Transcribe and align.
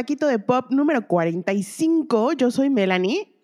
Taquito 0.00 0.26
de 0.28 0.38
Pop 0.38 0.70
número 0.70 1.06
45. 1.06 2.32
Yo 2.32 2.50
soy 2.50 2.70
Melanie. 2.70 3.34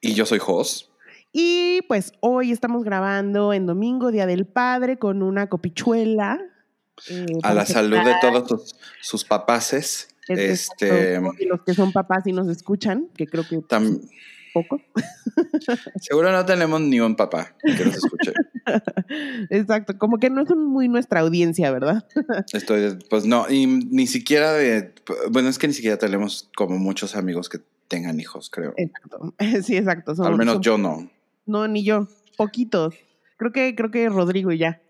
Y 0.00 0.14
yo 0.14 0.26
soy 0.26 0.40
Jos. 0.40 0.90
Y 1.32 1.82
pues 1.86 2.14
hoy 2.18 2.50
estamos 2.50 2.82
grabando 2.82 3.52
en 3.52 3.64
domingo, 3.64 4.10
Día 4.10 4.26
del 4.26 4.44
Padre, 4.44 4.98
con 4.98 5.22
una 5.22 5.48
copichuela. 5.48 6.40
eh, 7.08 7.26
a 7.44 7.54
la 7.54 7.64
salud 7.64 7.98
de 7.98 8.12
todos 8.20 8.74
sus, 9.00 9.24
papaces. 9.24 10.08
Este, 10.26 11.20
y 11.38 11.44
los 11.44 11.62
que 11.62 11.74
son 11.74 11.92
papás 11.92 12.26
y 12.26 12.32
nos 12.32 12.48
escuchan, 12.48 13.06
que 13.14 13.28
creo 13.28 13.46
que 13.48 13.60
poco. 14.52 14.80
Seguro 16.00 16.32
no 16.32 16.44
tenemos 16.44 16.80
ni 16.80 16.98
un 16.98 17.14
papá 17.14 17.54
que 17.62 17.84
nos 17.84 17.94
escuche. 17.94 18.32
Exacto, 19.50 19.98
como 19.98 20.18
que 20.18 20.30
no 20.30 20.42
es 20.42 20.50
muy 20.54 20.88
nuestra 20.88 21.20
audiencia, 21.20 21.70
¿verdad? 21.70 22.06
Estoy, 22.52 22.98
pues 23.08 23.26
no, 23.26 23.48
y 23.48 23.66
ni 23.66 24.06
siquiera 24.06 24.52
de, 24.52 24.94
bueno, 25.30 25.48
es 25.48 25.58
que 25.58 25.68
ni 25.68 25.74
siquiera 25.74 25.98
tenemos 25.98 26.50
como 26.56 26.78
muchos 26.78 27.16
amigos 27.16 27.48
que 27.48 27.60
tengan 27.88 28.20
hijos, 28.20 28.50
creo. 28.50 28.72
Exacto, 28.76 29.34
sí, 29.62 29.76
exacto. 29.76 30.14
Al 30.22 30.36
menos 30.36 30.60
yo 30.60 30.78
no. 30.78 31.10
No, 31.46 31.66
ni 31.66 31.84
yo, 31.84 32.08
poquitos. 32.36 32.94
Creo 33.36 33.52
que, 33.52 33.74
creo 33.74 33.90
que 33.90 34.08
Rodrigo 34.08 34.52
ya. 34.52 34.80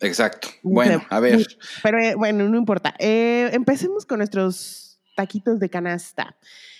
Exacto. 0.00 0.48
Bueno, 0.62 1.02
a 1.08 1.20
ver. 1.20 1.46
Pero 1.82 1.98
eh, 1.98 2.14
bueno, 2.14 2.48
no 2.48 2.58
importa. 2.58 2.94
Eh, 2.98 3.50
empecemos 3.52 4.04
con 4.04 4.18
nuestros 4.18 5.00
taquitos 5.16 5.58
de 5.58 5.70
canasta. 5.70 6.36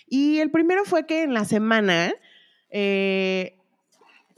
Y 0.06 0.38
el 0.38 0.51
primero 0.51 0.84
fue 0.84 1.06
que 1.06 1.23
en 1.23 1.34
la 1.34 1.45
semana 1.45 2.15
eh, 2.70 3.59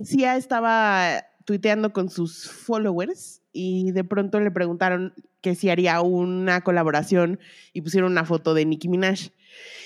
Cia 0.03 0.37
estaba 0.37 1.25
tuiteando 1.49 1.95
con 1.95 2.11
sus 2.11 2.47
followers 2.47 3.41
y 3.55 3.93
de 3.93 4.05
pronto 4.05 4.39
le 4.39 4.51
preguntaron 4.51 5.15
que 5.41 5.55
si 5.55 5.71
haría 5.71 6.03
una 6.03 6.61
colaboración 6.61 7.41
y 7.73 7.81
pusieron 7.81 8.13
una 8.13 8.27
foto 8.27 8.53
de 8.53 8.67
Nicki 8.67 8.91
Minaj. 8.91 9.31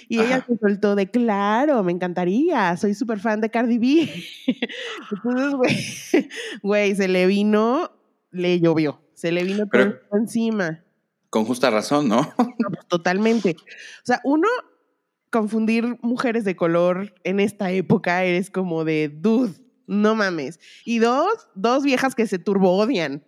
Y 0.08 0.18
ella 0.18 0.44
se 0.44 0.58
soltó 0.58 0.96
de, 0.96 1.08
claro, 1.08 1.84
me 1.84 1.92
encantaría, 1.92 2.76
soy 2.76 2.94
súper 2.94 3.20
fan 3.20 3.40
de 3.40 3.50
Cardi 3.50 3.78
B. 3.78 4.10
Entonces, 5.12 6.26
güey, 6.64 6.96
se 6.96 7.06
le 7.06 7.28
vino, 7.28 7.92
le 8.32 8.58
llovió, 8.58 9.00
se 9.14 9.30
le 9.30 9.44
vino 9.44 9.68
todo 9.68 10.00
encima. 10.18 10.82
Con 11.30 11.44
justa 11.44 11.70
razón, 11.70 12.08
¿no? 12.08 12.34
Pues, 12.36 12.88
totalmente. 12.88 13.54
O 13.54 14.02
sea, 14.02 14.20
uno, 14.24 14.48
confundir 15.30 15.96
mujeres 16.02 16.42
de 16.42 16.56
color 16.56 17.14
en 17.22 17.38
esta 17.38 17.70
época 17.70 18.24
eres 18.24 18.50
como 18.50 18.84
de, 18.84 19.08
dude, 19.08 19.61
no 19.86 20.14
mames. 20.14 20.60
Y 20.84 20.98
dos, 20.98 21.48
dos 21.54 21.84
viejas 21.84 22.14
que 22.14 22.26
se 22.26 22.38
turbo 22.38 22.76
odian. 22.76 23.24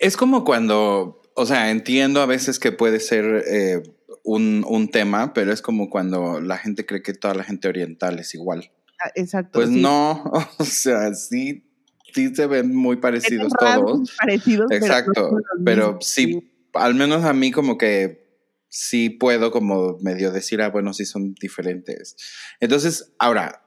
Es 0.00 0.16
como 0.16 0.44
cuando, 0.44 1.22
o 1.34 1.46
sea, 1.46 1.70
entiendo 1.70 2.20
a 2.20 2.26
veces 2.26 2.58
que 2.58 2.72
puede 2.72 3.00
ser 3.00 3.44
eh, 3.46 3.82
un, 4.24 4.64
un, 4.68 4.90
tema, 4.90 5.32
pero 5.32 5.52
es 5.52 5.62
como 5.62 5.90
cuando 5.90 6.40
la 6.40 6.58
gente 6.58 6.86
cree 6.86 7.02
que 7.02 7.14
toda 7.14 7.34
la 7.34 7.44
gente 7.44 7.68
oriental 7.68 8.18
es 8.18 8.34
igual. 8.34 8.72
Ah, 9.02 9.10
exacto. 9.14 9.52
Pues 9.52 9.70
no, 9.70 10.24
o 10.58 10.64
sea, 10.64 11.14
sí, 11.14 11.64
sí 12.12 12.34
se 12.34 12.46
ven 12.46 12.74
muy 12.74 12.96
parecidos 12.96 13.52
todos. 13.58 14.14
Parecidos, 14.16 14.70
Exacto, 14.70 15.38
pero, 15.64 15.98
sí, 16.00 16.52
al 16.74 16.94
menos 16.94 17.24
a 17.24 17.32
mí 17.32 17.50
como 17.50 17.78
que 17.78 18.22
sí 18.68 19.10
puedo 19.10 19.50
como 19.50 19.98
medio 20.00 20.32
decir, 20.32 20.62
ah, 20.62 20.70
bueno, 20.70 20.94
sí 20.94 21.04
son 21.04 21.34
diferentes. 21.34 22.16
Entonces, 22.60 23.12
ahora, 23.18 23.62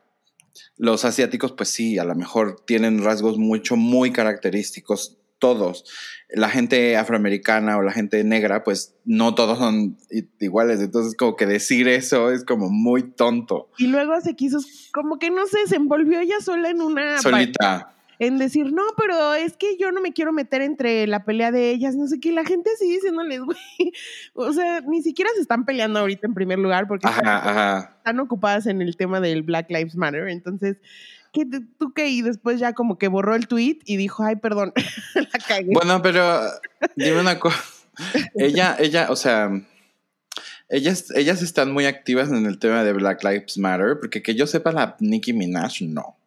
los 0.77 1.05
asiáticos, 1.05 1.51
pues 1.53 1.69
sí, 1.69 1.97
a 1.97 2.03
lo 2.03 2.15
mejor 2.15 2.61
tienen 2.65 3.03
rasgos 3.03 3.37
mucho, 3.37 3.75
muy 3.75 4.11
característicos, 4.11 5.17
todos. 5.39 5.85
La 6.29 6.49
gente 6.49 6.97
afroamericana 6.97 7.77
o 7.77 7.81
la 7.81 7.91
gente 7.91 8.23
negra, 8.23 8.63
pues 8.63 8.95
no 9.05 9.35
todos 9.35 9.57
son 9.59 9.97
iguales. 10.39 10.79
Entonces, 10.79 11.15
como 11.15 11.35
que 11.35 11.45
decir 11.45 11.87
eso 11.87 12.31
es 12.31 12.43
como 12.43 12.69
muy 12.69 13.03
tonto. 13.03 13.69
Y 13.77 13.87
luego 13.87 14.19
se 14.21 14.35
quiso, 14.35 14.59
como 14.93 15.19
que 15.19 15.29
no 15.29 15.45
sé, 15.47 15.57
se 15.67 15.75
envolvió 15.75 16.19
ella 16.19 16.39
sola 16.41 16.69
en 16.69 16.81
una. 16.81 17.21
Solita 17.21 17.94
en 18.19 18.37
decir, 18.37 18.71
no, 18.71 18.83
pero 18.97 19.33
es 19.33 19.57
que 19.57 19.77
yo 19.77 19.91
no 19.91 20.01
me 20.01 20.13
quiero 20.13 20.31
meter 20.31 20.61
entre 20.61 21.07
la 21.07 21.25
pelea 21.25 21.51
de 21.51 21.71
ellas, 21.71 21.95
no 21.95 22.07
sé 22.07 22.19
qué, 22.19 22.31
la 22.31 22.45
gente 22.45 22.69
así 22.73 22.89
diciéndoles, 22.89 23.39
güey, 23.45 23.93
o 24.33 24.53
sea, 24.53 24.81
ni 24.81 25.01
siquiera 25.01 25.29
se 25.35 25.41
están 25.41 25.65
peleando 25.65 25.99
ahorita 25.99 26.27
en 26.27 26.33
primer 26.33 26.59
lugar 26.59 26.87
porque 26.87 27.07
están, 27.07 28.19
ocupadas 28.19 28.67
en 28.67 28.81
el 28.81 28.95
tema 28.95 29.19
del 29.19 29.43
Black 29.43 29.69
Lives 29.69 29.95
Matter, 29.95 30.27
entonces, 30.29 30.77
¿qué, 31.33 31.45
¿tú 31.45 31.93
qué? 31.93 32.09
Y 32.09 32.21
después 32.21 32.59
ya 32.59 32.73
como 32.73 32.97
que 32.97 33.07
borró 33.07 33.35
el 33.35 33.47
tweet 33.47 33.79
y 33.85 33.97
dijo, 33.97 34.23
ay, 34.23 34.37
perdón, 34.37 34.73
la 35.15 35.39
cagué. 35.39 35.71
Bueno, 35.73 36.01
pero 36.01 36.41
dime 36.95 37.19
una 37.19 37.39
cosa, 37.39 37.63
ella, 38.35 38.75
ella, 38.79 39.07
o 39.09 39.15
sea... 39.15 39.51
Ellas, 40.67 41.11
ellas 41.15 41.43
están 41.43 41.71
muy 41.71 41.85
activas 41.85 42.29
en 42.29 42.47
el 42.47 42.57
tema 42.57 42.83
de 42.83 42.91
Black 42.91 43.23
Lives 43.23 43.59
Matter, 43.59 43.99
porque 44.01 44.23
que 44.23 44.33
yo 44.33 44.47
sepa, 44.47 44.71
la 44.71 44.95
Nicki 44.99 45.31
Minaj 45.31 45.81
no. 45.81 46.17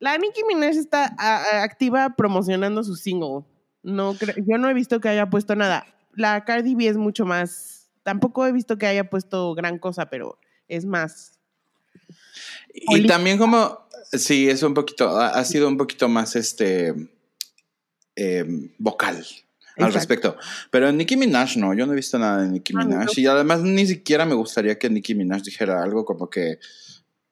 La 0.00 0.16
Nicki 0.16 0.42
Minaj 0.48 0.76
está 0.76 1.14
activa 1.62 2.16
promocionando 2.16 2.82
su 2.82 2.96
single. 2.96 3.44
No 3.82 4.14
yo 4.14 4.58
no 4.58 4.68
he 4.68 4.74
visto 4.74 4.98
que 4.98 5.10
haya 5.10 5.28
puesto 5.28 5.54
nada. 5.54 5.86
La 6.14 6.44
Cardi 6.44 6.74
B 6.74 6.88
es 6.88 6.96
mucho 6.96 7.26
más. 7.26 7.90
Tampoco 8.02 8.46
he 8.46 8.52
visto 8.52 8.78
que 8.78 8.86
haya 8.86 9.08
puesto 9.08 9.54
gran 9.54 9.78
cosa, 9.78 10.08
pero 10.08 10.38
es 10.68 10.86
más. 10.86 11.38
Y 12.72 13.06
también 13.06 13.36
como, 13.36 13.78
sí, 14.12 14.48
es 14.48 14.62
un 14.62 14.74
poquito, 14.74 15.18
ha, 15.18 15.44
sido 15.44 15.68
un 15.68 15.76
poquito 15.76 16.08
más 16.08 16.34
este 16.34 16.94
em, 18.16 18.70
vocal 18.78 19.24
al 19.76 19.92
respecto. 19.92 20.36
Pero 20.70 20.90
Nicki 20.92 21.16
Minaj 21.16 21.56
no, 21.56 21.74
yo 21.74 21.86
no 21.86 21.92
he 21.92 21.96
visto 21.96 22.18
nada 22.18 22.42
de 22.42 22.48
Nicki 22.48 22.72
ah, 22.76 22.84
Minaj. 22.84 23.18
Y 23.18 23.26
además 23.26 23.60
ni 23.60 23.86
siquiera 23.86 24.24
me 24.24 24.34
gustaría 24.34 24.78
que 24.78 24.88
Nicki 24.88 25.14
Minaj 25.14 25.42
dijera 25.42 25.82
algo 25.82 26.06
como 26.06 26.30
que 26.30 26.58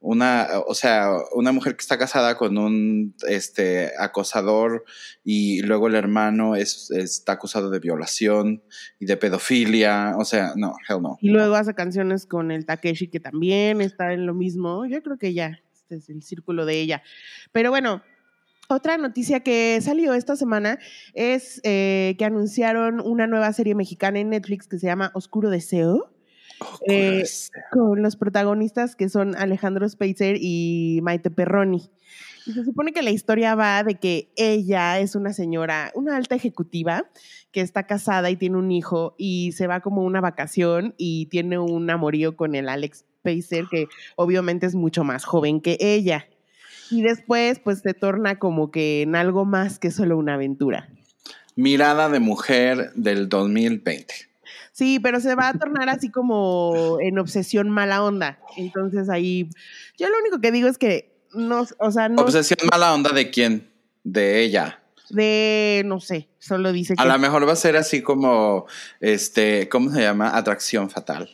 una, 0.00 0.48
o 0.66 0.74
sea, 0.74 1.10
una 1.32 1.52
mujer 1.52 1.74
que 1.74 1.82
está 1.82 1.98
casada 1.98 2.36
con 2.36 2.56
un 2.56 3.14
este, 3.28 3.92
acosador 3.98 4.84
y 5.24 5.62
luego 5.62 5.88
el 5.88 5.96
hermano 5.96 6.54
es, 6.54 6.90
está 6.90 7.32
acusado 7.32 7.68
de 7.70 7.80
violación 7.80 8.62
y 9.00 9.06
de 9.06 9.16
pedofilia, 9.16 10.14
o 10.16 10.24
sea, 10.24 10.52
no, 10.56 10.74
hell 10.88 11.02
no. 11.02 11.18
Y 11.20 11.30
luego 11.30 11.56
hace 11.56 11.74
canciones 11.74 12.26
con 12.26 12.50
el 12.50 12.64
Takeshi 12.64 13.08
que 13.08 13.20
también 13.20 13.80
está 13.80 14.12
en 14.12 14.26
lo 14.26 14.34
mismo, 14.34 14.86
yo 14.86 15.02
creo 15.02 15.18
que 15.18 15.34
ya, 15.34 15.58
este 15.74 15.96
es 15.96 16.08
el 16.08 16.22
círculo 16.22 16.64
de 16.64 16.80
ella. 16.80 17.02
Pero 17.52 17.70
bueno, 17.70 18.02
otra 18.68 18.98
noticia 18.98 19.40
que 19.40 19.80
salió 19.80 20.12
esta 20.12 20.36
semana 20.36 20.78
es 21.14 21.60
eh, 21.64 22.14
que 22.18 22.24
anunciaron 22.24 23.00
una 23.00 23.26
nueva 23.26 23.52
serie 23.52 23.74
mexicana 23.74 24.20
en 24.20 24.28
Netflix 24.28 24.68
que 24.68 24.78
se 24.78 24.86
llama 24.86 25.10
Oscuro 25.14 25.48
Deseo. 25.48 26.12
Eh, 26.86 27.24
con 27.70 28.02
los 28.02 28.16
protagonistas 28.16 28.96
que 28.96 29.08
son 29.08 29.36
Alejandro 29.36 29.88
Spacer 29.88 30.36
y 30.40 31.00
Maite 31.02 31.30
Perroni. 31.30 31.90
Y 32.46 32.52
se 32.52 32.64
supone 32.64 32.92
que 32.92 33.02
la 33.02 33.10
historia 33.10 33.54
va 33.54 33.84
de 33.84 33.96
que 33.96 34.32
ella 34.36 34.98
es 35.00 35.14
una 35.14 35.32
señora, 35.32 35.92
una 35.94 36.16
alta 36.16 36.34
ejecutiva, 36.34 37.04
que 37.52 37.60
está 37.60 37.86
casada 37.86 38.30
y 38.30 38.36
tiene 38.36 38.56
un 38.56 38.72
hijo 38.72 39.14
y 39.18 39.52
se 39.52 39.66
va 39.66 39.80
como 39.80 40.02
una 40.02 40.20
vacación 40.20 40.94
y 40.96 41.26
tiene 41.26 41.58
un 41.58 41.90
amorío 41.90 42.36
con 42.36 42.54
el 42.54 42.68
Alex 42.68 43.04
Spacer, 43.20 43.66
que 43.70 43.88
obviamente 44.16 44.66
es 44.66 44.74
mucho 44.74 45.04
más 45.04 45.24
joven 45.24 45.60
que 45.60 45.76
ella. 45.80 46.26
Y 46.90 47.02
después, 47.02 47.58
pues 47.58 47.80
se 47.80 47.92
torna 47.92 48.38
como 48.38 48.70
que 48.70 49.02
en 49.02 49.14
algo 49.14 49.44
más 49.44 49.78
que 49.78 49.90
solo 49.90 50.16
una 50.16 50.34
aventura. 50.34 50.88
Mirada 51.54 52.08
de 52.08 52.20
mujer 52.20 52.92
del 52.94 53.28
2020. 53.28 54.27
Sí, 54.78 55.00
pero 55.00 55.18
se 55.18 55.34
va 55.34 55.48
a 55.48 55.54
tornar 55.54 55.88
así 55.88 56.08
como 56.08 56.98
en 57.00 57.18
obsesión 57.18 57.68
mala 57.68 58.04
onda. 58.04 58.38
Entonces 58.56 59.08
ahí, 59.08 59.50
yo 59.98 60.08
lo 60.08 60.16
único 60.20 60.40
que 60.40 60.52
digo 60.52 60.68
es 60.68 60.78
que 60.78 61.18
no, 61.34 61.66
o 61.80 61.90
sea, 61.90 62.08
no. 62.08 62.22
¿Obsesión 62.22 62.60
mala 62.70 62.94
onda 62.94 63.10
de 63.10 63.28
quién? 63.28 63.68
De 64.04 64.40
ella. 64.40 64.80
De, 65.10 65.82
no 65.84 65.98
sé, 65.98 66.28
solo 66.38 66.70
dice 66.70 66.94
que. 66.94 67.02
A 67.02 67.06
lo 67.06 67.18
mejor 67.18 67.48
va 67.48 67.54
a 67.54 67.56
ser 67.56 67.76
así 67.76 68.02
como, 68.02 68.66
este, 69.00 69.68
¿cómo 69.68 69.90
se 69.90 70.00
llama? 70.00 70.36
Atracción 70.36 70.88
fatal. 70.88 71.28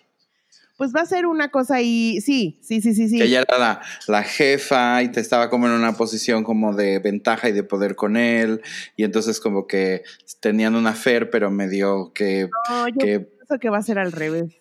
Pues 0.78 0.94
va 0.96 1.02
a 1.02 1.06
ser 1.06 1.26
una 1.26 1.50
cosa 1.50 1.76
ahí, 1.76 2.22
sí, 2.22 2.58
sí, 2.62 2.80
sí, 2.80 2.94
sí, 2.94 3.10
sí. 3.10 3.18
Que 3.18 3.24
ella 3.24 3.44
era 3.46 3.58
la, 3.58 3.82
la, 4.08 4.22
jefa 4.22 5.02
y 5.02 5.12
te 5.12 5.20
estaba 5.20 5.50
como 5.50 5.66
en 5.66 5.72
una 5.72 5.92
posición 5.92 6.44
como 6.44 6.74
de 6.74 6.98
ventaja 6.98 7.50
y 7.50 7.52
de 7.52 7.62
poder 7.62 7.94
con 7.94 8.16
él. 8.16 8.62
Y 8.96 9.04
entonces 9.04 9.38
como 9.38 9.66
que 9.66 10.02
tenían 10.40 10.74
una 10.74 10.94
fer, 10.94 11.30
pero 11.30 11.50
medio 11.50 12.10
que... 12.12 12.48
No, 12.70 12.86
que 12.98 13.33
que 13.60 13.70
va 13.70 13.78
a 13.78 13.82
ser 13.82 13.98
al 13.98 14.12
revés. 14.12 14.54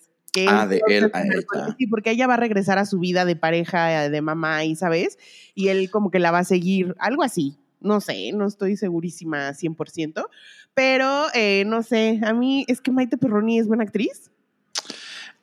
ah, 0.47 0.67
de 0.67 0.81
él 0.87 1.11
a 1.13 1.23
ella. 1.23 1.75
Sí, 1.77 1.87
porque 1.87 2.11
ella 2.11 2.27
va 2.27 2.35
a 2.35 2.37
regresar 2.37 2.77
a 2.77 2.85
su 2.85 2.99
vida 2.99 3.25
de 3.25 3.35
pareja, 3.35 4.09
de 4.09 4.21
mamá, 4.21 4.65
y 4.65 4.75
sabes, 4.75 5.17
y 5.55 5.69
él 5.69 5.89
como 5.89 6.11
que 6.11 6.19
la 6.19 6.31
va 6.31 6.39
a 6.39 6.43
seguir, 6.43 6.95
algo 6.99 7.23
así. 7.23 7.57
No 7.79 7.99
sé, 7.99 8.31
no 8.33 8.47
estoy 8.47 8.77
segurísima 8.77 9.49
100%, 9.51 10.25
pero 10.73 11.25
eh, 11.33 11.65
no 11.67 11.83
sé, 11.83 12.21
a 12.23 12.33
mí 12.33 12.65
es 12.67 12.79
que 12.79 12.91
Maite 12.91 13.17
Perroni 13.17 13.59
es 13.59 13.67
buena 13.67 13.83
actriz. 13.83 14.31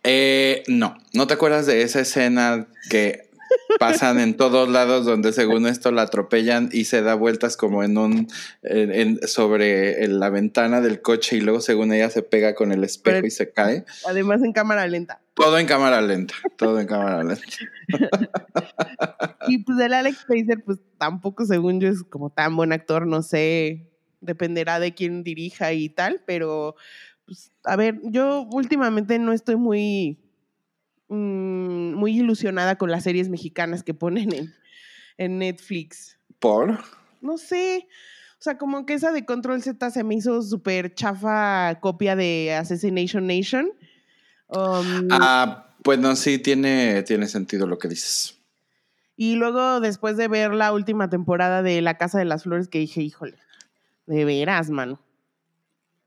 Eh, 0.03 0.63
no, 0.67 0.97
¿no 1.13 1.27
te 1.27 1.35
acuerdas 1.35 1.67
de 1.67 1.83
esa 1.83 2.01
escena 2.01 2.67
que 2.89 3.30
pasan 3.79 4.20
en 4.20 4.37
todos 4.37 4.69
lados 4.69 5.05
donde 5.05 5.32
según 5.32 5.67
esto 5.67 5.91
la 5.93 6.02
atropellan 6.02 6.69
y 6.73 6.85
se 6.85 7.02
da 7.02 7.14
vueltas 7.14 7.56
como 7.56 7.82
en 7.82 7.99
un 7.99 8.29
sobre 9.26 10.06
la 10.08 10.31
ventana 10.31 10.81
del 10.81 11.02
coche 11.02 11.37
y 11.37 11.41
luego 11.41 11.61
según 11.61 11.93
ella 11.93 12.11
se 12.11 12.23
pega 12.23 12.55
con 12.55 12.73
el 12.73 12.85
espejo 12.85 13.26
y 13.26 13.31
se 13.31 13.52
cae. 13.52 13.85
Además 14.06 14.43
en 14.43 14.52
cámara 14.52 14.87
lenta. 14.87 15.20
Todo 15.35 15.58
en 15.58 15.67
cámara 15.67 16.00
lenta, 16.02 16.35
todo 16.56 16.81
en 16.81 16.87
cámara 16.87 17.23
lenta. 17.23 17.43
y 19.49 19.58
pues 19.58 19.79
el 19.79 19.94
Alex 19.94 20.25
Pacer, 20.26 20.62
pues 20.64 20.79
tampoco 20.99 21.46
según 21.46 21.81
yo 21.81 21.88
es 21.88 22.03
como 22.03 22.31
tan 22.31 22.56
buen 22.56 22.73
actor, 22.73 23.06
no 23.06 23.23
sé, 23.23 23.91
dependerá 24.20 24.81
de 24.81 24.94
quién 24.94 25.23
dirija 25.25 25.73
y 25.73 25.88
tal, 25.88 26.23
pero 26.26 26.76
pues, 27.25 27.53
a 27.64 27.76
ver, 27.76 28.00
yo 28.05 28.46
últimamente 28.50 29.19
no 29.19 29.32
estoy 29.32 29.56
muy, 29.56 30.19
mm, 31.11 31.93
muy 31.95 32.19
ilusionada 32.19 32.77
con 32.77 32.91
las 32.91 33.05
series 33.05 33.29
mexicanas 33.29 33.83
que 33.83 33.93
ponen 33.93 34.33
en, 34.33 34.55
en 35.19 35.39
Netflix. 35.39 36.19
¿Por? 36.39 36.81
No 37.21 37.37
sé. 37.37 37.87
O 38.41 38.43
sea, 38.43 38.57
como 38.57 38.87
que 38.87 38.95
esa 38.95 39.12
de 39.12 39.27
Control 39.27 39.62
Z 39.62 39.91
se 39.91 40.03
me 40.03 40.15
hizo 40.15 40.41
súper 40.41 40.95
chafa 40.95 41.79
copia 41.81 42.17
de 42.17 42.55
Assassination 42.55 43.27
Nation. 43.27 43.71
Um, 44.49 45.09
ah, 45.11 45.75
pues 45.83 45.99
no, 45.99 46.17
sí, 46.17 46.39
tiene, 46.39 47.03
tiene 47.03 47.27
sentido 47.27 47.67
lo 47.67 47.79
que 47.79 47.89
dices. 47.89 48.39
Y 49.15 49.35
luego, 49.35 49.81
después 49.81 50.17
de 50.17 50.29
ver 50.29 50.55
la 50.55 50.73
última 50.73 51.11
temporada 51.11 51.63
de 51.63 51.83
La 51.83 51.99
Casa 51.99 52.19
de 52.19 52.25
las 52.25 52.45
Flores, 52.45 52.69
que 52.69 52.79
dije, 52.79 53.03
híjole, 53.03 53.37
de 54.06 54.25
veras, 54.25 54.71
mano. 54.71 54.99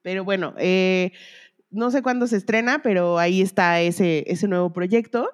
Pero 0.02 0.24
bueno, 0.24 0.56
eh, 0.58 1.12
no 1.74 1.92
sé 1.92 2.02
cuándo 2.02 2.28
se 2.28 2.38
estrena, 2.38 2.82
pero 2.82 3.20
ahí 3.20 3.42
está 3.42 3.82
ese, 3.82 4.24
ese 4.28 4.48
nuevo 4.48 4.72
proyecto. 4.72 5.32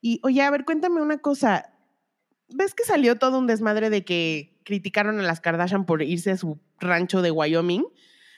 Y 0.00 0.20
oye, 0.22 0.42
a 0.42 0.50
ver, 0.50 0.64
cuéntame 0.64 1.00
una 1.00 1.18
cosa. 1.18 1.72
¿Ves 2.48 2.74
que 2.74 2.84
salió 2.84 3.16
todo 3.16 3.38
un 3.38 3.46
desmadre 3.46 3.90
de 3.90 4.04
que 4.04 4.60
criticaron 4.64 5.20
a 5.20 5.22
las 5.22 5.40
Kardashian 5.40 5.86
por 5.86 6.02
irse 6.02 6.32
a 6.32 6.36
su 6.36 6.60
rancho 6.80 7.22
de 7.22 7.30
Wyoming? 7.30 7.84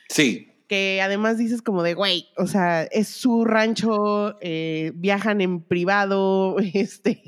Sí. 0.08 0.52
Que 0.68 1.00
además 1.02 1.38
dices 1.38 1.62
como 1.62 1.82
de, 1.82 1.94
güey, 1.94 2.28
o 2.36 2.46
sea, 2.46 2.82
es 2.84 3.08
su 3.08 3.44
rancho, 3.44 4.36
eh, 4.40 4.92
viajan 4.94 5.40
en 5.40 5.62
privado, 5.62 6.56
este, 6.74 7.22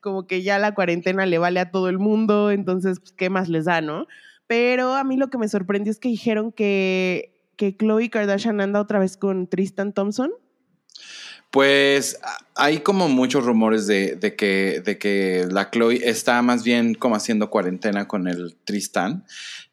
como 0.00 0.26
que 0.26 0.42
ya 0.42 0.58
la 0.58 0.74
cuarentena 0.74 1.24
le 1.26 1.38
vale 1.38 1.60
a 1.60 1.70
todo 1.70 1.88
el 1.88 1.98
mundo, 1.98 2.50
entonces, 2.50 3.00
pues, 3.00 3.12
¿qué 3.12 3.30
más 3.30 3.48
les 3.48 3.64
da, 3.64 3.80
no? 3.80 4.06
Pero 4.46 4.94
a 4.94 5.04
mí 5.04 5.16
lo 5.16 5.30
que 5.30 5.38
me 5.38 5.48
sorprendió 5.48 5.90
es 5.90 5.98
que 5.98 6.08
dijeron 6.08 6.52
que 6.52 7.39
que 7.60 7.76
Chloe 7.76 8.08
Kardashian 8.08 8.62
anda 8.62 8.80
otra 8.80 8.98
vez 8.98 9.18
con 9.18 9.46
Tristan 9.46 9.92
Thompson? 9.92 10.32
Pues 11.50 12.18
hay 12.54 12.78
como 12.78 13.10
muchos 13.10 13.44
rumores 13.44 13.86
de, 13.86 14.18
que, 14.38 14.80
de 14.82 14.98
que 14.98 15.46
la 15.50 15.70
Chloe 15.70 16.08
está 16.08 16.40
más 16.40 16.64
bien 16.64 16.94
como 16.94 17.16
haciendo 17.16 17.50
cuarentena 17.50 18.08
con 18.08 18.28
el 18.28 18.56
Tristan. 18.64 19.26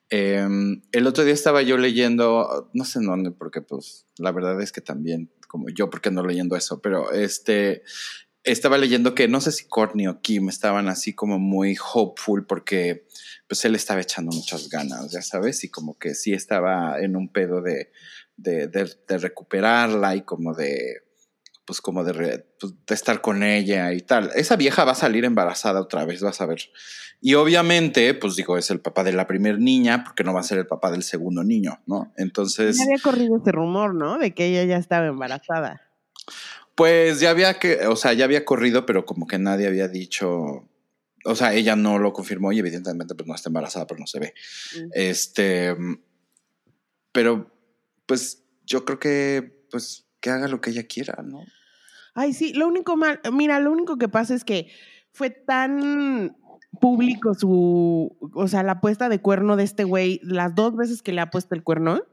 Em, 0.10 0.82
el 0.92 1.08
otro 1.08 1.24
día 1.24 1.34
estaba 1.34 1.62
yo 1.62 1.78
leyendo, 1.78 2.70
no 2.74 2.84
sé 2.84 3.00
en 3.00 3.06
dónde, 3.06 3.32
porque 3.32 3.62
pues 3.62 4.06
la 4.18 4.34
verdad 4.34 4.62
es 4.62 4.74
que 4.74 4.82
también, 4.82 5.32
como 5.48 5.70
yo, 5.70 5.90
porque 5.90 6.12
no 6.12 6.26
leyendo 6.26 6.58
eso, 6.58 6.82
pero 6.82 7.14
este, 7.14 7.84
estaba 8.44 8.78
leyendo 8.78 9.16
que 9.16 9.30
no 9.30 9.40
sé 9.40 9.54
si 9.54 9.66
Courtney 9.66 10.08
o 10.08 10.20
Kim 10.20 10.50
estaban 10.50 10.90
así 10.90 11.14
como 11.14 11.40
muy 11.40 11.78
hopeful 11.94 12.46
porque 12.46 13.06
pues 13.48 13.64
él 13.66 13.76
estaba 13.76 14.02
echando 14.02 14.36
muchas 14.36 14.70
ganas, 14.70 15.12
ya 15.12 15.22
sabes, 15.22 15.64
y 15.64 15.70
como 15.70 15.98
que 15.98 16.14
sí 16.16 16.34
estaba 16.34 17.00
en 17.00 17.16
un 17.16 17.32
pedo 17.32 17.62
de, 17.62 17.92
de, 18.36 18.68
de, 18.68 19.18
recuperarla 19.18 20.16
y 20.16 20.22
como 20.22 20.54
de, 20.54 21.04
pues 21.66 21.82
como 21.82 22.04
de, 22.04 22.46
pues, 22.60 22.74
de, 22.86 22.96
estar 22.96 23.22
con 23.22 23.44
ella 23.44 23.94
y 23.94 24.02
tal. 24.02 24.32
Esa 24.36 24.56
vieja 24.56 24.86
va 24.86 24.92
a 24.92 24.96
salir 24.96 25.26
embarazada 25.26 25.82
otra 25.82 26.06
vez, 26.06 26.22
vas 26.22 26.42
a 26.42 26.46
ver. 26.46 26.62
Y 27.20 27.34
obviamente, 27.34 28.14
pues 28.14 28.36
digo, 28.36 28.58
es 28.58 28.70
el 28.70 28.80
papá 28.80 29.04
de 29.04 29.14
la 29.14 29.26
primer 29.26 29.60
niña, 29.60 30.04
porque 30.04 30.24
no 30.24 30.34
va 30.34 30.42
a 30.42 30.44
ser 30.44 30.60
el 30.60 30.68
papá 30.68 30.92
del 30.92 31.04
segundo 31.04 31.44
niño, 31.44 31.80
¿no? 31.88 32.14
Entonces... 32.16 32.78
Ya 32.78 32.84
había 32.84 33.00
corrido 33.02 33.38
ese 33.38 33.52
rumor, 33.52 33.96
¿no? 33.96 34.20
De 34.20 34.34
que 34.34 34.46
ella 34.46 34.66
ya 34.66 34.78
estaba 34.78 35.08
embarazada. 35.08 35.82
Pues 36.76 37.20
ya 37.20 37.32
había 37.32 37.58
que, 37.58 37.88
o 37.88 37.96
sea, 37.96 38.14
ya 38.14 38.26
había 38.26 38.46
corrido, 38.46 38.86
pero 38.86 39.06
como 39.06 39.26
que 39.26 39.40
nadie 39.40 39.66
había 39.66 39.88
dicho, 39.88 40.70
o 41.28 41.36
sea, 41.36 41.54
ella 41.54 41.76
no 41.76 42.00
lo 42.00 42.14
confirmó 42.14 42.52
y 42.54 42.60
evidentemente 42.60 43.14
pues 43.14 43.28
no 43.28 43.36
está 43.36 43.50
embarazada, 43.50 43.86
pero 43.86 44.00
no 44.00 44.08
se 44.08 44.20
ve. 44.20 44.34
Este, 44.94 45.76
pero 47.12 47.52
pues 48.06 48.44
yo 48.66 48.86
creo 48.86 49.00
que 49.00 49.66
pues 49.70 50.06
que 50.22 50.30
haga 50.30 50.48
lo 50.48 50.62
que 50.62 50.70
ella 50.70 50.88
quiera, 50.88 51.22
¿no? 51.24 51.44
Ay, 52.14 52.34
sí, 52.34 52.54
lo 52.54 52.68
único 52.68 52.96
mal, 52.96 53.20
mira, 53.32 53.60
lo 53.60 53.72
único 53.72 53.98
que 53.98 54.08
pasa 54.08 54.34
es 54.34 54.44
que 54.44 54.72
fue 55.12 55.30
tan 55.30 56.38
público 56.80 57.34
su, 57.34 58.18
o 58.34 58.48
sea, 58.48 58.64
la 58.64 58.80
puesta 58.80 59.10
de 59.10 59.20
cuerno 59.20 59.58
de 59.58 59.64
este 59.64 59.84
güey, 59.84 60.22
las 60.24 60.56
dos 60.56 60.76
veces 60.76 61.02
que 61.02 61.12
le 61.12 61.22
ha 61.22 61.30
puesto 61.30 61.56
el 61.56 61.64
cuerno. 61.64 62.04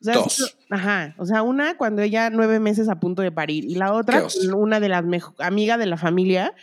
O 0.00 0.04
sea, 0.04 0.14
dos. 0.14 0.56
ajá, 0.70 1.14
o 1.18 1.26
sea, 1.26 1.42
una 1.42 1.76
cuando 1.76 2.02
ella 2.02 2.30
nueve 2.30 2.60
meses 2.60 2.88
a 2.88 3.00
punto 3.00 3.22
de 3.22 3.32
parir 3.32 3.64
y 3.64 3.74
la 3.74 3.92
otra, 3.92 4.26
una 4.54 4.80
de 4.80 4.88
las 4.88 5.04
amigas 5.38 5.78
de 5.78 5.86
la 5.86 5.96
familia 5.96 6.54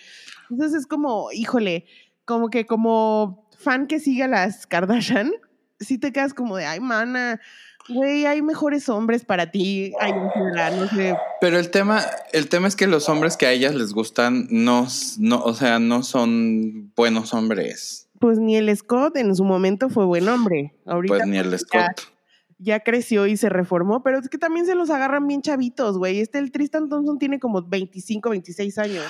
entonces 0.49 0.81
es 0.81 0.87
como, 0.87 1.31
híjole, 1.31 1.85
como 2.25 2.49
que 2.49 2.65
como 2.65 3.47
fan 3.57 3.87
que 3.87 3.99
sigue 3.99 4.23
a 4.23 4.27
las 4.27 4.67
Kardashian, 4.67 5.31
sí 5.79 5.97
te 5.97 6.11
quedas 6.11 6.33
como 6.33 6.57
de, 6.57 6.65
ay, 6.65 6.79
mana, 6.79 7.39
güey, 7.89 8.25
hay 8.25 8.41
mejores 8.41 8.89
hombres 8.89 9.25
para 9.25 9.51
ti, 9.51 9.93
ay, 9.99 10.13
no 10.77 10.87
sé. 10.87 11.15
Pero 11.41 11.59
el 11.59 11.69
tema, 11.69 12.01
el 12.33 12.49
tema 12.49 12.67
es 12.67 12.75
que 12.75 12.87
los 12.87 13.09
hombres 13.09 13.37
que 13.37 13.45
a 13.45 13.51
ellas 13.51 13.75
les 13.75 13.93
gustan 13.93 14.47
no, 14.49 14.87
no, 15.19 15.41
o 15.41 15.53
sea, 15.53 15.79
no 15.79 16.03
son 16.03 16.91
buenos 16.95 17.33
hombres. 17.33 18.09
Pues 18.19 18.39
ni 18.39 18.55
el 18.55 18.75
Scott 18.75 19.17
en 19.17 19.35
su 19.35 19.43
momento 19.43 19.89
fue 19.89 20.05
buen 20.05 20.27
hombre. 20.29 20.73
Ahorita 20.85 21.15
pues 21.15 21.27
ni 21.27 21.37
el 21.37 21.57
Scott. 21.57 22.11
Ya, 22.57 22.79
creció 22.79 23.27
y 23.27 23.35
se 23.35 23.49
reformó, 23.49 24.01
pero 24.01 24.17
es 24.17 24.29
que 24.29 24.37
también 24.37 24.65
se 24.65 24.75
los 24.75 24.89
agarran 24.89 25.27
bien 25.27 25.41
chavitos, 25.41 25.97
güey. 25.97 26.21
Este, 26.21 26.39
el 26.39 26.51
Tristan 26.51 26.87
Thompson 26.87 27.19
tiene 27.19 27.37
como 27.37 27.61
25, 27.61 28.29
26 28.29 28.77
años. 28.77 29.05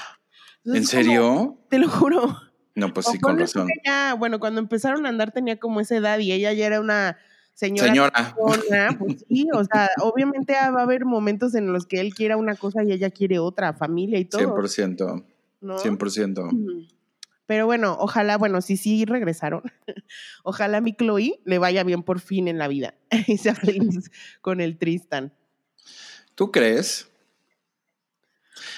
¿En 0.65 0.85
serio? 0.85 1.57
te 1.69 1.79
lo 1.79 1.89
juro. 1.89 2.37
No, 2.75 2.93
pues 2.93 3.05
sí, 3.07 3.19
con 3.19 3.39
razón. 3.39 3.69
bueno, 4.17 4.39
cuando 4.39 4.59
empezaron 4.59 5.05
a 5.05 5.09
andar 5.09 5.31
tenía 5.31 5.57
como 5.57 5.79
esa 5.79 5.95
edad 5.95 6.19
y 6.19 6.31
ella 6.33 6.51
ya 6.53 6.65
era 6.65 6.81
una 6.81 7.17
señora. 7.53 7.87
Señora. 7.87 8.35
pues 8.99 9.25
sí, 9.29 9.47
o 9.53 9.63
sea, 9.63 9.89
obviamente 10.01 10.53
va 10.53 10.79
a 10.79 10.83
haber 10.83 11.05
momentos 11.05 11.55
en 11.55 11.71
los 11.71 11.85
que 11.85 12.01
él 12.01 12.13
quiera 12.13 12.35
una 12.35 12.55
cosa 12.55 12.83
y 12.83 12.91
ella 12.91 13.09
quiere 13.09 13.39
otra, 13.39 13.73
familia 13.73 14.19
y 14.19 14.25
todo. 14.25 14.41
100%. 14.41 15.25
¿no? 15.61 15.77
100%. 15.77 16.87
Pero 17.47 17.65
bueno, 17.65 17.95
ojalá, 17.99 18.37
bueno, 18.37 18.61
sí, 18.61 18.75
sí 18.75 19.05
regresaron. 19.05 19.61
ojalá 20.43 20.77
a 20.77 20.81
mi 20.81 20.93
Chloe 20.93 21.39
le 21.45 21.57
vaya 21.59 21.83
bien 21.83 22.03
por 22.03 22.19
fin 22.19 22.47
en 22.47 22.57
la 22.57 22.67
vida 22.67 22.95
y 23.27 23.37
sea 23.37 23.55
feliz 23.55 24.11
con 24.41 24.61
el 24.61 24.77
Tristan. 24.77 25.33
¿Tú 26.33 26.51
crees? 26.51 27.09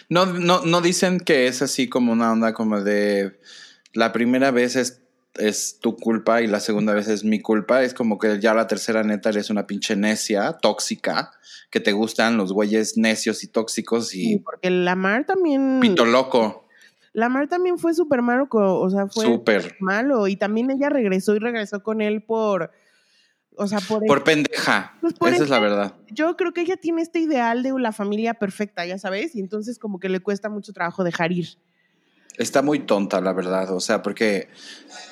No, 0.10 0.26
no, 0.26 0.62
no 0.66 0.82
dicen 0.82 1.20
que 1.20 1.48
es 1.48 1.62
así 1.62 1.90
como 1.90 2.12
una 2.12 2.32
onda 2.32 2.54
como 2.54 2.82
de 2.82 3.40
la 3.94 4.12
primera 4.14 4.52
vez 4.52 4.76
es, 4.76 5.02
es 5.36 5.80
tu 5.80 5.96
culpa 5.96 6.42
y 6.42 6.48
la 6.48 6.60
segunda 6.60 6.94
vez 6.94 7.08
es 7.08 7.24
mi 7.24 7.42
culpa. 7.42 7.84
Es 7.84 7.94
como 7.94 8.18
que 8.20 8.40
ya 8.40 8.54
la 8.54 8.68
tercera 8.68 9.04
neta 9.04 9.30
eres 9.30 9.50
una 9.50 9.68
pinche 9.68 9.96
necia, 9.96 10.54
tóxica, 10.54 11.32
que 11.70 11.80
te 11.80 11.92
gustan 11.92 12.38
los 12.38 12.54
güeyes 12.54 12.98
necios 12.98 13.44
y 13.44 13.48
tóxicos 13.48 14.14
y... 14.14 14.26
Sí, 14.26 14.38
porque 14.38 14.70
Lamar 14.70 15.26
también... 15.26 15.80
Pito 15.82 16.06
loco. 16.06 16.66
Lamar 17.14 17.48
también 17.48 17.80
fue 17.80 17.96
súper 17.96 18.22
malo, 18.22 18.48
o 18.52 18.90
sea, 18.92 19.08
fue 19.08 19.26
súper 19.26 19.76
malo. 19.80 20.28
Y 20.28 20.36
también 20.36 20.70
ella 20.70 20.90
regresó 20.90 21.36
y 21.36 21.40
regresó 21.40 21.82
con 21.82 22.02
él 22.02 22.22
por 22.22 22.72
o 23.58 23.68
sea, 23.68 23.80
por... 23.80 24.06
Por 24.06 24.24
pendeja. 24.24 24.94
Pues 25.20 25.34
Esa 25.34 25.44
es 25.44 25.50
la 25.50 25.60
verdad. 25.60 25.96
Yo 26.12 26.38
creo 26.38 26.54
que 26.54 26.62
ella 26.62 26.78
tiene 26.78 27.02
este 27.02 27.20
ideal 27.20 27.64
de 27.64 27.74
la 27.80 27.92
familia 27.92 28.36
perfecta, 28.36 28.86
ya 28.86 28.98
sabes, 28.98 29.36
y 29.36 29.40
entonces 29.40 29.80
como 29.80 30.00
que 30.00 30.10
le 30.10 30.20
cuesta 30.20 30.50
mucho 30.50 30.74
trabajo 30.74 31.04
dejar 31.04 31.32
ir. 31.32 31.58
Está 32.38 32.62
muy 32.62 32.80
tonta, 32.80 33.20
la 33.20 33.34
verdad. 33.34 33.74
O 33.74 33.80
sea, 33.80 34.04
porque 34.04 34.48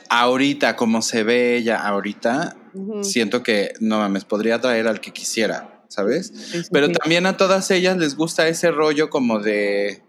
ahorita, 0.09 0.75
como 0.75 1.01
se 1.01 1.23
ve 1.23 1.57
ella 1.57 1.85
ahorita, 1.85 2.55
siento 3.01 3.41
que, 3.41 3.73
no 3.79 3.97
mames, 3.97 4.25
podría 4.25 4.61
traer 4.61 4.87
al 4.87 5.01
que 5.01 5.11
quisiera, 5.11 5.83
¿sabes? 5.87 6.67
Pero 6.71 6.91
también 6.91 7.25
a 7.25 7.37
todas 7.37 7.71
ellas 7.71 7.97
les 7.97 8.15
gusta 8.15 8.47
ese 8.47 8.69
rollo 8.69 9.09
como 9.09 9.39
de, 9.39 10.03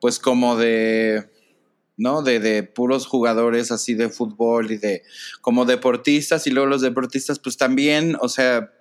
pues 0.00 0.18
como 0.18 0.56
de 0.56 1.28
¿no? 2.00 2.22
De, 2.22 2.40
de, 2.40 2.62
puros 2.62 3.06
jugadores 3.06 3.70
así 3.70 3.94
de 3.94 4.08
fútbol 4.08 4.72
y 4.72 4.78
de 4.78 5.02
como 5.40 5.66
deportistas 5.66 6.46
y 6.46 6.50
luego 6.50 6.68
los 6.68 6.80
deportistas 6.80 7.38
pues 7.38 7.56
también, 7.56 8.16
o 8.20 8.28
sea, 8.28 8.72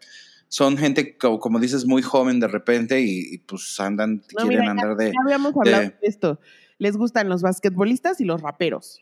son 0.48 0.78
gente 0.78 1.18
como, 1.18 1.60
dices 1.60 1.86
muy 1.86 2.02
joven 2.02 2.40
de 2.40 2.48
repente 2.48 3.02
y, 3.02 3.38
pues 3.40 3.80
andan, 3.80 4.24
quieren 4.36 4.68
andar 4.68 4.96
de... 4.96 5.08
Ya 5.08 5.20
habíamos 5.24 5.54
hablado 5.56 5.84
de, 5.84 5.96
esto. 6.02 6.40
Les 6.80 6.98
gustan 6.98 7.30
los 7.30 7.42
basquetbolistas 7.42 8.20
y 8.22 8.26
los 8.26 8.42
raperos. 8.42 9.00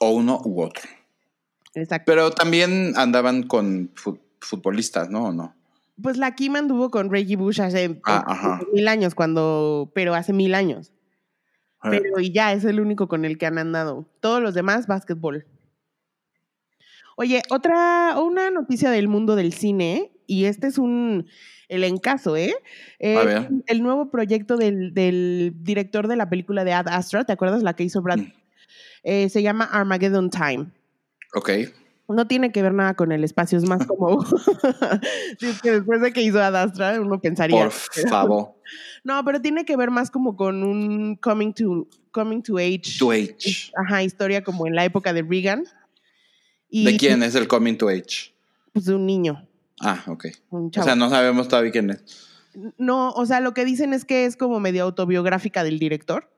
O 0.00 0.10
uno 0.10 0.40
u 0.44 0.62
otro. 0.62 0.82
Exacto. 1.74 2.10
Pero 2.10 2.30
también 2.30 2.94
andaban 2.96 3.44
con 3.44 3.92
futbolistas, 4.40 5.10
¿no? 5.10 5.26
¿O 5.26 5.32
no? 5.32 5.54
Pues 6.02 6.16
la 6.16 6.34
Kim 6.34 6.56
anduvo 6.56 6.90
con 6.90 7.10
Reggie 7.10 7.36
Bush 7.36 7.60
hace 7.60 8.00
ah, 8.06 8.58
mil 8.72 8.88
años, 8.88 9.14
cuando, 9.14 9.92
pero 9.94 10.14
hace 10.14 10.32
mil 10.32 10.54
años. 10.54 10.92
Pero 11.82 12.20
y 12.20 12.32
ya 12.32 12.52
es 12.52 12.64
el 12.64 12.80
único 12.80 13.08
con 13.08 13.24
el 13.24 13.38
que 13.38 13.46
han 13.46 13.58
andado. 13.58 14.06
Todos 14.20 14.42
los 14.42 14.54
demás, 14.54 14.86
básquetbol. 14.86 15.46
Oye, 17.16 17.42
otra, 17.50 18.18
una 18.18 18.50
noticia 18.50 18.90
del 18.90 19.08
mundo 19.08 19.36
del 19.36 19.52
cine, 19.52 20.12
y 20.26 20.44
este 20.44 20.66
es 20.66 20.78
un 20.78 21.26
el 21.70 21.84
encaso, 21.84 22.36
¿eh? 22.36 22.52
el 22.98 23.82
nuevo 23.82 24.10
proyecto 24.10 24.56
del, 24.56 24.92
director 25.62 26.08
de 26.08 26.16
la 26.16 26.28
película 26.28 26.64
de 26.64 26.72
Ad 26.72 26.88
Astra, 26.88 27.24
¿te 27.24 27.32
acuerdas 27.32 27.62
la 27.62 27.74
que 27.74 27.84
hizo 27.84 28.02
Brad? 28.02 28.18
Mm. 28.18 28.32
Eh, 29.04 29.28
se 29.28 29.42
llama 29.42 29.64
Armageddon 29.64 30.30
Time. 30.30 30.66
Ok. 31.34 31.50
No 32.14 32.26
tiene 32.26 32.50
que 32.50 32.62
ver 32.62 32.74
nada 32.74 32.94
con 32.94 33.12
el 33.12 33.24
espacio, 33.24 33.58
es 33.58 33.68
más 33.68 33.86
como. 33.86 34.24
que 35.62 35.70
después 35.70 36.00
de 36.00 36.12
que 36.12 36.22
hizo 36.22 36.42
Ad 36.42 36.56
Astra, 36.56 37.00
uno 37.00 37.20
pensaría. 37.20 37.62
Por 37.62 37.72
favor. 38.08 38.54
No, 39.02 39.24
pero 39.24 39.40
tiene 39.40 39.64
que 39.64 39.76
ver 39.76 39.90
más 39.90 40.10
como 40.10 40.36
con 40.36 40.62
un 40.62 41.16
coming 41.16 41.52
to, 41.54 41.88
coming 42.12 42.42
to 42.42 42.58
age. 42.58 42.98
To 42.98 43.10
age. 43.10 43.72
Ajá, 43.74 44.02
historia 44.02 44.44
como 44.44 44.66
en 44.66 44.76
la 44.76 44.84
época 44.84 45.12
de 45.12 45.22
Reagan. 45.22 45.64
¿De 46.70 46.96
quién 46.96 47.22
es 47.22 47.34
el 47.34 47.48
coming 47.48 47.76
to 47.76 47.88
age? 47.88 48.32
Pues 48.72 48.84
de 48.84 48.94
un 48.94 49.06
niño. 49.06 49.48
Ah, 49.80 50.04
ok. 50.06 50.26
O 50.50 50.70
sea, 50.84 50.94
no 50.94 51.08
sabemos 51.08 51.48
todavía 51.48 51.72
quién 51.72 51.90
es. 51.90 52.04
No, 52.76 53.10
o 53.10 53.26
sea, 53.26 53.40
lo 53.40 53.54
que 53.54 53.64
dicen 53.64 53.94
es 53.94 54.04
que 54.04 54.26
es 54.26 54.36
como 54.36 54.60
medio 54.60 54.84
autobiográfica 54.84 55.64
del 55.64 55.78
director. 55.78 56.30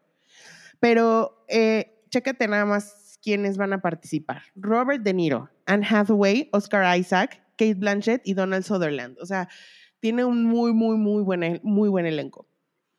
Pero 0.81 1.45
eh, 1.49 2.00
chécate 2.11 2.49
nada 2.49 2.64
más 2.64 3.01
quiénes 3.23 3.57
van 3.57 3.73
a 3.73 3.81
participar. 3.81 4.43
Robert 4.57 5.02
De 5.02 5.14
Niro, 5.14 5.50
Anne 5.67 5.87
Hathaway, 5.88 6.49
Oscar 6.52 6.99
Isaac, 6.99 7.43
Kate 7.57 7.75
Blanchett 7.75 8.23
y 8.26 8.35
Donald 8.35 8.64
Sutherland. 8.64 9.17
O 9.21 9.26
sea, 9.26 9.49
tiene 10.00 10.25
un 10.25 10.45
muy, 10.45 10.73
muy, 10.73 10.97
muy 10.97 11.23
buen, 11.23 11.61
muy 11.62 11.88
buen 11.88 12.07
elenco. 12.07 12.47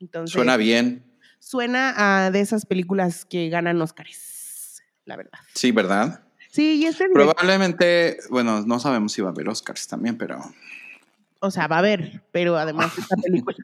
Entonces, 0.00 0.32
suena 0.32 0.56
bien. 0.56 1.04
Suena 1.38 1.94
a 1.96 2.30
de 2.30 2.40
esas 2.40 2.64
películas 2.64 3.26
que 3.26 3.50
ganan 3.50 3.80
Oscars, 3.82 4.82
la 5.04 5.16
verdad. 5.16 5.38
Sí, 5.54 5.72
¿verdad? 5.72 6.24
Sí, 6.50 6.76
y 6.76 6.86
este 6.86 7.08
Probablemente, 7.12 8.16
bueno, 8.30 8.62
no 8.62 8.78
sabemos 8.78 9.12
si 9.12 9.20
va 9.20 9.28
a 9.28 9.32
haber 9.32 9.48
Oscars 9.48 9.86
también, 9.86 10.16
pero. 10.16 10.40
O 11.40 11.50
sea, 11.50 11.66
va 11.66 11.76
a 11.76 11.78
haber, 11.80 12.22
pero 12.32 12.56
además 12.56 12.96
esta 12.96 13.16
película, 13.22 13.58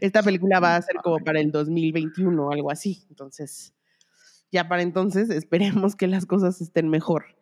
esta 0.00 0.22
película 0.22 0.60
va 0.60 0.76
a 0.76 0.82
ser 0.82 0.96
como 1.02 1.18
para 1.18 1.40
el 1.40 1.52
2021 1.52 2.46
o 2.46 2.52
algo 2.52 2.70
así. 2.70 3.04
Entonces, 3.10 3.74
ya 4.52 4.68
para 4.68 4.82
entonces 4.82 5.30
esperemos 5.30 5.96
que 5.96 6.06
las 6.06 6.26
cosas 6.26 6.60
estén 6.60 6.88
mejor. 6.88 7.36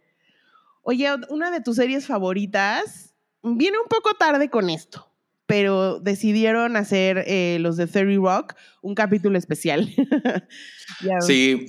Oye, 0.83 1.09
una 1.31 1.51
de 1.51 1.61
tus 1.61 1.77
series 1.77 2.07
favoritas 2.07 3.15
viene 3.43 3.79
un 3.79 3.89
poco 3.89 4.15
tarde 4.15 4.51
con 4.51 4.69
esto, 4.69 5.11
pero 5.47 5.99
decidieron 5.99 6.77
hacer 6.77 7.25
eh, 7.27 7.59
los 7.61 7.77
de 7.77 7.87
Theory 7.87 8.17
Rock 8.17 8.55
un 8.83 8.95
capítulo 8.95 9.39
especial. 9.39 9.95
sí, 11.21 11.67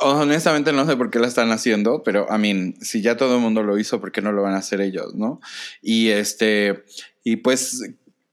honestamente 0.00 0.72
no 0.72 0.86
sé 0.86 0.96
por 0.96 1.10
qué 1.10 1.18
la 1.18 1.26
están 1.26 1.50
haciendo, 1.52 2.02
pero 2.02 2.30
a 2.30 2.38
mí, 2.38 2.74
si 2.80 3.00
ya 3.00 3.16
todo 3.16 3.36
el 3.36 3.40
mundo 3.40 3.62
lo 3.62 3.78
hizo, 3.78 4.00
¿por 4.00 4.12
qué 4.12 4.22
no 4.22 4.32
lo 4.32 4.42
van 4.42 4.54
a 4.54 4.58
hacer 4.58 4.80
ellos, 4.80 5.14
no? 5.14 5.40
Y 5.82 6.08
este, 6.08 6.84
y 7.22 7.36
pues 7.36 7.82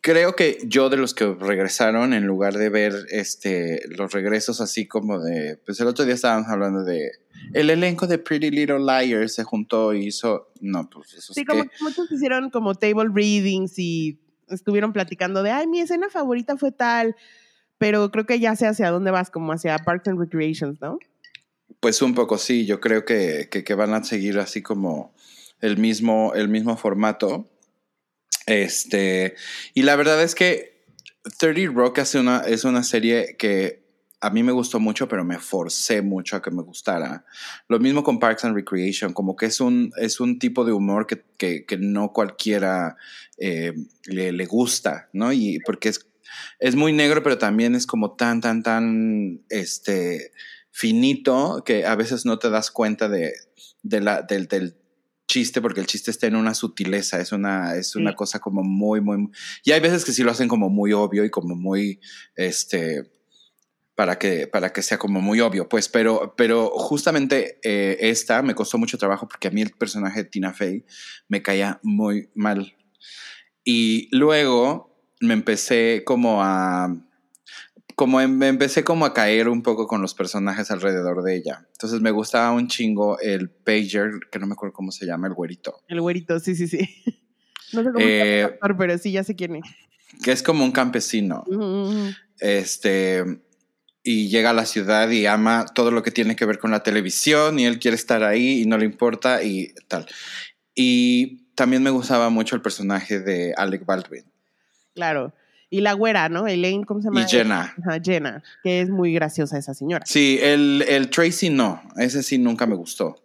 creo 0.07 0.37
que 0.37 0.57
yo 0.63 0.89
de 0.89 0.95
los 0.95 1.13
que 1.13 1.25
regresaron, 1.25 2.13
en 2.13 2.25
lugar 2.25 2.53
de 2.53 2.69
ver 2.69 2.93
este, 3.09 3.81
los 3.89 4.13
regresos 4.13 4.61
así 4.61 4.87
como 4.87 5.19
de, 5.19 5.59
pues 5.65 5.81
el 5.81 5.87
otro 5.87 6.05
día 6.05 6.13
estábamos 6.13 6.47
hablando 6.47 6.85
de, 6.85 7.11
el 7.53 7.69
elenco 7.69 8.07
de 8.07 8.17
Pretty 8.17 8.49
Little 8.49 8.79
Liars 8.79 9.35
se 9.35 9.43
juntó 9.43 9.93
y 9.93 10.05
hizo, 10.05 10.49
no, 10.61 10.89
pues 10.89 11.13
eso 11.13 11.33
Sí, 11.33 11.43
como 11.43 11.65
que 11.65 11.71
muchos 11.81 12.09
hicieron 12.09 12.49
como 12.51 12.73
table 12.75 13.09
readings 13.13 13.77
y 13.77 14.21
estuvieron 14.47 14.93
platicando 14.93 15.43
de, 15.43 15.51
ay, 15.51 15.67
mi 15.67 15.81
escena 15.81 16.07
favorita 16.09 16.55
fue 16.55 16.71
tal, 16.71 17.17
pero 17.77 18.09
creo 18.09 18.25
que 18.25 18.39
ya 18.39 18.55
sé 18.55 18.65
hacia 18.65 18.89
dónde 18.91 19.11
vas, 19.11 19.29
como 19.29 19.51
hacia 19.51 19.77
Parks 19.77 20.07
and 20.07 20.21
Recreations, 20.21 20.79
¿no? 20.79 20.99
Pues 21.81 22.01
un 22.01 22.15
poco 22.15 22.37
sí, 22.37 22.65
yo 22.65 22.79
creo 22.79 23.03
que, 23.03 23.49
que, 23.49 23.73
van 23.73 23.93
a 23.93 24.05
seguir 24.05 24.39
así 24.39 24.61
como 24.61 25.13
el 25.59 25.75
mismo, 25.75 26.33
el 26.33 26.47
mismo 26.47 26.77
formato. 26.77 27.45
Este, 28.47 29.35
y 29.75 29.83
la 29.83 29.95
verdad 29.95 30.23
es 30.23 30.33
que 30.33 30.83
30 31.37 31.71
Rock 31.73 31.99
hace 31.99 32.19
una, 32.19 32.39
es 32.39 32.63
una 32.63 32.81
serie 32.83 33.35
que 33.37 33.85
a 34.19 34.31
mí 34.31 34.41
me 34.41 34.51
gustó 34.51 34.79
mucho, 34.79 35.07
pero 35.07 35.23
me 35.23 35.37
forcé 35.37 36.01
mucho 36.01 36.35
a 36.35 36.41
que 36.41 36.49
me 36.49 36.63
gustara. 36.63 37.23
Lo 37.67 37.79
mismo 37.79 38.03
con 38.03 38.19
Parks 38.19 38.45
and 38.45 38.55
Recreation, 38.55 39.13
como 39.13 39.35
que 39.35 39.45
es 39.45 39.61
un, 39.61 39.91
es 39.97 40.19
un 40.19 40.39
tipo 40.39 40.65
de 40.65 40.71
humor 40.71 41.05
que, 41.05 41.23
que, 41.37 41.77
no 41.77 42.13
cualquiera 42.13 42.97
eh, 43.37 43.73
le, 44.05 44.31
le, 44.31 44.45
gusta, 44.47 45.09
¿no? 45.13 45.31
Y 45.31 45.59
porque 45.65 45.89
es, 45.89 46.07
es 46.57 46.75
muy 46.75 46.93
negro, 46.93 47.21
pero 47.21 47.37
también 47.37 47.75
es 47.75 47.85
como 47.85 48.15
tan, 48.15 48.41
tan, 48.41 48.63
tan, 48.63 49.41
este, 49.49 50.31
finito 50.77 51.63
que 51.65 51.85
a 51.85 51.95
veces 51.95 52.25
no 52.25 52.37
te 52.37 52.51
das 52.51 52.69
cuenta 52.69 53.09
de, 53.09 53.33
la, 53.83 54.21
del, 54.21 54.47
del, 54.47 54.75
chiste 55.27 55.61
porque 55.61 55.81
el 55.81 55.87
chiste 55.87 56.09
está 56.09 56.27
en 56.27 56.35
una 56.35 56.53
sutileza, 56.53 57.19
es 57.19 57.31
una, 57.31 57.75
es 57.75 57.95
una 57.95 58.15
cosa 58.15 58.39
como 58.39 58.63
muy, 58.63 59.01
muy... 59.01 59.29
Y 59.63 59.71
hay 59.71 59.79
veces 59.79 60.05
que 60.05 60.13
sí 60.13 60.23
lo 60.23 60.31
hacen 60.31 60.47
como 60.47 60.69
muy 60.69 60.93
obvio 60.93 61.25
y 61.25 61.29
como 61.29 61.55
muy, 61.55 61.99
este, 62.35 63.11
para 63.93 64.17
que, 64.17 64.47
para 64.47 64.71
que 64.71 64.81
sea 64.81 64.97
como 64.97 65.21
muy 65.21 65.41
obvio, 65.41 65.67
pues, 65.67 65.89
pero, 65.89 66.33
pero 66.37 66.69
justamente 66.69 67.59
eh, 67.63 67.97
esta 67.99 68.41
me 68.41 68.55
costó 68.55 68.77
mucho 68.77 68.97
trabajo 68.97 69.27
porque 69.27 69.49
a 69.49 69.51
mí 69.51 69.61
el 69.61 69.71
personaje 69.71 70.23
de 70.23 70.29
Tina 70.29 70.53
Fey 70.53 70.85
me 71.27 71.41
caía 71.41 71.79
muy 71.83 72.29
mal. 72.33 72.75
Y 73.63 74.07
luego 74.15 74.95
me 75.19 75.33
empecé 75.33 76.03
como 76.05 76.41
a 76.41 76.95
como 77.97 78.21
em, 78.21 78.43
empecé 78.43 78.83
como 78.83 79.05
a 79.05 79.13
caer 79.15 79.49
un 79.49 79.63
poco 79.63 79.87
con 79.87 80.03
los 80.03 80.13
personajes 80.13 80.69
alrededor 80.69 81.23
de 81.23 81.35
ella. 81.35 81.65
Entonces 81.71 81.99
me 81.99 82.11
gustaba 82.11 82.51
un 82.51 82.67
chingo 82.67 83.19
el 83.19 83.49
pager, 83.49 84.11
que 84.31 84.37
no 84.37 84.45
me 84.45 84.53
acuerdo 84.53 84.73
cómo 84.73 84.91
se 84.91 85.07
llama, 85.07 85.25
el 85.25 85.33
güerito. 85.33 85.81
El 85.87 86.01
güerito, 86.01 86.39
sí, 86.39 86.55
sí, 86.55 86.67
sí. 86.67 86.87
No 87.73 87.83
sé 87.83 87.91
cómo 87.91 87.99
eh, 87.99 88.59
pero 88.77 88.97
sí, 88.97 89.11
ya 89.11 89.25
sé 89.25 89.35
quién 89.35 89.57
es. 89.57 89.63
Que 90.23 90.31
es 90.31 90.41
como 90.41 90.63
un 90.63 90.71
campesino. 90.71 91.43
Este, 92.39 93.25
y 94.03 94.29
llega 94.29 94.51
a 94.51 94.53
la 94.53 94.65
ciudad 94.65 95.09
y 95.09 95.25
ama 95.25 95.65
todo 95.65 95.91
lo 95.91 96.01
que 96.01 96.11
tiene 96.11 96.37
que 96.37 96.45
ver 96.45 96.59
con 96.59 96.71
la 96.71 96.83
televisión 96.83 97.59
y 97.59 97.65
él 97.65 97.79
quiere 97.79 97.95
estar 97.95 98.23
ahí 98.23 98.61
y 98.61 98.65
no 98.67 98.77
le 98.77 98.85
importa 98.85 99.43
y 99.43 99.73
tal. 99.89 100.05
Y 100.75 101.47
también 101.55 101.83
me 101.83 101.89
gustaba 101.89 102.29
mucho 102.29 102.55
el 102.55 102.61
personaje 102.61 103.19
de 103.19 103.53
Alec 103.57 103.85
Baldwin. 103.85 104.31
Claro. 104.93 105.33
Y 105.69 105.81
la 105.81 105.93
güera, 105.93 106.29
¿no? 106.29 106.47
Elaine, 106.47 106.85
¿cómo 106.85 107.01
se 107.01 107.07
llama? 107.07 107.21
Y 107.21 107.25
Jenna. 107.25 107.73
Ajá, 107.79 107.99
Jenna, 108.01 108.43
que 108.63 108.81
es 108.81 108.89
muy 108.89 109.13
graciosa 109.13 109.57
esa 109.57 109.73
señora. 109.73 110.05
Sí, 110.05 110.39
el, 110.41 110.83
el 110.87 111.09
Tracy 111.09 111.49
no, 111.49 111.81
ese 111.97 112.23
sí 112.23 112.37
nunca 112.37 112.65
me 112.65 112.75
gustó. 112.75 113.15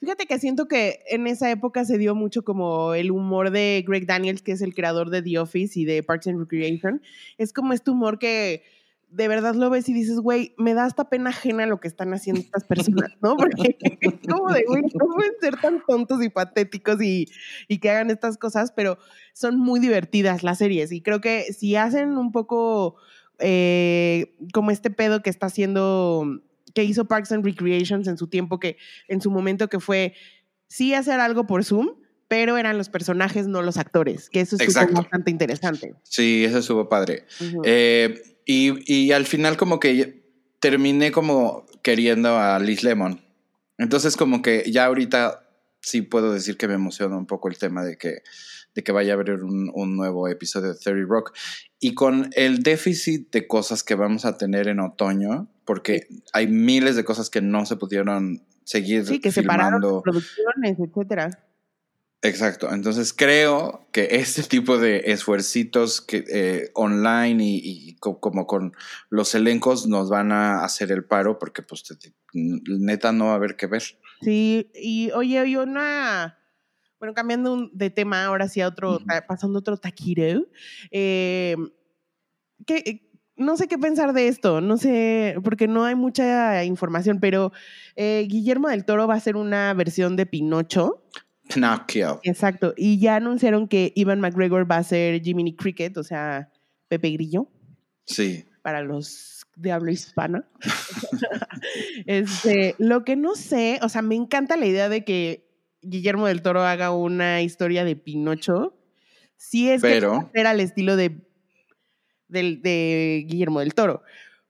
Fíjate 0.00 0.26
que 0.26 0.38
siento 0.38 0.68
que 0.68 1.00
en 1.08 1.26
esa 1.26 1.50
época 1.50 1.84
se 1.84 1.98
dio 1.98 2.14
mucho 2.14 2.44
como 2.44 2.94
el 2.94 3.10
humor 3.10 3.50
de 3.50 3.82
Greg 3.86 4.06
Daniels, 4.06 4.42
que 4.42 4.52
es 4.52 4.60
el 4.60 4.74
creador 4.74 5.10
de 5.10 5.22
The 5.22 5.38
Office 5.38 5.80
y 5.80 5.84
de 5.84 6.02
Parks 6.02 6.28
and 6.28 6.38
Recreation. 6.38 7.02
Es 7.38 7.52
como 7.52 7.72
este 7.72 7.90
humor 7.90 8.18
que 8.18 8.62
de 9.16 9.28
verdad 9.28 9.54
lo 9.54 9.70
ves 9.70 9.88
y 9.88 9.94
dices, 9.94 10.20
güey, 10.20 10.54
me 10.58 10.74
da 10.74 10.84
hasta 10.84 11.08
pena 11.08 11.30
ajena 11.30 11.64
lo 11.64 11.80
que 11.80 11.88
están 11.88 12.12
haciendo 12.12 12.42
estas 12.42 12.64
personas, 12.64 13.12
¿no? 13.22 13.36
Porque 13.38 13.78
es 14.00 14.14
como 14.28 14.52
de, 14.52 14.64
güey, 14.68 14.82
no 14.82 15.06
pueden 15.14 15.32
ser 15.40 15.58
tan 15.58 15.82
tontos 15.86 16.22
y 16.22 16.28
patéticos 16.28 17.00
y, 17.00 17.26
y, 17.66 17.78
que 17.78 17.88
hagan 17.88 18.10
estas 18.10 18.36
cosas, 18.36 18.72
pero 18.72 18.98
son 19.32 19.58
muy 19.58 19.80
divertidas 19.80 20.42
las 20.42 20.58
series 20.58 20.92
y 20.92 21.00
creo 21.00 21.22
que 21.22 21.44
si 21.54 21.76
hacen 21.76 22.18
un 22.18 22.30
poco 22.30 22.96
eh, 23.38 24.34
como 24.52 24.70
este 24.70 24.90
pedo 24.90 25.22
que 25.22 25.30
está 25.30 25.46
haciendo, 25.46 26.42
que 26.74 26.84
hizo 26.84 27.06
Parks 27.06 27.32
and 27.32 27.44
Recreations 27.44 28.08
en 28.08 28.18
su 28.18 28.28
tiempo, 28.28 28.60
que 28.60 28.76
en 29.08 29.22
su 29.22 29.30
momento 29.30 29.68
que 29.68 29.80
fue, 29.80 30.12
sí 30.68 30.92
hacer 30.92 31.20
algo 31.20 31.46
por 31.46 31.64
Zoom, 31.64 31.88
pero 32.28 32.56
eran 32.56 32.76
los 32.76 32.88
personajes, 32.88 33.46
no 33.46 33.62
los 33.62 33.76
actores, 33.76 34.30
que 34.30 34.40
eso 34.40 34.56
es 34.58 34.74
bastante 34.74 35.30
interesante. 35.30 35.94
Sí, 36.02 36.44
eso 36.44 36.58
estuvo 36.58 36.88
padre. 36.88 37.24
eh, 37.64 38.22
y, 38.44 39.12
al 39.12 39.26
final 39.26 39.56
como 39.56 39.80
que 39.80 40.24
terminé 40.60 41.12
como 41.12 41.66
queriendo 41.82 42.38
a 42.38 42.58
Liz 42.58 42.82
Lemon. 42.82 43.20
Entonces 43.78 44.16
como 44.16 44.42
que 44.42 44.70
ya 44.70 44.86
ahorita 44.86 45.46
sí 45.80 46.02
puedo 46.02 46.32
decir 46.32 46.56
que 46.56 46.66
me 46.66 46.74
emociona 46.74 47.16
un 47.16 47.26
poco 47.26 47.48
el 47.48 47.58
tema 47.58 47.84
de 47.84 47.98
que, 47.98 48.22
de 48.74 48.82
que 48.82 48.92
vaya 48.92 49.12
a 49.12 49.14
haber 49.14 49.44
un, 49.44 49.96
nuevo 49.96 50.28
episodio 50.28 50.72
de 50.72 50.78
Theory 50.78 51.04
Rock. 51.04 51.32
Y 51.78 51.94
con 51.94 52.30
el 52.34 52.62
déficit 52.62 53.30
de 53.30 53.46
cosas 53.46 53.84
que 53.84 53.94
vamos 53.94 54.24
a 54.24 54.38
tener 54.38 54.66
en 54.68 54.80
otoño, 54.80 55.48
porque 55.64 56.08
hay 56.32 56.46
miles 56.46 56.96
de 56.96 57.04
cosas 57.04 57.30
que 57.30 57.42
no 57.42 57.66
se 57.66 57.76
pudieron 57.76 58.42
seguir 58.64 59.06
sí, 59.06 59.20
que 59.20 59.30
separaron 59.30 59.80
producciones, 60.02 60.78
etcétera. 60.80 61.30
Exacto, 62.22 62.72
entonces 62.72 63.12
creo 63.12 63.86
que 63.92 64.08
este 64.12 64.42
tipo 64.42 64.78
de 64.78 65.02
esfuercitos 65.06 66.00
que, 66.00 66.24
eh, 66.28 66.70
online 66.74 67.44
y, 67.44 67.96
como 67.96 68.46
con 68.46 68.72
los 69.10 69.34
elencos 69.34 69.86
nos 69.86 70.08
van 70.08 70.32
a 70.32 70.64
hacer 70.64 70.90
el 70.92 71.04
paro 71.04 71.38
porque 71.38 71.62
pues 71.62 71.84
neta 72.32 73.12
no 73.12 73.26
va 73.26 73.32
a 73.32 73.36
haber 73.36 73.56
que 73.56 73.66
ver. 73.66 73.82
Sí, 74.22 74.70
y 74.74 75.10
oye, 75.12 75.38
hay 75.38 75.56
una, 75.56 76.38
bueno, 76.98 77.14
cambiando 77.14 77.68
de 77.72 77.90
tema 77.90 78.24
ahora 78.24 78.48
sí 78.48 78.60
a 78.60 78.68
otro, 78.68 78.98
pasando 79.28 79.58
a 79.58 79.60
otro 79.60 79.76
taquiro, 79.76 80.46
eh, 80.90 81.56
que 82.66 83.06
no 83.36 83.56
sé 83.56 83.68
qué 83.68 83.78
pensar 83.78 84.12
de 84.14 84.28
esto, 84.28 84.60
no 84.60 84.78
sé, 84.78 85.36
porque 85.44 85.68
no 85.68 85.84
hay 85.84 85.94
mucha 85.94 86.64
información, 86.64 87.18
pero 87.20 87.52
eh, 87.94 88.26
Guillermo 88.28 88.68
del 88.68 88.84
Toro 88.84 89.06
va 89.06 89.14
a 89.14 89.18
hacer 89.18 89.36
una 89.36 89.74
versión 89.74 90.16
de 90.16 90.26
Pinocho. 90.26 91.02
Pinocchio. 91.54 92.20
Exacto, 92.22 92.74
y 92.76 92.98
ya 92.98 93.16
anunciaron 93.16 93.68
que 93.68 93.92
Ivan 93.94 94.20
McGregor 94.20 94.70
va 94.70 94.78
a 94.78 94.84
ser 94.84 95.22
Jiminy 95.22 95.54
Cricket, 95.54 95.96
o 95.96 96.02
sea, 96.02 96.50
Pepe 96.88 97.10
Grillo. 97.10 97.48
Sí. 98.04 98.44
Para 98.62 98.82
los 98.82 99.46
de 99.56 99.72
habla 99.72 99.92
hispana. 99.92 100.44
este, 102.06 102.74
lo 102.78 103.04
que 103.04 103.16
no 103.16 103.34
sé, 103.34 103.78
o 103.82 103.88
sea, 103.88 104.02
me 104.02 104.14
encanta 104.14 104.56
la 104.56 104.66
idea 104.66 104.88
de 104.88 105.04
que 105.04 105.48
Guillermo 105.82 106.26
del 106.26 106.42
Toro 106.42 106.62
haga 106.62 106.90
una 106.90 107.42
historia 107.42 107.84
de 107.84 107.96
Pinocho. 107.96 108.76
Sí 109.36 109.70
es 109.70 109.82
Pero... 109.82 110.30
que 110.32 110.40
era 110.40 110.50
al 110.50 110.60
estilo 110.60 110.96
de 110.96 111.26
de 112.28 113.24
Guillermo 113.28 113.60
del 113.60 113.74
Toro. 113.74 114.02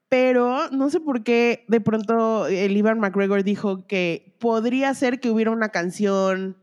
Pero 0.09 0.69
no 0.69 0.89
sé 0.89 0.99
por 0.99 1.23
qué 1.23 1.65
de 1.67 1.81
pronto 1.81 2.47
el 2.47 2.77
Ivan 2.77 2.99
McGregor 2.99 3.43
dijo 3.43 3.87
que 3.87 4.35
podría 4.39 4.93
ser 4.93 5.19
que 5.19 5.29
hubiera 5.29 5.51
una 5.51 5.69
canción, 5.69 6.57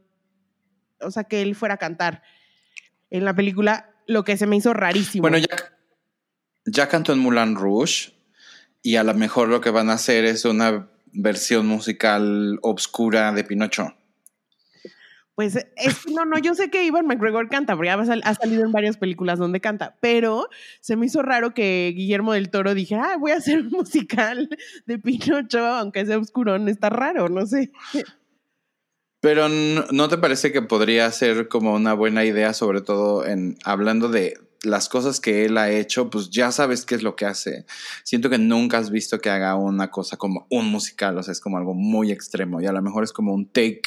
o 1.04 1.10
sea, 1.10 1.24
que 1.24 1.42
él 1.42 1.54
fuera 1.54 1.74
a 1.74 1.78
cantar 1.78 2.22
en 3.10 3.24
la 3.24 3.34
película, 3.34 3.90
lo 4.06 4.24
que 4.24 4.36
se 4.36 4.46
me 4.46 4.56
hizo 4.56 4.72
rarísimo. 4.72 5.22
Bueno, 5.22 5.38
ya, 5.38 5.56
ya 6.66 6.88
cantó 6.88 7.12
en 7.12 7.20
Mulan 7.20 7.54
Rouge 7.54 8.12
y 8.82 8.96
a 8.96 9.04
lo 9.04 9.14
mejor 9.14 9.48
lo 9.48 9.60
que 9.60 9.70
van 9.70 9.90
a 9.90 9.94
hacer 9.94 10.24
es 10.24 10.44
una 10.44 10.88
versión 11.12 11.66
musical 11.66 12.58
obscura 12.62 13.32
de 13.32 13.44
Pinocho. 13.44 13.94
Pues 15.34 15.56
es, 15.56 16.08
no, 16.08 16.24
no, 16.24 16.38
yo 16.38 16.54
sé 16.54 16.70
que 16.70 16.84
Ivan 16.84 17.06
McGregor 17.06 17.48
canta, 17.48 17.74
porque 17.74 17.90
ha 17.90 18.34
salido 18.34 18.64
en 18.64 18.70
varias 18.70 18.96
películas 18.96 19.38
donde 19.38 19.60
canta, 19.60 19.96
pero 20.00 20.48
se 20.80 20.94
me 20.94 21.06
hizo 21.06 21.22
raro 21.22 21.54
que 21.54 21.92
Guillermo 21.96 22.34
del 22.34 22.50
Toro 22.50 22.72
dijera, 22.72 23.12
ah, 23.12 23.16
voy 23.16 23.32
a 23.32 23.38
hacer 23.38 23.58
un 23.58 23.68
musical 23.70 24.48
de 24.86 24.98
Pinocho, 24.98 25.66
aunque 25.66 26.06
sea 26.06 26.18
oscurón, 26.18 26.68
está 26.68 26.88
raro, 26.88 27.28
no 27.28 27.46
sé. 27.46 27.72
Pero 29.24 29.48
¿no 29.48 30.08
te 30.10 30.18
parece 30.18 30.52
que 30.52 30.60
podría 30.60 31.10
ser 31.10 31.48
como 31.48 31.72
una 31.72 31.94
buena 31.94 32.26
idea, 32.26 32.52
sobre 32.52 32.82
todo 32.82 33.24
en 33.24 33.56
hablando 33.64 34.10
de 34.10 34.38
las 34.62 34.90
cosas 34.90 35.18
que 35.18 35.46
él 35.46 35.56
ha 35.56 35.70
hecho, 35.70 36.10
pues 36.10 36.28
ya 36.28 36.52
sabes 36.52 36.84
qué 36.84 36.94
es 36.94 37.02
lo 37.02 37.16
que 37.16 37.24
hace. 37.24 37.64
Siento 38.02 38.28
que 38.28 38.36
nunca 38.36 38.76
has 38.76 38.90
visto 38.90 39.22
que 39.22 39.30
haga 39.30 39.54
una 39.54 39.90
cosa 39.90 40.18
como 40.18 40.46
un 40.50 40.66
musical, 40.66 41.16
o 41.16 41.22
sea, 41.22 41.32
es 41.32 41.40
como 41.40 41.56
algo 41.56 41.72
muy 41.72 42.12
extremo 42.12 42.60
y 42.60 42.66
a 42.66 42.72
lo 42.72 42.82
mejor 42.82 43.02
es 43.02 43.14
como 43.14 43.32
un 43.32 43.50
take 43.50 43.80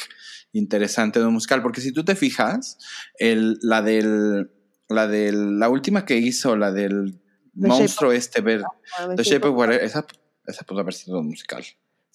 interesante 0.50 1.20
de 1.20 1.26
un 1.26 1.34
musical, 1.34 1.62
porque 1.62 1.82
si 1.82 1.92
tú 1.92 2.04
te 2.04 2.16
fijas, 2.16 2.76
el, 3.16 3.60
la 3.62 3.80
del, 3.80 4.50
la 4.88 5.06
del, 5.06 5.60
la 5.60 5.68
última 5.68 6.04
que 6.04 6.16
hizo, 6.16 6.56
la 6.56 6.72
del 6.72 7.20
monstruo 7.54 8.10
este 8.10 8.40
ver, 8.40 8.64
ah, 8.98 9.14
The 9.14 9.22
Shape 9.22 9.46
of 9.46 9.56
Water, 9.56 9.84
esa, 9.84 10.04
esa 10.48 10.64
pudo 10.64 10.80
haber 10.80 10.94
sido 10.94 11.20
un 11.20 11.28
musical. 11.28 11.64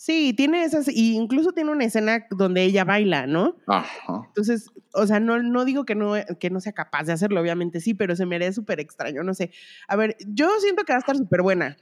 Sí, 0.03 0.33
tiene 0.33 0.65
esas, 0.65 0.89
y 0.89 1.15
incluso 1.15 1.53
tiene 1.53 1.71
una 1.71 1.85
escena 1.85 2.25
donde 2.29 2.61
ella 2.61 2.83
baila, 2.83 3.25
¿no? 3.25 3.55
Ajá. 3.67 4.23
Entonces, 4.27 4.69
o 4.93 5.07
sea, 5.07 5.21
no, 5.21 5.41
no 5.41 5.63
digo 5.63 5.85
que 5.85 5.95
no, 5.95 6.15
que 6.41 6.49
no 6.49 6.59
sea 6.59 6.73
capaz 6.73 7.05
de 7.05 7.13
hacerlo, 7.13 7.39
obviamente 7.39 7.79
sí, 7.79 7.93
pero 7.93 8.13
se 8.17 8.25
me 8.25 8.35
haría 8.35 8.51
súper 8.51 8.81
extraño, 8.81 9.23
no 9.23 9.33
sé. 9.33 9.51
A 9.87 9.95
ver, 9.95 10.17
yo 10.27 10.49
siento 10.59 10.83
que 10.83 10.91
va 10.91 10.97
a 10.97 10.99
estar 10.99 11.15
súper 11.15 11.41
buena. 11.41 11.77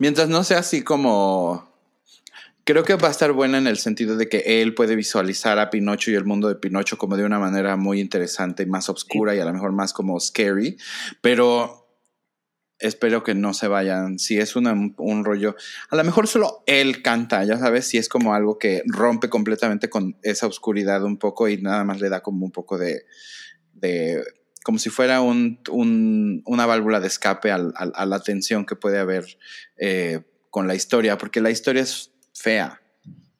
Mientras 0.00 0.28
no 0.28 0.42
sea 0.42 0.58
así 0.58 0.82
como 0.82 1.68
Creo 2.64 2.82
que 2.82 2.96
va 2.96 3.06
a 3.06 3.12
estar 3.12 3.30
buena 3.30 3.58
en 3.58 3.68
el 3.68 3.78
sentido 3.78 4.16
de 4.16 4.28
que 4.28 4.60
él 4.60 4.74
puede 4.74 4.96
visualizar 4.96 5.60
a 5.60 5.70
Pinocho 5.70 6.10
y 6.10 6.16
el 6.16 6.24
mundo 6.24 6.48
de 6.48 6.56
Pinocho 6.56 6.98
como 6.98 7.16
de 7.16 7.24
una 7.24 7.38
manera 7.38 7.76
muy 7.76 8.00
interesante 8.00 8.64
y 8.64 8.66
más 8.66 8.88
oscura 8.88 9.36
y 9.36 9.38
a 9.38 9.44
lo 9.44 9.52
mejor 9.52 9.70
más 9.70 9.92
como 9.92 10.18
scary, 10.18 10.76
pero 11.20 11.87
espero 12.78 13.22
que 13.22 13.34
no 13.34 13.54
se 13.54 13.68
vayan. 13.68 14.18
Si 14.18 14.38
es 14.38 14.56
un 14.56 15.24
rollo, 15.24 15.56
a 15.90 15.96
lo 15.96 16.04
mejor 16.04 16.28
solo 16.28 16.62
él 16.66 17.02
canta, 17.02 17.44
ya 17.44 17.58
sabes, 17.58 17.86
si 17.86 17.98
es 17.98 18.08
como 18.08 18.34
algo 18.34 18.58
que 18.58 18.82
rompe 18.86 19.28
completamente 19.28 19.88
con 19.90 20.16
esa 20.22 20.46
oscuridad 20.46 21.02
un 21.04 21.18
poco 21.18 21.48
y 21.48 21.60
nada 21.60 21.84
más 21.84 22.00
le 22.00 22.08
da 22.08 22.20
como 22.20 22.44
un 22.44 22.52
poco 22.52 22.78
de, 22.78 23.04
de 23.72 24.22
como 24.62 24.78
si 24.78 24.90
fuera 24.90 25.20
un, 25.20 25.60
una 26.44 26.66
válvula 26.66 27.00
de 27.00 27.06
escape 27.06 27.50
a 27.50 27.58
la 28.06 28.20
tensión 28.20 28.66
que 28.66 28.76
puede 28.76 28.98
haber 28.98 29.38
eh, 29.78 30.20
con 30.50 30.66
la 30.68 30.74
historia, 30.74 31.16
porque 31.16 31.40
la 31.40 31.50
historia 31.50 31.82
es 31.82 32.12
fea. 32.34 32.82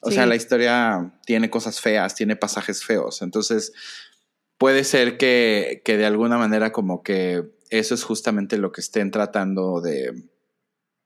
O 0.00 0.10
sea, 0.10 0.26
la 0.26 0.36
historia 0.36 1.12
tiene 1.26 1.50
cosas 1.50 1.80
feas, 1.80 2.14
tiene 2.14 2.36
pasajes 2.36 2.84
feos. 2.84 3.20
Entonces, 3.20 3.72
puede 4.56 4.84
ser 4.84 5.18
que, 5.18 5.82
de 5.84 6.06
alguna 6.06 6.38
manera 6.38 6.72
como 6.72 7.02
que 7.02 7.44
eso 7.70 7.94
es 7.94 8.04
justamente 8.04 8.58
lo 8.58 8.72
que 8.72 8.80
estén 8.80 9.10
tratando 9.10 9.80
de... 9.80 10.24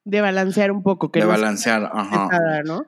De 0.05 0.21
balancear 0.21 0.73
un 0.73 0.83
poco. 0.83 1.13
Que 1.13 1.21
de 1.21 1.27
balancear, 1.27 1.91
ajá. 1.93 2.63
¿no? 2.65 2.87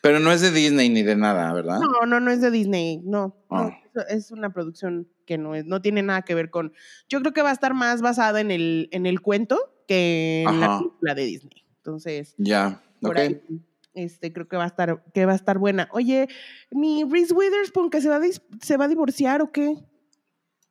Pero 0.00 0.20
no 0.20 0.32
es 0.32 0.40
de 0.40 0.50
Disney 0.50 0.88
ni 0.88 1.02
de 1.02 1.16
nada, 1.16 1.52
¿verdad? 1.52 1.80
No, 1.80 2.06
no, 2.06 2.20
no 2.20 2.30
es 2.30 2.40
de 2.40 2.50
Disney, 2.50 3.02
no. 3.04 3.36
Ah. 3.50 3.76
es 4.08 4.30
una 4.30 4.50
producción 4.50 5.08
que 5.26 5.36
no, 5.36 5.54
es, 5.54 5.66
no 5.66 5.82
tiene 5.82 6.02
nada 6.02 6.22
que 6.22 6.34
ver 6.34 6.50
con... 6.50 6.72
Yo 7.08 7.20
creo 7.20 7.32
que 7.32 7.42
va 7.42 7.50
a 7.50 7.52
estar 7.52 7.74
más 7.74 8.00
basada 8.00 8.40
en 8.40 8.50
el, 8.50 8.88
en 8.92 9.06
el 9.06 9.20
cuento 9.20 9.58
que 9.86 10.44
en 10.48 10.60
la 10.60 10.78
película 10.78 11.14
de 11.14 11.24
Disney. 11.24 11.66
Entonces... 11.78 12.34
Ya, 12.38 12.82
ok. 13.02 13.18
Este, 13.96 14.30
creo 14.30 14.46
que 14.46 14.58
va 14.58 14.64
a 14.64 14.68
estar, 14.68 15.02
que 15.14 15.24
va 15.24 15.32
a 15.32 15.36
estar 15.36 15.58
buena. 15.58 15.88
Oye, 15.90 16.28
mi 16.70 17.04
Reese 17.04 17.32
Witherspoon 17.32 17.88
que 17.88 18.02
se 18.02 18.10
va, 18.10 18.16
a 18.16 18.20
se 18.60 18.76
va 18.76 18.84
a 18.84 18.88
divorciar 18.88 19.40
o 19.40 19.50
qué? 19.50 19.74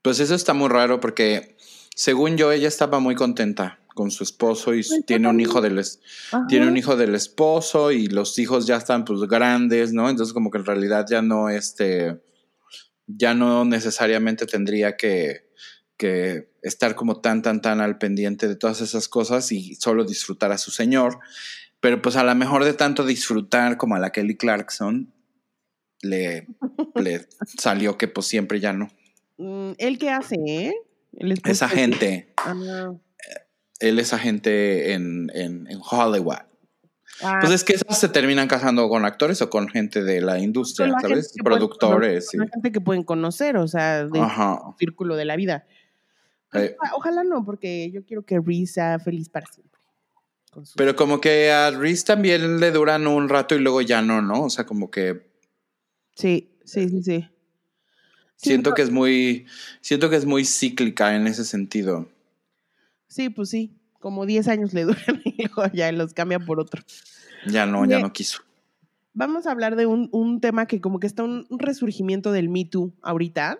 Pues 0.03 0.19
eso 0.19 0.35
está 0.35 0.53
muy 0.53 0.69
raro 0.69 0.99
porque, 0.99 1.57
según 1.95 2.35
yo, 2.37 2.51
ella 2.51 2.67
estaba 2.67 2.99
muy 2.99 3.15
contenta 3.15 3.79
con 3.95 4.11
su 4.11 4.23
esposo 4.23 4.75
y 4.75 4.83
tiene 5.07 5.29
un 5.29 5.39
hijo 5.39 5.61
del 5.61 5.81
tiene 6.49 6.67
un 6.67 6.75
hijo 6.75 6.97
del 6.97 7.15
esposo 7.15 7.91
y 7.91 8.07
los 8.07 8.37
hijos 8.37 8.67
ya 8.67 8.75
están 8.75 9.05
pues 9.05 9.21
grandes, 9.21 9.93
¿no? 9.93 10.09
Entonces 10.09 10.33
como 10.33 10.51
que 10.51 10.57
en 10.57 10.65
realidad 10.65 11.05
ya 11.09 11.21
no 11.21 11.49
este 11.49 12.21
ya 13.07 13.33
no 13.33 13.63
necesariamente 13.63 14.45
tendría 14.45 14.97
que, 14.97 15.49
que 15.95 16.51
estar 16.61 16.95
como 16.95 17.21
tan 17.21 17.41
tan 17.41 17.61
tan 17.61 17.79
al 17.79 17.97
pendiente 17.97 18.49
de 18.49 18.57
todas 18.57 18.81
esas 18.81 19.07
cosas 19.07 19.51
y 19.53 19.75
solo 19.75 20.03
disfrutar 20.03 20.51
a 20.51 20.57
su 20.57 20.71
señor. 20.71 21.19
Pero 21.79 22.01
pues 22.01 22.17
a 22.17 22.23
lo 22.25 22.35
mejor 22.35 22.65
de 22.65 22.73
tanto 22.73 23.05
disfrutar 23.05 23.77
como 23.77 23.95
a 23.95 23.99
la 23.99 24.11
Kelly 24.11 24.35
Clarkson, 24.35 25.13
le, 26.01 26.47
le 26.95 27.27
salió 27.57 27.97
que 27.97 28.09
pues 28.09 28.27
siempre 28.27 28.59
ya 28.59 28.73
no. 28.73 28.89
Mm, 29.37 29.71
¿Él 29.77 29.97
qué 29.97 30.09
hace, 30.09 30.35
eh? 30.45 30.73
Es 31.19 31.61
agente. 31.61 32.33
Ah. 32.37 32.93
Él 33.79 33.99
es 33.99 34.13
agente 34.13 34.93
en, 34.93 35.31
en, 35.33 35.67
Hollywood. 35.89 36.37
Ah. 37.21 37.39
Pues 37.41 37.53
es 37.53 37.63
que 37.63 37.73
esas 37.73 37.99
se 37.99 38.09
terminan 38.09 38.47
casando 38.47 38.89
con 38.89 39.05
actores 39.05 39.41
o 39.41 39.49
con 39.49 39.67
gente 39.67 40.03
de 40.03 40.21
la 40.21 40.39
industria, 40.39 40.93
¿sabes? 41.01 41.33
Productores. 41.43 42.29
Con 42.31 42.49
gente 42.49 42.71
que 42.71 42.81
pueden 42.81 43.03
conocer, 43.03 43.57
o 43.57 43.67
sea, 43.67 44.05
del 44.05 44.23
círculo 44.77 45.15
de 45.15 45.25
la 45.25 45.35
vida. 45.35 45.65
Pues, 46.51 46.71
eh. 46.71 46.77
ojalá 46.93 47.23
no, 47.23 47.45
porque 47.45 47.91
yo 47.91 48.05
quiero 48.05 48.23
que 48.23 48.39
Reese 48.39 48.73
sea 48.73 48.99
feliz 48.99 49.29
para 49.29 49.45
siempre. 49.47 49.75
Pero 50.75 50.95
como 50.95 51.19
que 51.19 51.51
a 51.51 51.71
Reese 51.71 52.05
también 52.05 52.59
le 52.59 52.71
duran 52.71 53.07
un 53.07 53.27
rato 53.27 53.55
y 53.55 53.59
luego 53.59 53.81
ya 53.81 54.01
no, 54.01 54.21
¿no? 54.21 54.43
O 54.43 54.49
sea, 54.49 54.65
como 54.65 54.89
que. 54.89 55.29
Sí, 56.15 56.57
sí, 56.63 56.87
sí, 56.87 57.03
sí. 57.03 57.29
Siento 58.35 58.73
que 58.73 58.81
es 58.81 58.91
muy. 58.91 59.45
Siento 59.81 60.09
que 60.09 60.15
es 60.15 60.25
muy 60.25 60.45
cíclica 60.45 61.15
en 61.15 61.27
ese 61.27 61.45
sentido. 61.45 62.07
Sí, 63.07 63.29
pues 63.29 63.49
sí. 63.49 63.71
Como 63.99 64.25
10 64.25 64.47
años 64.47 64.73
le 64.73 64.83
duran 64.85 65.21
y 65.23 65.47
luego 65.47 65.71
ya 65.73 65.91
los 65.91 66.13
cambia 66.13 66.39
por 66.39 66.59
otro. 66.59 66.83
Ya 67.47 67.65
no, 67.65 67.85
ya 67.85 67.99
no 67.99 68.11
quiso. 68.11 68.41
Vamos 69.13 69.47
a 69.47 69.51
hablar 69.51 69.75
de 69.75 69.85
un, 69.85 70.09
un 70.11 70.41
tema 70.41 70.65
que 70.65 70.81
como 70.81 70.99
que 70.99 71.07
está 71.07 71.23
un, 71.23 71.47
un 71.49 71.59
resurgimiento 71.59 72.31
del 72.31 72.49
Me 72.49 72.65
Too 72.65 72.93
ahorita. 73.01 73.59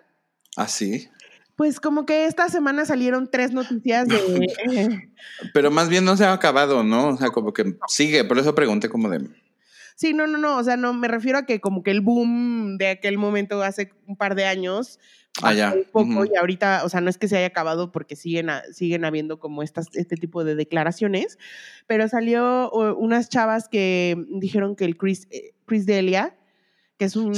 ¿Ah, 0.56 0.68
sí? 0.68 1.08
Pues 1.56 1.80
como 1.80 2.04
que 2.04 2.26
esta 2.26 2.50
semana 2.50 2.84
salieron 2.84 3.30
tres 3.30 3.52
noticias 3.52 4.06
de... 4.06 4.16
Eh, 4.70 5.10
Pero 5.54 5.70
más 5.70 5.88
bien 5.88 6.04
no 6.04 6.16
se 6.16 6.24
ha 6.24 6.32
acabado, 6.32 6.84
¿no? 6.84 7.08
O 7.08 7.16
sea, 7.16 7.30
como 7.30 7.52
que 7.52 7.76
sigue, 7.88 8.24
por 8.24 8.38
eso 8.38 8.54
pregunté 8.54 8.88
como 8.90 9.08
de... 9.08 9.26
Sí, 9.96 10.12
no, 10.12 10.26
no, 10.26 10.36
no, 10.36 10.58
o 10.58 10.62
sea, 10.62 10.76
no, 10.76 10.92
me 10.92 11.08
refiero 11.08 11.38
a 11.38 11.46
que 11.46 11.58
como 11.58 11.82
que 11.82 11.90
el 11.90 12.02
boom 12.02 12.76
de 12.76 12.88
aquel 12.88 13.16
momento 13.16 13.62
hace 13.62 13.92
un 14.06 14.14
par 14.14 14.34
de 14.34 14.44
años, 14.44 15.00
ah, 15.42 15.54
ya. 15.54 15.72
un 15.74 15.84
poco 15.90 16.26
y 16.26 16.36
ahorita, 16.36 16.82
o 16.84 16.90
sea, 16.90 17.00
no 17.00 17.08
es 17.08 17.16
que 17.16 17.28
se 17.28 17.38
haya 17.38 17.46
acabado 17.46 17.92
porque 17.92 18.14
siguen, 18.14 18.50
siguen 18.72 19.06
habiendo 19.06 19.38
como 19.38 19.62
estas, 19.62 19.86
este 19.94 20.16
tipo 20.16 20.44
de 20.44 20.54
declaraciones, 20.54 21.38
pero 21.86 22.06
salió 22.08 22.70
unas 22.70 23.30
chavas 23.30 23.70
que 23.70 24.22
dijeron 24.28 24.76
que 24.76 24.84
el 24.84 24.98
Chris, 24.98 25.28
eh, 25.30 25.54
Chris 25.64 25.86
Delia, 25.86 26.36
que 26.98 27.06
es 27.06 27.16
un 27.16 27.32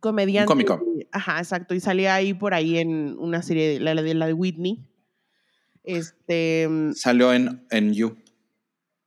comediante. 0.00 0.52
Un 0.52 0.64
cómico. 0.64 0.84
Ajá, 1.12 1.38
exacto. 1.38 1.74
Y 1.74 1.80
salía 1.80 2.16
ahí 2.16 2.34
por 2.34 2.54
ahí 2.54 2.78
en 2.78 3.16
una 3.18 3.42
serie, 3.42 3.78
la 3.78 3.94
de, 3.94 4.14
la 4.14 4.26
de 4.26 4.32
Whitney. 4.32 4.84
Este. 5.84 6.68
Salió 6.94 7.32
en, 7.32 7.64
en 7.70 7.94
You. 7.94 8.16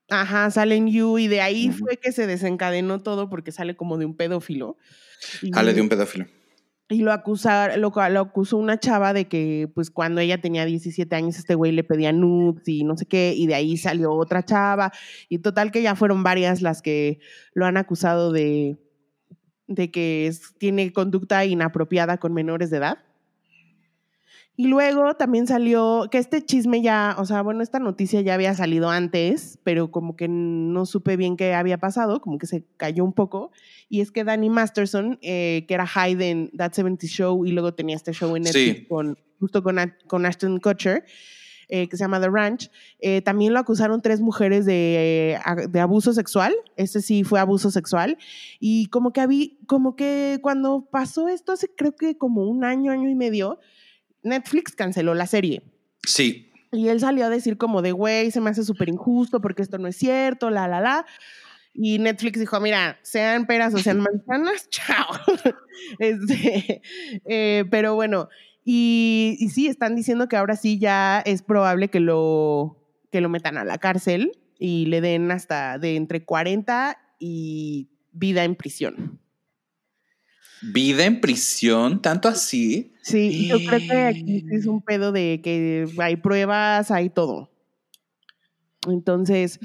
Ajá, 0.09 0.51
sale 0.51 0.75
en 0.75 0.87
You 0.87 1.17
y 1.17 1.27
de 1.27 1.41
ahí 1.41 1.71
fue 1.71 1.97
que 1.97 2.11
se 2.11 2.27
desencadenó 2.27 3.01
todo 3.01 3.29
porque 3.29 3.51
sale 3.51 3.75
como 3.75 3.97
de 3.97 4.05
un 4.05 4.15
pedófilo. 4.15 4.77
Sale 5.53 5.73
de 5.73 5.81
un 5.81 5.89
pedófilo. 5.89 6.25
y 6.89 7.01
lo, 7.01 7.11
acusar, 7.11 7.77
lo, 7.77 7.91
lo, 8.09 8.19
acusó 8.19 8.57
una 8.57 8.79
chava 8.79 9.13
de 9.13 9.27
que, 9.27 9.71
pues, 9.73 9.89
cuando 9.89 10.21
ella 10.21 10.41
tenía 10.41 10.65
17 10.65 11.15
años, 11.15 11.37
este 11.37 11.55
güey 11.55 11.71
le 11.71 11.83
pedía 11.83 12.11
nudes 12.11 12.67
y 12.67 12.83
no 12.83 12.97
sé 12.97 13.05
qué, 13.05 13.33
y 13.35 13.47
de 13.47 13.55
ahí 13.55 13.77
salió 13.77 14.11
otra 14.11 14.43
chava. 14.43 14.91
Y 15.29 15.39
total 15.39 15.71
que 15.71 15.81
ya 15.81 15.95
fueron 15.95 16.23
varias 16.23 16.61
las 16.61 16.81
que 16.81 17.19
lo 17.53 17.65
han 17.65 17.77
acusado 17.77 18.31
de, 18.31 18.77
de 19.67 19.89
que 19.89 20.31
tiene 20.57 20.91
conducta 20.91 21.45
inapropiada 21.45 22.17
con 22.17 22.33
menores 22.33 22.69
de 22.69 22.77
edad. 22.77 22.97
Y 24.55 24.67
luego 24.67 25.15
también 25.15 25.47
salió 25.47 26.07
que 26.11 26.19
este 26.19 26.43
chisme 26.43 26.83
ya, 26.83 27.15
o 27.17 27.25
sea, 27.25 27.41
bueno, 27.41 27.63
esta 27.63 27.79
noticia 27.79 28.21
ya 28.21 28.35
había 28.35 28.53
salido 28.53 28.91
antes, 28.91 29.57
pero 29.63 29.89
como 29.89 30.15
que 30.15 30.27
no 30.27 30.85
supe 30.85 31.17
bien 31.17 31.37
qué 31.37 31.55
había 31.55 31.79
pasado, 31.79 32.21
como 32.21 32.37
que 32.37 32.45
se 32.45 32.63
cayó 32.77 33.03
un 33.03 33.13
poco. 33.13 33.51
Y 33.89 34.01
es 34.01 34.11
que 34.11 34.23
Danny 34.23 34.51
Masterson, 34.51 35.17
eh, 35.23 35.65
que 35.67 35.73
era 35.73 35.87
Hyde 35.87 36.29
en 36.29 36.51
That 36.55 36.73
70 36.73 37.07
Show 37.07 37.45
y 37.45 37.51
luego 37.51 37.73
tenía 37.73 37.95
este 37.95 38.13
show 38.13 38.35
en 38.35 38.43
Netflix 38.43 38.87
con, 38.87 39.17
justo 39.39 39.63
con, 39.63 39.77
con 40.05 40.23
Ashton 40.23 40.59
Kutcher, 40.59 41.03
eh, 41.67 41.89
que 41.89 41.97
se 41.97 42.03
llama 42.03 42.21
The 42.21 42.29
Ranch, 42.29 42.69
eh, 42.99 43.23
también 43.23 43.53
lo 43.53 43.59
acusaron 43.59 44.03
tres 44.03 44.21
mujeres 44.21 44.65
de, 44.65 45.39
de, 45.67 45.79
abuso 45.79 46.13
sexual. 46.13 46.53
Este 46.75 47.01
sí 47.01 47.23
fue 47.23 47.39
abuso 47.39 47.71
sexual. 47.71 48.19
Y 48.59 48.85
como 48.87 49.13
que, 49.13 49.21
había, 49.21 49.47
como 49.65 49.95
que 49.95 50.37
cuando 50.43 50.87
pasó 50.91 51.27
esto, 51.27 51.53
hace 51.53 51.69
creo 51.75 51.95
que 51.95 52.19
como 52.19 52.43
un 52.43 52.63
año, 52.63 52.91
año 52.91 53.09
y 53.09 53.15
medio, 53.15 53.59
Netflix 54.23 54.75
canceló 54.75 55.13
la 55.13 55.27
serie. 55.27 55.61
Sí. 56.05 56.51
Y 56.71 56.87
él 56.87 56.99
salió 56.99 57.25
a 57.25 57.29
decir 57.29 57.57
como 57.57 57.81
de, 57.81 57.91
güey, 57.91 58.31
se 58.31 58.41
me 58.41 58.49
hace 58.49 58.63
súper 58.63 58.89
injusto 58.89 59.41
porque 59.41 59.61
esto 59.61 59.77
no 59.77 59.87
es 59.87 59.95
cierto, 59.95 60.49
la, 60.49 60.67
la, 60.67 60.81
la. 60.81 61.05
Y 61.73 61.99
Netflix 61.99 62.39
dijo, 62.39 62.59
mira, 62.59 62.99
sean 63.03 63.45
peras 63.45 63.73
o 63.73 63.79
sean 63.79 63.99
manzanas, 64.01 64.69
chao. 64.69 65.07
Este, 65.99 66.81
eh, 67.25 67.65
pero 67.69 67.95
bueno, 67.95 68.29
y, 68.63 69.35
y, 69.39 69.49
sí, 69.49 69.67
están 69.67 69.95
diciendo 69.95 70.27
que 70.27 70.37
ahora 70.37 70.55
sí 70.55 70.77
ya 70.79 71.19
es 71.19 71.41
probable 71.41 71.89
que 71.89 71.99
lo, 71.99 72.77
que 73.11 73.19
lo 73.19 73.27
metan 73.27 73.57
a 73.57 73.65
la 73.65 73.79
cárcel 73.79 74.31
y 74.59 74.85
le 74.85 75.01
den 75.01 75.31
hasta 75.31 75.79
de 75.79 75.95
entre 75.95 76.23
40 76.23 76.97
y 77.19 77.89
vida 78.11 78.43
en 78.43 78.55
prisión 78.55 79.19
vida 80.71 81.05
en 81.05 81.19
prisión, 81.19 82.01
tanto 82.01 82.27
así. 82.27 82.93
Sí, 83.01 83.47
yo 83.47 83.57
creo 83.57 83.79
que 83.79 84.01
aquí 84.03 84.45
es 84.51 84.65
un 84.65 84.81
pedo 84.81 85.11
de 85.11 85.41
que 85.43 85.87
hay 85.99 86.15
pruebas, 86.15 86.91
hay 86.91 87.09
todo. 87.09 87.51
Entonces, 88.87 89.59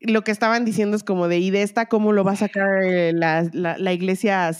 lo 0.00 0.22
que 0.22 0.32
estaban 0.32 0.64
diciendo 0.64 0.96
es 0.96 1.04
como 1.04 1.28
de, 1.28 1.38
¿y 1.38 1.50
de 1.50 1.62
esta 1.62 1.86
cómo 1.86 2.12
lo 2.12 2.24
va 2.24 2.32
a 2.32 2.36
sacar 2.36 2.82
eh, 2.82 3.12
la, 3.12 3.48
la, 3.52 3.92
iglesia 3.92 4.50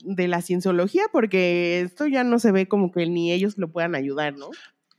de 0.00 0.28
la 0.28 0.42
cienciología? 0.42 1.04
Porque 1.12 1.80
esto 1.80 2.06
ya 2.06 2.24
no 2.24 2.38
se 2.38 2.52
ve 2.52 2.66
como 2.66 2.90
que 2.90 3.06
ni 3.06 3.32
ellos 3.32 3.56
lo 3.58 3.70
puedan 3.70 3.94
ayudar, 3.94 4.34
¿no? 4.36 4.50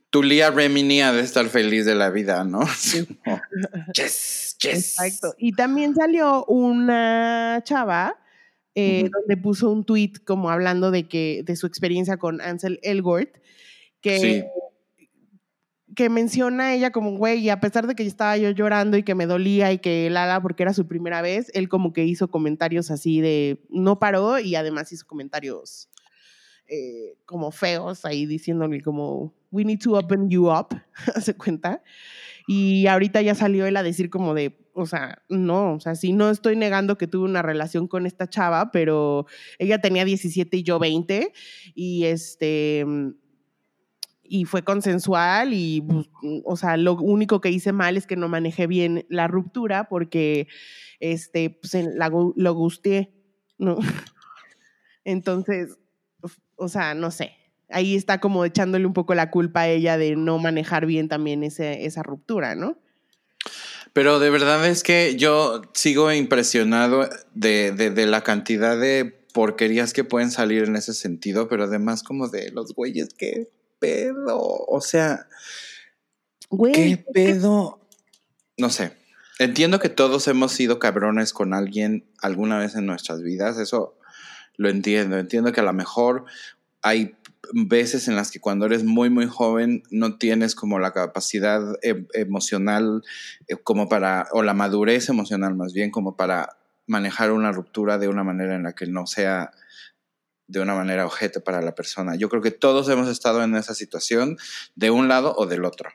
Tu 0.08 0.22
Lía 0.22 0.50
Remini 0.50 1.02
ha 1.02 1.12
de 1.12 1.20
estar 1.20 1.46
feliz 1.46 1.84
de 1.84 1.94
la 1.94 2.10
vida, 2.10 2.44
¿no? 2.44 2.60
Sí. 2.76 3.06
yes, 3.94 4.56
yes. 4.60 4.98
Exacto. 4.98 5.34
Y 5.38 5.52
también 5.52 5.94
salió 5.94 6.44
una 6.46 7.60
chava 7.64 8.19
eh, 8.74 9.08
donde 9.12 9.36
puso 9.36 9.70
un 9.70 9.84
tweet 9.84 10.12
como 10.24 10.50
hablando 10.50 10.90
de 10.90 11.08
que 11.08 11.42
de 11.44 11.56
su 11.56 11.66
experiencia 11.66 12.16
con 12.16 12.40
Ansel 12.40 12.78
Elgort, 12.82 13.36
que, 14.00 14.46
que 15.96 16.08
menciona 16.08 16.74
ella 16.74 16.90
como, 16.90 17.16
güey, 17.16 17.40
y 17.40 17.50
a 17.50 17.60
pesar 17.60 17.86
de 17.86 17.94
que 17.94 18.06
estaba 18.06 18.36
yo 18.36 18.50
llorando 18.50 18.96
y 18.96 19.02
que 19.02 19.14
me 19.14 19.26
dolía 19.26 19.72
y 19.72 19.78
que 19.78 20.08
Lala, 20.10 20.40
porque 20.40 20.62
era 20.62 20.72
su 20.72 20.86
primera 20.86 21.20
vez, 21.20 21.50
él 21.54 21.68
como 21.68 21.92
que 21.92 22.04
hizo 22.04 22.30
comentarios 22.30 22.90
así 22.90 23.20
de, 23.20 23.64
no 23.70 23.98
paró 23.98 24.38
y 24.38 24.54
además 24.54 24.92
hizo 24.92 25.06
comentarios 25.06 25.90
eh, 26.68 27.18
como 27.24 27.50
feos 27.50 28.04
ahí 28.04 28.26
diciéndole 28.26 28.80
como, 28.80 29.34
we 29.50 29.64
need 29.64 29.80
to 29.80 29.94
open 29.94 30.30
you 30.30 30.48
up, 30.48 30.68
¿se 31.20 31.34
cuenta? 31.34 31.82
Y 32.52 32.88
ahorita 32.88 33.22
ya 33.22 33.36
salió 33.36 33.64
él 33.64 33.76
a 33.76 33.84
decir 33.84 34.10
como 34.10 34.34
de, 34.34 34.58
o 34.74 34.84
sea, 34.84 35.22
no, 35.28 35.74
o 35.74 35.78
sea, 35.78 35.94
sí, 35.94 36.12
no 36.12 36.30
estoy 36.30 36.56
negando 36.56 36.98
que 36.98 37.06
tuve 37.06 37.24
una 37.24 37.42
relación 37.42 37.86
con 37.86 38.06
esta 38.06 38.28
chava, 38.28 38.72
pero 38.72 39.26
ella 39.60 39.80
tenía 39.80 40.04
17 40.04 40.56
y 40.56 40.64
yo 40.64 40.80
20 40.80 41.32
y 41.76 42.06
este 42.06 42.84
y 44.24 44.46
fue 44.46 44.64
consensual 44.64 45.52
y, 45.54 45.80
pues, 45.82 46.08
o 46.44 46.56
sea, 46.56 46.76
lo 46.76 46.94
único 46.94 47.40
que 47.40 47.50
hice 47.50 47.70
mal 47.70 47.96
es 47.96 48.08
que 48.08 48.16
no 48.16 48.28
manejé 48.28 48.66
bien 48.66 49.06
la 49.08 49.28
ruptura 49.28 49.88
porque, 49.88 50.48
este, 50.98 51.50
pues, 51.50 51.72
lo 52.34 52.54
gusté, 52.54 53.14
¿no? 53.58 53.78
Entonces, 55.04 55.78
o 56.56 56.66
sea, 56.66 56.94
no 56.94 57.12
sé, 57.12 57.30
ahí 57.72 57.96
está 57.96 58.20
como 58.20 58.44
echándole 58.44 58.86
un 58.86 58.92
poco 58.92 59.14
la 59.14 59.30
culpa 59.30 59.62
a 59.62 59.68
ella 59.68 59.98
de 59.98 60.16
no 60.16 60.38
manejar 60.38 60.86
bien 60.86 61.08
también 61.08 61.42
ese, 61.42 61.86
esa 61.86 62.02
ruptura, 62.02 62.54
¿no? 62.54 62.78
Pero 63.92 64.20
de 64.20 64.30
verdad 64.30 64.66
es 64.68 64.82
que 64.82 65.16
yo 65.16 65.62
sigo 65.74 66.12
impresionado 66.12 67.08
de, 67.34 67.72
de, 67.72 68.06
la 68.06 68.22
cantidad 68.22 68.78
de 68.78 69.04
porquerías 69.32 69.92
que 69.92 70.04
pueden 70.04 70.30
salir 70.30 70.64
en 70.64 70.76
ese 70.76 70.94
sentido, 70.94 71.48
pero 71.48 71.64
además 71.64 72.02
como 72.02 72.28
de 72.28 72.52
los 72.52 72.74
güeyes, 72.74 73.14
qué 73.14 73.50
pedo. 73.80 74.38
O 74.40 74.80
sea, 74.80 75.26
qué 76.72 77.04
pedo. 77.12 77.80
No 78.56 78.70
sé. 78.70 78.92
Entiendo 79.40 79.80
que 79.80 79.88
todos 79.88 80.28
hemos 80.28 80.52
sido 80.52 80.78
cabrones 80.78 81.32
con 81.32 81.54
alguien 81.54 82.04
alguna 82.20 82.58
vez 82.58 82.74
en 82.76 82.86
nuestras 82.86 83.22
vidas, 83.22 83.58
eso 83.58 83.96
lo 84.56 84.68
entiendo. 84.68 85.18
Entiendo 85.18 85.52
que 85.52 85.60
a 85.60 85.64
lo 85.64 85.72
mejor 85.72 86.26
hay 86.82 87.16
veces 87.52 88.08
en 88.08 88.16
las 88.16 88.30
que 88.30 88.40
cuando 88.40 88.66
eres 88.66 88.84
muy, 88.84 89.10
muy 89.10 89.26
joven 89.26 89.82
no 89.90 90.16
tienes 90.18 90.54
como 90.54 90.78
la 90.78 90.92
capacidad 90.92 91.62
em, 91.82 92.06
emocional 92.14 93.02
eh, 93.48 93.56
como 93.56 93.88
para, 93.88 94.28
o 94.32 94.42
la 94.42 94.54
madurez 94.54 95.08
emocional 95.08 95.54
más 95.54 95.72
bien, 95.72 95.90
como 95.90 96.16
para 96.16 96.56
manejar 96.86 97.32
una 97.32 97.52
ruptura 97.52 97.98
de 97.98 98.08
una 98.08 98.24
manera 98.24 98.54
en 98.56 98.64
la 98.64 98.74
que 98.74 98.86
no 98.86 99.06
sea 99.06 99.52
de 100.50 100.60
una 100.60 100.74
manera 100.74 101.06
objeto 101.06 101.42
para 101.42 101.62
la 101.62 101.76
persona. 101.76 102.16
Yo 102.16 102.28
creo 102.28 102.42
que 102.42 102.50
todos 102.50 102.88
hemos 102.88 103.08
estado 103.08 103.42
en 103.44 103.54
esa 103.54 103.72
situación 103.72 104.36
de 104.74 104.90
un 104.90 105.06
lado 105.06 105.32
o 105.36 105.46
del 105.46 105.64
otro. 105.64 105.90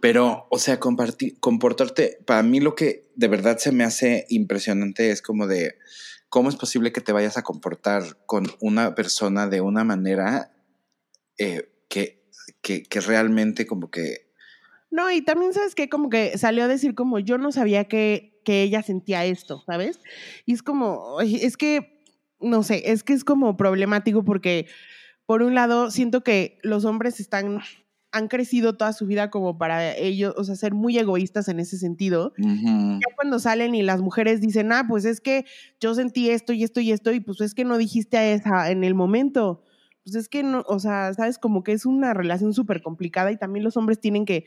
Pero, 0.00 0.46
o 0.50 0.58
sea, 0.60 0.78
compartir, 0.78 1.40
comportarte, 1.40 2.20
para 2.24 2.44
mí 2.44 2.60
lo 2.60 2.76
que 2.76 3.10
de 3.16 3.26
verdad 3.26 3.58
se 3.58 3.72
me 3.72 3.82
hace 3.82 4.26
impresionante 4.28 5.10
es 5.10 5.20
como 5.20 5.48
de 5.48 5.78
cómo 6.28 6.48
es 6.48 6.54
posible 6.54 6.92
que 6.92 7.00
te 7.00 7.12
vayas 7.12 7.36
a 7.36 7.42
comportar 7.42 8.16
con 8.24 8.46
una 8.60 8.94
persona 8.94 9.48
de 9.48 9.60
una 9.60 9.82
manera 9.82 10.52
eh, 11.38 11.68
que, 11.88 12.22
que, 12.62 13.00
realmente 13.00 13.66
como 13.66 13.90
que... 13.90 14.30
No, 14.90 15.10
y 15.10 15.22
también 15.22 15.52
sabes 15.52 15.74
que 15.74 15.88
como 15.88 16.10
que 16.10 16.36
salió 16.38 16.64
a 16.64 16.68
decir 16.68 16.94
como 16.94 17.18
yo 17.18 17.38
no 17.38 17.50
sabía 17.50 17.84
que, 17.84 18.40
que 18.44 18.62
ella 18.62 18.82
sentía 18.82 19.24
esto, 19.24 19.62
¿sabes? 19.66 20.00
Y 20.44 20.52
es 20.52 20.62
como, 20.62 21.20
es 21.20 21.56
que, 21.56 22.02
no 22.40 22.62
sé, 22.62 22.90
es 22.92 23.02
que 23.02 23.14
es 23.14 23.24
como 23.24 23.56
problemático 23.56 24.24
porque, 24.24 24.66
por 25.26 25.42
un 25.42 25.54
lado, 25.54 25.90
siento 25.90 26.22
que 26.22 26.58
los 26.62 26.84
hombres 26.84 27.20
están 27.20 27.60
han 28.12 28.28
crecido 28.28 28.74
toda 28.74 28.92
su 28.92 29.06
vida 29.06 29.30
como 29.30 29.56
para 29.56 29.96
ellos, 29.96 30.34
o 30.36 30.44
sea, 30.44 30.54
ser 30.54 30.74
muy 30.74 30.98
egoístas 30.98 31.48
en 31.48 31.58
ese 31.58 31.78
sentido. 31.78 32.34
Ya 32.36 33.14
cuando 33.16 33.38
salen 33.38 33.74
y 33.74 33.82
las 33.82 34.02
mujeres 34.02 34.42
dicen, 34.42 34.70
ah, 34.70 34.84
pues 34.86 35.06
es 35.06 35.22
que 35.22 35.46
yo 35.80 35.94
sentí 35.94 36.28
esto 36.28 36.52
y 36.52 36.62
esto 36.62 36.80
y 36.80 36.92
esto, 36.92 37.10
y 37.12 37.20
pues 37.20 37.40
es 37.40 37.54
que 37.54 37.64
no 37.64 37.78
dijiste 37.78 38.18
a 38.18 38.30
esa 38.30 38.70
en 38.70 38.84
el 38.84 38.94
momento 38.94 39.64
pues 40.04 40.16
es 40.16 40.28
que 40.28 40.42
no, 40.42 40.64
o 40.66 40.78
sea, 40.78 41.14
sabes, 41.14 41.38
como 41.38 41.62
que 41.62 41.72
es 41.72 41.86
una 41.86 42.14
relación 42.14 42.54
súper 42.54 42.82
complicada 42.82 43.30
y 43.30 43.36
también 43.36 43.64
los 43.64 43.76
hombres 43.76 44.00
tienen 44.00 44.24
que, 44.24 44.46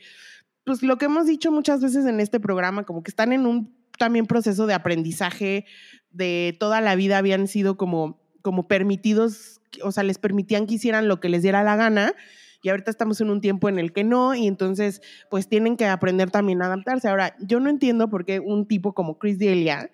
pues 0.64 0.82
lo 0.82 0.98
que 0.98 1.06
hemos 1.06 1.26
dicho 1.26 1.50
muchas 1.50 1.80
veces 1.80 2.06
en 2.06 2.20
este 2.20 2.40
programa, 2.40 2.84
como 2.84 3.02
que 3.02 3.10
están 3.10 3.32
en 3.32 3.46
un 3.46 3.74
también 3.98 4.26
proceso 4.26 4.66
de 4.66 4.74
aprendizaje 4.74 5.64
de 6.10 6.56
toda 6.60 6.80
la 6.80 6.94
vida 6.96 7.18
habían 7.18 7.46
sido 7.46 7.76
como, 7.76 8.20
como 8.42 8.68
permitidos, 8.68 9.60
o 9.82 9.92
sea, 9.92 10.02
les 10.02 10.18
permitían 10.18 10.66
que 10.66 10.74
hicieran 10.74 11.08
lo 11.08 11.20
que 11.20 11.28
les 11.28 11.42
diera 11.42 11.62
la 11.62 11.76
gana 11.76 12.14
y 12.62 12.68
ahorita 12.68 12.90
estamos 12.90 13.20
en 13.20 13.30
un 13.30 13.40
tiempo 13.40 13.68
en 13.68 13.78
el 13.78 13.92
que 13.92 14.04
no 14.04 14.34
y 14.34 14.46
entonces 14.46 15.00
pues 15.30 15.48
tienen 15.48 15.76
que 15.76 15.86
aprender 15.86 16.30
también 16.30 16.62
a 16.62 16.66
adaptarse. 16.66 17.08
Ahora, 17.08 17.36
yo 17.40 17.60
no 17.60 17.70
entiendo 17.70 18.10
por 18.10 18.24
qué 18.24 18.40
un 18.40 18.66
tipo 18.66 18.92
como 18.92 19.18
Chris 19.18 19.38
Delia 19.38 19.90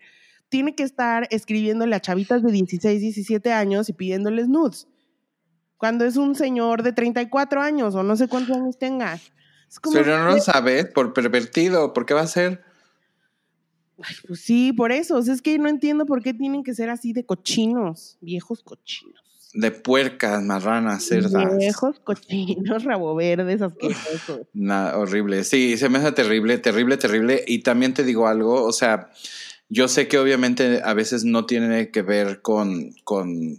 tiene 0.48 0.74
que 0.74 0.82
estar 0.82 1.28
escribiéndole 1.30 1.94
a 1.94 2.00
chavitas 2.00 2.42
de 2.42 2.52
16, 2.52 3.00
17 3.00 3.52
años 3.52 3.88
y 3.88 3.92
pidiéndoles 3.92 4.48
nudes 4.48 4.88
cuando 5.82 6.04
es 6.04 6.16
un 6.16 6.36
señor 6.36 6.84
de 6.84 6.92
34 6.92 7.60
años 7.60 7.96
o 7.96 8.04
no 8.04 8.14
sé 8.14 8.28
cuántos 8.28 8.56
años 8.56 8.78
tenga. 8.78 9.18
Pero 9.92 10.16
no 10.16 10.30
lo 10.30 10.40
sabes, 10.40 10.86
por 10.86 11.12
pervertido, 11.12 11.92
¿por 11.92 12.06
qué 12.06 12.14
va 12.14 12.20
a 12.20 12.28
ser? 12.28 12.62
pues 14.28 14.38
sí, 14.42 14.72
por 14.72 14.92
eso. 14.92 15.18
es 15.18 15.42
que 15.42 15.58
no 15.58 15.68
entiendo 15.68 16.06
por 16.06 16.22
qué 16.22 16.34
tienen 16.34 16.62
que 16.62 16.72
ser 16.72 16.88
así 16.88 17.12
de 17.12 17.26
cochinos, 17.26 18.16
viejos 18.20 18.62
cochinos. 18.62 19.20
De 19.54 19.72
puercas, 19.72 20.40
marranas, 20.44 21.02
cerdas. 21.02 21.58
Viejos 21.58 21.98
cochinos, 21.98 22.84
rabo 22.84 23.16
verdes, 23.16 23.60
asquerosos. 23.60 24.46
Nada, 24.52 24.96
horrible. 24.96 25.42
Sí, 25.42 25.76
se 25.78 25.88
me 25.88 25.98
hace 25.98 26.12
terrible, 26.12 26.58
terrible, 26.58 26.96
terrible. 26.96 27.44
Y 27.44 27.64
también 27.64 27.92
te 27.92 28.04
digo 28.04 28.28
algo, 28.28 28.62
o 28.62 28.72
sea, 28.72 29.10
yo 29.68 29.88
sé 29.88 30.06
que 30.06 30.20
obviamente 30.20 30.80
a 30.84 30.94
veces 30.94 31.24
no 31.24 31.44
tiene 31.44 31.90
que 31.90 32.02
ver 32.02 32.40
con, 32.40 32.92
con 33.02 33.58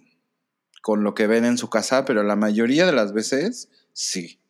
con 0.83 1.01
lo 1.01 1.15
que 1.15 1.27
ven 1.27 1.45
en 1.45 1.57
su 1.57 1.69
casa, 1.69 2.03
pero 2.03 2.23
la 2.23 2.35
mayoría 2.35 2.85
de 2.85 2.91
las 2.91 3.13
veces 3.13 3.69
sí. 3.93 4.41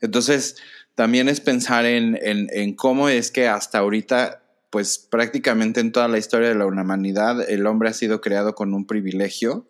Entonces, 0.00 0.56
también 0.94 1.28
es 1.28 1.42
pensar 1.42 1.84
en, 1.84 2.18
en, 2.22 2.74
cómo 2.74 3.10
es 3.10 3.30
que 3.30 3.48
hasta 3.48 3.76
ahorita, 3.76 4.42
pues 4.70 4.98
prácticamente 4.98 5.80
en 5.80 5.92
toda 5.92 6.08
la 6.08 6.16
historia 6.16 6.48
de 6.48 6.54
la 6.54 6.64
humanidad, 6.64 7.48
el 7.50 7.66
hombre 7.66 7.90
ha 7.90 7.92
sido 7.92 8.22
creado 8.22 8.54
con 8.54 8.72
un 8.72 8.86
privilegio, 8.86 9.68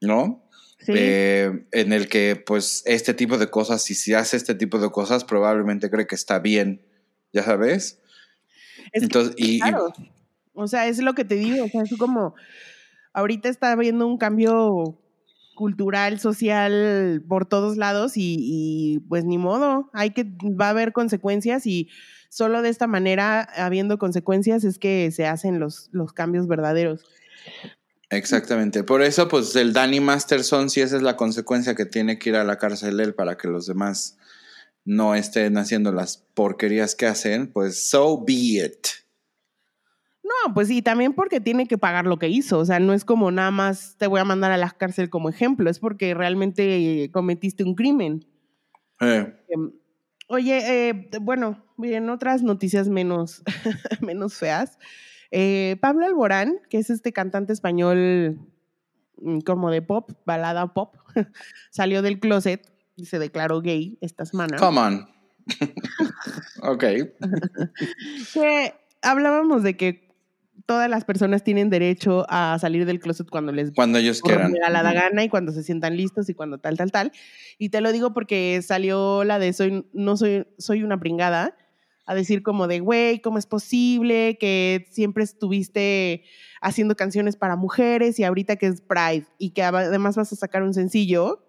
¿no? 0.00 0.42
Eh, 0.88 1.66
en 1.70 1.92
el 1.92 2.08
que 2.08 2.42
pues 2.44 2.82
este 2.84 3.14
tipo 3.14 3.38
de 3.38 3.48
cosas, 3.48 3.82
si 3.82 3.94
se 3.94 4.16
hace 4.16 4.36
este 4.36 4.56
tipo 4.56 4.80
de 4.80 4.90
cosas, 4.90 5.22
probablemente 5.22 5.88
cree 5.88 6.08
que 6.08 6.16
está 6.16 6.40
bien, 6.40 6.84
ya 7.32 7.44
sabes. 7.44 8.00
Entonces, 8.90 9.36
y, 9.38 9.60
claro. 9.60 9.92
o 10.52 10.66
sea, 10.66 10.88
es 10.88 10.98
lo 10.98 11.14
que 11.14 11.24
te 11.24 11.36
digo, 11.36 11.64
o 11.64 11.68
sea, 11.68 11.82
es 11.82 11.96
como, 11.96 12.34
ahorita 13.16 13.48
está 13.48 13.72
habiendo 13.72 14.06
un 14.06 14.18
cambio 14.18 15.00
cultural, 15.56 16.20
social 16.20 17.24
por 17.26 17.46
todos 17.46 17.78
lados 17.78 18.12
y, 18.14 19.02
pues 19.08 19.24
ni 19.24 19.38
modo, 19.38 19.90
hay 19.94 20.10
que, 20.10 20.24
va 20.24 20.66
a 20.66 20.70
haber 20.70 20.92
consecuencias 20.92 21.66
y 21.66 21.88
solo 22.28 22.60
de 22.60 22.68
esta 22.68 22.86
manera, 22.86 23.40
habiendo 23.56 23.98
consecuencias, 23.98 24.64
es 24.64 24.78
que 24.78 25.10
se 25.10 25.26
hacen 25.26 25.58
los, 25.58 25.88
los 25.92 26.12
cambios 26.12 26.46
verdaderos. 26.46 27.04
Exactamente. 28.10 28.84
Por 28.84 29.00
eso, 29.00 29.28
pues 29.28 29.56
el 29.56 29.72
Danny 29.72 29.98
Masterson, 29.98 30.68
si 30.68 30.82
esa 30.82 30.96
es 30.96 31.02
la 31.02 31.16
consecuencia 31.16 31.74
que 31.74 31.86
tiene 31.86 32.18
que 32.18 32.28
ir 32.28 32.36
a 32.36 32.44
la 32.44 32.58
cárcel 32.58 33.00
él 33.00 33.14
para 33.14 33.38
que 33.38 33.48
los 33.48 33.66
demás 33.66 34.18
no 34.84 35.14
estén 35.14 35.56
haciendo 35.56 35.90
las 35.90 36.18
porquerías 36.34 36.94
que 36.94 37.06
hacen, 37.06 37.50
pues 37.50 37.88
so 37.88 38.22
be 38.22 38.62
it. 38.62 39.05
No, 40.46 40.54
pues 40.54 40.68
sí, 40.68 40.80
también 40.82 41.12
porque 41.12 41.40
tiene 41.40 41.66
que 41.66 41.78
pagar 41.78 42.06
lo 42.06 42.18
que 42.18 42.28
hizo. 42.28 42.58
O 42.58 42.64
sea, 42.64 42.78
no 42.78 42.92
es 42.92 43.04
como 43.04 43.30
nada 43.30 43.50
más 43.50 43.96
te 43.98 44.06
voy 44.06 44.20
a 44.20 44.24
mandar 44.24 44.52
a 44.52 44.56
la 44.56 44.70
cárcel 44.70 45.10
como 45.10 45.28
ejemplo, 45.28 45.68
es 45.68 45.78
porque 45.78 46.14
realmente 46.14 47.10
cometiste 47.12 47.64
un 47.64 47.74
crimen. 47.74 48.24
Eh. 49.00 49.34
Em, 49.48 49.72
oye, 50.28 50.88
eh, 50.88 51.10
bueno, 51.20 51.64
en 51.82 52.10
otras 52.10 52.42
noticias 52.42 52.88
menos, 52.88 53.42
menos 54.00 54.34
feas. 54.34 54.78
Eh, 55.32 55.76
Pablo 55.80 56.06
Alborán, 56.06 56.60
que 56.70 56.78
es 56.78 56.90
este 56.90 57.12
cantante 57.12 57.52
español 57.52 58.38
mm, 59.16 59.40
como 59.40 59.70
de 59.70 59.82
pop, 59.82 60.12
balada 60.24 60.72
pop, 60.74 60.94
salió 61.70 62.02
del 62.02 62.20
closet 62.20 62.72
y 62.94 63.06
se 63.06 63.18
declaró 63.18 63.60
gay 63.62 63.98
esta 64.00 64.24
semana. 64.24 64.58
Come 64.58 64.80
on. 64.80 65.08
ok. 66.62 66.84
que 68.32 68.74
hablábamos 69.02 69.62
de 69.64 69.76
que 69.76 70.05
todas 70.66 70.90
las 70.90 71.04
personas 71.04 71.44
tienen 71.44 71.70
derecho 71.70 72.26
a 72.28 72.58
salir 72.60 72.84
del 72.84 73.00
closet 73.00 73.28
cuando 73.30 73.52
les 73.52 73.72
cuando 73.72 73.98
ellos 73.98 74.20
quieran. 74.20 74.52
la, 74.52 74.82
la 74.82 74.92
gana 74.92 75.24
y 75.24 75.28
cuando 75.28 75.52
se 75.52 75.62
sientan 75.62 75.96
listos 75.96 76.28
y 76.28 76.34
cuando 76.34 76.58
tal 76.58 76.76
tal 76.76 76.90
tal. 76.90 77.12
Y 77.58 77.70
te 77.70 77.80
lo 77.80 77.92
digo 77.92 78.12
porque 78.12 78.60
salió 78.62 79.24
la 79.24 79.38
de 79.38 79.52
soy 79.52 79.86
no 79.92 80.16
soy 80.16 80.46
soy 80.58 80.82
una 80.82 80.98
pringada 80.98 81.56
a 82.06 82.14
decir 82.14 82.42
como 82.42 82.68
de, 82.68 82.80
güey, 82.80 83.20
¿cómo 83.20 83.38
es 83.38 83.46
posible 83.46 84.38
que 84.38 84.86
siempre 84.90 85.24
estuviste 85.24 86.22
haciendo 86.60 86.94
canciones 86.94 87.36
para 87.36 87.56
mujeres 87.56 88.18
y 88.18 88.24
ahorita 88.24 88.56
que 88.56 88.66
es 88.66 88.80
Pride 88.80 89.26
y 89.38 89.50
que 89.50 89.62
además 89.62 90.16
vas 90.16 90.32
a 90.32 90.36
sacar 90.36 90.62
un 90.62 90.72
sencillo, 90.72 91.44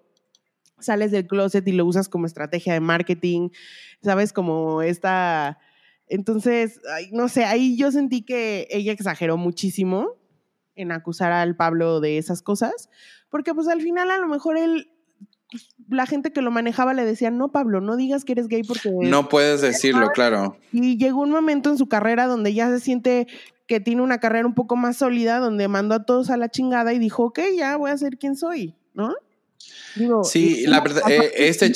sales 0.80 1.12
del 1.12 1.28
closet 1.28 1.68
y 1.68 1.72
lo 1.74 1.86
usas 1.86 2.10
como 2.10 2.26
estrategia 2.26 2.74
de 2.74 2.80
marketing, 2.80 3.50
¿sabes? 4.04 4.34
Como 4.34 4.82
esta... 4.82 5.60
Entonces, 6.08 6.80
no 7.12 7.28
sé, 7.28 7.46
ahí 7.46 7.78
yo 7.78 7.92
sentí 7.92 8.22
que 8.22 8.68
ella 8.70 8.92
exageró 8.92 9.38
muchísimo 9.38 10.16
en 10.76 10.92
acusar 10.92 11.32
al 11.32 11.56
Pablo 11.56 12.00
de 12.00 12.18
esas 12.18 12.42
cosas, 12.42 12.90
porque 13.30 13.54
pues 13.54 13.68
al 13.68 13.82
final 13.82 14.12
a 14.12 14.18
lo 14.18 14.28
mejor 14.28 14.58
él 14.58 14.90
pues, 15.52 15.70
la 15.90 16.06
gente 16.06 16.32
que 16.34 16.42
lo 16.42 16.52
manejaba 16.52 16.94
le 16.94 17.06
decía, 17.06 17.32
no, 17.32 17.52
Pablo, 17.52 17.82
no 17.82 17.96
digas 17.96 18.26
que 18.26 18.34
eres 18.34 18.48
gay 18.48 18.64
porque... 18.64 18.90
No 18.92 19.30
puedes 19.30 19.62
decirlo, 19.62 20.10
claro. 20.14 20.58
Y 20.72 20.98
llegó 20.98 21.22
un 21.22 21.32
momento 21.32 21.70
en 21.70 21.78
su 21.78 21.88
carrera 21.88 22.28
donde 22.28 22.54
ya 22.54 22.70
se 22.70 22.80
siente 22.80 23.28
que 23.66 23.80
tiene 23.80 24.02
una 24.02 24.20
carrera 24.20 24.46
un 24.46 24.56
poco 24.56 24.76
más 24.76 24.98
sólida, 24.98 25.40
donde 25.40 25.68
mandó 25.68 25.96
a 25.96 26.06
todos 26.06 26.30
a 26.30 26.38
la 26.38 26.50
chingada 26.50 26.94
y 26.94 27.00
dijo, 27.00 27.24
ok, 27.26 27.40
ya 27.56 27.76
voy 27.78 27.92
a 27.92 27.98
ser 27.98 28.18
quien 28.18 28.36
soy, 28.36 28.76
¿no? 28.94 29.14
sí, 30.24 30.66
la 30.68 30.80
verdad, 30.82 31.02
eh, 31.10 31.32
este, 31.36 31.72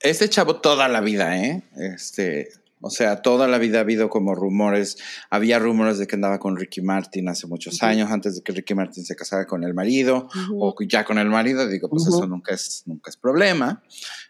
este 0.00 0.28
chavo 0.28 0.56
toda 0.56 0.88
la 0.88 1.00
vida, 1.00 1.38
¿eh? 1.38 1.62
Este, 1.76 2.48
o 2.80 2.90
sea, 2.90 3.22
toda 3.22 3.48
la 3.48 3.58
vida 3.58 3.78
ha 3.78 3.80
habido 3.80 4.10
como 4.10 4.34
rumores. 4.34 4.98
Había 5.30 5.58
rumores 5.58 5.98
de 5.98 6.06
que 6.06 6.16
andaba 6.16 6.38
con 6.38 6.56
Ricky 6.56 6.82
Martin 6.82 7.28
hace 7.28 7.46
muchos 7.46 7.82
años, 7.82 8.10
antes 8.10 8.36
de 8.36 8.42
que 8.42 8.52
Ricky 8.52 8.74
Martin 8.74 9.04
se 9.04 9.16
casara 9.16 9.46
con 9.46 9.64
el 9.64 9.72
marido, 9.72 10.28
o 10.58 10.74
ya 10.86 11.04
con 11.04 11.18
el 11.18 11.28
marido. 11.28 11.66
Digo, 11.68 11.88
pues 11.88 12.06
eso 12.06 12.26
nunca 12.26 12.54
es, 12.54 12.82
nunca 12.86 13.10
es 13.10 13.16
problema. 13.16 13.82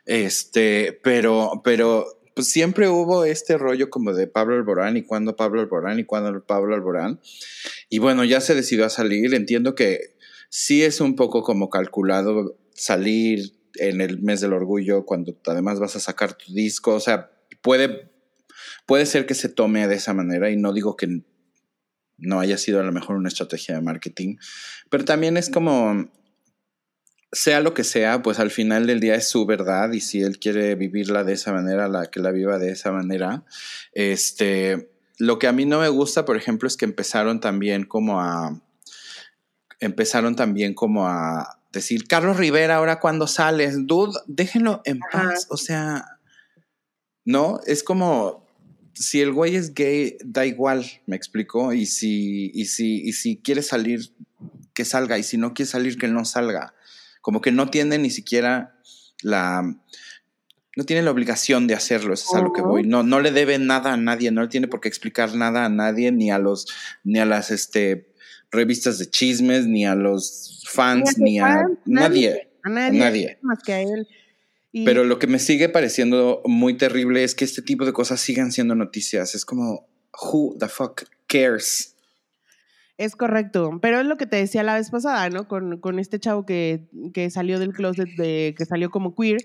Este, 0.05 0.99
pero, 1.03 1.61
pero 1.65 2.07
pues 2.35 2.49
siempre 2.49 2.89
hubo 2.89 3.25
este 3.25 3.59
rollo 3.59 3.91
como 3.91 4.13
de 4.13 4.27
Pablo 4.29 4.55
Alborán 4.55 4.97
y 4.97 5.03
cuándo 5.03 5.37
Pablo 5.37 5.61
Alborán 5.61 5.99
y 5.99 6.05
cuándo 6.05 6.45
Pablo 6.45 6.75
Alborán. 6.75 7.21
Y 7.89 7.99
bueno, 7.99 8.25
ya 8.25 8.41
se 8.41 8.55
decidió 8.55 8.87
a 8.87 8.91
salir. 8.91 9.35
Entiendo 9.35 9.75
que 9.75 10.17
sí 10.51 10.83
es 10.83 11.01
un 11.01 11.17
poco 11.17 11.43
como 11.43 11.69
calculado 11.69 12.57
salir 12.75 13.57
en 13.75 14.01
el 14.01 14.23
mes 14.23 14.41
del 14.41 14.53
orgullo 14.53 15.05
cuando 15.05 15.35
además 15.47 15.81
vas 15.81 15.97
a 15.97 16.01
sacar 16.01 16.35
tu 16.35 16.53
disco. 16.53 16.95
O 16.95 17.01
sea, 17.01 17.31
puede 17.61 18.16
Puede 18.87 19.07
ser 19.07 19.27
que 19.27 19.35
se 19.35 19.49
tome 19.49 19.87
de 19.89 19.97
esa 19.97 20.15
manera 20.15 20.51
y 20.51 20.57
no 20.57 20.73
digo 20.73 20.97
que 20.97 21.23
no 22.19 22.41
haya 22.41 22.57
sido 22.57 22.81
a 22.81 22.85
lo 22.85 22.93
mejor 22.93 23.17
una 23.17 23.29
estrategia 23.29 23.75
de 23.75 23.83
marketing, 23.83 24.37
pero 24.89 25.05
también 25.05 25.37
es 25.37 25.51
como, 25.51 26.11
sea 27.33 27.61
lo 27.61 27.75
que 27.75 27.85
sea, 27.85 28.23
pues 28.23 28.39
al 28.39 28.51
final 28.51 28.87
del 28.87 29.01
día 29.01 29.15
es 29.15 29.29
su 29.29 29.45
verdad 29.45 29.93
y 29.93 30.01
si 30.01 30.23
él 30.23 30.39
quiere 30.39 30.75
vivirla 30.75 31.25
de 31.25 31.35
esa 31.35 31.53
manera, 31.53 31.89
la 31.89 32.07
que 32.07 32.21
la 32.21 32.31
viva 32.31 32.59
de 32.59 32.71
esa 32.71 32.93
manera. 32.93 33.45
Este, 33.93 34.91
lo 35.19 35.39
que 35.39 35.47
a 35.47 35.53
mí 35.53 35.67
no 35.67 35.81
me 35.81 35.89
gusta, 35.89 36.25
por 36.25 36.37
ejemplo, 36.37 36.67
es 36.67 36.77
que 36.77 36.85
empezaron 36.85 37.41
también 37.41 37.85
como 37.85 38.21
a, 38.21 38.63
empezaron 39.81 40.37
también 40.37 40.75
como 40.75 41.07
a 41.07 41.61
decir, 41.73 42.07
Carlos 42.07 42.37
Rivera, 42.37 42.77
ahora 42.77 43.01
cuando 43.01 43.27
sales, 43.27 43.87
dude, 43.87 44.19
déjenlo 44.27 44.81
en 44.85 45.01
paz, 45.13 45.47
o 45.51 45.57
sea, 45.57 46.19
no, 47.25 47.61
es 47.67 47.83
como, 47.83 48.46
si 48.99 49.21
el 49.21 49.33
güey 49.33 49.57
es 49.57 49.75
gay, 49.75 50.17
da 50.25 50.47
igual, 50.47 50.85
me 51.07 51.17
explicó. 51.17 51.73
Y 51.73 51.87
si, 51.87 52.51
y 52.55 52.67
si, 52.67 53.03
y 53.03 53.13
si 53.13 53.37
quiere 53.37 53.63
salir, 53.63 54.11
que 54.75 54.85
salga. 54.85 55.19
Y 55.19 55.23
si 55.23 55.37
no 55.37 55.55
quiere 55.55 55.71
salir, 55.71 55.99
que 55.99 56.09
no 56.09 56.25
salga. 56.25 56.75
Como 57.21 57.41
que 57.41 57.53
no 57.53 57.69
tiene 57.71 57.99
ni 57.99 58.11
siquiera 58.11 58.79
la. 59.23 59.63
No 60.77 60.85
tiene 60.85 61.03
la 61.03 61.11
obligación 61.11 61.67
de 61.67 61.75
hacerlo, 61.75 62.13
eso 62.13 62.27
es 62.31 62.35
a 62.35 62.45
lo 62.45 62.53
que 62.53 62.61
voy. 62.61 62.83
No, 62.83 63.03
no 63.03 63.21
le 63.21 63.31
debe 63.31 63.59
nada 63.59 63.95
a 63.95 63.97
nadie, 63.97 64.31
no 64.31 64.43
le 64.43 64.49
tiene 64.49 64.69
por 64.69 64.83
qué 64.83 64.89
explicar 64.89 65.35
nada 65.35 65.65
a 65.65 65.69
nadie, 65.71 66.13
ni 66.13 66.31
a 66.31 66.39
los, 66.39 66.67
ni 67.03 67.19
a 67.19 67.25
las 67.25 67.51
este, 67.51 68.13
revistas 68.51 68.99
de 68.99 69.09
chismes, 69.09 69.67
ni 69.67 69.87
a 69.87 69.95
los 69.95 70.63
fans, 70.69 71.17
ni 71.17 71.39
a, 71.39 71.65
nadie, 71.87 72.51
A 72.63 72.69
nadie. 72.69 73.01
A 73.01 73.05
nadie. 73.05 73.39
Más 73.41 73.63
que 73.63 73.73
a 73.73 73.81
él. 73.81 74.07
Pero 74.85 75.05
lo 75.05 75.19
que 75.19 75.27
me 75.27 75.39
sigue 75.39 75.69
pareciendo 75.69 76.43
muy 76.45 76.77
terrible 76.77 77.25
es 77.25 77.35
que 77.35 77.45
este 77.45 77.63
tipo 77.63 77.87
de 77.87 77.93
cosas 77.93 78.21
sigan 78.21 78.53
siendo 78.53 78.75
noticias. 78.75 79.35
Es 79.35 79.45
como, 79.45 79.89
who 80.23 80.55
the 80.59 80.69
fuck 80.69 81.05
cares? 81.27 81.95
Es 82.99 83.15
correcto, 83.15 83.79
pero 83.83 84.01
es 84.01 84.07
lo 84.07 84.17
que 84.17 84.27
te 84.27 84.37
decía 84.37 84.63
la 84.63 84.75
vez 84.75 84.91
pasada, 84.91 85.29
¿no? 85.29 85.49
Con, 85.49 85.81
con 85.81 85.99
este 85.99 86.19
chavo 86.19 86.47
que, 86.47 86.89
que, 87.13 87.29
salió 87.31 87.59
del 87.59 87.75
closet, 87.75 88.09
de, 88.17 88.55
que 88.57 88.65
salió 88.65 88.91
como 88.91 89.15
queer, 89.15 89.39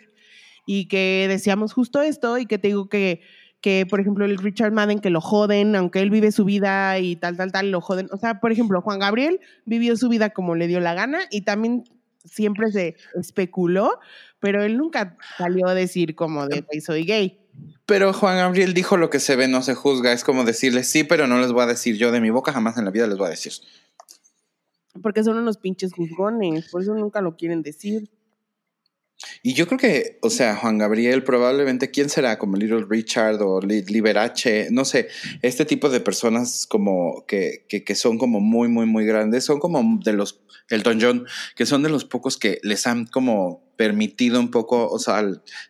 y 0.66 0.88
que 0.88 1.26
decíamos 1.28 1.74
justo 1.74 2.02
esto, 2.02 2.38
y 2.38 2.46
que 2.46 2.58
te 2.58 2.70
digo 2.70 2.88
que, 2.88 3.22
que, 3.60 3.86
por 3.86 4.00
ejemplo, 4.00 4.24
el 4.24 4.38
Richard 4.38 4.72
Madden, 4.72 5.00
que 5.00 5.10
lo 5.10 5.20
joden, 5.20 5.76
aunque 5.76 6.00
él 6.00 6.10
vive 6.10 6.32
su 6.32 6.46
vida 6.46 6.98
y 7.00 7.18
tal, 7.18 7.36
tal, 7.36 7.52
tal, 7.52 7.72
lo 7.72 7.82
joden. 7.82 8.08
O 8.12 8.18
sea, 8.18 8.40
por 8.40 8.54
ejemplo, 8.54 8.82
Juan 8.82 9.00
Gabriel 9.00 9.42
vivió 9.66 9.98
su 9.98 10.08
vida 10.08 10.30
como 10.30 10.56
le 10.56 10.68
dio 10.68 10.80
la 10.80 10.94
gana 10.94 11.20
y 11.30 11.42
también 11.42 11.84
siempre 12.24 12.72
se 12.72 12.96
especuló, 13.16 14.00
pero 14.42 14.64
él 14.64 14.76
nunca 14.76 15.16
salió 15.38 15.68
a 15.68 15.74
decir 15.74 16.16
como 16.16 16.48
de 16.48 16.66
soy 16.82 17.06
gay. 17.06 17.40
Pero 17.86 18.12
Juan 18.12 18.38
Gabriel 18.38 18.74
dijo 18.74 18.98
lo 18.98 19.10
que 19.10 19.20
se 19.20 19.36
ve 19.36 19.48
no 19.48 19.62
se 19.62 19.76
juzga. 19.76 20.12
Es 20.12 20.24
como 20.24 20.44
decirles 20.44 20.88
sí, 20.88 21.04
pero 21.04 21.28
no 21.28 21.40
les 21.40 21.52
voy 21.52 21.64
a 21.64 21.68
decir 21.68 21.96
yo 21.96 22.12
de 22.12 22.20
mi 22.20 22.32
boca, 22.32 22.52
jamás 22.52 22.78
en 22.78 22.86
la 22.86 22.92
vida 22.92 23.08
les 23.08 23.18
voy 23.18 23.28
a 23.28 23.30
decir. 23.30 23.54
Porque 25.02 25.24
son 25.24 25.38
unos 25.38 25.58
pinches 25.58 25.94
juzgones, 25.94 26.70
por 26.70 26.82
eso 26.82 26.94
nunca 26.96 27.22
lo 27.22 27.38
quieren 27.38 27.62
decir. 27.62 28.10
Y 29.44 29.54
yo 29.54 29.68
creo 29.68 29.80
que, 29.80 30.20
o 30.22 30.30
sea, 30.30 30.56
Juan 30.56 30.78
Gabriel, 30.78 31.24
probablemente, 31.24 31.90
¿quién 31.90 32.10
será? 32.10 32.38
Como 32.38 32.58
Little 32.58 32.86
Richard 32.88 33.42
o 33.42 33.60
Liberace, 33.60 34.68
no 34.72 34.86
sé, 34.86 35.08
este 35.42 35.66
tipo 35.66 35.90
de 35.90 36.00
personas 36.00 36.68
como 36.68 37.26
que, 37.26 37.66
que, 37.68 37.84
que 37.84 37.96
son 37.96 38.20
como 38.20 38.40
muy, 38.40 38.68
muy, 38.68 38.86
muy 38.86 39.06
grandes, 39.06 39.44
son 39.44 39.60
como 39.60 40.00
de 40.04 40.14
los 40.14 40.42
Elton 40.70 41.00
John, 41.02 41.26
que 41.56 41.66
son 41.66 41.84
de 41.84 41.90
los 41.90 42.06
pocos 42.06 42.38
que 42.38 42.60
les 42.64 42.88
han 42.88 43.06
como 43.06 43.64
permitido 43.78 44.40
un 44.40 44.52
poco, 44.52 44.88
o 44.88 45.00
sea, 45.00 45.24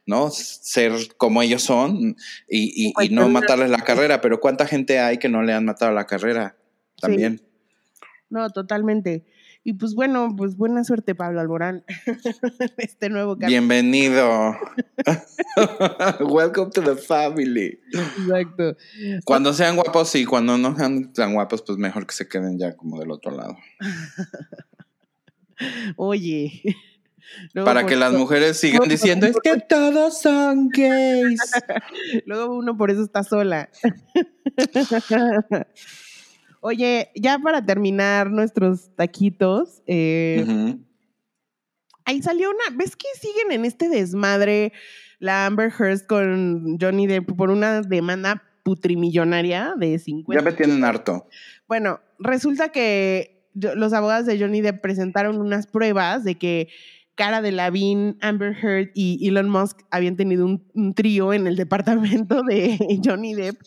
¿no? 0.06 0.30
Ser 0.32 0.92
como 1.18 1.42
ellos 1.42 1.64
son 1.64 2.18
y, 2.50 2.94
no 3.10 3.30
matarles 3.30 3.70
la 3.70 3.82
carrera, 3.86 4.22
pero 4.22 4.40
¿cuánta 4.40 4.68
gente 4.68 5.00
hay 5.00 5.18
que 5.18 5.30
no 5.30 5.44
le 5.44 5.54
han 5.54 5.66
matado 5.66 5.94
la 5.94 6.06
carrera 6.06 6.58
también? 7.00 7.42
No, 8.30 8.50
totalmente. 8.50 9.26
Y 9.64 9.74
pues 9.74 9.94
bueno, 9.94 10.34
pues 10.36 10.58
buena 10.58 10.84
suerte, 10.84 11.14
Pablo 11.14 11.40
Alborán, 11.40 11.84
este 12.78 13.10
nuevo 13.10 13.36
capítulo. 13.36 13.50
Bienvenido. 13.50 14.58
Welcome 16.20 16.72
to 16.72 16.82
the 16.82 16.96
family. 16.96 17.80
Exacto. 17.94 18.76
Cuando 19.24 19.54
sean 19.54 19.76
guapos, 19.76 20.16
y 20.16 20.26
Cuando 20.26 20.58
no 20.58 20.76
sean 20.76 21.14
tan 21.14 21.36
guapos, 21.36 21.62
pues 21.62 21.78
mejor 21.78 22.08
que 22.08 22.16
se 22.16 22.28
queden 22.28 22.58
ya 22.58 22.76
como 22.76 23.00
del 23.00 23.12
otro 23.12 23.32
lado. 23.32 23.56
Oye. 25.96 26.64
Para 27.54 27.86
que 27.86 27.96
las 27.96 28.14
mujeres 28.14 28.58
sigan 28.58 28.90
diciendo, 28.90 29.28
es 29.28 29.38
que 29.44 29.60
todos 29.60 30.20
son 30.20 30.70
gays. 30.70 31.40
Luego 32.26 32.56
uno 32.56 32.76
por 32.76 32.90
eso 32.90 33.04
está 33.04 33.24
sola. 33.24 33.70
Oye, 36.64 37.10
ya 37.16 37.40
para 37.40 37.66
terminar 37.66 38.30
nuestros 38.30 38.96
taquitos, 38.96 39.82
eh, 39.88 40.78
ahí 42.06 42.22
salió 42.22 42.52
una, 42.52 42.78
¿ves 42.78 42.96
que 42.96 43.08
siguen 43.20 43.52
en 43.52 43.66
este 43.66 43.90
desmadre 43.90 44.72
la 45.18 45.48
Amber 45.48 45.74
Heard 45.78 46.06
con 46.06 46.78
Johnny 46.80 47.08
Depp 47.08 47.36
por 47.36 47.50
una 47.50 47.82
demanda 47.82 48.44
putrimillonaria 48.64 49.74
de 49.76 49.98
50? 49.98 50.40
Ya 50.40 50.48
me 50.48 50.56
tienen 50.56 50.84
harto. 50.84 51.28
Bueno, 51.68 52.00
resulta 52.20 52.70
que 52.70 53.50
los 53.56 53.92
abogados 53.92 54.28
de 54.28 54.40
Johnny 54.40 54.62
Depp 54.62 54.82
presentaron 54.82 55.42
unas 55.42 55.66
pruebas 55.66 56.24
de 56.24 56.38
que 56.38 56.70
Cara 57.16 57.42
de 57.42 57.52
Lavín, 57.52 58.18
Amber 58.22 58.56
Heard 58.56 58.92
y 58.94 59.28
Elon 59.28 59.50
Musk 59.50 59.82
habían 59.90 60.16
tenido 60.16 60.46
un 60.46 60.94
trío 60.94 61.34
en 61.34 61.48
el 61.48 61.56
departamento 61.56 62.44
de 62.44 62.78
Johnny 63.04 63.34
Depp. 63.34 63.60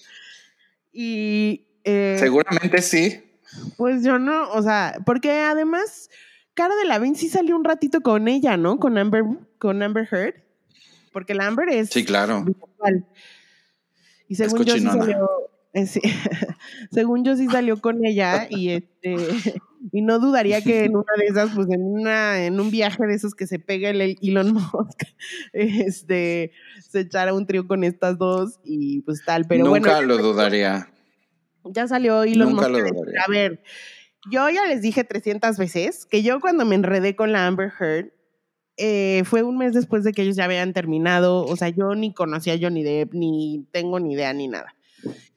Y 0.93 1.67
eh, 1.85 2.17
Seguramente 2.19 2.83
sí. 2.83 3.23
Pues 3.77 4.03
yo 4.03 4.19
no, 4.19 4.51
o 4.51 4.63
sea, 4.63 4.97
porque 5.05 5.31
además, 5.31 6.11
Cara 6.55 6.75
de 6.77 6.85
Lavín 6.85 7.17
sí 7.17 7.29
salió 7.29 7.57
un 7.57 7.65
ratito 7.65 8.01
con 8.01 8.29
ella, 8.29 8.57
¿no? 8.57 8.79
Con 8.79 8.97
Amber, 8.99 9.25
con 9.59 9.83
Amber 9.83 10.09
Heard. 10.11 10.35
Porque 11.13 11.35
la 11.35 11.47
Amber 11.47 11.69
es. 11.69 11.91
Sí, 11.91 12.05
claro. 12.05 12.45
Y 14.29 14.35
según 14.37 14.65
yo 14.65 14.75
sí 14.75 14.81
salió. 14.81 15.29
Eh, 15.73 15.87
según 16.93 17.25
yo 17.25 17.37
sí 17.37 17.47
salió 17.49 17.81
con 17.81 18.05
ella 18.05 18.47
y 18.49 18.71
este. 18.71 19.17
Y 19.93 20.01
no 20.01 20.19
dudaría 20.19 20.63
que 20.63 20.85
en 20.85 20.97
una 20.97 21.13
de 21.19 21.27
esas, 21.27 21.51
pues 21.55 21.69
en 21.71 21.83
una, 21.83 22.47
en 22.47 22.59
un 22.59 22.71
viaje 22.71 23.07
de 23.07 23.15
esos 23.15 23.35
que 23.35 23.47
se 23.47 23.59
pega 23.59 23.91
el 23.91 24.17
Elon 24.23 24.55
Musk, 24.55 25.03
este, 25.53 26.53
se 26.89 27.01
echara 27.01 27.35
un 27.35 27.47
trío 27.47 27.67
con 27.67 27.85
estas 27.85 28.17
dos 28.17 28.61
y 28.65 29.03
pues 29.03 29.23
tal. 29.25 29.45
Pero 29.47 29.65
Nunca 29.65 30.01
lo 30.01 30.17
dudaría. 30.19 30.89
Ya 31.65 31.89
salió 31.89 32.23
Elon 32.23 32.51
Nunca 32.51 32.69
Lo 32.69 32.79
a 32.79 33.29
ver, 33.29 33.63
yo 34.31 34.49
ya 34.51 34.67
les 34.67 34.83
dije 34.83 35.05
300 35.05 35.57
veces 35.59 36.07
que 36.07 36.23
yo 36.23 36.41
cuando 36.41 36.65
me 36.65 36.75
enredé 36.75 37.17
con 37.17 37.33
la 37.33 37.47
Amber 37.47 37.73
Heard, 37.79 38.13
eh, 38.77 39.23
fue 39.25 39.43
un 39.43 39.57
mes 39.57 39.73
después 39.73 40.03
de 40.03 40.13
que 40.13 40.23
ellos 40.23 40.37
ya 40.37 40.45
habían 40.45 40.73
terminado. 40.73 41.45
O 41.45 41.57
sea, 41.57 41.69
yo 41.69 41.95
ni 41.95 42.13
conocía 42.13 42.55
a 42.55 42.59
Johnny 42.61 42.83
Depp, 42.83 43.15
ni 43.15 43.67
tengo 43.71 44.01
ni 44.01 44.15
idea 44.15 44.33
ni 44.33 44.49
nada. 44.49 44.75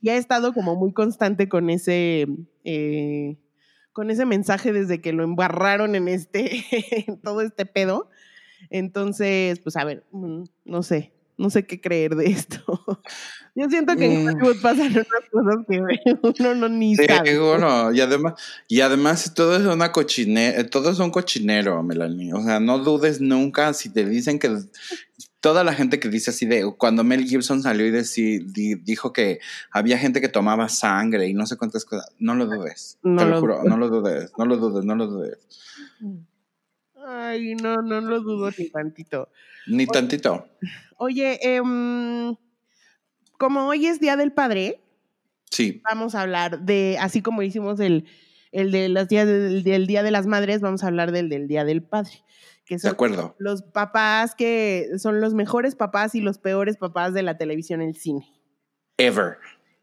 Y 0.01 0.09
he 0.09 0.17
estado 0.17 0.53
como 0.53 0.75
muy 0.75 0.93
constante 0.93 1.49
con 1.49 1.69
ese, 1.69 2.27
eh, 2.63 3.37
con 3.93 4.09
ese 4.09 4.25
mensaje 4.25 4.71
desde 4.71 5.01
que 5.01 5.13
lo 5.13 5.23
embarraron 5.23 5.95
en 5.95 6.07
este, 6.07 6.63
en 7.07 7.19
todo 7.19 7.41
este 7.41 7.65
pedo. 7.65 8.09
Entonces, 8.69 9.59
pues 9.59 9.75
a 9.75 9.83
ver, 9.83 10.05
mm, 10.11 10.43
no 10.65 10.83
sé, 10.83 11.13
no 11.37 11.49
sé 11.49 11.65
qué 11.65 11.79
creer 11.79 12.15
de 12.15 12.27
esto. 12.27 12.76
Yo 13.55 13.69
siento 13.69 13.95
que 13.95 14.05
en 14.05 14.23
mm. 14.23 14.27
Hollywood 14.27 14.61
pasan 14.61 14.91
unas 14.91 15.05
cosas 15.31 15.65
que 15.67 15.79
uno 16.43 16.55
no 16.55 16.69
ni 16.69 16.95
sabe. 16.95 17.39
Bueno, 17.39 17.91
y 17.91 18.01
además, 18.01 18.33
y 18.67 18.81
además 18.81 19.33
todo 19.33 19.55
es 19.55 19.65
una 19.65 19.91
cochinera, 19.91 20.67
todo 20.69 20.91
es 20.91 20.99
un 20.99 21.11
cochinero, 21.11 21.81
Melanie. 21.83 22.33
O 22.33 22.41
sea, 22.43 22.59
no 22.59 22.79
dudes 22.79 23.19
nunca 23.19 23.73
si 23.73 23.89
te 23.89 24.05
dicen 24.05 24.39
que 24.39 24.57
toda 25.39 25.63
la 25.63 25.73
gente 25.73 25.99
que 25.99 26.09
dice 26.09 26.31
así 26.31 26.45
de 26.45 26.71
cuando 26.77 27.03
Mel 27.03 27.25
Gibson 27.25 27.61
salió 27.61 27.85
y 27.87 28.75
dijo 28.75 29.13
que 29.13 29.39
había 29.71 29.97
gente 29.97 30.21
que 30.21 30.29
tomaba 30.29 30.69
sangre 30.69 31.27
y 31.27 31.33
no 31.33 31.45
sé 31.45 31.57
cuántas 31.57 31.85
cosas, 31.85 32.11
no 32.19 32.35
lo 32.35 32.45
dudes. 32.45 32.97
No 33.03 33.23
te 33.23 33.29
lo, 33.29 33.39
juro, 33.39 33.63
no 33.63 33.77
lo 33.77 33.89
dudes, 33.89 34.31
no 34.37 34.45
lo 34.45 34.57
dudes, 34.57 34.85
no 34.85 34.95
lo 34.95 35.07
dudes. 35.07 35.37
Ay, 37.07 37.55
no, 37.55 37.77
no 37.77 38.01
lo 38.01 38.19
dudo 38.21 38.51
ni 38.57 38.69
tantito. 38.69 39.29
Ni 39.67 39.87
tantito. 39.87 40.47
Oye, 40.97 41.39
em, 41.41 42.35
como 43.37 43.67
hoy 43.67 43.87
es 43.87 43.99
Día 43.99 44.15
del 44.15 44.31
Padre, 44.31 44.81
sí. 45.49 45.81
vamos 45.83 46.15
a 46.15 46.21
hablar 46.21 46.61
de, 46.61 46.97
así 46.99 47.21
como 47.21 47.41
hicimos 47.41 47.79
el, 47.79 48.05
el 48.51 48.71
de 48.71 48.89
los 48.89 49.07
días 49.07 49.27
del, 49.27 49.63
Día 49.87 50.03
de 50.03 50.11
las 50.11 50.27
Madres, 50.27 50.61
vamos 50.61 50.83
a 50.83 50.87
hablar 50.87 51.11
del 51.11 51.29
del 51.29 51.47
Día 51.47 51.63
del 51.65 51.83
Padre. 51.83 52.23
Que 52.65 52.79
son 52.79 52.89
de 52.89 52.93
acuerdo. 52.93 53.35
los 53.39 53.61
papás 53.61 54.35
que 54.35 54.89
son 54.97 55.21
los 55.21 55.33
mejores 55.33 55.75
papás 55.75 56.15
y 56.15 56.21
los 56.21 56.37
peores 56.37 56.75
papás 56.75 57.13
de 57.13 57.23
la 57.23 57.37
televisión 57.37 57.81
el 57.81 57.95
cine. 57.95 58.27
Ever. 58.97 59.37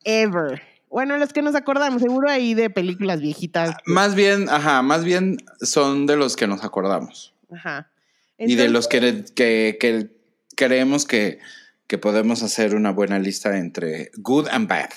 Ever. 0.04 0.60
Bueno, 0.90 1.16
los 1.16 1.32
que 1.32 1.40
nos 1.40 1.54
acordamos, 1.54 2.02
seguro 2.02 2.28
ahí 2.28 2.52
de 2.54 2.70
películas 2.70 3.20
viejitas. 3.20 3.70
Ah, 3.70 3.78
más 3.86 4.14
bien, 4.14 4.48
ajá, 4.50 4.82
más 4.82 5.02
bien 5.02 5.38
son 5.60 6.06
de 6.06 6.16
los 6.16 6.36
que 6.36 6.46
nos 6.46 6.62
acordamos. 6.62 7.34
Ajá. 7.50 7.90
y 8.38 8.56
de 8.56 8.68
los 8.68 8.88
que, 8.88 9.24
que, 9.34 9.76
que 9.80 10.10
creemos 10.56 11.06
que, 11.06 11.38
que, 11.86 11.98
podemos 11.98 12.42
hacer 12.42 12.74
una 12.74 12.90
buena 12.90 13.18
lista 13.18 13.56
entre 13.58 14.10
good 14.16 14.48
and 14.50 14.68
bad. 14.68 14.90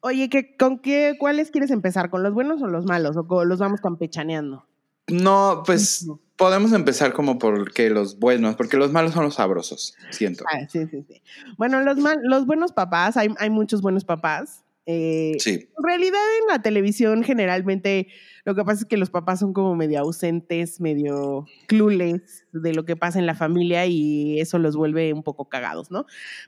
Oye, 0.00 0.28
¿qué, 0.28 0.56
¿con 0.56 0.78
qué, 0.78 1.14
cuáles 1.18 1.50
quieres 1.50 1.70
empezar? 1.70 2.10
¿Con 2.10 2.22
los 2.22 2.32
buenos 2.34 2.62
o 2.62 2.66
los 2.66 2.84
malos? 2.84 3.16
¿O 3.16 3.44
los 3.44 3.58
vamos 3.58 3.80
campechaneando? 3.80 4.66
No, 5.08 5.62
pues 5.64 6.06
podemos 6.36 6.72
empezar 6.72 7.12
como 7.12 7.38
porque 7.38 7.90
los 7.90 8.18
buenos, 8.18 8.56
porque 8.56 8.76
los 8.76 8.92
malos 8.92 9.12
son 9.12 9.24
los 9.24 9.34
sabrosos, 9.34 9.96
siento. 10.10 10.44
Ah, 10.52 10.66
sí, 10.68 10.86
sí, 10.90 11.04
sí. 11.08 11.22
Bueno, 11.56 11.80
los, 11.80 11.96
los 12.22 12.46
buenos 12.46 12.72
papás, 12.72 13.16
hay, 13.16 13.28
hay 13.38 13.50
muchos 13.50 13.82
buenos 13.82 14.04
papás. 14.04 14.64
Eh, 14.84 15.36
sí. 15.38 15.68
En 15.76 15.84
realidad 15.84 16.20
en 16.42 16.48
la 16.48 16.62
televisión 16.62 17.24
generalmente 17.24 18.08
lo 18.46 18.54
que 18.54 18.64
pasa 18.64 18.82
es 18.82 18.86
que 18.86 18.96
los 18.96 19.10
papás 19.10 19.40
son 19.40 19.52
como 19.52 19.74
medio 19.74 19.98
ausentes, 19.98 20.80
medio 20.80 21.46
clules 21.66 22.46
de 22.52 22.72
lo 22.74 22.84
que 22.84 22.94
pasa 22.94 23.18
en 23.18 23.26
la 23.26 23.34
familia 23.34 23.86
y 23.86 24.40
eso 24.40 24.60
los 24.60 24.76
vuelve 24.76 25.12
un 25.12 25.24
poco 25.24 25.48
cagados, 25.48 25.90
¿no? 25.90 26.06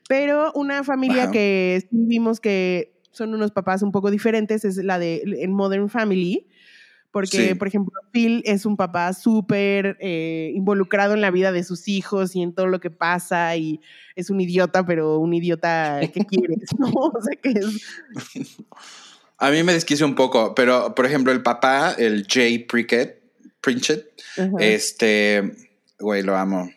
Pero 0.09 0.53
una 0.55 0.85
familia 0.85 1.33
que 1.33 1.89
vimos 1.91 2.39
que 2.39 2.95
son 3.11 3.35
unos 3.35 3.51
papás 3.51 3.83
un 3.83 3.91
poco 3.91 4.13
diferentes 4.13 4.65
es 4.65 4.77
la 4.77 5.01
de 5.01 5.23
en 5.43 5.53
Modern 5.53 5.89
Family, 5.89 6.47
porque, 7.11 7.57
por 7.57 7.67
ejemplo, 7.67 7.93
Phil 8.13 8.43
es 8.45 8.65
un 8.65 8.77
papá 8.77 9.13
súper 9.13 9.97
eh, 9.99 10.53
involucrado 10.55 11.15
en 11.15 11.21
la 11.21 11.33
vida 11.33 11.51
de 11.51 11.65
sus 11.65 11.89
hijos 11.89 12.37
y 12.37 12.43
en 12.43 12.55
todo 12.55 12.69
lo 12.69 12.79
que 12.79 12.91
pasa 12.91 13.57
y 13.57 13.81
es 14.15 14.31
un 14.31 14.41
idiota, 14.41 14.87
pero 14.87 15.19
un 15.19 15.35
idiota 15.35 15.99
que 16.15 16.25
quieres, 16.25 16.71
¿no? 16.79 16.93
O 16.93 17.21
sea, 17.21 17.35
que 17.43 17.51
es... 17.51 17.83
A 19.39 19.51
mí 19.51 19.63
me 19.63 19.73
desquicia 19.73 20.05
un 20.05 20.15
poco, 20.15 20.55
pero, 20.55 20.95
por 20.95 21.07
ejemplo, 21.07 21.33
el 21.33 21.43
papá, 21.43 21.95
el 21.97 22.27
Jay 22.29 22.59
Prickett, 22.59 23.23
Pritchett, 23.61 24.07
este, 24.59 25.53
güey, 25.99 26.23
lo 26.23 26.37
amo. 26.37 26.71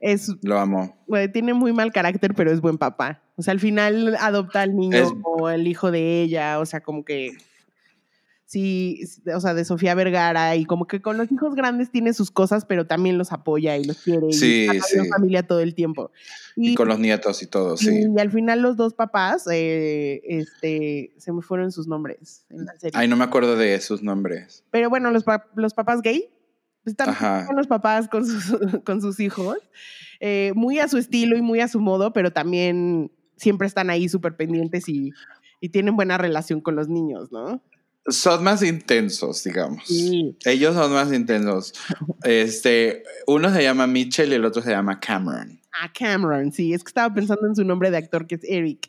Es, 0.00 0.30
lo 0.42 0.58
amo. 0.58 0.96
Güey, 1.06 1.32
tiene 1.32 1.54
muy 1.54 1.72
mal 1.72 1.92
carácter, 1.92 2.34
pero 2.34 2.52
es 2.52 2.60
buen 2.60 2.76
papá. 2.76 3.22
O 3.36 3.42
sea, 3.42 3.52
al 3.52 3.60
final 3.60 4.16
adopta 4.20 4.62
al 4.62 4.76
niño 4.76 5.20
como 5.22 5.48
el 5.48 5.66
hijo 5.66 5.90
de 5.90 6.22
ella, 6.22 6.58
o 6.58 6.66
sea, 6.66 6.80
como 6.80 7.04
que 7.04 7.36
sí, 8.46 9.02
o 9.34 9.40
sea, 9.40 9.54
de 9.54 9.64
Sofía 9.64 9.94
Vergara 9.94 10.54
y 10.56 10.64
como 10.64 10.86
que 10.86 11.02
con 11.02 11.18
los 11.18 11.30
hijos 11.30 11.54
grandes 11.54 11.90
tiene 11.90 12.14
sus 12.14 12.30
cosas, 12.30 12.64
pero 12.64 12.86
también 12.86 13.18
los 13.18 13.32
apoya 13.32 13.76
y 13.76 13.84
los 13.84 13.98
quiere 13.98 14.32
sí, 14.32 14.68
y 14.72 14.80
sí. 14.80 15.08
familia 15.08 15.46
todo 15.46 15.60
el 15.60 15.74
tiempo. 15.74 16.12
Y, 16.54 16.74
con 16.74 16.88
los 16.88 16.98
nietos 16.98 17.42
y 17.42 17.48
todo, 17.48 17.76
sí. 17.76 18.06
Y 18.16 18.20
al 18.20 18.30
final 18.30 18.62
los 18.62 18.76
dos 18.76 18.94
papás, 18.94 19.46
eh, 19.50 20.22
este, 20.24 21.12
se 21.18 21.32
me 21.32 21.42
fueron 21.42 21.72
sus 21.72 21.88
nombres 21.88 22.46
en 22.48 22.64
la 22.64 22.72
serie. 22.78 22.92
Ay, 22.94 23.08
no 23.08 23.16
me 23.16 23.24
acuerdo 23.24 23.56
de 23.56 23.78
sus 23.80 24.02
nombres. 24.02 24.64
Pero 24.70 24.88
bueno, 24.88 25.10
los, 25.10 25.24
los 25.56 25.74
papás 25.74 26.00
gay, 26.00 26.30
pues 26.84 26.96
están 26.96 27.46
con 27.46 27.56
los 27.56 27.66
papás 27.66 28.08
con 28.08 28.24
sus, 28.24 28.56
con 28.84 29.00
sus 29.00 29.18
hijos, 29.18 29.58
eh, 30.20 30.52
muy 30.54 30.78
a 30.78 30.86
su 30.86 30.98
estilo 30.98 31.36
y 31.36 31.42
muy 31.42 31.60
a 31.60 31.68
su 31.68 31.80
modo, 31.80 32.12
pero 32.12 32.32
también 32.32 33.10
siempre 33.36 33.66
están 33.66 33.90
ahí 33.90 34.08
súper 34.08 34.36
pendientes 34.36 34.88
y, 34.88 35.10
y 35.60 35.70
tienen 35.70 35.96
buena 35.96 36.16
relación 36.16 36.60
con 36.60 36.76
los 36.76 36.88
niños, 36.88 37.32
¿no? 37.32 37.60
Son 38.08 38.44
más 38.44 38.62
intensos, 38.62 39.42
digamos. 39.44 39.84
Ellos 40.44 40.74
son 40.74 40.92
más 40.92 41.12
intensos. 41.12 41.72
Este, 42.22 43.04
uno 43.26 43.52
se 43.52 43.62
llama 43.62 43.86
Mitchell 43.86 44.32
y 44.32 44.34
el 44.34 44.44
otro 44.44 44.60
se 44.60 44.70
llama 44.70 44.98
Cameron. 44.98 45.60
Ah, 45.72 45.92
Cameron, 45.92 46.50
sí, 46.50 46.72
es 46.72 46.82
que 46.82 46.88
estaba 46.88 47.14
pensando 47.14 47.46
en 47.46 47.54
su 47.54 47.62
nombre 47.64 47.90
de 47.90 47.98
actor 47.98 48.26
que 48.26 48.34
es 48.36 48.44
Eric. 48.44 48.88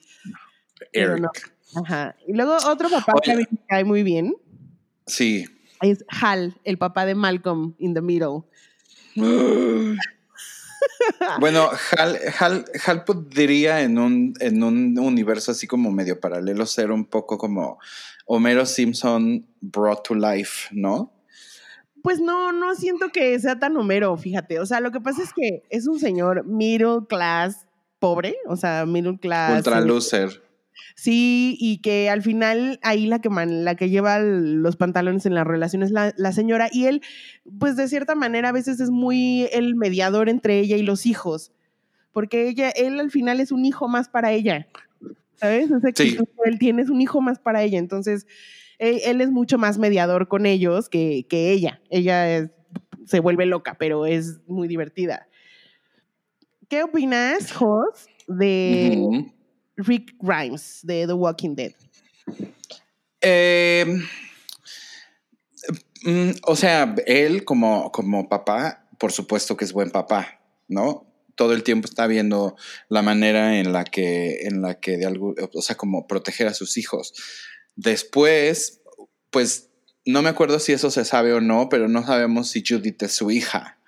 Eric. 0.91 1.53
Ajá. 1.75 2.15
Y 2.25 2.33
luego 2.33 2.57
otro 2.65 2.89
papá 2.89 3.13
que 3.21 3.35
me 3.35 3.45
cae 3.67 3.83
muy 3.83 4.01
bien. 4.01 4.35
Sí. 5.05 5.45
Es 5.81 6.03
Hal, 6.07 6.59
el 6.63 6.77
papá 6.77 7.05
de 7.05 7.13
Malcolm 7.13 7.75
in 7.77 7.93
the 7.93 8.01
Middle. 8.01 8.43
bueno, 11.39 11.69
Hal, 11.97 12.17
Hal, 12.39 12.65
Hal, 12.85 13.03
podría 13.03 13.81
en 13.81 13.99
un, 13.99 14.33
en 14.39 14.63
un 14.63 14.97
universo 14.97 15.51
así 15.51 15.67
como 15.67 15.91
medio 15.91 16.19
paralelo 16.19 16.65
ser 16.65 16.91
un 16.91 17.05
poco 17.05 17.37
como 17.37 17.79
Homero 18.27 18.65
Simpson 18.65 19.47
brought 19.61 20.03
to 20.05 20.13
life, 20.13 20.69
¿no? 20.71 21.11
pues 22.07 22.21
no, 22.21 22.53
no 22.53 22.73
siento 22.73 23.09
que 23.09 23.37
sea 23.37 23.59
tan 23.59 23.75
Homero, 23.75 24.15
fíjate. 24.15 24.61
O 24.61 24.65
sea, 24.65 24.79
lo 24.79 24.91
que 24.91 25.01
pasa 25.01 25.21
es 25.21 25.33
que 25.33 25.63
es 25.69 25.89
un 25.89 25.99
señor 25.99 26.45
middle 26.45 26.99
class 27.09 27.67
pobre, 27.99 28.37
o 28.47 28.55
sea, 28.55 28.85
middle 28.85 29.19
class. 29.19 29.57
Ultra 29.57 29.81
loser. 29.81 30.41
Sí, 30.95 31.57
y 31.59 31.81
que 31.81 32.09
al 32.09 32.21
final 32.21 32.79
ahí 32.81 33.07
la 33.07 33.19
que, 33.19 33.27
la 33.29 33.75
que 33.75 33.89
lleva 33.89 34.19
los 34.19 34.77
pantalones 34.77 35.25
en 35.25 35.33
la 35.35 35.43
relación 35.43 35.83
es 35.83 35.91
la, 35.91 36.13
la, 36.15 36.31
señora 36.31 36.69
y 36.71 36.85
él, 36.85 37.01
pues 37.59 37.75
de 37.75 37.89
cierta 37.89 38.15
manera 38.15 38.49
a 38.49 38.53
veces 38.53 38.79
es 38.79 38.89
muy 38.89 39.49
el 39.51 39.75
mediador 39.75 40.29
entre 40.29 40.59
ella 40.59 40.77
y 40.77 40.83
los 40.83 41.05
hijos, 41.05 41.51
porque 42.13 42.47
ella, 42.47 42.69
él 42.69 43.01
al 43.01 43.11
final 43.11 43.41
es 43.41 43.51
un 43.51 43.65
hijo 43.65 43.89
más 43.89 44.07
para 44.07 44.31
ella, 44.31 44.67
¿sabes? 45.37 45.69
Ese 45.71 45.93
que 45.93 46.19
él 46.45 46.59
tiene 46.59 46.83
un 46.83 47.01
hijo 47.01 47.21
más 47.21 47.39
para 47.39 47.63
ella, 47.63 47.79
entonces 47.79 48.27
él, 48.79 48.99
él 49.05 49.21
es 49.21 49.31
mucho 49.31 49.57
más 49.57 49.77
mediador 49.77 50.27
con 50.27 50.45
ellos 50.45 50.89
que, 50.89 51.25
que 51.29 51.51
ella, 51.51 51.81
ella 51.89 52.37
es, 52.37 52.49
se 53.05 53.19
vuelve 53.19 53.45
loca, 53.45 53.75
pero 53.79 54.05
es 54.05 54.41
muy 54.47 54.67
divertida. 54.67 55.27
¿Qué 56.67 56.83
opinas, 56.83 57.51
Jos, 57.53 58.07
de... 58.27 59.31
Rick 59.77 60.15
Grimes 60.19 60.81
de 60.83 61.07
The 61.07 61.13
Walking 61.13 61.55
Dead? 61.55 61.71
Em, 63.21 64.03
mm, 66.03 66.31
o 66.43 66.55
sea, 66.55 66.95
él 67.05 67.45
como, 67.45 67.91
como 67.91 68.27
papá, 68.27 68.87
por 68.97 69.11
supuesto 69.11 69.55
que 69.55 69.65
es 69.65 69.73
buen 69.73 69.91
papá, 69.91 70.39
¿no? 70.67 71.06
Todo 71.37 71.53
el 71.53 71.63
tiempo 71.63 71.87
está 71.87 72.05
viendo 72.07 72.57
la 72.89 73.01
manera 73.01 73.59
en 73.59 73.71
la 73.71 73.85
que, 73.85 74.41
en 74.41 74.61
la 74.61 74.81
que 74.81 74.97
de 74.97 75.05
algo, 75.05 75.33
o 75.53 75.61
sea, 75.61 75.77
como 75.77 76.07
proteger 76.07 76.47
a 76.47 76.53
sus 76.53 76.77
hijos. 76.77 77.13
Después, 77.77 78.81
pues 79.29 79.69
no 80.05 80.21
me 80.21 80.29
acuerdo 80.29 80.59
si 80.59 80.73
eso 80.73 80.91
se 80.91 81.05
sabe 81.05 81.31
o 81.31 81.39
no, 81.39 81.69
pero 81.69 81.87
no 81.87 82.05
sabemos 82.05 82.49
si 82.49 82.63
Judith 82.67 83.03
es 83.03 83.13
su 83.13 83.31
hija. 83.31 83.79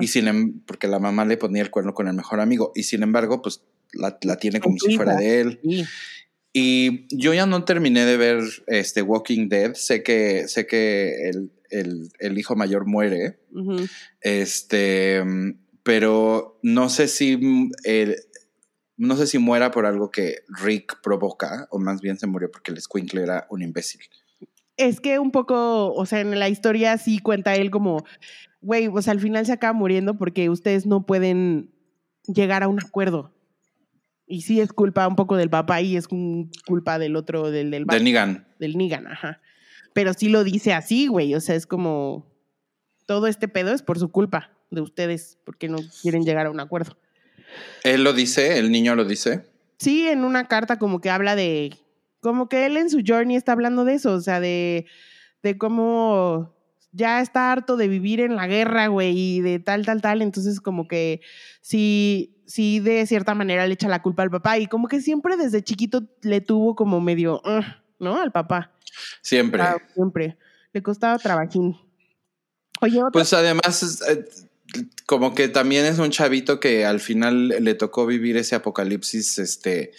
Y 0.00 0.08
sin, 0.08 0.28
em, 0.28 0.60
porque 0.66 0.88
la 0.88 0.98
mamá 0.98 1.24
le 1.24 1.36
ponía 1.36 1.62
el 1.62 1.70
cuerno 1.70 1.94
con 1.94 2.08
el 2.08 2.14
mejor 2.14 2.40
amigo. 2.40 2.72
Y 2.74 2.84
sin 2.84 3.02
embargo, 3.02 3.42
pues 3.42 3.62
la, 3.92 4.18
tiene 4.38 4.60
como 4.60 4.76
si 4.78 4.96
fuera 4.96 5.16
de 5.16 5.40
él. 5.40 5.60
Y 6.52 7.06
yo 7.16 7.32
ya 7.32 7.46
no 7.46 7.64
terminé 7.64 8.04
de 8.04 8.16
ver 8.16 8.42
este 8.66 9.02
Walking 9.02 9.48
Dead. 9.48 9.74
Sé 9.74 10.02
que, 10.02 10.48
sé 10.48 10.66
que 10.66 11.30
el, 11.70 12.38
hijo 12.38 12.56
mayor 12.56 12.86
muere. 12.86 13.38
Este, 14.20 15.22
pero 15.82 16.58
no 16.62 16.88
sé 16.88 17.08
si 17.08 17.38
no 18.96 19.16
sé 19.16 19.26
si 19.26 19.38
muera 19.38 19.70
por 19.70 19.86
algo 19.86 20.10
que 20.10 20.40
Rick 20.48 21.00
provoca, 21.02 21.66
o 21.70 21.78
más 21.78 22.02
bien 22.02 22.18
se 22.18 22.26
murió 22.26 22.50
porque 22.50 22.70
el 22.70 22.80
Squinkle 22.80 23.22
era 23.22 23.46
un 23.48 23.62
imbécil. 23.62 24.02
Es 24.76 25.00
que 25.00 25.18
un 25.18 25.30
poco, 25.30 25.94
o 25.94 26.04
sea, 26.04 26.20
en 26.20 26.38
la 26.38 26.50
historia 26.50 26.98
sí 26.98 27.18
cuenta 27.18 27.54
él 27.54 27.70
como, 27.70 28.04
güey, 28.60 28.90
pues 28.90 29.08
al 29.08 29.18
final 29.18 29.46
se 29.46 29.52
acaba 29.52 29.72
muriendo 29.72 30.18
porque 30.18 30.50
ustedes 30.50 30.84
no 30.84 31.06
pueden 31.06 31.70
llegar 32.26 32.62
a 32.62 32.68
un 32.68 32.78
acuerdo. 32.78 33.34
Y 34.26 34.42
sí 34.42 34.60
es 34.60 34.72
culpa 34.72 35.08
un 35.08 35.16
poco 35.16 35.36
del 35.36 35.50
papá 35.50 35.80
y 35.80 35.96
es 35.96 36.06
culpa 36.06 36.98
del 36.98 37.16
otro, 37.16 37.50
del 37.50 37.70
del... 37.70 37.86
Del 37.86 38.04
Nigan. 38.04 38.46
Del 38.58 38.76
Nigan, 38.76 39.06
ajá. 39.06 39.40
Pero 39.94 40.12
sí 40.12 40.28
lo 40.28 40.44
dice 40.44 40.72
así, 40.72 41.08
güey. 41.08 41.34
O 41.34 41.40
sea, 41.40 41.56
es 41.56 41.66
como... 41.66 42.30
Todo 43.06 43.26
este 43.26 43.48
pedo 43.48 43.72
es 43.72 43.82
por 43.82 43.98
su 43.98 44.10
culpa 44.12 44.59
de 44.70 44.80
ustedes, 44.80 45.38
porque 45.44 45.68
no 45.68 45.78
quieren 46.02 46.24
llegar 46.24 46.46
a 46.46 46.50
un 46.50 46.60
acuerdo. 46.60 46.96
¿Él 47.82 48.04
lo 48.04 48.12
dice? 48.12 48.58
¿El 48.58 48.70
niño 48.70 48.94
lo 48.94 49.04
dice? 49.04 49.46
Sí, 49.78 50.08
en 50.08 50.24
una 50.24 50.46
carta 50.48 50.78
como 50.78 51.00
que 51.00 51.10
habla 51.10 51.36
de... 51.36 51.76
Como 52.20 52.48
que 52.48 52.66
él 52.66 52.76
en 52.76 52.90
su 52.90 53.02
journey 53.06 53.36
está 53.36 53.52
hablando 53.52 53.84
de 53.84 53.94
eso, 53.94 54.12
o 54.12 54.20
sea, 54.20 54.40
de, 54.40 54.86
de 55.42 55.56
cómo 55.56 56.54
ya 56.92 57.20
está 57.20 57.52
harto 57.52 57.76
de 57.76 57.88
vivir 57.88 58.20
en 58.20 58.36
la 58.36 58.46
guerra, 58.46 58.88
güey, 58.88 59.16
y 59.16 59.40
de 59.40 59.58
tal, 59.58 59.86
tal, 59.86 60.02
tal. 60.02 60.22
Entonces, 60.22 60.60
como 60.60 60.88
que 60.88 61.20
sí, 61.60 62.42
sí, 62.46 62.80
de 62.80 63.06
cierta 63.06 63.34
manera 63.34 63.66
le 63.66 63.74
echa 63.74 63.88
la 63.88 64.02
culpa 64.02 64.22
al 64.22 64.30
papá. 64.30 64.58
Y 64.58 64.66
como 64.66 64.88
que 64.88 65.00
siempre 65.00 65.36
desde 65.36 65.62
chiquito 65.62 66.02
le 66.22 66.40
tuvo 66.40 66.74
como 66.74 67.00
medio, 67.00 67.40
¿no? 67.98 68.20
Al 68.20 68.32
papá. 68.32 68.72
Siempre. 69.22 69.62
siempre. 69.94 70.36
Le 70.72 70.82
costaba 70.82 71.18
trabajín. 71.18 71.76
Oye, 72.80 73.00
Pues 73.12 73.32
además, 73.32 74.04
eh, 74.08 74.24
como 75.06 75.34
que 75.34 75.48
también 75.48 75.84
es 75.86 75.98
un 75.98 76.10
chavito 76.10 76.60
que 76.60 76.84
al 76.84 77.00
final 77.00 77.48
le 77.48 77.74
tocó 77.74 78.06
vivir 78.06 78.36
ese 78.36 78.54
apocalipsis, 78.54 79.38
este 79.38 79.92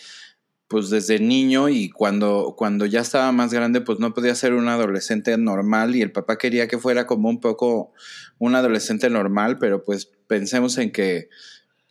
pues 0.72 0.89
desde 0.89 1.19
niño 1.19 1.67
y 1.67 1.89
cuando, 1.89 2.55
cuando 2.57 2.86
ya 2.86 3.01
estaba 3.01 3.34
más 3.34 3.53
grande, 3.53 3.82
pues 3.82 3.99
no 3.99 4.13
podía 4.13 4.34
ser 4.36 4.53
un 4.53 4.69
adolescente 4.69 5.38
normal 5.38 5.97
y 5.97 6.01
el 6.01 6.13
papá 6.13 6.38
quería 6.38 6.69
que 6.69 6.78
fuera 6.78 7.05
como 7.05 7.28
un 7.28 7.41
poco 7.41 7.91
un 8.39 8.55
adolescente 8.55 9.09
normal, 9.09 9.57
pero 9.57 9.84
pues 9.84 10.05
pensemos 10.28 10.78
en 10.78 10.93
que 10.93 11.28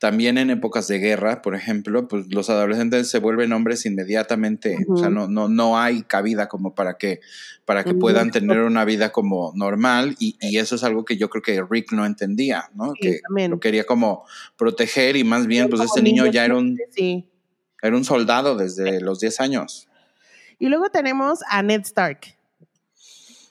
también 0.00 0.38
en 0.38 0.50
épocas 0.50 0.88
de 0.88 0.98
guerra, 0.98 1.42
por 1.42 1.54
ejemplo, 1.54 2.08
pues 2.08 2.26
los 2.32 2.50
adolescentes 2.50 3.08
se 3.08 3.20
vuelven 3.20 3.52
hombres 3.52 3.86
inmediatamente, 3.86 4.76
o 4.88 4.96
sea, 4.96 5.10
no, 5.10 5.28
no, 5.28 5.48
no 5.48 5.78
hay 5.78 6.02
cabida 6.02 6.48
como 6.48 6.74
para 6.74 6.98
que, 6.98 7.20
para 7.64 7.84
que 7.84 7.94
puedan 7.94 8.32
tener 8.32 8.60
una 8.62 8.84
vida 8.84 9.12
como 9.12 9.52
normal 9.54 10.16
y, 10.18 10.36
y, 10.40 10.58
eso 10.58 10.74
es 10.74 10.82
algo 10.82 11.04
que 11.04 11.16
yo 11.16 11.30
creo 11.30 11.42
que 11.42 11.62
Rick 11.70 11.92
no 11.92 12.04
entendía, 12.04 12.70
¿no? 12.74 12.94
que 13.00 13.20
lo 13.48 13.60
quería 13.60 13.84
como 13.84 14.24
proteger 14.56 15.16
y 15.16 15.22
más 15.22 15.46
bien, 15.46 15.68
pues 15.68 15.82
este 15.82 16.02
niño 16.02 16.26
ya 16.26 16.44
era 16.44 16.56
un... 16.56 16.76
Sí 16.90 17.26
era 17.82 17.96
un 17.96 18.04
soldado 18.04 18.56
desde 18.56 19.00
los 19.00 19.20
10 19.20 19.40
años. 19.40 19.88
Y 20.58 20.68
luego 20.68 20.90
tenemos 20.90 21.40
a 21.48 21.62
Ned 21.62 21.82
Stark. 21.82 22.36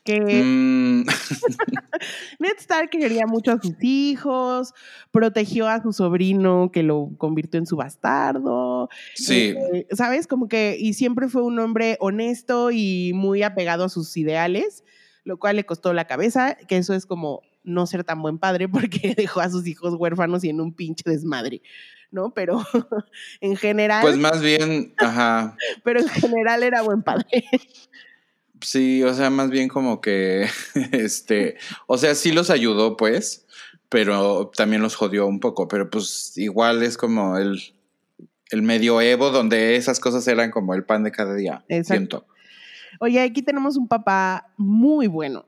Que 0.10 0.44
mm. 0.44 1.06
Ned 2.40 2.58
Stark 2.58 2.90
quería 2.90 3.28
mucho 3.28 3.52
a 3.52 3.62
sus 3.62 3.76
hijos, 3.82 4.74
protegió 5.12 5.68
a 5.68 5.82
su 5.82 5.94
sobrino 5.94 6.72
que 6.72 6.84
lo 6.84 7.12
convirtió 7.18 7.60
en 7.60 7.66
su 7.66 7.76
bastardo. 7.76 8.90
Sí. 9.14 9.56
Eh, 9.74 9.88
¿Sabes? 9.92 10.26
Como 10.26 10.48
que, 10.48 10.78
y 10.80 10.94
siempre 10.94 11.28
fue 11.28 11.44
un 11.44 11.60
hombre 11.60 11.98
honesto 12.00 12.72
y 12.72 13.12
muy 13.14 13.44
apegado 13.44 13.84
a 13.84 13.90
sus 13.90 14.16
ideales, 14.18 14.84
lo 15.24 15.38
cual 15.38 15.58
le 15.58 15.66
costó 15.66 15.94
la 15.94 16.06
cabeza, 16.06 16.56
que 16.56 16.78
eso 16.78 16.94
es 16.94 17.06
como 17.06 17.42
no 17.64 17.86
ser 17.86 18.04
tan 18.04 18.22
buen 18.22 18.40
padre 18.40 18.68
porque 18.70 19.14
dejó 19.16 19.42
a 19.42 19.50
sus 19.50 19.68
hijos 19.68 19.94
huérfanos 19.94 20.44
y 20.44 20.50
en 20.50 20.62
un 20.62 20.74
pinche 20.74 21.04
desmadre. 21.06 21.62
¿no? 22.12 22.34
Pero 22.34 22.60
en 23.42 23.56
general. 23.56 24.02
Pues 24.02 24.18
más 24.18 24.42
bien, 24.42 24.94
ajá. 24.98 25.56
pero 25.84 26.00
en 26.00 26.08
general 26.08 26.64
era 26.64 26.82
buen 26.82 27.04
padre. 27.04 27.46
Sí, 28.62 29.04
o 29.04 29.14
sea, 29.14 29.30
más 29.30 29.50
bien 29.50 29.68
como 29.68 30.02
que, 30.02 30.48
este, 30.92 31.58
o 31.88 31.98
sea, 31.98 32.16
sí 32.16 32.32
los 32.32 32.50
ayudó, 32.50 32.98
pues, 32.98 33.46
pero 33.90 34.52
también 34.56 34.82
los 34.82 34.96
jodió 34.96 35.28
un 35.28 35.40
poco, 35.40 35.68
pero 35.68 35.90
pues 35.90 36.38
igual 36.38 36.84
es 36.84 36.98
como 36.98 37.38
el, 37.38 37.62
el 38.52 38.62
medioevo 38.62 39.32
donde 39.32 39.76
esas 39.76 40.00
cosas 40.00 40.28
eran 40.28 40.52
como 40.52 40.74
el 40.74 40.84
pan 40.84 41.04
de 41.04 41.12
cada 41.12 41.36
día. 41.36 41.64
Exacto. 41.70 42.26
Oye, 43.00 43.22
aquí 43.22 43.42
tenemos 43.42 43.78
un 43.78 43.88
papá 43.88 44.52
muy 44.58 45.08
bueno. 45.08 45.46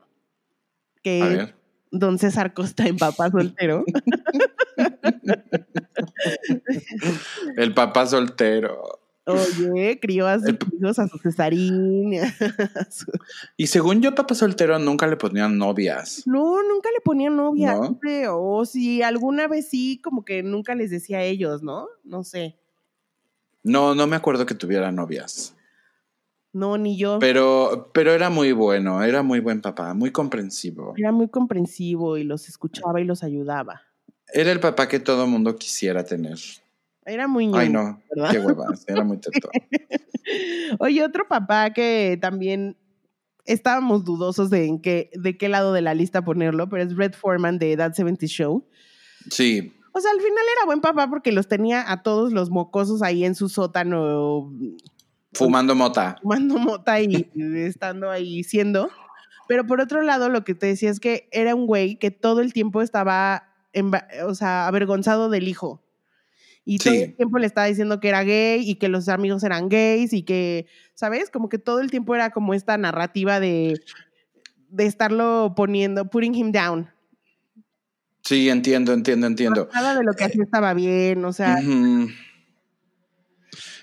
Que 1.02 1.22
A 1.22 1.28
ver. 1.28 1.54
Don 1.90 2.18
César 2.18 2.54
Costa 2.54 2.86
en 2.86 2.96
papá 2.96 3.30
soltero. 3.30 3.84
El 7.56 7.74
papá 7.74 8.06
soltero. 8.06 8.98
Oye, 9.24 10.00
crió 10.00 10.26
a 10.26 10.40
sus 10.40 10.54
hijos, 10.72 10.98
a 10.98 11.08
su 11.08 11.18
cesarín. 11.18 12.12
Y 13.56 13.68
según 13.68 14.02
yo, 14.02 14.14
papá 14.14 14.34
soltero 14.34 14.78
nunca 14.78 15.06
le 15.06 15.16
ponían 15.16 15.58
novias. 15.58 16.22
No, 16.26 16.62
nunca 16.62 16.88
le 16.92 17.00
ponían 17.00 17.36
novias. 17.36 17.78
O 18.30 18.64
si 18.64 19.02
alguna 19.02 19.46
vez 19.46 19.68
sí, 19.68 20.00
como 20.02 20.24
que 20.24 20.42
nunca 20.42 20.74
les 20.74 20.90
decía 20.90 21.18
a 21.18 21.22
ellos, 21.22 21.62
¿no? 21.62 21.86
No 22.02 22.24
sé. 22.24 22.56
No, 23.62 23.94
no 23.94 24.06
me 24.06 24.16
acuerdo 24.16 24.44
que 24.44 24.54
tuviera 24.54 24.90
novias. 24.90 25.54
No, 26.52 26.76
ni 26.76 26.98
yo. 26.98 27.18
Pero, 27.18 27.90
pero 27.94 28.12
era 28.12 28.28
muy 28.28 28.52
bueno, 28.52 29.02
era 29.02 29.22
muy 29.22 29.40
buen 29.40 29.60
papá, 29.62 29.94
muy 29.94 30.10
comprensivo. 30.10 30.94
Era 30.96 31.12
muy 31.12 31.28
comprensivo 31.28 32.18
y 32.18 32.24
los 32.24 32.48
escuchaba 32.48 33.00
y 33.00 33.04
los 33.04 33.22
ayudaba. 33.22 33.82
Era 34.34 34.50
el 34.52 34.60
papá 34.60 34.88
que 34.88 34.98
todo 34.98 35.26
mundo 35.26 35.56
quisiera 35.56 36.04
tener. 36.04 36.38
Era 37.04 37.26
muy 37.26 37.50
Ay, 37.54 37.68
no, 37.68 38.00
qué 38.30 38.38
huevas, 38.38 38.84
era 38.88 39.04
muy 39.04 39.18
teto. 39.18 39.48
Oye, 40.78 41.04
otro 41.04 41.26
papá 41.26 41.72
que 41.72 42.18
también 42.20 42.76
estábamos 43.44 44.04
dudosos 44.04 44.50
de 44.50 44.66
en 44.66 44.80
qué, 44.80 45.10
de 45.14 45.36
qué 45.36 45.48
lado 45.48 45.72
de 45.72 45.82
la 45.82 45.94
lista 45.94 46.24
ponerlo, 46.24 46.68
pero 46.68 46.82
es 46.84 46.96
Red 46.96 47.14
Foreman 47.14 47.58
de 47.58 47.76
That 47.76 47.94
70 47.94 48.26
Show. 48.26 48.66
Sí. 49.30 49.72
O 49.92 50.00
sea, 50.00 50.10
al 50.10 50.18
final 50.18 50.44
era 50.56 50.66
buen 50.66 50.80
papá 50.80 51.08
porque 51.10 51.32
los 51.32 51.48
tenía 51.48 51.90
a 51.90 52.02
todos 52.02 52.32
los 52.32 52.50
mocosos 52.50 53.02
ahí 53.02 53.24
en 53.24 53.34
su 53.34 53.48
sótano. 53.48 54.52
Fumando 55.32 55.74
mota. 55.74 56.16
Fumando 56.22 56.56
mota 56.58 57.00
y 57.00 57.28
estando 57.56 58.10
ahí 58.10 58.44
siendo. 58.44 58.90
Pero 59.48 59.66
por 59.66 59.80
otro 59.80 60.02
lado, 60.02 60.28
lo 60.28 60.44
que 60.44 60.54
te 60.54 60.66
decía 60.66 60.90
es 60.90 61.00
que 61.00 61.28
era 61.32 61.54
un 61.54 61.66
güey 61.66 61.96
que 61.96 62.10
todo 62.10 62.40
el 62.40 62.52
tiempo 62.52 62.80
estaba 62.80 63.48
o 64.26 64.34
sea, 64.34 64.66
avergonzado 64.66 65.28
del 65.28 65.48
hijo. 65.48 65.82
Y 66.64 66.78
todo 66.78 66.94
el 66.94 67.16
tiempo 67.16 67.38
le 67.38 67.46
estaba 67.46 67.66
diciendo 67.66 67.98
que 67.98 68.08
era 68.08 68.22
gay 68.22 68.68
y 68.68 68.76
que 68.76 68.88
los 68.88 69.08
amigos 69.08 69.42
eran 69.42 69.68
gays 69.68 70.12
y 70.12 70.22
que, 70.22 70.66
¿sabes? 70.94 71.28
Como 71.28 71.48
que 71.48 71.58
todo 71.58 71.80
el 71.80 71.90
tiempo 71.90 72.14
era 72.14 72.30
como 72.30 72.54
esta 72.54 72.78
narrativa 72.78 73.40
de, 73.40 73.80
de 74.68 74.86
estarlo 74.86 75.54
poniendo, 75.56 76.08
putting 76.08 76.34
him 76.34 76.52
down. 76.52 76.88
Sí, 78.22 78.48
entiendo, 78.48 78.92
entiendo, 78.92 79.26
entiendo. 79.26 79.68
Nada 79.74 79.96
de 79.96 80.04
lo 80.04 80.12
que 80.12 80.24
hacía 80.24 80.44
estaba 80.44 80.74
bien, 80.74 81.24
o 81.24 81.32
sea. 81.32 81.58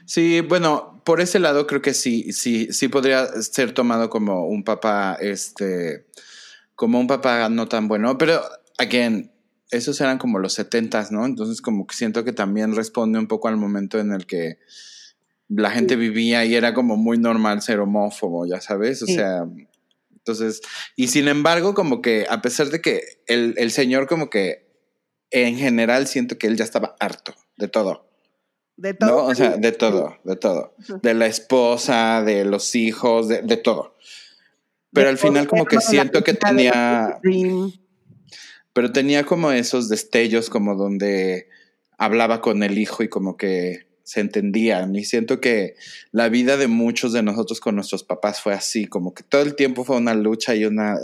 Sí, 0.05 0.41
bueno, 0.41 1.01
por 1.03 1.21
ese 1.21 1.39
lado 1.39 1.67
creo 1.67 1.81
que 1.81 1.93
sí, 1.93 2.31
sí, 2.31 2.69
sí 2.71 2.87
podría 2.87 3.27
ser 3.41 3.73
tomado 3.73 4.09
como 4.09 4.47
un 4.47 4.63
papá, 4.63 5.17
este, 5.19 6.07
como 6.75 6.99
un 6.99 7.07
papá 7.07 7.49
no 7.49 7.67
tan 7.67 7.87
bueno, 7.87 8.17
pero, 8.17 8.41
again, 8.77 9.31
esos 9.71 9.99
eran 10.01 10.17
como 10.17 10.39
los 10.39 10.53
setentas, 10.53 11.11
¿no? 11.11 11.25
Entonces 11.25 11.61
como 11.61 11.85
que 11.87 11.95
siento 11.95 12.23
que 12.23 12.33
también 12.33 12.75
responde 12.75 13.19
un 13.19 13.27
poco 13.27 13.47
al 13.47 13.57
momento 13.57 13.99
en 13.99 14.11
el 14.11 14.25
que 14.25 14.59
la 15.47 15.71
gente 15.71 15.95
vivía 15.95 16.45
y 16.45 16.55
era 16.55 16.73
como 16.73 16.95
muy 16.95 17.17
normal 17.17 17.61
ser 17.61 17.79
homófobo, 17.79 18.45
ya 18.45 18.61
sabes, 18.61 19.01
o 19.01 19.07
sea, 19.07 19.47
entonces, 20.11 20.61
y 20.95 21.07
sin 21.07 21.27
embargo, 21.27 21.73
como 21.73 22.01
que 22.01 22.27
a 22.29 22.41
pesar 22.41 22.67
de 22.69 22.81
que 22.81 23.01
el, 23.25 23.55
el 23.57 23.71
señor 23.71 24.07
como 24.07 24.29
que 24.29 24.69
en 25.31 25.57
general 25.57 26.07
siento 26.07 26.37
que 26.37 26.47
él 26.47 26.57
ya 26.57 26.65
estaba 26.65 26.95
harto 26.99 27.33
de 27.57 27.67
todo. 27.67 28.09
De 28.77 28.93
todo. 28.93 29.25
O 29.25 29.35
sea, 29.35 29.57
de 29.57 29.71
todo, 29.73 30.17
de 30.23 30.35
todo. 30.35 30.75
De 31.01 31.13
la 31.13 31.25
esposa, 31.25 32.23
de 32.23 32.45
los 32.45 32.75
hijos, 32.75 33.27
de, 33.27 33.41
de 33.41 33.57
todo. 33.57 33.97
Pero 34.93 35.09
al 35.09 35.17
final 35.17 35.47
como 35.47 35.65
que 35.65 35.79
siento 35.81 36.23
que 36.23 36.33
tenía... 36.33 37.19
Pero 38.79 38.93
tenía 38.93 39.25
como 39.25 39.51
esos 39.51 39.89
destellos 39.89 40.49
como 40.49 40.73
donde 40.73 41.49
hablaba 41.97 42.39
con 42.39 42.63
el 42.63 42.77
hijo 42.77 43.03
y 43.03 43.09
como 43.09 43.35
que 43.35 43.89
se 44.03 44.21
entendían. 44.21 44.95
Y 44.95 45.03
siento 45.03 45.41
que 45.41 45.75
la 46.13 46.29
vida 46.29 46.55
de 46.55 46.67
muchos 46.67 47.11
de 47.11 47.21
nosotros 47.21 47.59
con 47.59 47.75
nuestros 47.75 48.05
papás 48.05 48.39
fue 48.39 48.53
así, 48.53 48.85
como 48.85 49.13
que 49.13 49.23
todo 49.23 49.41
el 49.41 49.55
tiempo 49.55 49.83
fue 49.83 49.97
una 49.97 50.13
lucha 50.13 50.55
y 50.55 50.63
una... 50.63 50.95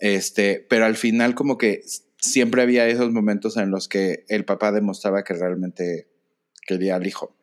Este, 0.00 0.66
pero 0.68 0.84
al 0.84 0.96
final 0.96 1.34
como 1.34 1.56
que 1.56 1.80
siempre 2.18 2.60
había 2.60 2.86
esos 2.88 3.10
momentos 3.10 3.56
en 3.56 3.70
los 3.70 3.88
que 3.88 4.26
el 4.28 4.44
papá 4.44 4.70
demostraba 4.70 5.24
que 5.24 5.32
realmente 5.32 6.10
quería 6.66 6.96
al 6.96 7.06
hijo. 7.06 7.38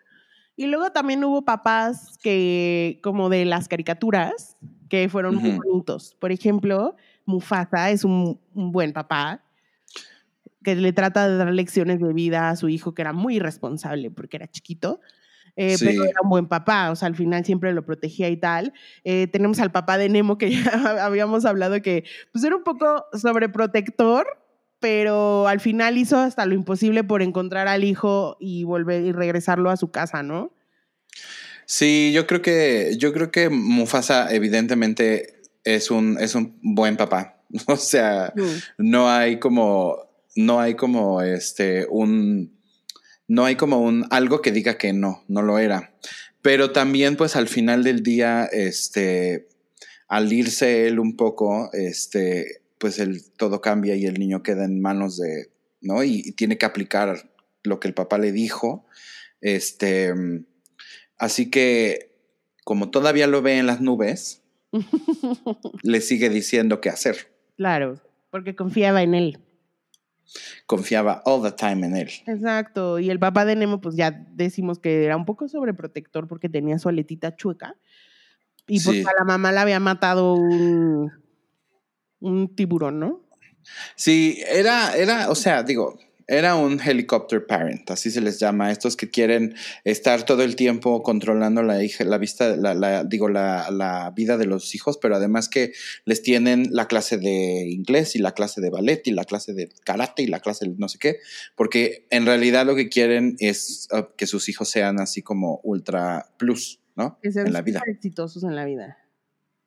Y 0.55 0.67
luego 0.67 0.91
también 0.91 1.23
hubo 1.23 1.43
papás 1.43 2.19
que, 2.21 2.99
como 3.01 3.29
de 3.29 3.45
las 3.45 3.67
caricaturas, 3.67 4.57
que 4.91 5.09
fueron 5.09 5.37
muy 5.37 5.57
bonitos. 5.57 6.15
Por 6.19 6.31
ejemplo, 6.31 6.95
Mufasa 7.27 7.91
es 7.91 8.05
un, 8.05 8.39
buen 8.53 8.93
papá 8.93 9.43
que 10.63 10.75
le 10.75 10.93
trata 10.93 11.29
de 11.29 11.37
dar 11.37 11.53
lecciones 11.53 11.99
de 11.99 12.13
vida 12.13 12.49
a 12.49 12.55
su 12.55 12.69
hijo, 12.69 12.93
que 12.93 13.01
era 13.01 13.13
muy 13.13 13.35
irresponsable 13.35 14.09
porque 14.09 14.37
era 14.37 14.47
chiquito. 14.47 14.99
Eh, 15.55 15.75
pero 15.79 16.03
era 16.03 16.21
un 16.21 16.29
buen 16.29 16.47
papá, 16.47 16.91
o 16.91 16.95
sea, 16.95 17.07
al 17.07 17.15
final 17.15 17.43
siempre 17.43 17.73
lo 17.73 17.83
protegía 17.83 18.29
y 18.29 18.37
tal. 18.37 18.73
Eh, 19.03 19.27
tenemos 19.27 19.59
al 19.59 19.71
papá 19.71 19.97
de 19.97 20.07
Nemo, 20.07 20.37
que 20.37 20.51
ya 20.63 21.05
habíamos 21.05 21.45
hablado 21.45 21.81
que 21.81 22.05
pues 22.31 22.43
era 22.43 22.55
un 22.55 22.63
poco 22.63 23.05
sobreprotector, 23.13 24.25
pero 24.79 25.47
al 25.47 25.59
final 25.59 25.97
hizo 25.97 26.17
hasta 26.17 26.45
lo 26.45 26.53
imposible 26.53 27.03
por 27.03 27.21
encontrar 27.21 27.67
al 27.67 27.83
hijo 27.83 28.37
y 28.39 28.63
volver 28.63 29.03
y 29.03 29.11
regresarlo 29.11 29.69
a 29.69 29.77
su 29.77 29.91
casa, 29.91 30.23
¿no? 30.23 30.53
Sí, 31.65 32.13
yo 32.13 32.27
creo 32.27 32.41
que, 32.41 32.95
yo 32.97 33.11
creo 33.11 33.29
que 33.29 33.49
Mufasa 33.49 34.33
evidentemente 34.33 35.36
es 35.75 35.91
un, 35.91 36.17
es 36.19 36.35
un 36.35 36.57
buen 36.61 36.97
papá. 36.97 37.33
O 37.67 37.77
sea, 37.77 38.33
mm. 38.35 38.89
no 38.89 39.09
hay 39.09 39.39
como, 39.39 39.97
no 40.35 40.59
hay 40.59 40.75
como 40.75 41.21
este, 41.21 41.87
un, 41.89 42.57
no 43.27 43.45
hay 43.45 43.55
como 43.55 43.79
un, 43.79 44.05
algo 44.09 44.41
que 44.41 44.51
diga 44.51 44.77
que 44.77 44.93
no, 44.93 45.23
no 45.27 45.41
lo 45.41 45.57
era. 45.59 45.93
Pero 46.41 46.71
también, 46.71 47.15
pues 47.15 47.35
al 47.35 47.47
final 47.47 47.83
del 47.83 48.03
día, 48.03 48.45
este, 48.45 49.47
al 50.07 50.31
irse 50.31 50.87
él 50.87 50.99
un 50.99 51.15
poco, 51.15 51.69
este, 51.73 52.61
pues 52.77 52.99
el, 52.99 53.23
todo 53.33 53.61
cambia 53.61 53.95
y 53.95 54.05
el 54.05 54.19
niño 54.19 54.43
queda 54.43 54.65
en 54.65 54.81
manos 54.81 55.17
de, 55.17 55.49
¿no? 55.81 56.03
Y, 56.03 56.31
tiene 56.33 56.57
que 56.57 56.65
aplicar 56.65 57.29
lo 57.63 57.79
que 57.79 57.87
el 57.87 57.93
papá 57.93 58.17
le 58.17 58.31
dijo. 58.31 58.85
Este, 59.41 60.13
así 61.17 61.49
que, 61.49 62.11
como 62.63 62.89
todavía 62.89 63.27
lo 63.27 63.41
ve 63.41 63.57
en 63.57 63.67
las 63.67 63.81
nubes, 63.81 64.41
le 65.83 66.01
sigue 66.01 66.29
diciendo 66.29 66.81
qué 66.81 66.89
hacer. 66.89 67.33
Claro, 67.55 67.99
porque 68.29 68.55
confiaba 68.55 69.01
en 69.01 69.15
él. 69.15 69.39
Confiaba 70.65 71.21
all 71.25 71.41
the 71.41 71.51
time 71.51 71.85
en 71.85 71.95
él. 71.95 72.09
Exacto. 72.25 72.99
Y 72.99 73.09
el 73.09 73.19
papá 73.19 73.45
de 73.45 73.55
Nemo, 73.55 73.79
pues 73.79 73.95
ya 73.95 74.11
decimos 74.11 74.79
que 74.79 75.05
era 75.05 75.15
un 75.15 75.25
poco 75.25 75.47
sobreprotector 75.47 76.27
porque 76.27 76.49
tenía 76.49 76.77
su 76.79 76.89
aletita 76.89 77.35
chueca. 77.35 77.75
Y 78.67 78.81
porque 78.81 79.05
a 79.07 79.19
la 79.19 79.23
mamá 79.23 79.53
la 79.53 79.61
había 79.61 79.79
matado 79.79 80.33
un, 80.33 81.09
un 82.19 82.55
tiburón, 82.55 82.99
¿no? 82.99 83.21
Sí, 83.95 84.41
era, 84.45 84.95
era, 84.95 85.29
o 85.29 85.35
sea, 85.35 85.63
digo, 85.63 85.97
era 86.27 86.55
un 86.55 86.81
helicopter 86.81 87.45
parent, 87.45 87.89
así 87.89 88.11
se 88.11 88.19
les 88.19 88.37
llama, 88.37 88.69
estos 88.71 88.97
que 88.97 89.09
quieren 89.09 89.55
estar 89.85 90.23
todo 90.23 90.43
el 90.43 90.57
tiempo 90.57 91.01
controlando 91.01 91.63
la, 91.63 91.81
hija, 91.81 92.03
la 92.03 92.17
vista, 92.17 92.57
la, 92.57 93.05
digo, 93.05 93.29
la, 93.29 93.71
la, 93.71 94.11
vida 94.11 94.37
de 94.37 94.45
los 94.45 94.75
hijos, 94.75 94.97
pero 94.97 95.15
además 95.15 95.47
que 95.47 95.71
les 96.03 96.21
tienen 96.21 96.67
la 96.71 96.87
clase 96.87 97.17
de 97.17 97.69
inglés 97.69 98.15
y 98.15 98.19
la 98.19 98.33
clase 98.33 98.59
de 98.59 98.69
ballet 98.69 99.01
y 99.05 99.11
la 99.11 99.23
clase 99.23 99.53
de 99.53 99.69
karate 99.85 100.21
y 100.23 100.27
la 100.27 100.41
clase 100.41 100.65
de 100.65 100.75
no 100.77 100.89
sé 100.89 100.99
qué, 100.99 101.17
porque 101.55 102.05
en 102.09 102.25
realidad 102.25 102.65
lo 102.65 102.75
que 102.75 102.89
quieren 102.89 103.37
es 103.39 103.87
uh, 103.91 104.13
que 104.17 104.27
sus 104.27 104.49
hijos 104.49 104.69
sean 104.69 104.99
así 104.99 105.21
como 105.21 105.61
ultra 105.63 106.27
plus, 106.37 106.81
¿no? 106.95 107.19
Que 107.21 107.31
sean 107.31 107.47
en 107.47 107.53
la 107.53 107.61
vida. 107.61 107.81
exitosos 107.87 108.43
en 108.43 108.55
la 108.55 108.65
vida. 108.65 108.97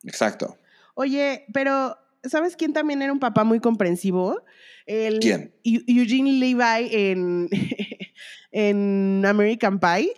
Exacto. 0.05 0.59
Oye, 0.95 1.47
pero 1.55 1.97
¿sabes 2.25 2.57
quién 2.57 2.75
también 2.75 3.01
era 3.01 3.13
un 3.13 3.21
papá 3.21 3.45
muy 3.45 3.61
comprensivo? 3.61 4.43
El, 4.87 5.21
¿Quién? 5.21 5.53
Eugene 5.65 6.33
Levi 6.33 6.89
en, 6.91 7.49
en 8.53 9.25
American 9.25 9.79
Pie. 9.79 10.13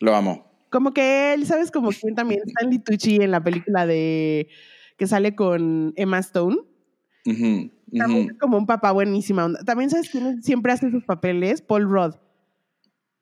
Lo 0.00 0.14
amo. 0.14 0.46
Como 0.70 0.92
que 0.92 1.34
él, 1.34 1.46
¿sabes? 1.46 1.70
Como 1.70 1.90
quién 1.90 2.14
también, 2.14 2.40
Stanley 2.46 2.78
Tucci 2.78 3.16
en 3.16 3.30
la 3.30 3.42
película 3.42 3.86
de 3.86 4.48
que 4.96 5.06
sale 5.06 5.34
con 5.34 5.92
Emma 5.96 6.18
Stone. 6.18 6.56
También 7.24 8.30
es 8.30 8.38
como 8.38 8.56
un 8.56 8.66
papá 8.66 8.90
buenísima 8.92 9.52
También, 9.66 9.90
¿sabes 9.90 10.08
quién 10.08 10.42
siempre 10.42 10.72
hace 10.72 10.90
sus 10.90 11.04
papeles? 11.04 11.60
Paul 11.60 11.84
Rudd. 11.84 12.14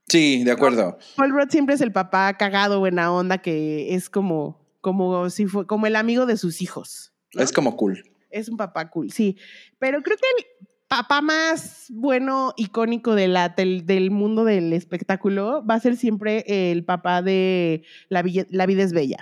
Sí, 0.09 0.45
de 0.45 0.53
acuerdo. 0.53 0.97
Paul 1.17 1.31
Rudd 1.31 1.51
siempre 1.51 1.75
es 1.75 1.81
el 1.81 1.93
papá 1.93 2.33
cagado, 2.35 2.79
buena 2.79 3.13
onda, 3.13 3.39
que 3.39 3.95
es 3.95 4.09
como, 4.09 4.65
como 4.81 5.29
si 5.31 5.47
fue, 5.47 5.67
como 5.67 5.87
el 5.87 5.97
amigo 5.97 6.25
de 6.25 6.37
sus 6.37 6.63
hijos. 6.63 7.13
Es 7.33 7.53
como 7.53 7.77
cool 7.77 8.03
es 8.31 8.49
un 8.49 8.57
papá 8.57 8.91
cool, 8.91 9.11
sí. 9.11 9.37
Pero 9.79 10.03
creo 10.03 10.17
que 10.17 10.27
el 10.39 10.69
papá 10.89 11.21
más 11.21 11.87
bueno, 11.91 12.53
icónico 12.57 13.15
de 13.15 13.29
la, 13.29 13.51
del, 13.51 14.11
mundo 14.11 14.45
del 14.45 14.73
espectáculo 14.73 15.65
va 15.65 15.75
a 15.75 15.81
ser 15.81 15.97
siempre 15.97 16.45
el 16.47 16.85
papá 16.85 17.23
de 17.23 17.85
La, 18.09 18.25
la 18.51 18.67
vida 18.67 18.83
es 18.83 18.93
bella. 18.93 19.19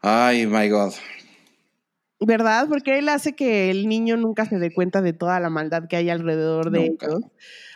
Ay, 0.00 0.46
my 0.46 0.68
God. 0.68 0.92
¿Verdad? 2.20 2.68
Porque 2.68 2.98
él 2.98 3.08
hace 3.08 3.34
que 3.34 3.70
el 3.70 3.88
niño 3.88 4.16
nunca 4.16 4.46
se 4.46 4.58
dé 4.58 4.72
cuenta 4.72 5.02
de 5.02 5.12
toda 5.12 5.40
la 5.40 5.50
maldad 5.50 5.88
que 5.88 5.96
hay 5.96 6.10
alrededor 6.10 6.70
de 6.70 6.86
ellos. 6.86 7.22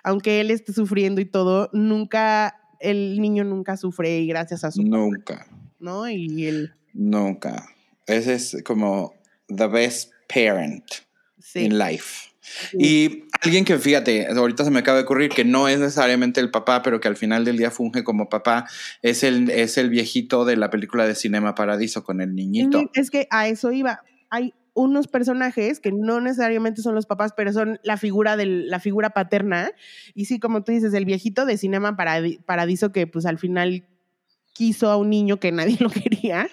Aunque 0.03 0.41
él 0.41 0.51
esté 0.51 0.73
sufriendo 0.73 1.21
y 1.21 1.27
todo, 1.27 1.69
nunca, 1.73 2.55
el 2.81 3.21
niño 3.21 3.45
nunca 3.45 3.77
sufre 3.77 4.21
y 4.21 4.27
gracias 4.27 4.65
a 4.65 4.71
su... 4.71 4.83
Nunca. 4.83 5.47
¿No? 5.81 6.09
Y 6.09 6.47
él... 6.47 6.73
Nunca. 6.95 7.69
Ese 8.07 8.35
es 8.35 8.57
como 8.65 9.13
the 9.49 9.67
best 9.67 10.13
parent 10.33 10.85
in 11.55 11.79
life. 11.79 12.28
Y 12.73 13.25
alguien 13.43 13.65
que, 13.65 13.79
fíjate, 13.79 14.27
ahorita 14.29 14.65
se 14.65 14.71
me 14.71 14.81
acaba 14.81 14.99
de 14.99 15.05
ocurrir 15.05 15.31
que 15.31 15.45
no 15.45 15.69
es 15.69 15.79
necesariamente 15.79 16.41
el 16.41 16.51
papá, 16.51 16.83
pero 16.83 17.01
que 17.01 17.09
al 17.09 17.17
final 17.17 17.45
del 17.45 17.57
día 17.57 17.71
funge 17.71 18.05
como 18.05 18.29
papá, 18.29 18.67
es 19.03 19.23
el, 19.23 19.51
es 19.51 19.79
el 19.79 19.91
viejito 19.91 20.45
de 20.45 20.57
la 20.57 20.71
película 20.71 21.07
de 21.07 21.15
Cinema 21.15 21.55
Paradiso 21.55 22.05
con 22.05 22.21
el 22.21 22.35
niñito. 22.35 22.91
Es 22.95 23.11
que 23.11 23.27
a 23.31 23.49
eso 23.49 23.73
iba. 23.73 24.01
Hay 24.31 24.55
unos 24.75 25.09
personajes 25.09 25.81
que 25.81 25.91
no 25.93 26.21
necesariamente 26.21 26.83
son 26.83 26.95
los 26.95 27.07
papás, 27.07 27.33
pero 27.37 27.53
son 27.53 27.81
la 27.83 27.97
figura 27.97 28.37
de 28.37 28.47
la 28.47 28.79
figura 28.79 29.11
paterna. 29.11 29.71
Y 30.15 30.27
sí, 30.27 30.39
como 30.39 30.63
tú 30.63 30.73
dices, 30.73 30.95
el 30.95 31.05
viejito 31.05 31.47
de 31.47 31.59
Cinema 31.59 31.97
Paradiso 31.97 32.93
que 32.93 33.07
pues 33.07 33.27
al 33.27 33.39
final 33.39 33.87
quiso 34.55 34.91
a 34.91 34.97
un 34.97 35.11
niño 35.11 35.39
que 35.39 35.53
nadie 35.53 35.77
lo 35.81 35.91
quería 35.91 36.49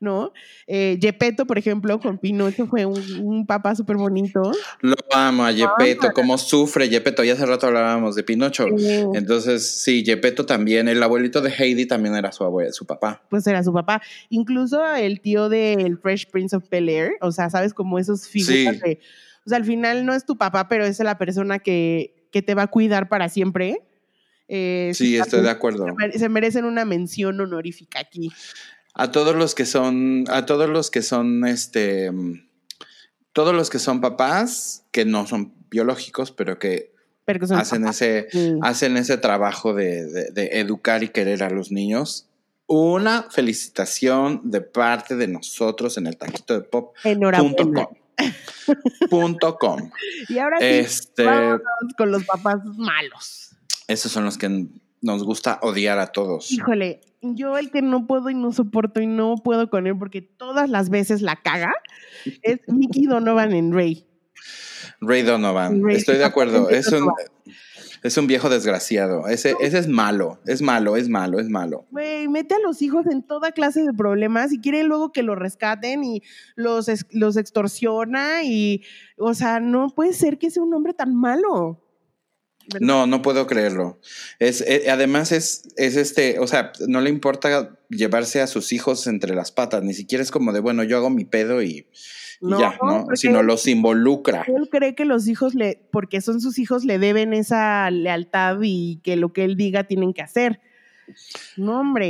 ¿no? 0.00 0.32
Eh, 0.66 0.98
por 1.46 1.58
ejemplo, 1.58 2.00
con 2.00 2.18
Pinocho 2.18 2.66
fue 2.66 2.86
un, 2.86 3.46
papá 3.46 3.74
súper 3.74 3.96
bonito. 3.96 4.50
Lo 4.80 4.96
amo 5.12 5.44
a 5.44 5.52
Gepetto, 5.52 6.10
cómo 6.14 6.38
sufre 6.38 6.88
Gepetto. 6.88 7.22
Ya 7.22 7.34
hace 7.34 7.46
rato 7.46 7.66
hablábamos 7.66 8.14
de 8.14 8.22
Pinocho. 8.24 8.66
Entonces, 9.14 9.82
sí, 9.82 10.02
Gepetto 10.04 10.46
también. 10.46 10.88
El 10.88 11.02
abuelito 11.02 11.40
de 11.40 11.50
Heidi 11.50 11.86
también 11.86 12.14
era 12.14 12.32
su 12.32 12.44
abuelo, 12.44 12.72
su 12.72 12.86
papá. 12.86 13.22
Pues 13.30 13.46
era 13.46 13.62
su 13.62 13.72
papá. 13.72 14.02
Incluso 14.30 14.84
el 14.94 15.20
tío 15.20 15.48
del 15.48 15.98
Fresh 15.98 16.30
Prince 16.30 16.56
of 16.56 16.68
Bel 16.70 16.88
Air, 16.88 17.12
o 17.20 17.30
sea, 17.30 17.50
¿sabes? 17.50 17.74
Como 17.74 17.98
esos 17.98 18.28
figuras 18.28 18.80
de... 18.80 18.98
O 19.46 19.48
sea, 19.48 19.58
al 19.58 19.64
final 19.64 20.04
no 20.04 20.14
es 20.14 20.26
tu 20.26 20.36
papá, 20.36 20.68
pero 20.68 20.84
es 20.84 20.98
la 21.00 21.16
persona 21.16 21.58
que, 21.58 22.26
que 22.30 22.42
te 22.42 22.54
va 22.54 22.64
a 22.64 22.66
cuidar 22.66 23.08
para 23.08 23.28
siempre. 23.28 23.82
Eh, 24.52 24.90
sí, 24.94 25.16
estoy 25.16 25.42
de 25.42 25.50
acuerdo. 25.50 25.86
Se 26.12 26.28
merecen 26.28 26.64
una 26.64 26.84
mención 26.84 27.40
honorífica 27.40 28.00
aquí. 28.00 28.32
A 28.94 29.10
todos 29.10 29.36
los 29.36 29.54
que 29.54 29.66
son, 29.66 30.24
a 30.28 30.46
todos 30.46 30.68
los 30.68 30.90
que 30.90 31.02
son, 31.02 31.46
este, 31.46 32.10
todos 33.32 33.54
los 33.54 33.70
que 33.70 33.78
son 33.78 34.00
papás, 34.00 34.84
que 34.90 35.04
no 35.04 35.26
son 35.26 35.54
biológicos, 35.70 36.32
pero 36.32 36.58
que 36.58 36.92
hacen, 37.54 37.86
ese, 37.86 38.28
hacen 38.62 38.96
ese 38.96 39.16
trabajo 39.18 39.74
de, 39.74 40.32
educar 40.52 41.02
y 41.02 41.08
querer 41.08 41.42
a 41.42 41.50
los 41.50 41.70
niños. 41.70 42.26
Una 42.66 43.26
felicitación 43.30 44.42
de 44.44 44.60
parte 44.60 45.16
de 45.16 45.28
nosotros 45.28 45.96
en 45.98 46.06
el 46.06 46.16
taquito 46.16 46.54
de 46.54 46.62
pop. 46.62 46.94
Enhorabuena. 47.04 47.88
Punto 49.08 49.56
com. 49.56 49.90
Y 50.28 50.38
ahora 50.38 50.58
sí, 50.58 50.66
este, 50.66 51.24
con 51.96 52.12
los 52.12 52.24
papás 52.24 52.60
malos. 52.64 53.56
Esos 53.88 54.12
son 54.12 54.24
los 54.24 54.38
que 54.38 54.68
nos 55.02 55.24
gusta 55.24 55.58
odiar 55.62 55.98
a 55.98 56.08
todos. 56.08 56.50
Híjole, 56.52 57.00
yo 57.22 57.58
el 57.58 57.70
que 57.70 57.82
no 57.82 58.06
puedo 58.06 58.30
y 58.30 58.34
no 58.34 58.52
soporto 58.52 59.00
y 59.00 59.06
no 59.06 59.36
puedo 59.36 59.70
con 59.70 59.86
él 59.86 59.96
porque 59.98 60.22
todas 60.22 60.68
las 60.68 60.90
veces 60.90 61.22
la 61.22 61.36
caga 61.36 61.72
es 62.42 62.60
Mickey 62.68 63.06
Donovan 63.06 63.52
en 63.52 63.72
Ray. 63.72 64.06
Ray 65.00 65.22
Donovan, 65.22 65.88
estoy 65.90 66.18
de 66.18 66.24
acuerdo. 66.24 66.68
Es 66.68 66.88
un, 66.92 67.10
es 68.02 68.16
un 68.16 68.26
viejo 68.26 68.48
desgraciado. 68.48 69.28
Ese, 69.28 69.54
ese 69.60 69.78
es 69.78 69.88
malo, 69.88 70.38
es 70.46 70.62
malo, 70.62 70.96
es 70.96 71.08
malo, 71.08 71.38
es 71.38 71.48
malo. 71.48 71.86
Güey, 71.90 72.28
mete 72.28 72.54
a 72.54 72.58
los 72.58 72.82
hijos 72.82 73.06
en 73.06 73.22
toda 73.22 73.52
clase 73.52 73.82
de 73.82 73.92
problemas 73.92 74.52
y 74.52 74.60
quiere 74.60 74.84
luego 74.84 75.12
que 75.12 75.22
los 75.22 75.38
rescaten 75.38 76.04
y 76.04 76.22
los, 76.54 76.90
los 77.10 77.36
extorsiona 77.36 78.42
y, 78.44 78.82
o 79.16 79.34
sea, 79.34 79.60
no 79.60 79.88
puede 79.90 80.12
ser 80.12 80.38
que 80.38 80.50
sea 80.50 80.62
un 80.62 80.74
hombre 80.74 80.94
tan 80.94 81.14
malo. 81.14 81.82
No, 82.80 83.06
no 83.06 83.22
puedo 83.22 83.46
creerlo. 83.46 83.98
Es, 84.38 84.60
eh, 84.60 84.90
además 84.90 85.32
es, 85.32 85.68
es 85.76 85.96
este, 85.96 86.38
o 86.38 86.46
sea, 86.46 86.72
no 86.86 87.00
le 87.00 87.10
importa 87.10 87.76
llevarse 87.88 88.40
a 88.40 88.46
sus 88.46 88.72
hijos 88.72 89.06
entre 89.06 89.34
las 89.34 89.50
patas, 89.50 89.82
ni 89.82 89.94
siquiera 89.94 90.22
es 90.22 90.30
como 90.30 90.52
de, 90.52 90.60
bueno, 90.60 90.84
yo 90.84 90.96
hago 90.96 91.10
mi 91.10 91.24
pedo 91.24 91.62
y, 91.62 91.86
ya, 92.40 92.78
¿no? 92.82 93.06
Sino 93.14 93.42
los 93.42 93.66
involucra. 93.66 94.44
Él 94.46 94.68
cree 94.70 94.94
que 94.94 95.04
los 95.04 95.28
hijos 95.28 95.54
le, 95.54 95.82
porque 95.90 96.20
son 96.20 96.40
sus 96.40 96.58
hijos, 96.58 96.84
le 96.84 96.98
deben 96.98 97.34
esa 97.34 97.90
lealtad 97.90 98.58
y 98.62 99.00
que 99.02 99.16
lo 99.16 99.32
que 99.32 99.44
él 99.44 99.56
diga 99.56 99.84
tienen 99.84 100.14
que 100.14 100.22
hacer. 100.22 100.60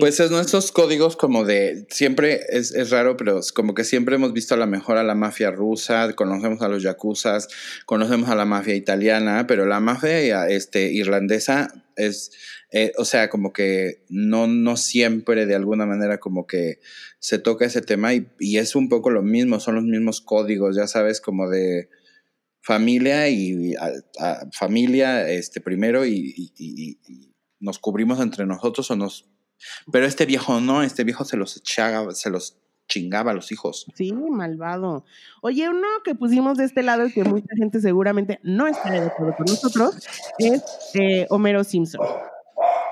Pues 0.01 0.21
es 0.21 0.31
nuestros 0.31 0.73
códigos 0.73 1.17
como 1.17 1.45
de, 1.45 1.87
siempre 1.91 2.41
es, 2.49 2.73
es, 2.73 2.91
raro, 2.91 3.17
pero 3.17 3.41
como 3.55 3.75
que 3.75 3.85
siempre 3.85 4.17
hemos 4.17 4.33
visto 4.33 4.55
a 4.55 4.59
la 4.59 4.67
mejor 4.67 4.97
a 4.97 5.05
la 5.05 5.15
mafia 5.15 5.51
rusa, 5.51 6.13
conocemos 6.15 6.63
a 6.63 6.69
los 6.69 6.83
yakuzas, 6.83 7.49
conocemos 7.87 8.29
a 8.31 8.35
la 8.35 8.45
mafia 8.45 8.75
italiana, 8.75 9.47
pero 9.47 9.67
la 9.67 9.81
mafia 9.81 10.49
este, 10.49 10.93
irlandesa 10.93 11.69
es, 11.97 12.33
eh, 12.73 12.93
o 12.97 13.05
sea, 13.05 13.29
como 13.29 13.53
que 13.53 14.05
no, 14.09 14.47
no 14.47 14.77
siempre 14.77 15.47
de 15.47 15.55
alguna 15.55 15.87
manera 15.87 16.19
como 16.19 16.47
que 16.47 16.81
se 17.19 17.39
toca 17.39 17.67
ese 17.67 17.83
tema 17.83 18.15
y, 18.15 18.29
y 18.39 18.59
es 18.59 18.75
un 18.75 18.89
poco 18.89 19.11
lo 19.11 19.23
mismo, 19.23 19.61
son 19.61 19.77
los 19.77 19.85
mismos 19.85 20.21
códigos, 20.21 20.77
ya 20.77 20.87
sabes, 20.87 21.21
como 21.21 21.49
de 21.49 21.89
familia 22.63 23.29
y, 23.29 23.75
familia 24.53 25.29
este 25.29 25.61
primero 25.61 26.05
y, 26.07 26.53
nos 27.61 27.79
cubrimos 27.79 28.21
entre 28.21 28.47
nosotros 28.47 28.91
o 28.91 28.97
nos... 28.97 29.29
Pero 29.93 30.07
este 30.07 30.27
viejo 30.27 30.61
no, 30.61 30.83
este 30.83 31.05
viejo 31.05 31.25
se 31.25 31.37
los 31.37 31.57
echaba, 31.57 32.13
se 32.15 32.31
los 32.31 32.57
chingaba 32.91 33.31
a 33.31 33.35
los 33.35 33.53
hijos. 33.53 33.87
Sí, 33.95 34.13
malvado. 34.13 35.05
Oye, 35.43 35.69
uno 35.69 35.87
que 36.05 36.15
pusimos 36.15 36.59
de 36.59 36.65
este 36.65 36.83
lado 36.83 37.07
y 37.07 37.13
que 37.13 37.25
mucha 37.25 37.55
gente 37.57 37.81
seguramente 37.81 38.41
no 38.43 38.67
está 38.67 38.91
de 38.91 39.07
acuerdo 39.07 39.37
con 39.37 39.47
nosotros 39.47 39.97
es 40.39 40.63
eh, 40.95 41.27
Homero 41.31 41.63
Simpson. 41.65 42.07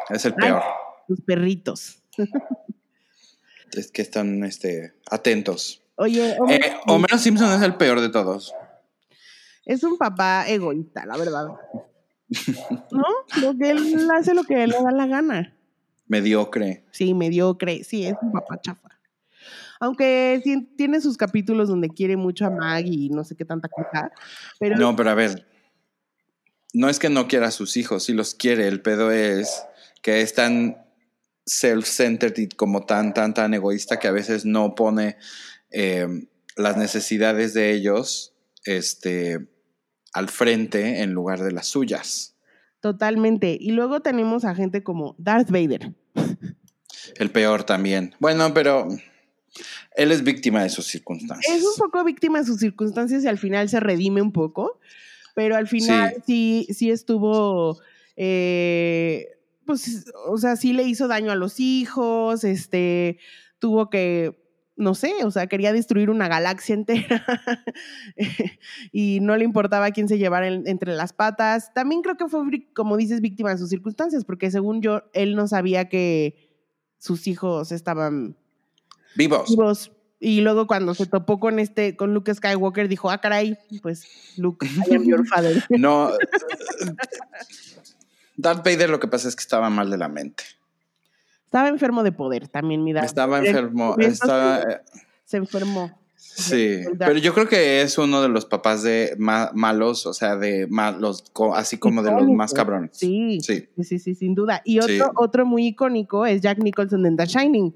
Es 0.08 0.24
el 0.24 0.34
peor. 0.34 0.62
sus 1.06 1.20
perritos. 1.20 2.02
es 3.72 3.90
que 3.90 4.02
están 4.02 4.44
este, 4.44 4.94
atentos. 5.10 5.82
Oye, 5.96 6.36
eh, 6.48 6.76
Homero 6.86 7.18
Simpson 7.18 7.52
es 7.52 7.62
el 7.62 7.74
peor 7.74 8.00
de 8.00 8.08
todos. 8.08 8.54
Es 9.66 9.82
un 9.82 9.98
papá 9.98 10.48
egoísta, 10.48 11.04
la 11.04 11.16
verdad. 11.16 11.48
¿No? 12.90 13.04
Lo 13.40 13.56
que 13.56 13.70
él 13.70 14.08
hace 14.16 14.34
lo 14.34 14.44
que 14.44 14.66
le 14.66 14.74
da 14.74 14.90
la 14.92 15.06
gana. 15.06 15.54
Mediocre. 16.06 16.84
Sí, 16.90 17.14
mediocre. 17.14 17.84
Sí, 17.84 18.06
es 18.06 18.14
un 18.20 18.32
papá 18.32 18.60
chafa. 18.60 18.88
Aunque 19.80 20.40
sí, 20.42 20.68
tiene 20.76 21.00
sus 21.00 21.16
capítulos 21.16 21.68
donde 21.68 21.88
quiere 21.88 22.16
mucho 22.16 22.46
a 22.46 22.50
Maggie 22.50 23.06
y 23.06 23.08
no 23.10 23.24
sé 23.24 23.36
qué 23.36 23.44
tanta 23.44 23.68
cosa. 23.68 24.10
Pero... 24.58 24.76
No, 24.76 24.96
pero 24.96 25.10
a 25.10 25.14
ver. 25.14 25.46
No 26.74 26.88
es 26.88 26.98
que 26.98 27.08
no 27.08 27.28
quiera 27.28 27.48
a 27.48 27.52
sus 27.52 27.76
hijos, 27.76 28.04
sí 28.04 28.12
los 28.12 28.34
quiere. 28.34 28.68
El 28.68 28.82
pedo 28.82 29.10
es 29.10 29.62
que 30.02 30.20
es 30.20 30.34
tan 30.34 30.84
self-centered 31.46 32.36
y 32.36 32.48
como 32.48 32.84
tan, 32.84 33.14
tan, 33.14 33.32
tan 33.32 33.54
egoísta 33.54 33.98
que 33.98 34.08
a 34.08 34.12
veces 34.12 34.44
no 34.44 34.74
pone 34.74 35.16
eh, 35.70 36.06
las 36.56 36.76
necesidades 36.76 37.54
de 37.54 37.72
ellos 37.72 38.34
este, 38.64 39.48
al 40.12 40.28
frente 40.28 41.02
en 41.02 41.12
lugar 41.12 41.40
de 41.40 41.52
las 41.52 41.66
suyas. 41.66 42.34
Totalmente. 42.80 43.56
Y 43.60 43.72
luego 43.72 44.00
tenemos 44.00 44.44
a 44.44 44.54
gente 44.54 44.82
como 44.82 45.14
Darth 45.18 45.50
Vader. 45.50 45.92
El 47.16 47.30
peor 47.30 47.64
también. 47.64 48.14
Bueno, 48.20 48.54
pero 48.54 48.88
él 49.96 50.12
es 50.12 50.22
víctima 50.22 50.62
de 50.62 50.68
sus 50.68 50.86
circunstancias. 50.86 51.56
Es 51.56 51.64
un 51.64 51.74
poco 51.76 52.04
víctima 52.04 52.38
de 52.38 52.46
sus 52.46 52.60
circunstancias 52.60 53.24
y 53.24 53.28
al 53.28 53.38
final 53.38 53.68
se 53.68 53.80
redime 53.80 54.22
un 54.22 54.32
poco, 54.32 54.78
pero 55.34 55.56
al 55.56 55.66
final 55.66 56.22
sí, 56.26 56.66
sí, 56.70 56.90
estuvo, 56.90 57.80
eh, 58.16 59.38
pues, 59.66 60.06
o 60.26 60.38
sea, 60.38 60.56
sí 60.56 60.72
le 60.72 60.84
hizo 60.84 61.08
daño 61.08 61.32
a 61.32 61.36
los 61.36 61.58
hijos, 61.58 62.44
este, 62.44 63.18
tuvo 63.58 63.90
que 63.90 64.38
no 64.78 64.94
sé, 64.94 65.12
o 65.24 65.30
sea, 65.30 65.48
quería 65.48 65.72
destruir 65.72 66.08
una 66.08 66.28
galaxia 66.28 66.74
entera 66.74 67.24
y 68.92 69.18
no 69.20 69.36
le 69.36 69.44
importaba 69.44 69.90
quién 69.90 70.08
se 70.08 70.18
llevara 70.18 70.46
entre 70.46 70.94
las 70.94 71.12
patas. 71.12 71.74
También 71.74 72.00
creo 72.00 72.16
que 72.16 72.28
fue, 72.28 72.40
como 72.74 72.96
dices, 72.96 73.20
víctima 73.20 73.50
de 73.50 73.58
sus 73.58 73.68
circunstancias, 73.68 74.24
porque 74.24 74.52
según 74.52 74.80
yo, 74.80 75.02
él 75.12 75.34
no 75.34 75.48
sabía 75.48 75.88
que 75.88 76.48
sus 76.96 77.26
hijos 77.26 77.72
estaban 77.72 78.36
vivos. 79.16 79.50
vivos. 79.50 79.90
Y 80.20 80.40
luego 80.42 80.66
cuando 80.68 80.94
se 80.94 81.06
topó 81.06 81.40
con 81.40 81.58
este, 81.58 81.96
con 81.96 82.14
Luke 82.14 82.32
Skywalker, 82.32 82.88
dijo, 82.88 83.10
ah, 83.10 83.20
caray, 83.20 83.58
pues 83.82 84.06
Luke, 84.36 84.64
I 84.66 84.94
am 84.94 85.04
your 85.04 85.26
father. 85.26 85.64
no. 85.70 86.10
Darth 88.36 88.64
Vader 88.64 88.90
lo 88.90 89.00
que 89.00 89.08
pasa 89.08 89.28
es 89.28 89.34
que 89.34 89.42
estaba 89.42 89.70
mal 89.70 89.90
de 89.90 89.98
la 89.98 90.08
mente. 90.08 90.44
Estaba 91.48 91.68
enfermo 91.68 92.02
de 92.02 92.12
poder 92.12 92.46
también, 92.46 92.84
mira. 92.84 93.00
Estaba 93.02 93.38
enfermo, 93.38 93.96
estaba... 93.98 94.60
Eh, 94.60 94.80
se 95.24 95.38
enfermó. 95.38 95.98
Sí, 96.14 96.82
pero 96.98 97.16
yo 97.16 97.32
creo 97.32 97.48
que 97.48 97.80
es 97.80 97.96
uno 97.96 98.20
de 98.20 98.28
los 98.28 98.44
papás 98.44 98.82
de 98.82 99.16
malos, 99.18 100.04
o 100.04 100.12
sea, 100.12 100.36
de 100.36 100.66
malos, 100.66 101.24
así 101.54 101.78
como 101.78 102.02
de 102.02 102.12
los 102.12 102.28
más 102.28 102.52
cabrones. 102.52 102.90
Sí, 102.92 103.40
sí, 103.40 103.66
sí, 103.82 103.98
sí, 103.98 104.14
sin 104.14 104.34
duda. 104.34 104.60
Y 104.66 104.78
otro, 104.80 105.10
otro 105.16 105.46
muy 105.46 105.68
icónico 105.68 106.26
es 106.26 106.42
Jack 106.42 106.58
Nicholson 106.58 107.06
en 107.06 107.16
The 107.16 107.24
Shining. 107.24 107.74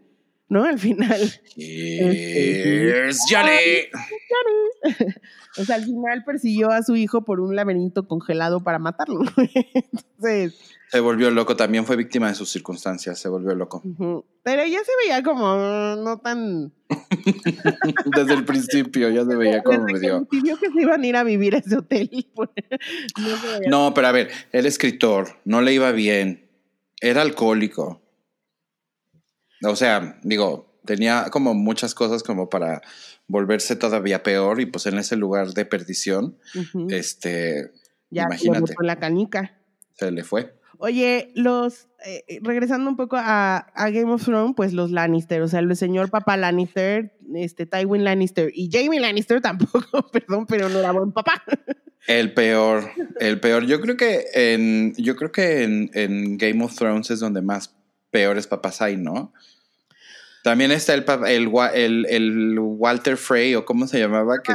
¿no? 0.50 0.64
Al 0.64 0.78
final. 0.78 1.18
Yes, 1.56 3.20
Johnny. 3.26 3.88
o 5.58 5.64
sea, 5.64 5.76
al 5.76 5.84
final 5.84 6.24
persiguió 6.24 6.70
a 6.70 6.82
su 6.82 6.94
hijo 6.94 7.24
por 7.24 7.40
un 7.40 7.56
laberinto 7.56 8.06
congelado 8.06 8.62
para 8.62 8.78
matarlo. 8.78 9.22
Entonces. 9.74 10.74
Se 10.92 11.00
volvió 11.00 11.30
loco, 11.30 11.56
también 11.56 11.86
fue 11.86 11.96
víctima 11.96 12.28
de 12.28 12.34
sus 12.34 12.50
circunstancias, 12.50 13.18
se 13.18 13.28
volvió 13.28 13.54
loco. 13.54 13.82
Pero 14.42 14.64
ya 14.66 14.84
se 14.84 14.92
veía 15.02 15.22
como 15.22 15.56
no 15.96 16.18
tan. 16.18 16.72
Desde 18.14 18.34
el 18.34 18.44
principio 18.44 19.08
ya 19.08 19.24
se 19.24 19.34
veía 19.34 19.62
como 19.62 19.84
medio. 19.84 20.26
Pidió 20.26 20.58
que 20.58 20.70
se 20.70 20.82
iban 20.82 21.02
a 21.02 21.06
ir 21.06 21.16
a 21.16 21.24
vivir 21.24 21.54
a 21.54 21.58
ese 21.58 21.76
hotel. 21.78 22.10
no, 23.68 23.94
pero 23.94 24.06
a 24.06 24.12
ver, 24.12 24.30
el 24.52 24.66
escritor, 24.66 25.40
no 25.46 25.62
le 25.62 25.72
iba 25.72 25.90
bien, 25.92 26.50
era 27.00 27.22
alcohólico 27.22 28.02
o 29.64 29.76
sea, 29.76 30.18
digo, 30.22 30.78
tenía 30.84 31.26
como 31.30 31.54
muchas 31.54 31.94
cosas 31.94 32.22
como 32.22 32.48
para 32.48 32.82
volverse 33.28 33.76
todavía 33.76 34.22
peor 34.22 34.60
y 34.60 34.66
pues 34.66 34.86
en 34.86 34.98
ese 34.98 35.16
lugar 35.16 35.52
de 35.52 35.64
perdición, 35.64 36.38
este, 36.88 37.70
ya, 38.10 38.24
imagínate. 38.24 38.74
Con 38.74 38.86
la 38.86 38.98
canica. 38.98 39.58
Se 39.94 40.10
le 40.10 40.24
fue. 40.24 40.54
Oye, 40.84 41.30
los, 41.36 41.86
eh, 42.04 42.24
eh, 42.26 42.40
regresando 42.42 42.90
un 42.90 42.96
poco 42.96 43.14
a, 43.16 43.56
a, 43.56 43.90
Game 43.90 44.12
of 44.12 44.24
Thrones, 44.24 44.54
pues 44.56 44.72
los 44.72 44.90
Lannister, 44.90 45.40
o 45.40 45.46
sea, 45.46 45.60
el 45.60 45.76
señor 45.76 46.10
papá 46.10 46.36
Lannister, 46.36 47.16
este, 47.36 47.66
Tywin 47.66 48.02
Lannister 48.02 48.50
y 48.52 48.68
Jamie 48.68 48.98
Lannister 48.98 49.40
tampoco, 49.40 49.80
perdón, 50.12 50.44
pero 50.46 50.68
no 50.68 50.80
era 50.80 50.90
buen 50.90 51.12
papá. 51.12 51.40
El 52.08 52.34
peor, 52.34 52.90
el 53.20 53.38
peor. 53.38 53.64
Yo 53.64 53.80
creo 53.80 53.96
que 53.96 54.24
en, 54.34 54.92
yo 54.96 55.14
creo 55.14 55.30
que 55.30 55.62
en, 55.62 55.88
en 55.94 56.36
Game 56.36 56.64
of 56.64 56.74
Thrones 56.74 57.12
es 57.12 57.20
donde 57.20 57.42
más 57.42 57.76
peores 58.10 58.48
papás 58.48 58.82
hay, 58.82 58.96
¿no? 58.96 59.32
También 60.42 60.72
está 60.72 60.94
el, 60.94 61.04
el, 61.74 62.06
el, 62.06 62.58
Walter 62.58 63.16
Frey, 63.16 63.54
o 63.54 63.64
cómo 63.64 63.86
se 63.86 64.00
llamaba, 64.00 64.42
que, 64.42 64.52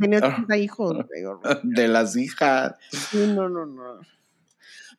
tenía 0.00 0.20
80 0.20 0.56
hijos. 0.56 1.04
De 1.62 1.86
las 1.86 2.16
hijas. 2.16 2.76
no, 3.12 3.50
no, 3.50 3.66
no. 3.66 4.14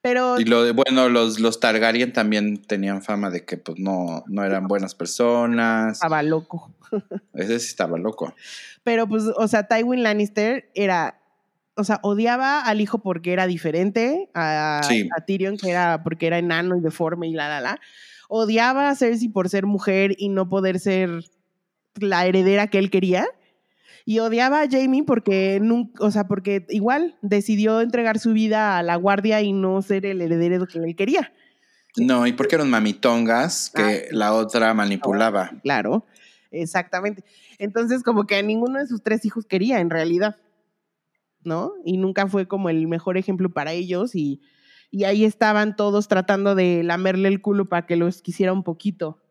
Pero. 0.05 0.39
Y 0.39 0.45
lo 0.45 0.63
de, 0.63 0.71
bueno, 0.71 1.09
los, 1.09 1.39
los 1.39 1.59
Targaryen 1.59 2.13
también 2.13 2.61
tenían 2.61 3.01
fama 3.01 3.31
de 3.31 3.43
que 3.43 3.57
pues 3.57 3.79
no, 3.79 4.23
no 4.27 4.43
eran 4.43 4.67
buenas 4.67 4.93
personas. 4.93 5.93
Estaba 5.93 6.21
loco. 6.21 6.71
Ese 7.33 7.59
sí 7.59 7.69
estaba 7.69 7.97
loco. 7.97 8.31
Pero 8.83 9.07
pues, 9.07 9.23
o 9.35 9.47
sea, 9.47 9.63
Tywin 9.63 10.03
Lannister 10.03 10.69
era. 10.75 11.19
O 11.73 11.83
sea, 11.83 12.01
odiaba 12.03 12.61
al 12.61 12.81
hijo 12.81 12.99
porque 12.99 13.33
era 13.33 13.47
diferente 13.47 14.29
a, 14.35 14.81
a 14.81 15.25
Tyrion, 15.25 15.57
que 15.57 15.71
era 15.71 16.03
porque 16.03 16.27
era 16.27 16.37
enano 16.37 16.77
y 16.77 16.81
deforme 16.81 17.27
y 17.27 17.33
la, 17.33 17.49
la, 17.49 17.59
la. 17.59 17.79
Odiaba 18.29 18.91
a 18.91 18.95
Cersei 18.95 19.29
por 19.29 19.49
ser 19.49 19.65
mujer 19.65 20.13
y 20.19 20.29
no 20.29 20.47
poder 20.49 20.79
ser 20.79 21.25
la 21.95 22.27
heredera 22.27 22.67
que 22.67 22.77
él 22.77 22.91
quería 22.91 23.27
y 24.05 24.19
odiaba 24.19 24.61
a 24.61 24.69
Jamie 24.69 25.03
porque 25.03 25.59
nunca, 25.59 26.05
o 26.05 26.11
sea, 26.11 26.27
porque 26.27 26.67
igual 26.69 27.17
decidió 27.23 27.81
entregar 27.81 28.19
su 28.19 28.33
vida 28.33 28.77
a 28.77 28.83
la 28.83 28.95
guardia 28.95 29.41
y 29.41 29.51
no 29.51 29.81
ser 29.81 30.05
el 30.05 30.21
heredero 30.21 30.67
que 30.67 30.77
él 30.77 30.95
quería. 30.95 31.33
No, 31.97 32.27
y 32.27 32.33
porque 32.33 32.55
eran 32.55 32.69
mamitongas 32.69 33.71
que 33.73 33.81
ah, 33.81 34.07
la 34.11 34.33
otra 34.33 34.73
manipulaba. 34.75 35.51
Claro, 35.63 36.05
exactamente. 36.51 37.23
Entonces, 37.57 38.03
como 38.03 38.27
que 38.27 38.35
a 38.35 38.43
ninguno 38.43 38.79
de 38.79 38.85
sus 38.85 39.01
tres 39.01 39.25
hijos 39.25 39.45
quería, 39.45 39.79
en 39.79 39.89
realidad. 39.89 40.37
¿No? 41.43 41.73
Y 41.83 41.97
nunca 41.97 42.27
fue 42.27 42.47
como 42.47 42.69
el 42.69 42.87
mejor 42.87 43.17
ejemplo 43.17 43.49
para 43.49 43.71
ellos 43.71 44.15
y, 44.15 44.41
y 44.89 45.03
ahí 45.03 45.25
estaban 45.25 45.75
todos 45.75 46.07
tratando 46.07 46.55
de 46.55 46.81
lamerle 46.83 47.27
el 47.27 47.39
culo 47.39 47.69
para 47.69 47.85
que 47.85 47.95
los 47.95 48.23
quisiera 48.23 48.51
un 48.51 48.63
poquito. 48.63 49.21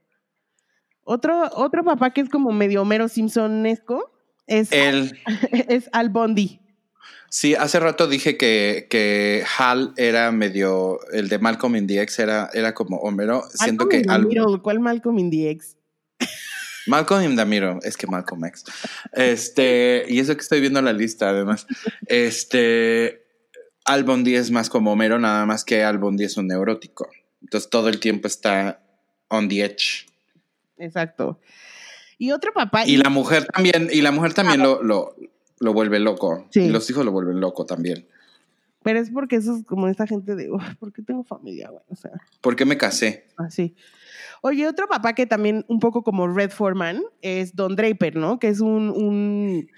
Otro, 1.02 1.50
otro 1.54 1.82
papá 1.84 2.10
que 2.10 2.20
es 2.20 2.28
como 2.28 2.52
medio 2.52 2.82
Homero 2.82 3.08
Simpsonesco 3.08 4.13
es, 4.46 4.72
el, 4.72 5.18
es 5.68 5.88
Al 5.92 6.10
Bondi. 6.10 6.60
Sí, 7.30 7.54
hace 7.54 7.80
rato 7.80 8.06
dije 8.06 8.36
que, 8.36 8.86
que 8.88 9.44
Hal 9.58 9.92
era 9.96 10.30
medio, 10.30 11.00
el 11.10 11.28
de 11.28 11.40
Malcolm 11.40 11.74
in 11.76 11.86
the 11.88 12.00
X 12.02 12.20
era, 12.20 12.48
era 12.54 12.74
como 12.74 12.98
Homero. 12.98 13.42
Siento 13.52 13.88
que 13.88 14.04
Al... 14.08 14.28
¿Cuál 14.62 14.78
Malcolm 14.78 15.18
in 15.18 15.30
the 15.30 15.50
X? 15.50 15.76
Malcolm 16.86 17.24
in 17.24 17.36
the 17.36 17.44
Mirror, 17.44 17.80
es 17.82 17.96
que 17.96 18.06
Malcolm 18.06 18.44
X. 18.44 18.64
Este, 19.12 20.04
y 20.08 20.18
eso 20.18 20.34
que 20.36 20.42
estoy 20.42 20.60
viendo 20.60 20.80
la 20.82 20.92
lista 20.92 21.30
además. 21.30 21.66
Este, 22.06 23.24
Al 23.84 24.04
Bondi 24.04 24.36
es 24.36 24.50
más 24.50 24.68
como 24.68 24.92
Homero, 24.92 25.18
nada 25.18 25.46
más 25.46 25.64
que 25.64 25.82
Al 25.82 25.98
Bondi 25.98 26.24
es 26.24 26.36
un 26.36 26.48
neurótico. 26.48 27.10
Entonces 27.42 27.70
todo 27.70 27.88
el 27.88 28.00
tiempo 28.00 28.28
está 28.28 28.80
on 29.28 29.48
the 29.48 29.64
edge. 29.64 30.06
Exacto. 30.78 31.40
Y 32.18 32.30
otro 32.32 32.52
papá. 32.52 32.86
Y, 32.86 32.96
la 32.96 33.10
mujer 33.10 33.46
también, 33.46 33.88
y 33.92 34.02
la 34.02 34.12
mujer 34.12 34.34
también 34.34 34.62
lo, 34.62 34.82
lo, 34.82 35.14
lo, 35.58 35.72
vuelve 35.72 35.98
loco. 35.98 36.46
Y 36.54 36.68
los 36.68 36.88
hijos 36.90 37.04
lo 37.04 37.12
vuelven 37.12 37.40
loco 37.40 37.66
también. 37.66 38.06
Pero 38.82 38.98
es 39.00 39.10
porque 39.10 39.36
eso 39.36 39.56
es 39.56 39.64
como 39.64 39.88
esta 39.88 40.06
gente 40.06 40.36
de, 40.36 40.50
¿por 40.78 40.92
qué 40.92 41.02
tengo 41.02 41.24
familia, 41.24 41.70
güey? 41.70 41.82
O 41.88 41.96
sea. 41.96 42.12
¿Por 42.40 42.54
qué 42.54 42.64
me 42.64 42.76
casé? 42.76 43.26
Así. 43.36 43.74
Oye, 44.42 44.68
otro 44.68 44.86
papá 44.88 45.14
que 45.14 45.26
también, 45.26 45.64
un 45.68 45.80
poco 45.80 46.02
como 46.02 46.28
Red 46.28 46.50
Foreman, 46.50 47.02
es 47.22 47.56
Don 47.56 47.76
Draper, 47.76 48.16
¿no? 48.16 48.38
Que 48.38 48.48
es 48.48 48.60
un, 48.60 48.90
un, 48.90 49.68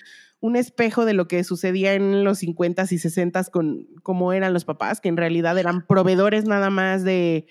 un 0.41 0.57
espejo 0.57 1.05
de 1.05 1.15
lo 1.15 1.29
que 1.29 1.45
sucedía 1.45 1.95
en 1.95 2.25
los 2.25 2.43
50s 2.43 2.91
y 2.91 2.97
60s 2.97 3.49
con 3.51 3.87
cómo 4.03 4.33
eran 4.33 4.53
los 4.53 4.65
papás, 4.65 5.01
que 5.01 5.09
en 5.09 5.17
realidad 5.17 5.57
eran 5.57 5.87
proveedores 5.87 6.47
nada 6.47 6.69
más 6.71 7.05
de, 7.05 7.47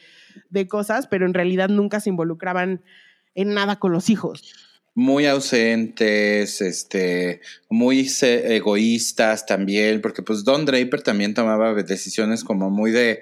de 0.50 0.68
cosas, 0.68 1.08
pero 1.08 1.26
en 1.26 1.34
realidad 1.34 1.70
nunca 1.70 2.02
se 2.02 2.10
involucraban 2.10 2.84
en 3.34 3.54
nada 3.54 3.80
con 3.80 3.94
los 3.94 4.10
hijos 4.10 4.65
muy 4.96 5.26
ausentes, 5.26 6.62
este, 6.62 7.42
muy 7.70 8.10
egoístas 8.22 9.46
también, 9.46 10.00
porque 10.02 10.24
pues 10.24 10.46
Don 10.46 10.66
Draper 10.66 11.04
también 11.04 11.34
tomaba 11.34 11.74
decisiones 11.74 12.46
como 12.46 12.70
muy 12.70 12.92
de, 12.92 13.20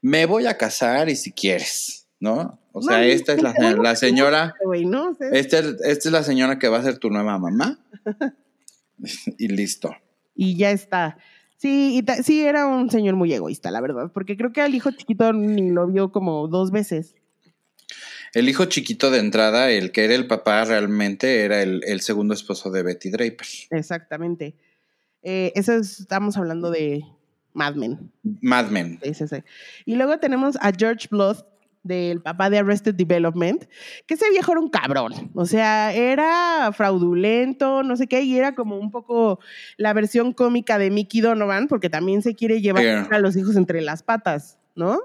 me 0.00 0.26
voy 0.26 0.46
a 0.46 0.58
casar 0.58 1.08
y 1.08 1.14
si 1.14 1.30
quieres, 1.30 2.08
¿no? 2.18 2.58
O 2.72 2.82
sea, 2.82 3.04
esta 3.06 3.34
es 3.34 3.42
la, 3.42 3.54
la 3.82 3.94
señora, 3.94 4.54
esta, 5.30 5.60
es 5.84 6.04
la 6.06 6.24
señora 6.24 6.58
que 6.58 6.68
va 6.68 6.78
a 6.78 6.82
ser 6.82 6.98
tu 6.98 7.08
nueva 7.08 7.38
mamá 7.38 7.78
y 9.38 9.46
listo. 9.46 9.94
Y 10.34 10.56
ya 10.56 10.72
está. 10.72 11.18
Sí, 11.56 12.02
y 12.02 12.22
sí, 12.24 12.42
era 12.42 12.66
un 12.66 12.90
señor 12.90 13.14
muy 13.14 13.32
egoísta, 13.32 13.70
la 13.70 13.80
verdad, 13.80 14.10
porque 14.12 14.36
creo 14.36 14.52
que 14.52 14.60
al 14.60 14.74
hijo 14.74 14.90
chiquito 14.90 15.32
ni 15.32 15.70
lo 15.70 15.86
vio 15.86 16.10
como 16.10 16.48
dos 16.48 16.72
veces. 16.72 17.14
El 18.32 18.48
hijo 18.48 18.64
chiquito 18.64 19.10
de 19.10 19.18
entrada, 19.18 19.70
el 19.70 19.92
que 19.92 20.04
era 20.04 20.14
el 20.14 20.26
papá 20.26 20.64
realmente, 20.64 21.44
era 21.44 21.62
el, 21.62 22.00
segundo 22.00 22.34
esposo 22.34 22.70
de 22.70 22.82
Betty 22.82 23.10
Draper. 23.10 23.46
Exactamente. 23.70 24.54
Eh, 25.22 25.52
eso 25.54 25.74
estamos 25.74 26.36
hablando 26.36 26.70
de 26.70 27.04
Mad 27.52 27.74
Men. 27.74 28.10
Mad 28.40 28.70
Men. 28.70 28.98
Sí, 29.02 29.14
sí, 29.14 29.28
sí. 29.28 29.36
Y 29.84 29.96
luego 29.96 30.18
tenemos 30.18 30.56
a 30.60 30.72
George 30.72 31.08
Blood, 31.10 31.44
del 31.82 32.22
papá 32.22 32.48
de 32.48 32.58
Arrested 32.58 32.94
Development, 32.94 33.64
que 34.06 34.14
ese 34.14 34.30
viejo 34.30 34.52
era 34.52 34.60
un 34.60 34.68
cabrón. 34.68 35.30
O 35.34 35.46
sea, 35.46 35.92
era 35.92 36.70
fraudulento, 36.72 37.82
no 37.82 37.96
sé 37.96 38.06
qué, 38.06 38.22
y 38.22 38.36
era 38.36 38.54
como 38.54 38.76
un 38.76 38.90
poco 38.90 39.40
la 39.76 39.92
versión 39.92 40.32
cómica 40.32 40.78
de 40.78 40.90
Mickey 40.90 41.20
Donovan, 41.20 41.68
porque 41.68 41.90
también 41.90 42.22
se 42.22 42.34
quiere 42.34 42.60
llevar 42.60 43.08
a 43.10 43.18
los 43.18 43.36
hijos 43.36 43.56
entre 43.56 43.80
las 43.80 44.02
patas, 44.02 44.58
¿no? 44.74 45.00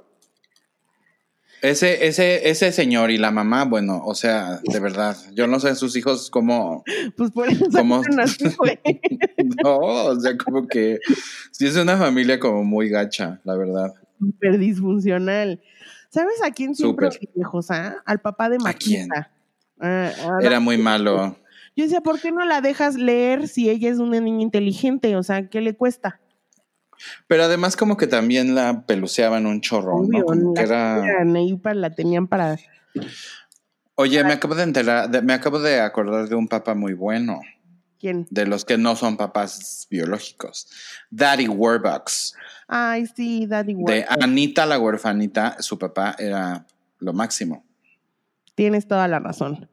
Ese, 1.62 2.06
ese, 2.08 2.50
ese 2.50 2.72
señor 2.72 3.10
y 3.10 3.18
la 3.18 3.32
mamá, 3.32 3.66
bueno, 3.66 4.02
o 4.06 4.14
sea, 4.14 4.60
de 4.64 4.80
verdad, 4.80 5.18
yo 5.34 5.48
no 5.48 5.60
sé 5.60 5.74
sus 5.76 5.96
hijos 5.96 6.30
cómo. 6.30 6.84
Pues 7.16 7.32
por 7.32 7.50
eso 7.50 7.66
cómo, 7.72 8.02
así, 8.20 8.46
No, 9.64 9.78
o 9.78 10.20
sea, 10.20 10.38
como 10.38 10.68
que 10.68 11.00
sí 11.52 11.66
es 11.66 11.76
una 11.76 11.98
familia 11.98 12.40
como 12.40 12.64
muy 12.64 12.90
gacha, 12.90 13.40
la 13.44 13.56
verdad. 13.56 13.94
Súper 14.20 14.60
disfuncional. 14.60 15.62
¿Sabes 16.10 16.42
a 16.44 16.52
quién 16.52 16.76
siempre 16.76 17.10
viejos, 17.36 17.72
ah? 17.72 17.98
Al 18.06 18.22
papá 18.22 18.50
de 18.50 18.60
Maquita. 18.60 19.32
Ah, 19.80 20.12
Era 20.42 20.60
muy 20.60 20.78
malo. 20.78 21.38
Yo 21.76 21.84
decía, 21.84 22.02
¿por 22.02 22.20
qué 22.20 22.32
no 22.32 22.44
la 22.46 22.62
dejas 22.62 22.96
leer 22.96 23.48
si 23.48 23.70
ella 23.70 23.90
es 23.90 24.00
una 24.00 24.20
niña 24.20 24.42
inteligente? 24.42 25.16
O 25.16 25.24
sea, 25.24 25.48
¿qué 25.48 25.62
le 25.62 25.76
cuesta? 25.76 26.20
Pero 27.28 27.44
además 27.44 27.76
como 27.76 27.98
que 27.98 28.08
también 28.08 28.56
la 28.56 28.86
peluceaban 28.86 29.46
un 29.46 29.62
chorro, 29.62 30.04
¿no? 30.04 30.54
que 30.54 30.62
era... 30.62 31.24
la 31.26 31.90
tenían 31.92 32.28
para... 32.28 32.58
Oye, 33.96 34.24
me 34.24 34.34
acabo 34.34 34.56
de 34.56 34.64
enterar, 34.64 35.24
me 35.24 35.34
acabo 35.34 35.60
de 35.60 35.82
acordar 35.82 36.30
de 36.30 36.36
un 36.36 36.48
papá 36.48 36.76
muy 36.76 36.94
bueno. 36.94 37.42
¿Quién? 38.00 38.28
De 38.30 38.46
los 38.46 38.64
que 38.64 38.78
no 38.78 38.96
son 38.96 39.18
papás 39.18 39.88
biológicos. 39.90 40.70
Daddy 41.10 41.48
Warbucks. 41.48 42.36
Ay, 42.68 43.08
sí, 43.08 43.48
Daddy 43.48 43.74
Warbucks. 43.74 44.18
De 44.18 44.24
Anita 44.24 44.66
la 44.68 44.78
huerfanita, 44.78 45.56
su 45.60 45.80
papá 45.80 46.16
era 46.20 46.66
lo 47.00 47.14
máximo. 47.14 47.66
Tienes 48.54 48.88
toda 48.88 49.08
la 49.08 49.20
razón. 49.20 49.68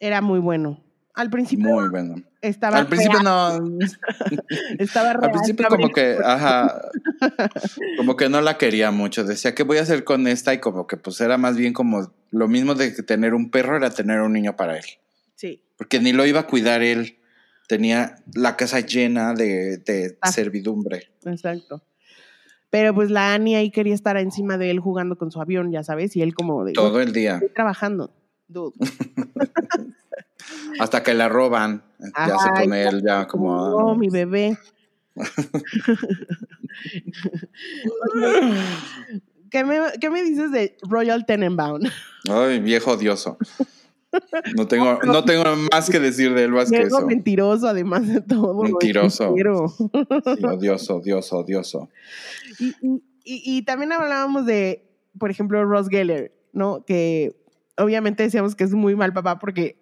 Era 0.00 0.20
muy 0.22 0.38
bueno. 0.40 0.82
Al 1.18 1.30
principio. 1.30 1.68
Muy 1.68 1.88
bueno. 1.88 2.14
Estaba 2.40 2.78
Al 2.78 2.86
principio 2.86 3.20
no. 3.24 3.58
estaba 4.78 5.10
Al 5.10 5.32
principio 5.32 5.66
como 5.66 5.90
que, 5.90 6.16
ajá, 6.24 6.80
como 7.96 8.16
que 8.16 8.28
no 8.28 8.40
la 8.40 8.56
quería 8.56 8.92
mucho. 8.92 9.24
Decía, 9.24 9.52
¿qué 9.52 9.64
voy 9.64 9.78
a 9.78 9.82
hacer 9.82 10.04
con 10.04 10.28
esta? 10.28 10.54
Y 10.54 10.58
como 10.60 10.86
que 10.86 10.96
pues 10.96 11.20
era 11.20 11.36
más 11.36 11.56
bien 11.56 11.72
como 11.72 12.12
lo 12.30 12.46
mismo 12.46 12.76
de 12.76 12.94
que 12.94 13.02
tener 13.02 13.34
un 13.34 13.50
perro 13.50 13.76
era 13.76 13.90
tener 13.90 14.20
un 14.20 14.32
niño 14.32 14.54
para 14.54 14.76
él. 14.78 14.84
Sí. 15.34 15.60
Porque 15.76 15.98
ni 15.98 16.12
lo 16.12 16.24
iba 16.24 16.38
a 16.38 16.46
cuidar 16.46 16.82
él. 16.82 17.18
Tenía 17.66 18.14
la 18.34 18.56
casa 18.56 18.78
llena 18.78 19.34
de, 19.34 19.78
de 19.78 20.16
ah. 20.20 20.30
servidumbre. 20.30 21.10
Exacto. 21.24 21.82
Pero 22.70 22.94
pues 22.94 23.10
la 23.10 23.34
Annie 23.34 23.56
ahí 23.56 23.72
quería 23.72 23.94
estar 23.94 24.16
encima 24.18 24.56
de 24.56 24.70
él 24.70 24.78
jugando 24.78 25.18
con 25.18 25.32
su 25.32 25.40
avión, 25.40 25.72
ya 25.72 25.82
sabes, 25.82 26.14
y 26.14 26.22
él 26.22 26.34
como 26.34 26.64
de... 26.64 26.74
Todo 26.74 27.00
el 27.00 27.12
día. 27.12 27.34
Estoy 27.34 27.48
trabajando. 27.48 28.14
Dude. 28.46 28.74
Hasta 30.78 31.02
que 31.02 31.14
la 31.14 31.28
roban. 31.28 31.82
Ya 31.98 32.38
se 32.38 32.50
pone 32.50 32.84
él 32.84 33.02
ya 33.04 33.26
como. 33.26 33.54
Oh, 33.54 33.96
mi 33.96 34.08
bebé. 34.08 34.56
¿Qué, 39.50 39.64
me, 39.64 39.78
¿Qué 40.00 40.10
me 40.10 40.22
dices 40.22 40.52
de 40.52 40.76
Royal 40.82 41.26
Tenenbaum? 41.26 41.80
Ay, 42.28 42.60
viejo 42.60 42.92
odioso. 42.92 43.36
No 44.56 44.66
tengo, 44.66 44.98
no 45.04 45.24
tengo 45.24 45.44
más 45.72 45.90
que 45.90 45.98
decir 45.98 46.34
de 46.34 46.44
él 46.44 46.52
más 46.52 46.70
que 46.70 46.82
eso. 46.82 47.06
mentiroso, 47.06 47.68
además 47.68 48.06
de 48.06 48.20
todo. 48.20 48.62
Mentiroso. 48.62 49.34
Sí, 49.34 50.44
odioso, 50.44 50.96
odioso, 50.96 51.38
odioso. 51.38 51.88
Y, 52.58 52.74
y, 52.80 53.02
y, 53.24 53.62
también 53.62 53.92
hablábamos 53.92 54.46
de, 54.46 54.88
por 55.18 55.30
ejemplo, 55.30 55.64
Ross 55.64 55.88
Geller, 55.88 56.32
¿no? 56.52 56.84
Que 56.84 57.36
obviamente 57.76 58.22
decíamos 58.22 58.54
que 58.54 58.64
es 58.64 58.72
muy 58.72 58.96
mal 58.96 59.12
papá 59.12 59.38
porque 59.38 59.76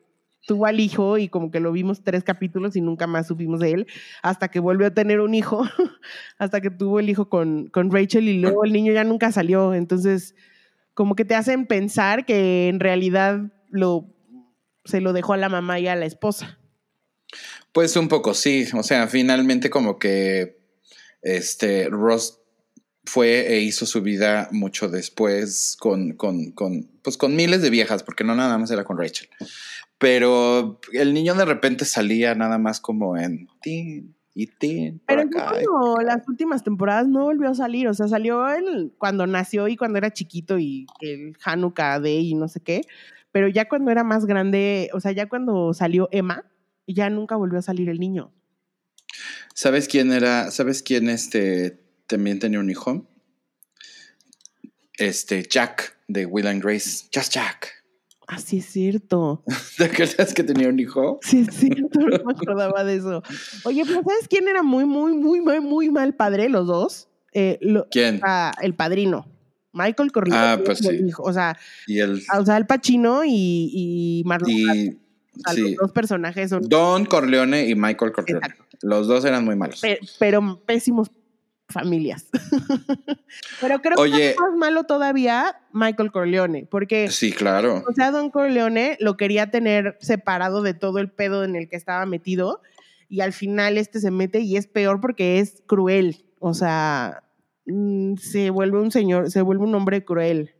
tuvo 0.46 0.66
al 0.66 0.80
hijo 0.80 1.18
y 1.18 1.28
como 1.28 1.50
que 1.50 1.60
lo 1.60 1.72
vimos 1.72 2.02
tres 2.02 2.24
capítulos 2.24 2.76
y 2.76 2.80
nunca 2.80 3.06
más 3.06 3.26
supimos 3.26 3.60
de 3.60 3.72
él, 3.72 3.86
hasta 4.22 4.48
que 4.48 4.60
volvió 4.60 4.86
a 4.86 4.94
tener 4.94 5.20
un 5.20 5.34
hijo, 5.34 5.64
hasta 6.38 6.60
que 6.60 6.70
tuvo 6.70 7.00
el 7.00 7.10
hijo 7.10 7.28
con, 7.28 7.68
con 7.68 7.90
Rachel 7.90 8.28
y 8.28 8.40
luego 8.40 8.64
el 8.64 8.72
niño 8.72 8.92
ya 8.92 9.04
nunca 9.04 9.32
salió. 9.32 9.74
Entonces, 9.74 10.34
como 10.94 11.14
que 11.16 11.24
te 11.24 11.34
hacen 11.34 11.66
pensar 11.66 12.24
que 12.24 12.68
en 12.68 12.80
realidad 12.80 13.52
lo, 13.70 14.06
se 14.84 15.00
lo 15.00 15.12
dejó 15.12 15.34
a 15.34 15.36
la 15.36 15.48
mamá 15.48 15.78
y 15.80 15.88
a 15.88 15.96
la 15.96 16.06
esposa. 16.06 16.58
Pues 17.72 17.96
un 17.96 18.08
poco 18.08 18.32
sí, 18.32 18.66
o 18.72 18.82
sea, 18.82 19.08
finalmente 19.08 19.68
como 19.68 19.98
que 19.98 20.58
este 21.20 21.88
Ross 21.90 22.40
fue 23.06 23.54
e 23.54 23.60
hizo 23.60 23.86
su 23.86 24.02
vida 24.02 24.48
mucho 24.50 24.88
después 24.88 25.76
con, 25.78 26.12
con, 26.12 26.50
con, 26.50 26.90
pues 27.02 27.16
con 27.16 27.34
miles 27.34 27.62
de 27.62 27.70
viejas, 27.70 28.02
porque 28.02 28.24
no 28.24 28.34
nada 28.34 28.58
más 28.58 28.70
era 28.70 28.84
con 28.84 28.98
Rachel. 28.98 29.28
Pero 29.98 30.80
el 30.92 31.14
niño 31.14 31.34
de 31.34 31.44
repente 31.44 31.84
salía 31.84 32.34
nada 32.34 32.58
más 32.58 32.80
como 32.80 33.16
en 33.16 33.48
tin 33.62 34.14
y 34.34 34.48
tin. 34.48 35.00
Pero 35.06 35.22
como 35.64 35.96
las 36.02 36.28
últimas 36.28 36.62
temporadas 36.62 37.08
no 37.08 37.24
volvió 37.24 37.48
a 37.48 37.54
salir. 37.54 37.88
O 37.88 37.94
sea, 37.94 38.08
salió 38.08 38.46
él 38.48 38.92
cuando 38.98 39.26
nació 39.26 39.68
y 39.68 39.76
cuando 39.76 39.96
era 39.96 40.12
chiquito 40.12 40.58
y 40.58 40.86
el 41.00 41.34
Hanukkah 41.42 42.00
Day 42.00 42.30
y 42.30 42.34
no 42.34 42.48
sé 42.48 42.60
qué. 42.60 42.82
Pero 43.32 43.48
ya 43.48 43.68
cuando 43.68 43.90
era 43.90 44.04
más 44.04 44.26
grande, 44.26 44.90
o 44.92 45.00
sea, 45.00 45.12
ya 45.12 45.28
cuando 45.28 45.72
salió 45.72 46.08
Emma, 46.12 46.44
ya 46.86 47.08
nunca 47.08 47.36
volvió 47.36 47.58
a 47.58 47.62
salir 47.62 47.88
el 47.88 47.98
niño. 47.98 48.32
¿Sabes 49.54 49.88
quién 49.88 50.12
era? 50.12 50.50
¿Sabes 50.50 50.82
quién 50.82 51.08
este 51.08 51.85
también 52.06 52.38
tenía 52.38 52.60
un 52.60 52.70
hijo? 52.70 53.06
Este, 54.98 55.42
Jack 55.42 55.98
de 56.08 56.26
Will 56.26 56.46
and 56.46 56.62
Grace. 56.62 57.06
Just 57.14 57.32
Jack. 57.34 57.84
Ah, 58.28 58.38
sí 58.38 58.58
es 58.58 58.66
cierto. 58.66 59.44
¿Te 59.78 59.84
acuerdas 59.84 60.34
que 60.34 60.42
tenía 60.42 60.68
un 60.68 60.78
hijo? 60.80 61.20
Sí 61.22 61.46
es 61.48 61.54
cierto, 61.54 62.00
no 62.00 62.24
me 62.24 62.32
acordaba 62.32 62.82
de 62.82 62.96
eso. 62.96 63.22
Oye, 63.64 63.82
pero 63.86 64.02
¿sabes 64.02 64.26
quién 64.28 64.48
era 64.48 64.62
muy, 64.62 64.84
muy, 64.84 65.14
muy, 65.14 65.40
muy, 65.40 65.60
muy 65.60 65.90
mal 65.90 66.14
padre, 66.14 66.48
los 66.48 66.66
dos? 66.66 67.08
Eh, 67.32 67.58
¿Quién? 67.90 68.20
el 68.62 68.74
padrino. 68.74 69.26
Michael 69.72 70.10
Corleone. 70.10 70.40
Ah, 70.40 70.60
pues 70.64 70.78
sí. 70.78 71.10
O 71.18 71.32
sea, 71.32 71.56
y 71.86 71.98
el, 71.98 72.22
o 72.36 72.46
sea, 72.46 72.56
el 72.56 72.66
Pacino 72.66 73.24
y, 73.24 73.70
y 73.72 74.22
Marlon. 74.24 74.50
Y, 74.50 74.64
sí. 74.64 74.98
Los 75.60 75.76
dos 75.76 75.92
personajes 75.92 76.48
son. 76.48 76.62
Don 76.62 77.04
Corleone 77.04 77.68
y 77.68 77.74
Michael 77.74 78.12
Corleone. 78.12 78.54
Los 78.80 79.06
dos 79.06 79.24
eran 79.24 79.44
muy 79.44 79.54
malos. 79.54 79.82
pero 80.18 80.60
pésimos 80.64 81.10
familias. 81.68 82.28
Pero 83.60 83.80
creo 83.80 83.96
que 83.96 84.30
es 84.30 84.36
más 84.38 84.56
malo 84.56 84.84
todavía 84.84 85.56
Michael 85.72 86.12
Corleone, 86.12 86.66
porque... 86.70 87.10
Sí, 87.10 87.32
claro. 87.32 87.82
O 87.88 87.92
sea, 87.92 88.10
Don 88.10 88.30
Corleone 88.30 88.96
lo 89.00 89.16
quería 89.16 89.50
tener 89.50 89.96
separado 90.00 90.62
de 90.62 90.74
todo 90.74 90.98
el 90.98 91.10
pedo 91.10 91.44
en 91.44 91.56
el 91.56 91.68
que 91.68 91.76
estaba 91.76 92.06
metido 92.06 92.60
y 93.08 93.20
al 93.20 93.32
final 93.32 93.78
este 93.78 94.00
se 94.00 94.10
mete 94.10 94.40
y 94.40 94.56
es 94.56 94.66
peor 94.66 95.00
porque 95.00 95.38
es 95.38 95.62
cruel. 95.66 96.24
O 96.38 96.54
sea, 96.54 97.24
mm, 97.66 98.16
se 98.16 98.50
vuelve 98.50 98.80
un 98.80 98.90
señor, 98.90 99.30
se 99.30 99.42
vuelve 99.42 99.64
un 99.64 99.74
hombre 99.74 100.04
cruel, 100.04 100.54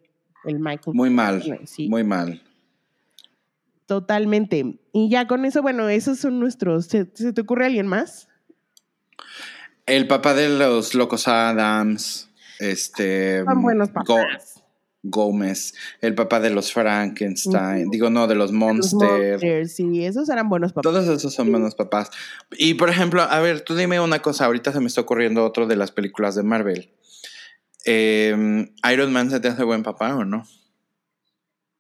el 0.45 0.59
Michael. 0.59 0.97
Muy 0.97 1.11
mal, 1.11 1.43
muy 1.89 2.05
mal. 2.05 2.43
Totalmente. 3.87 4.79
Y 4.93 5.09
ya 5.09 5.29
con 5.29 5.45
eso, 5.45 5.63
bueno, 5.63 5.89
esos 5.89 6.19
son 6.19 6.41
nuestros. 6.41 6.87
¿Se, 6.87 7.09
¿se 7.15 7.33
te 7.33 7.41
ocurre 7.41 7.67
alguien 7.67 7.87
más? 7.87 8.29
El 9.87 10.09
papá 10.09 10.35
de 10.35 10.49
los 10.49 10.95
Locos 10.95 11.29
Adams. 11.29 12.29
Este. 12.59 13.45
Son 13.45 13.63
buenos 13.63 13.91
papás. 13.91 14.63
Gómez, 15.09 15.75
el 16.01 16.15
papá 16.15 16.41
de 16.41 16.51
los 16.51 16.73
Frankenstein, 16.73 17.91
digo 17.91 18.11
no, 18.11 18.27
de 18.27 18.35
los 18.35 18.53
Monsters. 18.53 19.73
Sí, 19.73 20.05
esos 20.05 20.29
eran 20.29 20.49
buenos 20.49 20.73
papás. 20.73 20.93
Todos 20.93 21.09
esos 21.09 21.33
son 21.33 21.51
buenos 21.51 21.75
papás. 21.75 22.11
Y 22.59 22.75
por 22.75 22.91
ejemplo, 22.91 23.23
a 23.23 23.41
ver, 23.41 23.61
tú 23.61 23.77
dime 23.77 24.01
una 24.01 24.21
cosa, 24.21 24.47
ahorita 24.47 24.73
se 24.73 24.81
me 24.81 24.87
está 24.87 25.03
ocurriendo 25.03 25.45
otro 25.45 25.67
de 25.67 25.77
las 25.77 25.93
películas 25.93 26.35
de 26.35 26.43
Marvel. 26.43 26.91
Em, 27.85 28.75
¿Iron 28.93 29.13
Man 29.13 29.31
se 29.31 29.39
te 29.39 29.49
hace 29.49 29.63
buen 29.63 29.83
papá 29.85 30.17
o 30.17 30.25
no? 30.25 30.45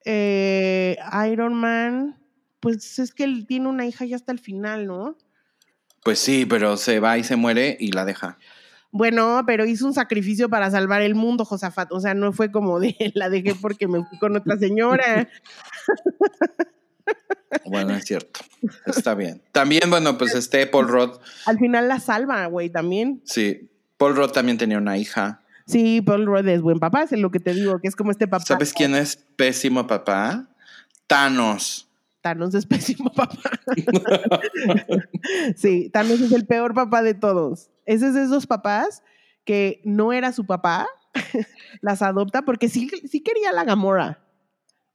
Eh, 0.04 0.96
Iron 1.28 1.54
Man, 1.54 2.16
pues 2.60 2.98
es 3.00 3.12
que 3.12 3.24
él 3.24 3.46
tiene 3.46 3.68
una 3.68 3.86
hija 3.86 4.04
ya 4.04 4.14
hasta 4.14 4.30
el 4.30 4.38
final, 4.38 4.86
¿no? 4.86 5.16
Pues 6.06 6.20
sí, 6.20 6.46
pero 6.46 6.76
se 6.76 7.00
va 7.00 7.18
y 7.18 7.24
se 7.24 7.34
muere 7.34 7.76
y 7.80 7.90
la 7.90 8.04
deja. 8.04 8.38
Bueno, 8.92 9.42
pero 9.44 9.66
hizo 9.66 9.88
un 9.88 9.92
sacrificio 9.92 10.48
para 10.48 10.70
salvar 10.70 11.02
el 11.02 11.16
mundo, 11.16 11.44
Josafat. 11.44 11.90
O 11.90 11.98
sea, 11.98 12.14
no 12.14 12.32
fue 12.32 12.52
como 12.52 12.78
de 12.78 12.94
la 13.14 13.28
dejé 13.28 13.56
porque 13.56 13.88
me 13.88 14.04
fui 14.04 14.16
con 14.20 14.36
otra 14.36 14.56
señora. 14.56 15.28
Bueno, 17.64 17.92
es 17.96 18.04
cierto. 18.04 18.38
Está 18.86 19.16
bien. 19.16 19.42
También, 19.50 19.90
bueno, 19.90 20.16
pues 20.16 20.32
este 20.36 20.64
Paul 20.68 20.86
Roth. 20.86 21.20
Al 21.44 21.58
final 21.58 21.88
la 21.88 21.98
salva, 21.98 22.46
güey, 22.46 22.70
también. 22.70 23.20
Sí. 23.24 23.68
Paul 23.96 24.14
Roth 24.14 24.32
también 24.32 24.58
tenía 24.58 24.78
una 24.78 24.98
hija. 24.98 25.42
Sí, 25.66 26.02
Paul 26.02 26.24
Rudd 26.24 26.46
es 26.46 26.62
buen 26.62 26.78
papá, 26.78 27.02
es 27.02 27.10
lo 27.10 27.32
que 27.32 27.40
te 27.40 27.52
digo, 27.52 27.80
que 27.80 27.88
es 27.88 27.96
como 27.96 28.12
este 28.12 28.28
papá. 28.28 28.44
¿Sabes 28.44 28.72
quién 28.72 28.94
es 28.94 29.16
pésimo 29.34 29.88
papá? 29.88 30.48
Thanos. 31.08 31.85
Thanos 32.26 32.56
es 32.56 32.66
pésimo 32.66 33.12
papá. 33.14 33.38
sí, 35.56 35.90
Thanos 35.92 36.20
es 36.20 36.32
el 36.32 36.44
peor 36.44 36.74
papá 36.74 37.04
de 37.04 37.14
todos. 37.14 37.70
Ese 37.84 38.08
es 38.08 38.14
de 38.14 38.24
esos 38.24 38.48
papás 38.48 39.04
que 39.44 39.80
no 39.84 40.12
era 40.12 40.32
su 40.32 40.44
papá, 40.44 40.88
las 41.82 42.02
adopta 42.02 42.42
porque 42.42 42.68
sí, 42.68 42.90
sí 43.08 43.20
quería 43.20 43.50
a 43.50 43.52
la 43.52 43.62
Gamora, 43.62 44.24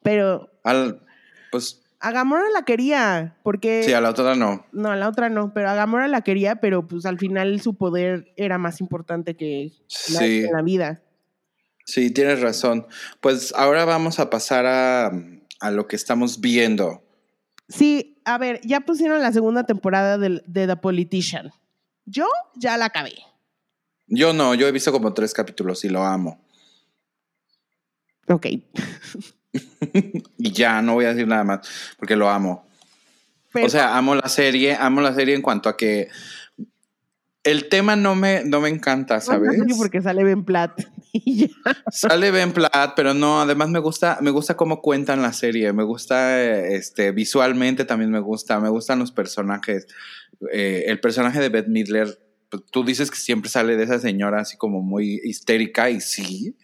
pero... 0.03 0.51
Al, 0.65 0.99
pues... 1.53 1.81
A 2.01 2.11
Gamora 2.11 2.49
la 2.53 2.65
quería, 2.65 3.37
porque... 3.43 3.83
Sí, 3.83 3.93
a 3.93 4.01
la 4.01 4.09
otra 4.09 4.35
no. 4.35 4.65
No, 4.73 4.91
a 4.91 4.97
la 4.97 5.07
otra 5.07 5.29
no, 5.29 5.53
pero 5.53 5.69
a 5.69 5.73
Gamora 5.73 6.09
la 6.09 6.21
quería, 6.21 6.57
pero 6.57 6.85
pues 6.85 7.05
al 7.05 7.17
final 7.17 7.61
su 7.61 7.75
poder 7.75 8.33
era 8.35 8.57
más 8.57 8.81
importante 8.81 9.37
que 9.37 9.71
la, 10.09 10.51
la 10.51 10.61
vida. 10.63 11.01
Sí, 11.85 12.11
tienes 12.11 12.41
razón. 12.41 12.87
Pues 13.21 13.53
ahora 13.55 13.85
vamos 13.85 14.19
a 14.19 14.29
pasar 14.29 14.65
a, 14.65 15.11
a 15.61 15.71
lo 15.71 15.87
que 15.87 15.95
estamos 15.95 16.41
viendo. 16.41 17.01
Sí, 17.71 18.21
a 18.25 18.37
ver, 18.37 18.59
ya 18.63 18.81
pusieron 18.81 19.21
la 19.21 19.31
segunda 19.31 19.63
temporada 19.63 20.17
de, 20.17 20.41
The 20.41 20.75
Politician. 20.75 21.51
Yo 22.05 22.27
ya 22.55 22.77
la 22.77 22.85
acabé. 22.85 23.13
Yo 24.07 24.33
no, 24.33 24.53
yo 24.55 24.67
he 24.67 24.71
visto 24.71 24.91
como 24.91 25.13
tres 25.13 25.33
capítulos 25.33 25.85
y 25.85 25.89
lo 25.89 26.03
amo. 26.03 26.43
Ok. 28.27 28.47
y 30.37 30.51
ya, 30.51 30.81
no 30.81 30.95
voy 30.95 31.05
a 31.05 31.13
decir 31.13 31.27
nada 31.27 31.43
más, 31.43 31.67
porque 31.97 32.15
lo 32.15 32.29
amo. 32.29 32.67
o 33.53 33.69
sea, 33.69 33.97
amo 33.97 34.15
la 34.15 34.27
serie, 34.27 34.75
amo 34.75 34.99
la 35.01 35.13
serie 35.13 35.35
en 35.35 35.41
cuanto 35.41 35.69
a 35.69 35.77
que 35.77 36.09
el 37.43 37.69
tema 37.69 37.95
no 37.95 38.15
me, 38.15 38.43
no 38.43 38.61
me 38.61 38.69
encanta, 38.69 39.19
¿sabes? 39.19 39.57
No, 39.57 39.75
porque 39.77 40.01
sale 40.01 40.23
Ben 40.23 40.45
Platt. 40.45 40.79
sale 41.91 42.31
Ben 42.31 42.51
Platt, 42.51 42.93
pero 42.95 43.13
no, 43.13 43.41
además 43.41 43.69
me 43.69 43.79
gusta, 43.79 44.19
me 44.21 44.29
gusta 44.29 44.55
cómo 44.55 44.81
cuentan 44.81 45.21
la 45.21 45.33
serie, 45.33 45.73
me 45.73 45.83
gusta 45.83 46.39
este, 46.41 47.11
visualmente 47.11 47.85
también 47.85 48.11
me 48.11 48.19
gusta, 48.19 48.59
me 48.59 48.69
gustan 48.69 48.99
los 48.99 49.11
personajes. 49.11 49.87
Eh, 50.51 50.85
el 50.87 50.99
personaje 50.99 51.39
de 51.39 51.49
Beth 51.49 51.67
Midler, 51.67 52.19
pues, 52.49 52.63
tú 52.71 52.83
dices 52.83 53.09
que 53.09 53.17
siempre 53.17 53.49
sale 53.49 53.75
de 53.75 53.85
esa 53.85 53.99
señora 53.99 54.41
así 54.41 54.57
como 54.57 54.81
muy 54.81 55.19
histérica 55.23 55.89
y 55.89 55.99
sí, 55.99 56.55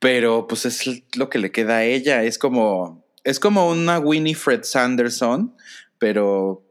pero 0.00 0.46
pues 0.46 0.66
es 0.66 0.84
lo 1.16 1.30
que 1.30 1.38
le 1.38 1.50
queda 1.50 1.78
a 1.78 1.84
ella, 1.84 2.24
es 2.24 2.38
como, 2.38 3.06
es 3.24 3.40
como 3.40 3.70
una 3.70 3.98
Winifred 3.98 4.64
Sanderson, 4.64 5.56
pero 5.98 6.62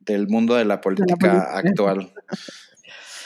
del 0.00 0.26
mundo 0.26 0.54
de 0.54 0.64
la 0.64 0.80
política. 0.80 1.50
actual. 1.52 2.10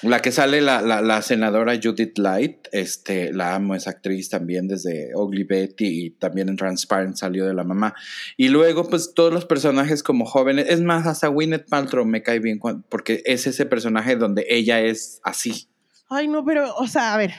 La 0.03 0.21
que 0.21 0.33
sale 0.33 0.61
la, 0.61 0.81
la, 0.83 1.23
senadora 1.23 1.79
Judith 1.81 2.19
Light, 2.19 2.67
este, 2.73 3.33
la 3.33 3.55
amo, 3.55 3.77
es 3.77 3.87
actriz 3.87 4.29
también 4.29 4.67
desde 4.67 5.15
Ugly 5.15 5.45
Betty 5.45 6.07
y 6.07 6.11
también 6.11 6.49
en 6.49 6.57
Transparent 6.57 7.15
salió 7.15 7.47
de 7.47 7.55
la 7.55 7.63
mamá. 7.63 7.95
Y 8.37 8.49
luego, 8.49 8.89
pues 8.89 9.15
todos 9.15 9.33
los 9.33 9.45
personajes 9.45 10.03
como 10.03 10.25
jóvenes, 10.25 10.67
es 10.69 10.81
más, 10.81 11.07
hasta 11.07 11.29
Gwyneth 11.29 11.69
Paltrow 11.69 12.05
me 12.05 12.23
cae 12.23 12.41
bien 12.41 12.59
porque 12.89 13.23
es 13.27 13.47
ese 13.47 13.65
personaje 13.65 14.17
donde 14.17 14.45
ella 14.49 14.81
es 14.81 15.21
así. 15.23 15.69
Ay, 16.11 16.27
no, 16.27 16.45
pero, 16.45 16.75
o 16.75 16.89
sea, 16.89 17.15
a 17.15 17.17
ver, 17.17 17.33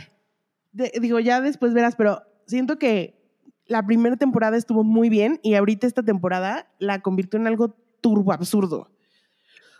digo, 0.71 1.19
ya 1.19 1.41
después 1.41 1.73
verás, 1.73 1.95
pero 1.97 2.23
siento 2.47 2.79
que 2.79 3.19
la 3.65 3.85
primera 3.85 4.15
temporada 4.15 4.55
estuvo 4.55 4.85
muy 4.85 5.09
bien 5.09 5.39
y 5.43 5.55
ahorita 5.55 5.85
esta 5.85 6.03
temporada 6.03 6.71
la 6.79 7.01
convirtió 7.01 7.39
en 7.39 7.47
algo 7.47 7.75
turbo 7.99 8.31
absurdo. 8.31 8.92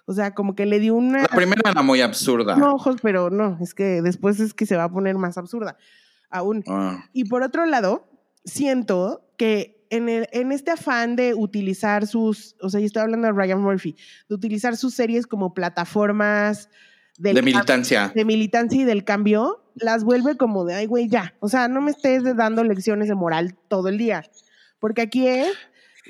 O 0.06 0.14
sea, 0.14 0.34
como 0.34 0.56
que 0.56 0.66
le 0.66 0.80
dio 0.80 0.96
una... 0.96 1.22
La 1.22 1.28
primera 1.28 1.72
era 1.72 1.82
muy 1.82 2.02
absurda. 2.02 2.56
No, 2.58 2.74
ojos, 2.74 2.98
pero 3.02 3.30
no, 3.30 3.58
es 3.62 3.74
que 3.74 4.02
después 4.02 4.40
es 4.40 4.54
que 4.54 4.66
se 4.66 4.76
va 4.76 4.86
a 4.86 4.92
poner 4.92 5.18
más 5.18 5.38
absurda 5.38 5.78
aún. 6.34 6.64
Ah. 6.68 7.06
Y 7.14 7.26
por 7.26 7.44
otro 7.44 7.66
lado, 7.66 8.08
siento 8.44 9.26
que 9.38 9.86
en, 9.90 10.10
el, 10.10 10.28
en 10.32 10.52
este 10.52 10.72
afán 10.72 11.16
de 11.16 11.34
utilizar 11.36 12.08
sus, 12.08 12.56
o 12.60 12.70
sea, 12.70 12.80
yo 12.80 12.88
estoy 12.88 13.04
hablando 13.04 13.28
de 13.28 13.34
Ryan 13.34 13.62
Murphy, 13.62 13.96
de 14.28 14.36
utilizar 14.36 14.76
sus 14.76 14.96
series 14.96 15.28
como 15.28 15.54
plataformas 15.54 16.70
de 17.18 17.42
militancia. 17.42 18.12
De 18.14 18.26
militancia 18.26 18.82
y 18.82 18.86
del 18.86 19.04
cambio, 19.04 19.64
las 19.76 20.04
vuelve 20.04 20.36
como 20.36 20.66
de, 20.66 20.74
ay, 20.74 20.88
güey, 20.88 21.08
ya. 21.08 21.36
O 21.40 21.48
sea, 21.48 21.68
no 21.68 21.80
me 21.80 21.92
estés 21.92 22.24
dando 22.36 22.64
lecciones 22.64 23.08
de 23.08 23.16
moral 23.16 23.56
todo 23.68 23.88
el 23.88 23.98
día. 23.98 24.24
Porque 24.80 25.02
aquí 25.02 25.28
es 25.28 25.54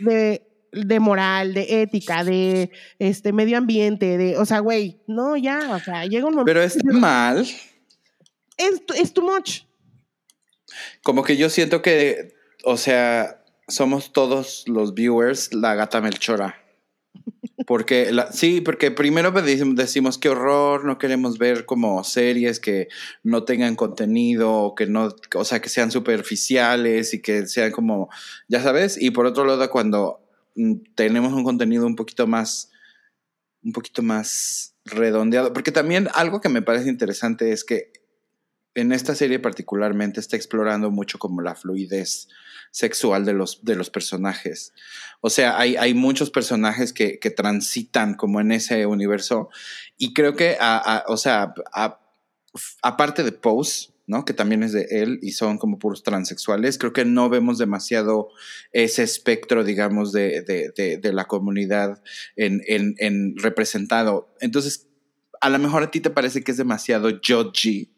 de 0.02 0.48
de 0.74 1.00
moral, 1.00 1.54
de 1.54 1.82
ética, 1.82 2.24
de 2.24 2.72
este 3.00 3.32
medio 3.32 3.58
ambiente, 3.58 4.18
de, 4.18 4.38
o 4.38 4.46
sea, 4.46 4.60
güey, 4.60 5.02
no, 5.08 5.38
ya, 5.38 5.74
o 5.76 5.80
sea, 5.80 6.06
llega 6.06 6.26
un 6.26 6.34
momento. 6.34 6.46
Pero 6.46 6.62
es 6.62 6.78
mal. 6.84 7.46
Es, 8.58 8.82
es 8.96 9.14
too 9.14 9.24
much. 9.24 9.62
Como 11.04 11.24
que 11.24 11.38
yo 11.38 11.50
siento 11.50 11.82
que, 11.82 12.34
o 12.64 12.78
sea, 12.78 13.44
somos 13.68 14.14
todos 14.14 14.66
los 14.68 14.94
viewers 14.94 15.54
la 15.54 15.76
gata 15.76 16.02
Melchora. 16.02 16.60
Porque 17.66 18.12
sí, 18.32 18.62
porque 18.62 18.92
primero 18.92 19.32
decimos 19.32 20.18
qué 20.18 20.30
horror, 20.30 20.84
no 20.84 20.98
queremos 20.98 21.38
ver 21.38 21.66
como 21.66 22.04
series 22.04 22.60
que 22.60 22.90
no 23.24 23.44
tengan 23.44 23.76
contenido, 23.76 24.74
que 24.76 24.86
no, 24.88 25.16
o 25.36 25.46
sea, 25.46 25.62
que 25.62 25.70
sean 25.70 25.92
superficiales 25.92 27.14
y 27.14 27.22
que 27.22 27.48
sean 27.48 27.72
como, 27.72 28.10
ya 28.50 28.62
sabes, 28.62 29.02
y 29.02 29.12
por 29.12 29.26
otro 29.26 29.46
lado 29.46 29.70
cuando 29.70 30.23
tenemos 30.96 31.34
un 31.34 31.44
contenido 31.44 31.86
un 31.86 31.96
poquito 31.96 32.28
más, 32.28 32.72
un 33.64 33.72
poquito 33.72 34.02
más 34.02 34.76
redondeado, 34.86 35.54
porque 35.54 35.72
también 35.72 36.10
algo 36.14 36.42
que 36.42 36.50
me 36.50 36.62
parece 36.62 36.90
interesante 36.90 37.52
es 37.52 37.64
que 37.64 37.92
en 38.76 38.92
esta 38.92 39.16
serie 39.16 39.40
particularmente 39.40 40.20
está 40.20 40.36
explorando 40.36 40.90
mucho 40.92 41.20
como 41.20 41.42
la 41.42 41.56
fluidez 41.56 42.28
sexual 42.72 43.24
de 43.24 43.34
los, 43.34 43.64
de 43.64 43.76
los 43.76 43.92
personajes. 43.92 44.74
O 45.22 45.30
sea, 45.30 45.60
hay, 45.60 45.76
hay 45.76 45.94
muchos 45.94 46.32
personajes 46.32 46.92
que, 46.92 47.20
que, 47.20 47.30
transitan 47.30 48.16
como 48.16 48.42
en 48.42 48.52
ese 48.52 48.88
universo 48.88 49.50
y 49.98 50.14
creo 50.14 50.36
que, 50.36 50.58
o 51.08 51.18
sea, 51.18 51.54
aparte 52.82 53.24
de 53.24 53.32
Pose, 53.32 53.93
¿no? 54.06 54.26
Que 54.26 54.34
también 54.34 54.64
es 54.64 54.74
de 54.74 54.88
él 54.90 55.20
y 55.22 55.32
son 55.32 55.58
como 55.58 55.80
puros 55.80 56.04
transexuales, 56.04 56.78
creo 56.78 56.94
que 56.94 57.06
no 57.06 57.30
vemos 57.30 57.58
demasiado 57.58 58.30
ese 58.72 59.04
espectro, 59.04 59.64
digamos, 59.64 60.12
de, 60.12 60.42
de, 60.42 60.98
de, 60.98 61.14
la 61.14 61.26
comunidad 61.26 62.02
en, 62.36 62.62
en, 62.68 62.96
en 62.98 63.38
representado. 63.38 64.34
Entonces, 64.42 64.88
a 65.40 65.50
lo 65.50 65.60
mejor 65.60 65.84
a 65.84 65.92
ti 65.92 66.00
te 66.00 66.10
parece 66.10 66.44
que 66.44 66.52
es 66.52 66.58
demasiado 66.58 67.10
judgy 67.10 67.93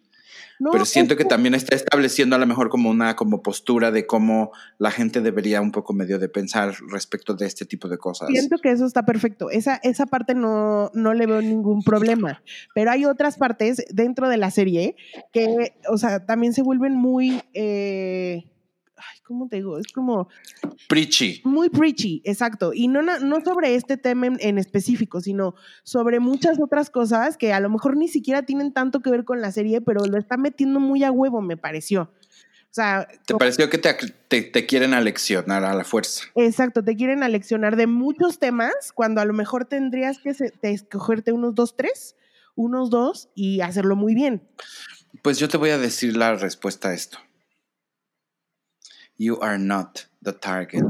pero 0.72 0.86
siento 0.86 1.16
que, 1.16 1.26
también 1.26 1.56
está 1.56 1.76
estableciendo 1.76 2.36
a 2.36 2.40
lo 2.40 2.46
mejor 2.46 2.70
como 2.70 2.90
una 2.90 3.16
como 3.16 3.42
postura 3.42 3.92
de 3.92 4.06
cómo 4.06 4.52
la 4.78 4.92
gente 4.92 5.22
debería 5.22 5.62
un 5.62 5.72
poco 5.72 5.94
medio 5.94 6.20
de 6.20 6.30
pensar 6.30 6.74
respecto 6.90 7.34
de 7.34 7.46
este 7.46 7.66
tipo 7.66 7.88
de 7.88 7.98
cosas. 7.98 8.30
Siento 8.30 8.58
que 8.58 8.72
eso 8.72 8.86
está 8.86 9.06
perfecto. 9.06 9.50
Esa, 9.50 9.76
esa 9.84 10.06
parte 10.06 10.36
no, 10.36 10.92
no 10.94 11.14
le 11.14 11.26
veo 11.26 11.42
ningún 11.42 11.84
problema. 11.84 12.42
Pero 12.74 12.92
hay 12.92 13.06
otras 13.06 13.38
partes 13.38 13.84
dentro 13.90 14.30
de 14.30 14.38
la 14.38 14.52
serie 14.52 14.96
que, 15.34 15.76
o 15.90 15.98
sea, 15.98 16.26
también 16.26 16.54
se 16.54 16.62
vuelven 16.62 16.96
muy... 16.96 17.42
Eh, 17.54 18.46
ay, 18.98 19.20
¿cómo 19.24 19.48
te 19.48 19.58
digo? 19.58 19.78
Es 19.78 19.88
como... 19.92 20.30
Preachy. 20.88 21.42
Muy 21.44 21.70
preachy, 21.70 22.22
exacto. 22.24 22.74
Y 22.74 22.88
no, 22.88 23.02
no 23.02 23.42
sobre 23.42 23.76
este 23.76 23.98
tema 23.98 24.28
en, 24.28 24.58
específico, 24.58 25.22
sino 25.22 25.56
sobre 25.84 26.20
muchas 26.20 26.60
otras 26.60 26.90
cosas 26.90 27.38
que 27.38 27.54
a 27.54 27.60
lo 27.60 27.70
mejor 27.70 27.98
ni 27.98 28.08
siquiera 28.08 28.44
tienen 28.44 28.74
tanto 28.74 29.02
que 29.02 29.10
ver 29.10 29.26
con 29.26 29.42
la 29.42 29.52
serie, 29.52 29.82
pero 29.82 30.06
lo 30.06 30.18
está 30.18 30.38
metiendo 30.38 30.80
muy 30.80 31.04
a 31.04 31.12
huevo, 31.12 31.42
me 31.42 31.58
pareció. 31.58 32.04
O 32.04 32.76
sea, 32.76 33.08
¿Te 33.26 33.36
pareció 33.36 33.70
que 33.70 33.78
te, 33.78 34.42
te, 34.42 34.66
quieren 34.66 34.94
aleccionar 34.94 35.64
a 35.64 35.74
la 35.74 35.86
fuerza? 35.86 36.26
Exacto, 36.36 36.84
te 36.84 36.98
quieren 36.98 37.24
aleccionar 37.24 37.78
de 37.78 37.88
muchos 37.88 38.38
temas 38.38 38.92
cuando 38.94 39.22
a 39.22 39.26
lo 39.26 39.32
mejor 39.32 39.64
tendrías 39.64 40.18
que 40.20 40.36
escogerte 40.62 41.32
unos 41.32 41.56
dos, 41.56 41.78
tres, 41.78 42.18
unos 42.54 42.90
dos 42.90 43.30
y 43.34 43.62
hacerlo 43.62 43.96
muy 43.96 44.14
bien. 44.14 44.42
Pues 45.22 45.40
yo 45.40 45.48
te 45.48 45.56
voy 45.56 45.70
a 45.70 45.78
decir 45.78 46.18
la 46.18 46.36
respuesta 46.36 46.90
a 46.90 46.94
esto. 46.94 47.18
You 49.18 49.40
are 49.42 49.58
not 49.58 50.02
the 50.24 50.34
target. 50.34 50.84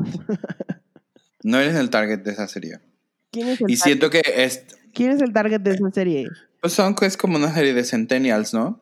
no 1.43 1.59
eres 1.59 1.75
el 1.75 1.89
target 1.89 2.19
de 2.19 2.31
esa 2.31 2.47
serie. 2.47 2.79
¿Quién 3.31 3.49
es 3.49 3.61
el 3.61 3.69
y 3.69 3.77
siento 3.77 4.09
que 4.09 4.21
es... 4.25 4.65
¿Quién 4.93 5.11
es 5.11 5.21
el 5.21 5.33
target 5.33 5.59
de 5.59 5.71
esa 5.71 5.91
serie? 5.91 6.27
Pues 6.61 6.73
son, 6.73 6.95
es 7.01 7.17
como 7.17 7.37
una 7.37 7.53
serie 7.53 7.73
de 7.73 7.83
centennials, 7.83 8.53
¿no? 8.53 8.79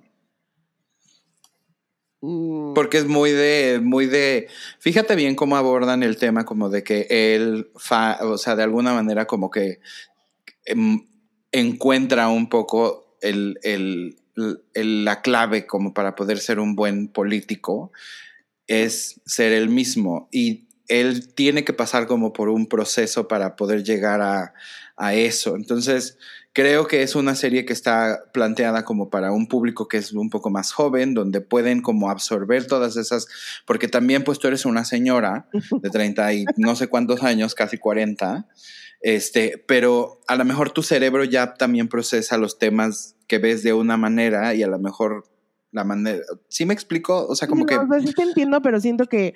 Mm. 2.21 2.73
Porque 2.73 2.99
es 2.99 3.05
muy 3.05 3.31
de, 3.31 3.81
muy 3.83 4.05
de, 4.05 4.47
fíjate 4.79 5.15
bien 5.17 5.35
cómo 5.35 5.57
abordan 5.57 6.03
el 6.03 6.15
tema 6.15 6.45
como 6.45 6.69
de 6.69 6.81
que 6.81 7.05
él, 7.09 7.69
o 7.73 8.37
sea, 8.37 8.55
de 8.55 8.63
alguna 8.63 8.93
manera 8.93 9.25
como 9.25 9.51
que 9.51 9.81
em, 10.63 11.05
encuentra 11.51 12.29
un 12.29 12.47
poco 12.47 13.17
el, 13.21 13.59
el, 13.63 14.15
la 14.75 15.21
clave 15.21 15.65
como 15.65 15.93
para 15.93 16.15
poder 16.15 16.39
ser 16.39 16.59
un 16.59 16.77
buen 16.77 17.09
político 17.09 17.91
es 18.67 19.21
ser 19.25 19.51
el 19.51 19.69
mismo 19.69 20.29
y 20.31 20.67
él 20.87 21.33
tiene 21.33 21.63
que 21.63 21.73
pasar 21.73 22.07
como 22.07 22.33
por 22.33 22.49
un 22.49 22.67
proceso 22.67 23.27
para 23.27 23.55
poder 23.55 23.83
llegar 23.83 24.21
a, 24.21 24.53
eso. 25.13 25.57
Entonces, 25.57 26.17
creo 26.53 26.87
que 26.87 27.01
es 27.01 27.15
una 27.15 27.35
serie 27.35 27.65
que 27.65 27.73
está 27.73 28.21
planteada 28.31 28.85
como 28.85 29.09
para 29.09 29.33
un 29.33 29.47
público 29.47 29.89
que 29.89 29.97
es 29.97 30.13
un 30.13 30.29
poco 30.29 30.49
más 30.49 30.71
joven, 30.71 31.13
donde 31.13 31.41
pueden 31.41 31.81
como 31.81 32.09
absorber 32.09 32.67
todas 32.67 32.95
esas, 32.95 33.27
porque 33.65 33.89
también 33.89 34.23
pues 34.23 34.39
tú 34.39 34.47
eres 34.47 34.65
una 34.65 34.85
señora 34.85 35.49
de 35.51 35.89
30 35.89 36.33
y 36.33 36.45
no 36.55 36.75
sé 36.77 36.87
cuántos 36.87 37.21
años, 37.23 37.53
casi 37.53 37.77
40, 37.77 38.47
este, 39.01 39.61
pero 39.67 40.21
a 40.27 40.37
lo 40.37 40.45
mejor 40.45 40.71
tu 40.71 40.83
cerebro 40.83 41.25
ya 41.25 41.55
también 41.55 41.89
procesa 41.89 42.37
los 42.37 42.57
temas 42.59 43.17
que 43.27 43.39
ves 43.39 43.61
de 43.63 43.73
una 43.73 43.97
manera 43.97 44.53
y 44.53 44.63
a 44.63 44.67
lo 44.67 44.79
mejor 44.79 45.25
la 45.73 45.83
manera. 45.83 46.23
¿Sí 46.47 46.65
me 46.65 46.73
explico? 46.73 47.27
O 47.27 47.35
sea, 47.35 47.47
como 47.47 47.65
que. 47.65 47.75
No, 47.75 47.99
sí 47.99 48.13
te 48.13 48.23
entiendo, 48.23 48.61
pero 48.61 48.79
siento 48.79 49.07
que 49.07 49.33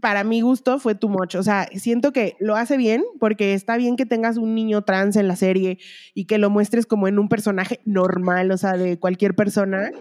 para 0.00 0.24
mi 0.24 0.40
gusto 0.40 0.78
fue 0.78 0.94
too 0.94 1.08
much. 1.08 1.36
O 1.36 1.42
sea, 1.42 1.68
siento 1.74 2.12
que 2.12 2.36
lo 2.40 2.56
hace 2.56 2.76
bien 2.76 3.02
porque 3.20 3.54
está 3.54 3.76
bien 3.76 3.96
que 3.96 4.04
tengas 4.04 4.36
un 4.36 4.54
niño 4.54 4.82
trans 4.82 5.16
en 5.16 5.28
la 5.28 5.36
serie 5.36 5.78
y 6.12 6.26
que 6.26 6.38
lo 6.38 6.50
muestres 6.50 6.84
como 6.84 7.08
en 7.08 7.18
un 7.18 7.28
personaje 7.28 7.80
normal, 7.84 8.50
o 8.50 8.58
sea, 8.58 8.76
de 8.76 8.98
cualquier 8.98 9.34
persona. 9.34 9.92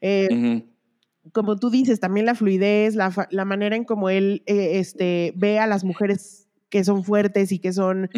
Eh, 0.00 0.62
como 1.32 1.56
tú 1.56 1.70
dices, 1.70 2.00
también 2.00 2.26
la 2.26 2.34
fluidez, 2.34 2.94
la, 2.94 3.12
la 3.30 3.44
manera 3.44 3.76
en 3.76 3.84
como 3.84 4.08
él 4.08 4.42
eh, 4.46 4.78
este, 4.78 5.32
ve 5.36 5.58
a 5.58 5.66
las 5.66 5.84
mujeres 5.84 6.48
que 6.70 6.84
son 6.84 7.02
fuertes 7.02 7.50
y 7.50 7.58
que 7.58 7.72
son 7.72 8.08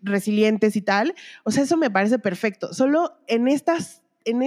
resilientes 0.00 0.76
y 0.76 0.82
tal. 0.82 1.14
O 1.44 1.50
sea, 1.50 1.64
eso 1.64 1.76
me 1.76 1.90
parece 1.90 2.20
perfecto. 2.20 2.72
Solo 2.72 3.18
en 3.26 3.48
estas, 3.48 4.02
en, 4.24 4.42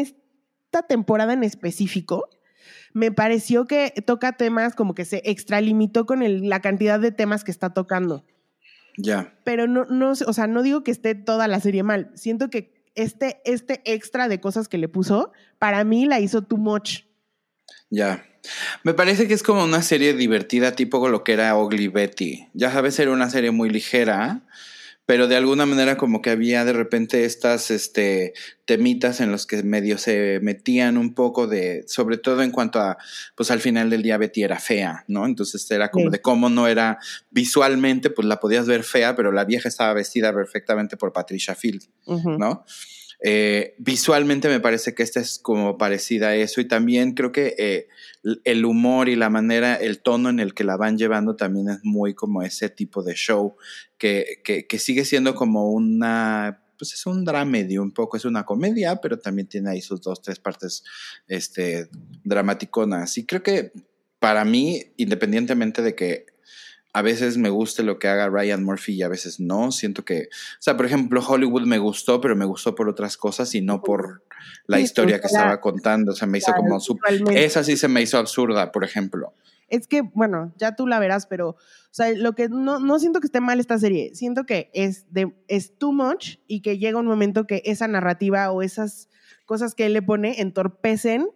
esta 0.69 0.83
temporada 0.85 1.33
en 1.33 1.43
específico, 1.43 2.29
me 2.93 3.11
pareció 3.11 3.65
que 3.65 3.91
toca 4.05 4.33
temas 4.33 4.75
como 4.75 4.93
que 4.93 5.03
se 5.03 5.23
extralimitó 5.25 6.05
con 6.05 6.21
la 6.47 6.61
cantidad 6.61 6.99
de 6.99 7.11
temas 7.11 7.43
que 7.43 7.49
está 7.49 7.73
tocando. 7.73 8.23
Ya. 8.95 9.33
Pero 9.43 9.65
no, 9.65 9.85
no, 9.85 10.11
o 10.11 10.33
sea, 10.33 10.45
no 10.45 10.61
digo 10.61 10.83
que 10.83 10.91
esté 10.91 11.15
toda 11.15 11.47
la 11.47 11.59
serie 11.59 11.81
mal. 11.81 12.11
Siento 12.13 12.51
que 12.51 12.83
este, 12.93 13.41
este 13.45 13.81
extra 13.85 14.27
de 14.27 14.39
cosas 14.39 14.67
que 14.67 14.77
le 14.77 14.89
puso, 14.89 15.31
para 15.57 15.83
mí 15.83 16.05
la 16.05 16.19
hizo 16.19 16.43
too 16.43 16.57
much. 16.57 17.05
Ya. 17.89 18.23
Me 18.83 18.93
parece 18.93 19.27
que 19.27 19.33
es 19.33 19.41
como 19.41 19.63
una 19.63 19.81
serie 19.81 20.13
divertida, 20.13 20.73
tipo 20.75 21.07
lo 21.09 21.23
que 21.23 21.33
era 21.33 21.57
Ugly 21.57 21.87
Betty. 21.87 22.47
Ya 22.53 22.71
sabes, 22.71 22.99
era 22.99 23.09
una 23.09 23.31
serie 23.31 23.49
muy 23.49 23.71
ligera 23.71 24.43
pero 25.09 25.27
de 25.27 25.35
alguna 25.35 25.65
manera 25.65 25.97
como 25.97 26.21
que 26.21 26.29
había 26.29 26.63
de 26.65 26.71
repente 26.71 27.25
estas 27.25 27.71
este, 27.71 28.33
temitas 28.65 29.21
en 29.21 29.31
los 29.31 29.47
que 29.47 29.63
medio 29.63 29.97
se 29.97 30.39
metían 30.43 30.99
un 30.99 31.15
poco 31.15 31.47
de, 31.47 31.83
sobre 31.87 32.19
todo 32.19 32.43
en 32.43 32.51
cuanto 32.51 32.79
a, 32.79 32.95
pues 33.33 33.49
al 33.49 33.59
final 33.59 33.89
del 33.89 34.03
día 34.03 34.19
Betty 34.19 34.43
era 34.43 34.59
fea, 34.59 35.05
¿no? 35.07 35.25
Entonces 35.25 35.71
era 35.71 35.89
como 35.89 36.11
de 36.11 36.21
cómo 36.21 36.47
no 36.49 36.67
era 36.67 36.99
visualmente, 37.31 38.11
pues 38.11 38.27
la 38.27 38.39
podías 38.39 38.67
ver 38.67 38.83
fea, 38.83 39.15
pero 39.15 39.31
la 39.31 39.45
vieja 39.45 39.67
estaba 39.67 39.93
vestida 39.93 40.31
perfectamente 40.31 40.95
por 40.95 41.11
Patricia 41.11 41.55
Field, 41.55 41.85
¿no? 42.05 42.63
Eh, 43.21 43.75
visualmente 43.77 44.47
me 44.47 44.61
parece 44.61 44.95
que 44.95 45.03
esta 45.03 45.19
es 45.19 45.39
como 45.39 45.77
parecida 45.77 46.29
a 46.29 46.35
eso 46.35 46.61
y 46.61 46.67
también 46.67 47.13
creo 47.13 47.33
que 47.33 47.53
eh, 47.57 47.87
el 48.45 48.63
humor 48.63 49.09
y 49.09 49.17
la 49.17 49.29
manera, 49.29 49.75
el 49.75 49.99
tono 49.99 50.29
en 50.29 50.39
el 50.39 50.53
que 50.53 50.63
la 50.63 50.77
van 50.77 50.97
llevando 50.97 51.35
también 51.35 51.69
es 51.69 51.79
muy 51.83 52.13
como 52.13 52.43
ese 52.43 52.69
tipo 52.69 53.03
de 53.03 53.15
show 53.15 53.55
que, 53.97 54.41
que, 54.43 54.79
sigue 54.79 55.03
siendo 55.03 55.35
como 55.35 55.69
una, 55.69 56.63
pues 56.77 56.93
es 56.93 57.05
un 57.05 57.25
dramedio 57.25 57.83
un 57.83 57.91
poco, 57.91 58.15
es 58.15 58.23
una 58.23 58.45
comedia, 58.45 58.95
pero 59.01 59.19
también 59.19 59.47
tiene 59.47 59.71
ahí 59.71 59.81
sus 59.81 60.01
dos, 60.01 60.21
tres 60.21 60.39
partes 60.39 60.83
este, 61.27 61.89
dramaticonas. 62.23 63.17
Y 63.17 63.25
creo 63.25 63.43
que 63.43 63.73
para 64.19 64.45
mí, 64.45 64.93
independientemente 64.95 65.81
de 65.81 65.95
que 65.95 66.25
a 66.91 67.01
veces 67.01 67.37
me 67.37 67.49
guste 67.49 67.83
lo 67.83 67.99
que 67.99 68.07
haga 68.07 68.29
Ryan 68.29 68.63
Murphy 68.63 68.93
y 68.93 69.03
a 69.03 69.07
veces 69.07 69.39
no. 69.39 69.71
Siento 69.71 70.03
que, 70.03 70.23
o 70.23 70.61
sea, 70.61 70.75
por 70.75 70.85
ejemplo, 70.85 71.23
Hollywood 71.25 71.65
me 71.65 71.77
gustó, 71.77 72.19
pero 72.19 72.35
me 72.35 72.45
gustó 72.45 72.73
por 72.73 72.89
otras 72.89 73.15
cosas 73.15 73.53
y 73.53 73.61
no 73.61 73.81
por 73.81 74.23
la 74.65 74.79
historia 74.79 75.19
que 75.21 75.27
estaba 75.27 75.61
contando. 75.61 76.13
O 76.13 76.15
sea, 76.15 76.27
me 76.27 76.39
hizo 76.39 76.51
como... 76.53 76.79
Esa 77.31 77.63
sí 77.63 77.77
se 77.77 77.87
me 77.87 78.01
hizo 78.01 78.17
absurda, 78.17 78.71
por 78.71 78.83
ejemplo. 78.83 79.33
Es 79.67 79.87
que, 79.87 80.01
bueno, 80.01 80.51
ya 80.57 80.75
tú 80.75 80.87
la 80.87 80.97
verás, 80.97 81.27
pero, 81.27 81.49
o 81.49 81.57
sea, 81.91 82.11
lo 82.11 82.33
que 82.33 82.49
no, 82.49 82.79
no 82.79 82.97
siento 82.97 83.19
que 83.19 83.27
esté 83.27 83.39
mal 83.39 83.59
esta 83.59 83.77
serie, 83.77 84.15
siento 84.15 84.45
que 84.45 84.71
es, 84.73 85.05
de, 85.13 85.31
es 85.47 85.77
too 85.77 85.91
much 85.91 86.37
y 86.47 86.61
que 86.61 86.79
llega 86.79 86.97
un 86.97 87.05
momento 87.05 87.45
que 87.45 87.61
esa 87.65 87.87
narrativa 87.87 88.51
o 88.51 88.63
esas 88.63 89.09
cosas 89.45 89.75
que 89.75 89.85
él 89.85 89.93
le 89.93 90.01
pone 90.01 90.41
entorpecen 90.41 91.27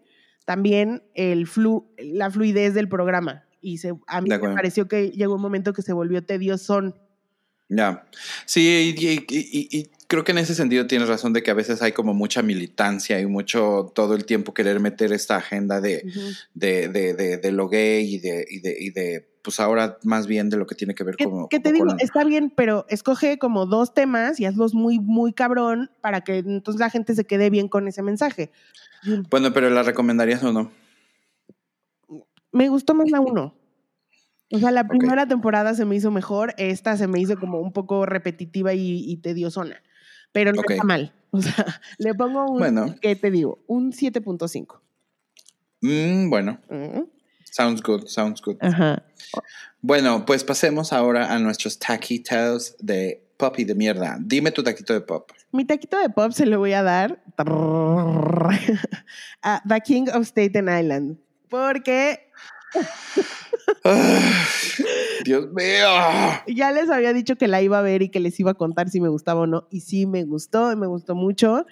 también 0.45 1.04
el 1.14 1.45
flu, 1.45 1.93
la 1.99 2.32
fluidez 2.32 2.74
del 2.74 2.89
programa 2.89 3.42
y 3.64 3.78
se, 3.78 3.93
a 4.07 4.22
mí 4.22 4.30
me 4.30 4.38
pareció 4.39 4.88
que 4.88 5.09
llegó 5.11 5.36
un 5.36 5.41
momento 5.41 5.74
que 5.74 5.82
se 5.82 5.93
volvió 5.93 6.24
tedioso. 6.24 6.93
Ya, 7.70 8.05
sí, 8.45 8.93
y, 8.95 9.89
creo 10.07 10.24
que 10.24 10.34
en 10.34 10.38
ese 10.38 10.53
sentido 10.53 10.86
tienes 10.86 11.07
razón 11.07 11.34
de 11.34 11.41
que 11.41 11.49
a 11.49 11.55
veces 11.55 11.82
hay 11.82 11.93
como 11.93 12.14
mucha 12.14 12.43
militancia 12.43 13.20
y 13.20 13.26
mucho 13.26 13.91
todo 13.95 14.14
el 14.14 14.26
tiempo 14.26 14.53
querer 14.53 14.80
meter 14.80 15.11
esta 15.14 15.38
agenda 15.38 15.82
de, 15.82 16.05
de, 16.53 16.89
de, 16.89 17.38
de, 17.38 17.51
lo 17.51 17.70
gay 17.70 18.14
y 18.14 18.20
de, 18.20 18.45
y 18.47 18.59
de, 18.59 18.76
y 18.80 18.89
de, 18.91 19.28
pues 19.41 19.59
ahora 19.59 19.97
más 20.03 20.28
bien 20.28 20.49
de 20.49 20.57
lo 20.57 20.68
que 20.68 20.76
tiene 20.76 20.93
que 20.93 21.03
ver 21.03 21.18
con... 21.18 21.47
¿Qué 21.47 21.59
te 21.59 21.72
digo? 21.72 21.88
Está 21.97 22.24
bien, 22.26 22.51
pero 22.55 22.86
escoge 22.89 23.39
como 23.39 23.66
dos 23.66 23.93
temas 23.93 24.39
y 24.39 24.45
hazlos 24.45 24.76
muy, 24.76 24.99
muy 24.99 25.34
cabrón 25.34 25.89
para 26.01 26.22
que 26.22 26.38
entonces 26.38 26.80
la 26.80 26.91
gente 26.91 27.16
se 27.16 27.26
quede 27.26 27.49
bien 27.49 27.70
con 27.70 27.88
ese 27.88 28.03
mensaje. 28.03 28.51
Bueno, 29.30 29.51
pero 29.51 29.70
¿la 29.70 29.84
recomendarías 29.84 30.43
o 30.43 30.53
no? 30.53 30.72
Me 32.54 32.70
gustó 32.70 32.93
más 32.93 33.12
la 33.12 33.20
uno. 33.20 33.56
O 34.51 34.60
sea, 34.60 34.72
la 34.72 34.88
primera 34.88 35.28
temporada 35.28 35.74
se 35.74 35.84
me 35.84 35.95
hizo 35.95 36.12
mejor, 36.12 36.54
esta 36.58 36.95
se 36.95 37.08
me 37.08 37.20
hizo 37.20 37.39
como 37.39 37.60
un 37.60 37.74
poco 37.74 38.06
repetitiva 38.06 38.74
y, 38.74 39.18
tediosona, 39.18 39.82
pero 40.32 40.54
no 40.54 40.62
está 40.68 40.84
mal. 40.84 41.12
O 41.32 41.41
sea, 41.41 41.54
le 41.97 42.14
pongo 42.14 42.45
un, 42.45 42.60
bueno. 42.60 42.95
¿qué 43.01 43.16
te 43.16 43.32
digo? 43.32 43.60
Un 43.66 43.91
7.5. 43.91 44.80
Mm, 45.82 46.30
bueno. 46.30 46.60
Sounds 47.51 47.82
good, 47.82 48.06
sounds 48.06 48.41
good. 48.41 48.58
Ajá. 48.62 49.04
Bueno, 49.82 50.26
pues 50.26 50.43
pasemos 50.43 50.93
ahora 50.93 51.34
a 51.34 51.39
nuestros 51.39 51.80
taquitos 51.80 52.76
de 52.80 53.24
pop 53.38 53.56
y 53.58 53.64
de 53.64 53.76
mierda. 53.76 54.18
Dime 54.22 54.51
tu 54.51 54.64
taquito 54.64 54.93
de 54.93 55.01
pop. 55.01 55.32
Mi 55.51 55.66
taquito 55.66 55.99
de 55.99 56.10
pop 56.10 56.32
se 56.32 56.45
lo 56.45 56.60
voy 56.60 56.74
a 56.74 56.84
dar 56.84 57.22
a 59.41 59.62
The 59.68 59.82
King 59.82 60.06
of 60.14 60.28
Staten 60.28 60.70
Island. 60.70 61.18
Porque 61.49 62.32
Dios 65.26 65.51
mío. 65.51 65.88
Ya 66.47 66.71
les 66.71 66.89
había 66.89 67.13
dicho 67.13 67.36
que 67.36 67.47
la 67.47 67.61
iba 67.61 67.80
a 67.80 67.82
ver 67.82 68.01
y 68.01 68.09
que 68.09 68.19
les 68.19 68.39
iba 68.39 68.51
a 68.51 68.55
contar 68.55 68.89
si 68.89 69.01
me 69.01 69.09
gustaba 69.09 69.41
o 69.41 69.47
no. 69.47 69.67
Y 69.71 69.82
sí, 69.82 70.05
me 70.05 70.24
gustó, 70.24 70.76
me 70.76 70.88
gustó 70.88 71.15
mucho. 71.15 71.65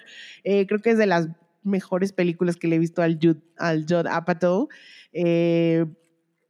Eh, 0.44 0.66
creo 0.66 0.80
que 0.80 0.90
es 0.90 0.98
de 0.98 1.06
las 1.06 1.28
mejores 1.62 2.12
películas 2.12 2.56
que 2.56 2.68
le 2.68 2.76
he 2.76 2.78
visto 2.78 3.02
al 3.02 3.18
Judd, 3.20 3.38
al 3.58 3.84
Judd 3.88 4.06
Apatow. 4.06 4.68
Eh, 5.12 5.86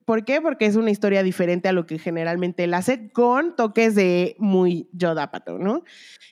¿Por 0.05 0.25
qué? 0.25 0.41
Porque 0.41 0.67
es 0.67 0.77
una 0.77 0.91
historia 0.91 1.23
diferente 1.23 1.69
a 1.69 1.73
lo 1.73 1.87
que 1.87 1.99
generalmente 1.99 2.65
él 2.65 2.75
hace, 2.75 3.11
con 3.13 3.55
toques 3.57 3.95
de 3.95 4.37
muy 4.39 4.89
Judd 4.99 5.19
Apatow, 5.19 5.59
¿no? 5.59 5.85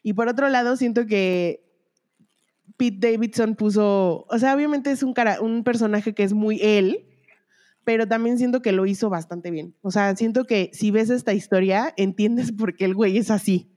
Y 0.03 0.14
por 0.14 0.29
otro 0.29 0.49
lado, 0.49 0.77
siento 0.77 1.07
que 1.07 1.71
Pete 2.77 3.12
Davidson 3.12 3.57
puso, 3.57 4.27
o 4.29 4.39
sea, 4.39 4.55
obviamente 4.55 4.91
es 4.91 5.03
un, 5.03 5.14
personaje 5.64 6.14
que 6.14 6.23
es 6.23 6.33
muy 6.33 6.59
él, 6.62 7.10
pero 7.85 8.07
también 8.07 8.39
siento 8.39 8.62
que 8.62 8.72
lo 8.72 8.87
hizo 8.87 9.11
bastante 9.11 9.51
bien. 9.51 9.74
O 9.83 9.91
sea, 9.91 10.14
siento 10.16 10.45
que 10.45 10.70
si 10.72 10.91
ves 10.91 11.11
esta 11.11 11.33
historia, 11.33 11.93
entiendes 11.97 12.53
por 12.53 12.76
qué 12.76 12.85
el 12.85 12.95
güey 12.95 13.18
es 13.18 13.31
así. 13.31 13.70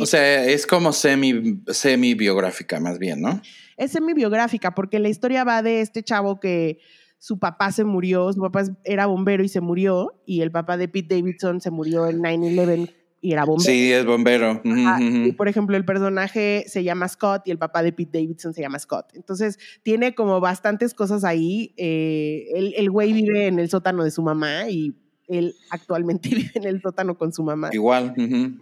o 0.00 0.06
sea, 0.06 0.44
es 0.44 0.66
como 0.66 0.92
semi, 0.92 1.62
semi 1.68 2.14
biográfica 2.14 2.80
más 2.80 2.98
bien, 2.98 3.20
¿no? 3.20 3.40
Es 3.76 3.92
semi 3.92 4.14
biográfica 4.14 4.74
porque 4.74 4.98
la 4.98 5.08
historia 5.08 5.44
va 5.44 5.62
de 5.62 5.80
este 5.80 6.02
chavo 6.02 6.40
que 6.40 6.78
su 7.18 7.38
papá 7.38 7.72
se 7.72 7.84
murió, 7.84 8.32
su 8.32 8.40
papá 8.40 8.64
era 8.84 9.06
bombero 9.06 9.42
y 9.42 9.48
se 9.48 9.60
murió, 9.60 10.22
y 10.26 10.42
el 10.42 10.50
papá 10.50 10.76
de 10.76 10.88
Pete 10.88 11.16
Davidson 11.16 11.60
se 11.60 11.70
murió 11.70 12.06
en 12.06 12.20
9-11 12.20 12.94
y 13.26 13.32
era 13.32 13.44
bombero. 13.44 13.72
Sí, 13.72 13.92
es 13.92 14.06
bombero. 14.06 14.60
Y 14.64 15.32
por 15.32 15.48
ejemplo, 15.48 15.76
el 15.76 15.84
personaje 15.84 16.64
se 16.68 16.84
llama 16.84 17.08
Scott 17.08 17.42
y 17.46 17.50
el 17.50 17.58
papá 17.58 17.82
de 17.82 17.92
Pete 17.92 18.20
Davidson 18.20 18.54
se 18.54 18.60
llama 18.60 18.78
Scott. 18.78 19.06
Entonces, 19.14 19.58
tiene 19.82 20.14
como 20.14 20.38
bastantes 20.38 20.94
cosas 20.94 21.24
ahí. 21.24 21.74
Eh, 21.76 22.46
el, 22.76 22.88
güey 22.88 23.12
vive 23.12 23.48
en 23.48 23.58
el 23.58 23.68
sótano 23.68 24.04
de 24.04 24.12
su 24.12 24.22
mamá 24.22 24.68
y 24.68 24.94
él 25.26 25.56
actualmente 25.70 26.28
vive 26.36 26.52
en 26.54 26.66
el 26.66 26.80
sótano 26.80 27.18
con 27.18 27.32
su 27.32 27.42
mamá. 27.42 27.70
Igual. 27.72 28.14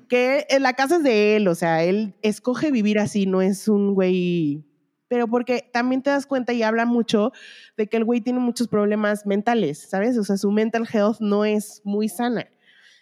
Que 0.09 0.47
la 0.59 0.73
casa 0.73 0.97
es 0.97 1.03
de 1.03 1.37
él, 1.37 1.47
o 1.47 1.55
sea, 1.55 1.85
él 1.85 2.15
escoge 2.23 2.71
vivir 2.71 2.99
así, 2.99 3.27
no 3.27 3.43
es 3.43 3.69
un 3.69 3.93
güey 3.93 4.65
pero 5.09 5.29
porque 5.29 5.71
también 5.73 6.03
te 6.03 6.11
das 6.11 6.27
cuenta 6.27 6.53
y 6.53 6.65
habla 6.65 6.87
mucho 6.87 7.31
de 7.77 7.87
que 7.87 7.99
el 7.99 8.05
güey 8.05 8.21
tiene 8.21 8.41
muchos 8.41 8.67
problemas 8.67 9.27
mentales, 9.27 9.79
¿sabes? 9.79 10.19
O 10.19 10.25
sea, 10.25 10.37
su 10.37 10.51
mental 10.51 10.89
health 10.93 11.19
no 11.21 11.45
es 11.45 11.83
muy 11.85 12.09
sana. 12.09 12.49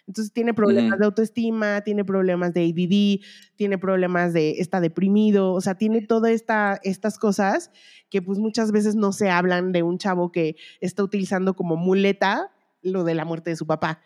Entonces 0.07 0.33
tiene 0.33 0.53
problemas 0.53 0.99
de 0.99 1.05
autoestima, 1.05 1.81
tiene 1.81 2.03
problemas 2.03 2.53
de 2.53 2.65
ADD, 2.65 3.25
tiene 3.55 3.77
problemas 3.77 4.33
de, 4.33 4.51
está 4.59 4.81
deprimido, 4.81 5.53
o 5.53 5.61
sea, 5.61 5.75
tiene 5.75 6.01
todas 6.01 6.31
esta, 6.31 6.79
estas 6.83 7.17
cosas 7.17 7.71
que 8.09 8.21
pues 8.21 8.37
muchas 8.37 8.71
veces 8.71 8.95
no 8.95 9.13
se 9.13 9.29
hablan 9.29 9.71
de 9.71 9.81
un 9.81 9.97
chavo 9.97 10.31
que 10.31 10.57
está 10.81 11.03
utilizando 11.03 11.55
como 11.55 11.77
muleta 11.77 12.51
lo 12.81 13.05
de 13.05 13.15
la 13.15 13.23
muerte 13.23 13.51
de 13.51 13.55
su 13.55 13.65
papá. 13.65 14.01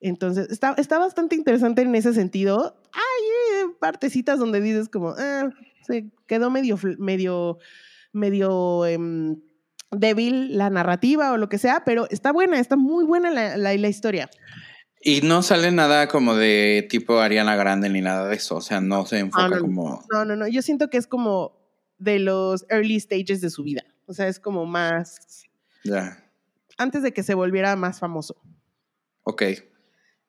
Entonces, 0.00 0.50
está, 0.50 0.74
está 0.78 0.98
bastante 0.98 1.36
interesante 1.36 1.82
en 1.82 1.94
ese 1.94 2.14
sentido. 2.14 2.76
Hay 2.92 3.64
eh, 3.64 3.74
partecitas 3.80 4.38
donde 4.38 4.60
dices 4.60 4.88
como, 4.88 5.14
ah, 5.16 5.50
se 5.82 6.10
quedó 6.26 6.50
medio, 6.50 6.78
medio, 6.98 7.58
medio 8.12 8.86
em, 8.86 9.40
débil 9.90 10.56
la 10.56 10.70
narrativa 10.70 11.32
o 11.32 11.36
lo 11.36 11.48
que 11.48 11.58
sea, 11.58 11.82
pero 11.84 12.08
está 12.10 12.32
buena, 12.32 12.58
está 12.58 12.76
muy 12.76 13.04
buena 13.04 13.30
la, 13.30 13.56
la, 13.56 13.74
la 13.76 13.88
historia. 13.88 14.30
Y 15.04 15.20
no 15.22 15.42
sale 15.42 15.72
nada 15.72 16.06
como 16.08 16.36
de 16.36 16.86
tipo 16.88 17.18
Ariana 17.18 17.56
Grande 17.56 17.88
ni 17.88 18.00
nada 18.00 18.28
de 18.28 18.36
eso, 18.36 18.56
o 18.56 18.60
sea, 18.60 18.80
no 18.80 19.04
se 19.04 19.18
enfoca 19.18 19.58
como... 19.58 20.04
No, 20.12 20.24
no, 20.24 20.36
no, 20.36 20.46
yo 20.46 20.62
siento 20.62 20.90
que 20.90 20.96
es 20.96 21.06
como 21.06 21.60
de 21.98 22.20
los 22.20 22.64
early 22.68 23.00
stages 23.00 23.40
de 23.40 23.50
su 23.50 23.64
vida, 23.64 23.84
o 24.06 24.14
sea, 24.14 24.28
es 24.28 24.38
como 24.38 24.64
más... 24.64 25.44
Ya. 25.84 26.24
Antes 26.78 27.02
de 27.02 27.12
que 27.12 27.22
se 27.22 27.34
volviera 27.34 27.74
más 27.74 27.98
famoso. 27.98 28.40
Ok. 29.24 29.42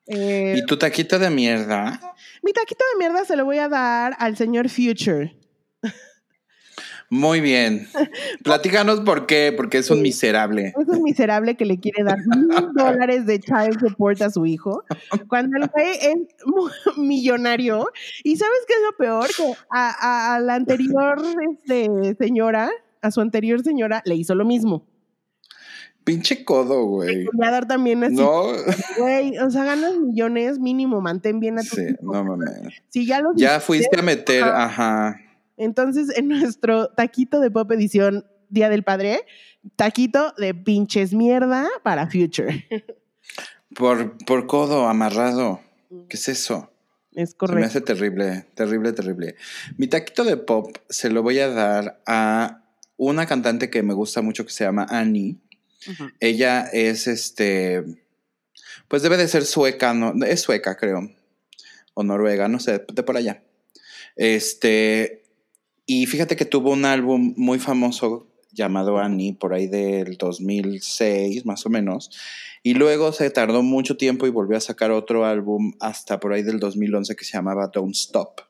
Eh, 0.06 0.56
¿Y 0.58 0.66
tu 0.66 0.76
taquito 0.76 1.18
de 1.18 1.30
mierda? 1.30 2.00
Mi 2.42 2.52
taquito 2.52 2.84
de 2.92 2.98
mierda 2.98 3.24
se 3.24 3.36
lo 3.36 3.44
voy 3.44 3.58
a 3.58 3.68
dar 3.68 4.16
al 4.18 4.36
señor 4.36 4.68
Future. 4.68 5.36
Muy 7.14 7.40
bien. 7.40 7.86
Platícanos 8.42 8.98
por 9.02 9.26
qué, 9.26 9.54
porque 9.56 9.78
es 9.78 9.88
un 9.88 10.02
miserable. 10.02 10.74
Es 10.76 10.88
un 10.88 11.04
miserable 11.04 11.56
que 11.56 11.64
le 11.64 11.78
quiere 11.78 12.02
dar 12.02 12.18
mil 12.26 12.48
dólares 12.74 13.24
de 13.24 13.38
child 13.38 13.78
support 13.78 14.20
a 14.20 14.30
su 14.30 14.44
hijo, 14.46 14.82
cuando 15.28 15.56
el 15.58 15.68
güey 15.68 15.92
es 15.92 16.96
millonario. 16.96 17.88
Y 18.24 18.36
¿sabes 18.36 18.58
qué 18.66 18.74
es 18.74 18.80
lo 18.90 18.96
peor? 18.96 19.28
Que 19.28 19.54
a, 19.70 20.40
la 20.42 20.56
anterior 20.56 21.22
este, 21.52 22.16
señora, 22.18 22.68
a 23.00 23.12
su 23.12 23.20
anterior 23.20 23.62
señora, 23.62 24.02
le 24.04 24.16
hizo 24.16 24.34
lo 24.34 24.44
mismo. 24.44 24.84
Pinche 26.02 26.44
codo, 26.44 26.84
güey. 26.84 27.28
a 27.40 27.50
dar 27.52 27.68
también 27.68 28.02
así. 28.02 28.16
No. 28.16 28.42
Güey, 28.98 29.38
o 29.38 29.50
sea, 29.50 29.64
ganas 29.64 29.96
millones, 29.98 30.58
mínimo, 30.58 31.00
mantén 31.00 31.38
bien 31.38 31.60
a 31.60 31.62
tu 31.62 31.76
Sí, 31.76 31.94
no 32.02 32.24
mames. 32.24 32.74
Si 32.88 33.06
ya 33.06 33.20
los 33.20 33.36
Ya 33.36 33.60
fuiste 33.60 34.00
a 34.00 34.02
meter, 34.02 34.42
ajá. 34.42 35.20
Entonces, 35.56 36.16
en 36.16 36.28
nuestro 36.40 36.88
taquito 36.88 37.40
de 37.40 37.50
Pop 37.50 37.70
Edición 37.72 38.26
Día 38.48 38.68
del 38.68 38.82
Padre, 38.82 39.24
taquito 39.76 40.32
de 40.38 40.54
pinches 40.54 41.12
mierda 41.14 41.68
para 41.82 42.08
Future. 42.08 42.66
Por, 43.74 44.16
por 44.18 44.46
codo 44.46 44.86
amarrado. 44.86 45.60
¿Qué 46.08 46.16
es 46.16 46.28
eso? 46.28 46.70
Es 47.12 47.34
correcto. 47.34 47.58
me 47.58 47.66
hace 47.66 47.80
terrible, 47.80 48.46
terrible, 48.54 48.92
terrible. 48.92 49.34
Mi 49.78 49.88
taquito 49.88 50.22
de 50.22 50.36
pop 50.36 50.76
se 50.88 51.10
lo 51.10 51.24
voy 51.24 51.40
a 51.40 51.48
dar 51.48 52.00
a 52.06 52.64
una 52.96 53.26
cantante 53.26 53.70
que 53.70 53.82
me 53.82 53.94
gusta 53.94 54.22
mucho 54.22 54.44
que 54.44 54.52
se 54.52 54.64
llama 54.64 54.86
Annie. 54.88 55.38
Ella 56.20 56.68
es 56.72 57.06
este, 57.06 57.84
pues 58.88 59.02
debe 59.02 59.16
de 59.16 59.28
ser 59.28 59.44
sueca, 59.44 59.92
no, 59.92 60.24
es 60.24 60.40
sueca 60.40 60.76
creo, 60.76 61.10
o 61.94 62.02
noruega, 62.02 62.48
no 62.48 62.58
sé, 62.58 62.84
de 62.92 63.02
por 63.02 63.16
allá. 63.16 63.42
Este, 64.16 65.23
y 65.86 66.06
fíjate 66.06 66.36
que 66.36 66.44
tuvo 66.44 66.70
un 66.72 66.84
álbum 66.84 67.34
muy 67.36 67.58
famoso 67.58 68.26
llamado 68.52 68.98
Annie, 68.98 69.34
por 69.34 69.52
ahí 69.52 69.66
del 69.66 70.16
2006 70.16 71.44
más 71.44 71.66
o 71.66 71.70
menos, 71.70 72.10
y 72.62 72.74
luego 72.74 73.12
se 73.12 73.28
tardó 73.30 73.62
mucho 73.62 73.96
tiempo 73.96 74.26
y 74.26 74.30
volvió 74.30 74.56
a 74.56 74.60
sacar 74.60 74.90
otro 74.90 75.26
álbum 75.26 75.72
hasta 75.80 76.20
por 76.20 76.32
ahí 76.32 76.42
del 76.42 76.60
2011 76.60 77.16
que 77.16 77.24
se 77.24 77.32
llamaba 77.32 77.68
Don't 77.68 77.94
Stop. 77.94 78.40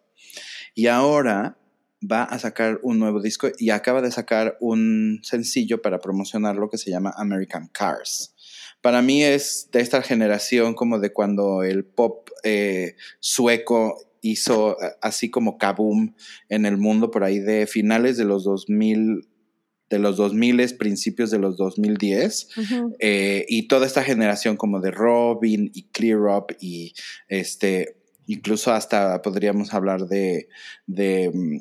Y 0.75 0.87
ahora 0.87 1.57
va 2.01 2.25
a 2.25 2.39
sacar 2.39 2.81
un 2.83 2.99
nuevo 2.99 3.21
disco 3.21 3.49
y 3.59 3.71
acaba 3.71 4.03
de 4.03 4.11
sacar 4.11 4.57
un 4.61 5.21
sencillo 5.23 5.81
para 5.81 6.01
promocionarlo 6.01 6.69
que 6.69 6.79
se 6.79 6.91
llama 6.91 7.15
American 7.17 7.69
Cars. 7.69 8.35
Para 8.83 9.01
mí 9.01 9.25
es 9.25 9.71
de 9.73 9.81
esta 9.81 10.03
generación 10.03 10.75
como 10.75 10.99
de 10.99 11.13
cuando 11.13 11.63
el 11.63 11.85
pop 11.85 12.29
eh, 12.43 12.97
sueco 13.19 14.14
hizo 14.25 14.81
eh, 14.83 14.93
así 15.01 15.31
como 15.31 15.59
kaboom 15.59 16.15
en 16.49 16.67
el 16.67 16.77
mundo 16.79 17.11
por 17.11 17.25
ahí 17.25 17.39
de 17.39 17.67
finales 17.67 18.17
de 18.17 18.25
los 18.25 18.45
2000 18.45 19.29
de 19.91 19.99
los 19.99 20.17
2000, 20.17 20.77
principios 20.77 21.31
de 21.31 21.39
los 21.39 21.57
2010, 21.57 22.49
eh, 22.99 23.45
y 23.49 23.69
toda 23.69 23.87
esta 23.87 24.03
generación 24.03 24.57
como 24.57 24.81
de 24.81 24.91
Robin 24.91 25.71
y 25.73 25.85
Clear 25.85 26.21
Up 26.21 26.57
y 26.59 26.95
este, 27.29 27.99
incluso 28.27 28.73
hasta 28.73 29.21
podríamos 29.23 29.73
hablar 29.73 30.07
de, 30.09 30.49
de, 30.87 31.31
mm, 31.33 31.59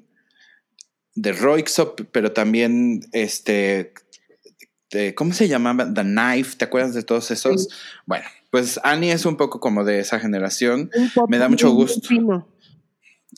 de 1.15 1.31
Roixop, 1.34 1.99
pero 2.11 2.31
también 2.31 3.02
este, 3.11 3.94
¿cómo 5.15 5.34
se 5.34 5.48
llamaba? 5.48 5.91
The 5.94 6.03
Knife, 6.03 6.56
¿te 6.57 6.65
acuerdas 6.65 6.94
de 6.94 7.03
todos 7.03 7.30
esos? 7.30 7.68
Bueno, 8.06 8.26
pues 8.49 8.80
Annie 8.84 9.11
es 9.11 9.26
un 9.26 9.35
poco 9.35 9.60
como 9.60 9.84
de 9.84 9.99
esa 9.99 10.19
generación, 10.19 10.90
me 11.27 11.38
da 11.38 11.49
mucho 11.49 11.72
gusto. 11.72 12.07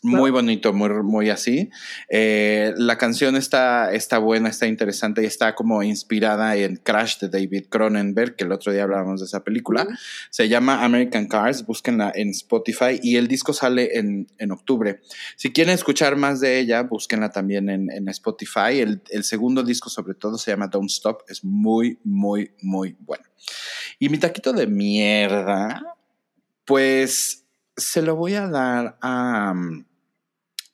Muy 0.03 0.31
bonito, 0.31 0.73
muy, 0.73 0.89
muy 1.03 1.29
así. 1.29 1.69
Eh, 2.09 2.73
la 2.77 2.97
canción 2.97 3.35
está, 3.35 3.93
está 3.93 4.17
buena, 4.17 4.49
está 4.49 4.67
interesante 4.67 5.23
y 5.23 5.25
está 5.25 5.55
como 5.55 5.83
inspirada 5.83 6.55
en 6.55 6.77
Crash 6.77 7.19
de 7.19 7.29
David 7.29 7.65
Cronenberg, 7.69 8.35
que 8.35 8.43
el 8.43 8.51
otro 8.51 8.71
día 8.71 8.83
hablábamos 8.83 9.21
de 9.21 9.27
esa 9.27 9.43
película. 9.43 9.87
Se 10.29 10.49
llama 10.49 10.83
American 10.83 11.27
Cars, 11.27 11.65
búsquenla 11.65 12.11
en 12.15 12.29
Spotify 12.29 12.99
y 13.01 13.17
el 13.17 13.27
disco 13.27 13.53
sale 13.53 13.97
en, 13.97 14.27
octubre. 14.51 15.01
Si 15.35 15.51
quieren 15.51 15.73
escuchar 15.73 16.15
más 16.15 16.39
de 16.39 16.59
ella, 16.59 16.83
búsquenla 16.83 17.29
también 17.31 17.69
en, 17.69 17.91
en 17.91 18.07
Spotify. 18.09 18.79
El, 18.79 19.01
el, 19.09 19.23
segundo 19.23 19.63
disco 19.63 19.89
sobre 19.89 20.13
todo 20.13 20.37
se 20.37 20.51
llama 20.51 20.67
Don't 20.67 20.89
Stop, 20.89 21.23
es 21.27 21.43
muy, 21.43 21.99
muy, 22.03 22.51
muy 22.61 22.95
bueno. 22.99 23.25
Y 23.99 24.09
mi 24.09 24.17
taquito 24.17 24.53
de 24.53 24.67
mierda, 24.67 25.81
pues 26.65 27.44
se 27.77 28.01
lo 28.01 28.15
voy 28.15 28.35
a 28.35 28.47
dar 28.47 28.97
a... 29.01 29.53
Mm, 29.53 29.85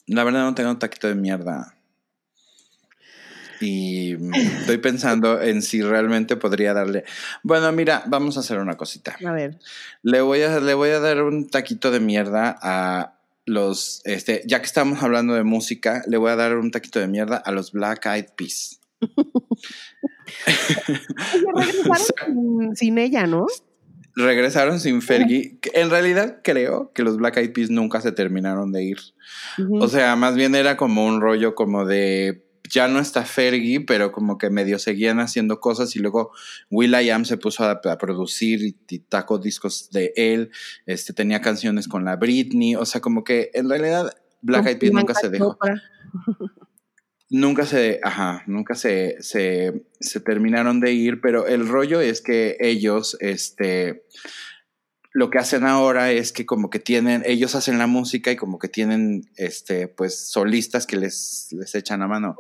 la 0.08 0.24
verdad 0.24 0.44
no 0.44 0.56
tengo 0.56 0.72
un 0.72 0.80
taquito 0.80 1.08
de 1.08 1.16
mierda. 1.16 1.76
Y 3.60 4.16
estoy 4.60 4.78
pensando 4.80 5.42
en 5.42 5.62
si 5.62 5.82
realmente 5.82 6.36
podría 6.36 6.74
darle. 6.74 7.06
Bueno, 7.44 7.72
mira, 7.72 8.04
vamos 8.08 8.38
a 8.38 8.42
hacer 8.42 8.60
una 8.60 8.76
cosita. 8.76 9.16
A 9.26 9.32
ver. 9.32 9.60
Le 10.04 10.22
voy 10.22 10.42
a, 10.42 10.60
le 10.60 10.74
voy 10.74 10.90
a 10.90 11.00
dar 11.00 11.24
un 11.24 11.50
taquito 11.50 11.92
de 11.92 12.00
mierda 12.00 12.58
a 12.62 13.20
los. 13.46 14.02
Este, 14.06 14.44
ya 14.46 14.60
que 14.60 14.66
estamos 14.66 15.02
hablando 15.04 15.34
de 15.34 15.44
música, 15.44 16.04
le 16.08 16.18
voy 16.18 16.32
a 16.32 16.36
dar 16.36 16.58
un 16.58 16.72
taquito 16.72 17.00
de 17.00 17.08
mierda 17.08 17.38
a 17.38 17.52
los 17.52 17.72
Black 17.72 18.06
Eyed 18.06 18.28
Peas. 18.36 18.80
sin 22.76 22.98
ella, 22.98 23.28
¿no? 23.28 23.48
Regresaron 24.16 24.80
sin 24.80 25.02
Fergie. 25.02 25.58
En 25.74 25.90
realidad 25.90 26.40
creo 26.44 26.92
que 26.94 27.04
los 27.04 27.18
Black 27.18 27.38
Eyed 27.38 27.54
Peas 27.54 27.70
nunca 27.70 28.02
se 28.02 28.12
terminaron 28.12 28.72
de 28.72 28.84
ir. 28.84 28.98
O 29.80 29.88
sea, 29.88 30.16
más 30.16 30.36
bien 30.36 30.56
era 30.56 30.78
como 30.78 31.06
un 31.06 31.22
rollo 31.22 31.56
como 31.56 31.86
de 31.86 32.46
ya 32.70 32.88
no 32.88 33.00
está 33.00 33.26
Fergie, 33.26 33.82
pero 33.82 34.12
como 34.12 34.38
que 34.38 34.50
medio 34.50 34.80
seguían 34.80 35.20
haciendo 35.20 35.60
cosas 35.60 35.96
y 35.96 36.00
luego 36.00 36.32
Will 36.70 36.94
I 36.94 37.10
Am 37.10 37.26
se 37.26 37.38
puso 37.38 37.66
a, 37.66 37.82
producir 37.82 38.62
y, 38.64 38.78
y, 38.90 39.00
tacó 39.00 39.40
discos 39.40 39.90
de 39.92 40.14
él, 40.16 40.52
este 40.86 41.12
tenía 41.12 41.42
canciones 41.42 41.90
con 41.90 42.06
la 42.06 42.16
Britney, 42.16 42.76
o 42.76 42.86
sea, 42.86 43.02
como 43.02 43.26
que 43.26 43.52
en 43.54 43.70
realidad 43.70 44.14
Black 44.42 44.68
Eyed 44.68 44.80
Peas 44.80 44.94
nunca 44.94 45.14
se 45.14 45.30
dejó. 45.30 45.58
Nunca 47.34 47.66
se, 47.66 48.02
ajá, 48.04 48.44
nunca 48.46 48.76
se, 48.76 49.16
se, 49.22 49.86
se, 50.02 50.20
terminaron 50.20 50.82
de 50.82 50.92
ir, 50.92 51.22
pero 51.22 51.48
el 51.48 51.66
rollo 51.66 52.02
es 52.02 52.20
que 52.20 52.58
ellos, 52.60 53.16
este, 53.22 54.04
lo 55.14 55.30
que 55.30 55.40
hacen 55.40 55.64
ahora 55.64 56.12
es 56.12 56.34
que 56.34 56.46
como 56.46 56.70
que 56.70 56.80
tienen, 56.80 57.24
ellos 57.26 57.56
hacen 57.56 57.78
la 57.78 57.88
música 57.88 58.34
y 58.34 58.36
como 58.36 58.60
que 58.60 58.68
tienen, 58.68 59.30
este, 59.38 59.88
pues 59.88 60.30
solistas 60.30 60.86
que 60.86 60.98
les, 60.98 61.48
les 61.52 61.74
echan 61.74 62.02
a 62.02 62.10
mano. 62.10 62.36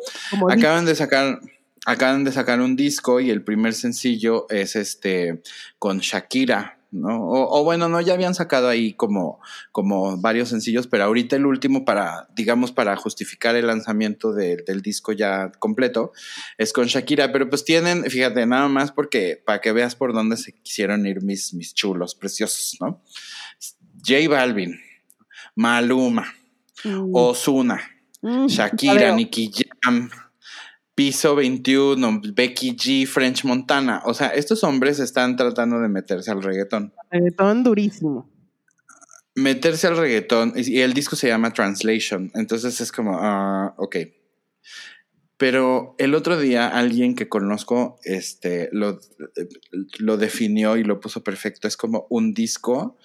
Acaban 0.50 0.84
de 0.84 0.96
sacar, 0.96 1.40
acaban 1.86 2.26
de 2.26 2.34
sacar 2.34 2.60
un 2.60 2.76
disco 2.76 3.22
y 3.22 3.30
el 3.30 3.46
primer 3.46 3.74
sencillo 3.74 4.46
es 4.50 4.76
este, 4.76 5.42
con 5.80 6.00
Shakira, 6.00 6.81
¿no? 6.92 7.22
O, 7.22 7.64
bueno, 7.64 7.88
no, 7.88 8.02
ya 8.02 8.14
habían 8.14 8.36
sacado 8.36 8.68
ahí 8.68 8.94
como, 8.94 9.40
como 9.72 10.18
varios 10.18 10.50
sencillos, 10.50 10.88
pero 10.88 11.06
ahorita 11.06 11.38
el 11.38 11.46
último 11.46 11.86
para, 11.86 12.28
digamos, 12.36 12.72
para 12.72 12.96
justificar 12.98 13.56
el 13.56 13.68
lanzamiento 13.68 14.34
del 14.34 14.82
disco 14.82 15.14
ya 15.14 15.52
completo, 15.60 16.12
es 16.58 16.74
con 16.74 16.88
Shakira, 16.88 17.32
pero 17.32 17.50
pues 17.50 17.64
tienen, 17.64 18.04
fíjate, 18.04 18.46
nada 18.46 18.68
más 18.68 18.92
porque, 18.92 19.42
para 19.44 19.62
que 19.62 19.72
veas 19.72 19.96
por 19.96 20.14
dónde 20.14 20.38
se 20.38 20.54
quisieron 20.54 21.06
ir 21.06 21.24
mis, 21.24 21.54
mis 21.54 21.74
chulos, 21.74 22.14
preciosos, 22.14 22.78
¿no? 22.82 23.02
J 24.06 24.30
Balvin, 24.30 24.80
Maluma, 25.56 26.34
mm. 26.84 27.12
Ozuna, 27.14 27.80
mm, 28.22 28.48
Shakira, 28.48 29.16
Nicky 29.16 29.52
Jam, 29.82 30.10
Piso 30.96 31.36
21, 31.36 32.22
Becky 32.34 32.76
G, 32.76 33.08
French 33.08 33.46
Montana. 33.46 34.02
O 34.06 34.14
sea, 34.14 34.28
estos 34.28 34.64
hombres 34.64 35.00
están 35.00 35.36
tratando 35.36 35.80
de 35.80 35.88
meterse 35.88 36.32
al 36.32 36.44
reggaetón. 36.44 36.94
Reggaetón 37.10 37.64
durísimo. 37.64 38.30
Meterse 39.36 39.88
al 39.88 39.98
reggaetón. 39.98 40.54
Y 40.56 40.80
el 40.80 40.94
disco 40.94 41.16
se 41.16 41.28
llama 41.28 41.54
Translation. 41.54 42.32
Entonces 42.36 42.82
es 42.82 42.92
como, 42.92 43.18
ah, 43.18 43.74
ok. 43.78 43.98
Pero 45.38 45.96
el 45.98 46.14
otro 46.14 46.40
día 46.40 46.68
alguien 46.68 47.16
que 47.16 47.30
conozco 47.30 48.00
este, 48.04 48.70
lo, 48.72 49.00
lo 49.98 50.18
definió 50.18 50.78
y 50.78 50.84
lo 50.84 51.00
puso 51.00 51.24
perfecto. 51.24 51.68
Es 51.68 51.78
como 51.78 52.06
un 52.10 52.34
disco 52.34 52.98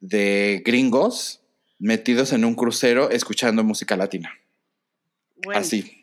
de 0.00 0.62
gringos 0.64 1.40
metidos 1.78 2.32
en 2.32 2.44
un 2.44 2.54
crucero 2.54 3.10
escuchando 3.10 3.64
música 3.64 3.96
latina. 3.96 4.30
Así. 5.52 6.01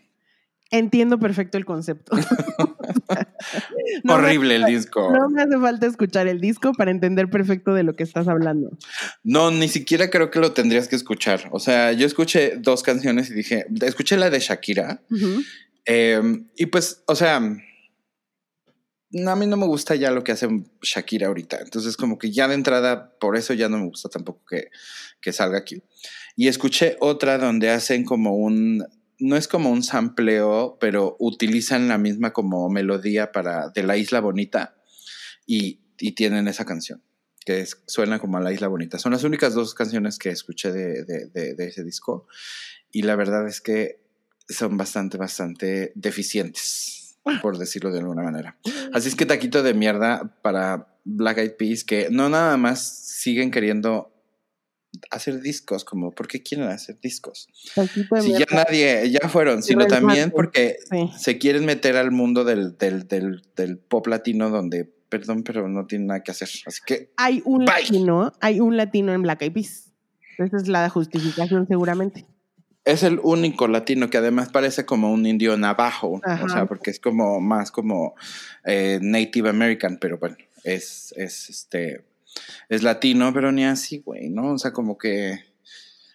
Entiendo 0.71 1.19
perfecto 1.19 1.57
el 1.57 1.65
concepto. 1.65 2.15
Horrible 4.07 4.55
el 4.55 4.65
disco. 4.65 5.11
No 5.11 5.29
me 5.29 5.41
hace 5.41 5.57
falta 5.57 5.87
escuchar 5.87 6.27
el 6.27 6.39
disco 6.39 6.73
para 6.73 6.91
entender 6.91 7.29
perfecto 7.29 7.73
de 7.73 7.83
lo 7.83 7.95
que 7.95 8.03
estás 8.03 8.27
hablando. 8.27 8.77
No, 9.23 9.51
ni 9.51 9.67
siquiera 9.67 10.09
creo 10.09 10.31
que 10.31 10.39
lo 10.39 10.53
tendrías 10.53 10.87
que 10.87 10.95
escuchar. 10.95 11.49
O 11.51 11.59
sea, 11.59 11.91
yo 11.91 12.05
escuché 12.05 12.55
dos 12.57 12.83
canciones 12.83 13.29
y 13.29 13.33
dije, 13.33 13.65
escuché 13.81 14.17
la 14.17 14.29
de 14.29 14.39
Shakira. 14.39 15.01
Em, 15.85 16.47
y 16.55 16.67
pues, 16.67 17.03
o 17.07 17.15
sea, 17.15 17.37
a 17.37 17.39
mí 17.39 19.45
no 19.47 19.57
me 19.57 19.65
gusta 19.65 19.95
ya 19.95 20.11
lo 20.11 20.23
que 20.23 20.33
hace 20.33 20.47
Shakira 20.81 21.27
ahorita. 21.27 21.59
Entonces, 21.61 21.97
como 21.97 22.17
que 22.17 22.31
ya 22.31 22.47
de 22.47 22.55
entrada, 22.55 23.17
por 23.19 23.35
eso 23.35 23.53
ya 23.53 23.69
no 23.69 23.77
me 23.77 23.85
gusta 23.85 24.09
tampoco 24.09 24.43
que, 24.47 24.69
que 25.21 25.33
salga 25.33 25.57
aquí. 25.57 25.83
Y 26.35 26.47
escuché 26.47 26.95
otra 26.99 27.37
donde 27.37 27.69
hacen 27.69 28.05
como 28.05 28.35
un 28.35 28.85
no 29.19 29.35
es 29.35 29.47
como 29.47 29.69
un 29.69 29.83
sampleo, 29.83 30.77
pero 30.79 31.15
utilizan 31.19 31.87
la 31.87 31.97
misma 31.97 32.31
como 32.31 32.69
melodía 32.69 33.31
para 33.31 33.69
de 33.69 33.83
la 33.83 33.97
Isla 33.97 34.21
Bonita 34.21 34.75
y, 35.45 35.81
tienen 36.15 36.47
esa 36.47 36.63
canción 36.63 37.03
que 37.45 37.67
suena 37.85 38.19
como 38.19 38.37
a 38.37 38.41
la 38.41 38.53
Isla 38.53 38.69
Bonita. 38.69 38.97
Son 38.97 39.11
las 39.11 39.25
únicas 39.25 39.53
dos 39.53 39.73
canciones 39.73 40.17
que 40.17 40.29
escuché 40.29 40.71
de, 40.71 41.03
de, 41.03 41.55
ese 41.67 41.83
disco 41.83 42.25
y 42.89 43.01
la 43.01 43.17
verdad 43.17 43.45
es 43.45 43.59
que 43.59 43.99
son 44.47 44.77
bastante, 44.77 45.17
bastante 45.17 45.91
deficientes, 45.95 47.17
por 47.41 47.57
decirlo 47.57 47.91
de 47.91 47.99
alguna 47.99 48.23
manera. 48.23 48.57
Así 48.93 49.09
es 49.09 49.15
que 49.15 49.25
taquito 49.25 49.61
de 49.61 49.73
mierda 49.73 50.39
para 50.41 50.87
Black 51.03 51.39
Eyed 51.39 51.57
Peas 51.57 51.83
que 51.83 52.07
no 52.09 52.29
nada 52.29 52.55
más 52.55 52.81
siguen 52.81 53.51
queriendo 53.51 54.18
hacer 55.11 55.41
discos, 55.41 55.83
como, 55.83 56.11
¿por 56.11 56.27
qué 56.27 56.41
quieren 56.41 56.67
hacer 56.67 56.99
discos? 56.99 57.47
Si 57.53 58.31
ya 58.31 58.45
nadie, 58.51 59.09
ya 59.09 59.27
fueron, 59.29 59.63
sino 59.63 59.85
también 59.87 60.31
porque 60.31 60.77
se 61.17 61.37
quieren 61.37 61.65
meter 61.65 61.97
al 61.97 62.11
mundo 62.11 62.43
del, 62.43 62.77
del, 62.77 63.07
del, 63.07 63.77
pop 63.77 64.07
latino 64.07 64.49
donde, 64.49 64.85
perdón, 65.09 65.43
pero 65.43 65.67
no 65.67 65.85
tienen 65.85 66.07
nada 66.07 66.23
que 66.23 66.31
hacer. 66.31 66.49
Así 66.65 66.81
que. 66.85 67.11
Hay 67.17 67.41
un 67.45 67.65
latino, 67.65 68.33
hay 68.41 68.59
un 68.59 68.77
latino 68.77 69.13
en 69.13 69.21
Black 69.21 69.41
Eyed 69.41 69.53
Peas. 69.53 69.91
Esa 70.37 70.57
es 70.57 70.67
la 70.67 70.89
justificación, 70.89 71.67
seguramente. 71.67 72.25
Es 72.85 73.03
el 73.03 73.19
único 73.21 73.67
latino 73.67 74.09
que 74.09 74.17
además 74.17 74.49
parece 74.49 74.85
como 74.85 75.11
un 75.11 75.25
indio 75.25 75.57
navajo, 75.57 76.21
o 76.43 76.49
sea, 76.49 76.65
porque 76.65 76.91
es 76.91 76.99
como 76.99 77.39
más 77.41 77.71
como 77.71 78.15
eh, 78.63 78.99
Native 79.01 79.49
American, 79.49 79.97
pero 79.99 80.17
bueno, 80.17 80.37
es, 80.63 81.13
es 81.17 81.49
este 81.49 82.08
es 82.69 82.83
latino, 82.83 83.33
pero 83.33 83.51
ni 83.51 83.65
así, 83.65 83.99
güey, 83.99 84.29
¿no? 84.29 84.53
O 84.53 84.57
sea, 84.57 84.71
como 84.71 84.97
que... 84.97 85.39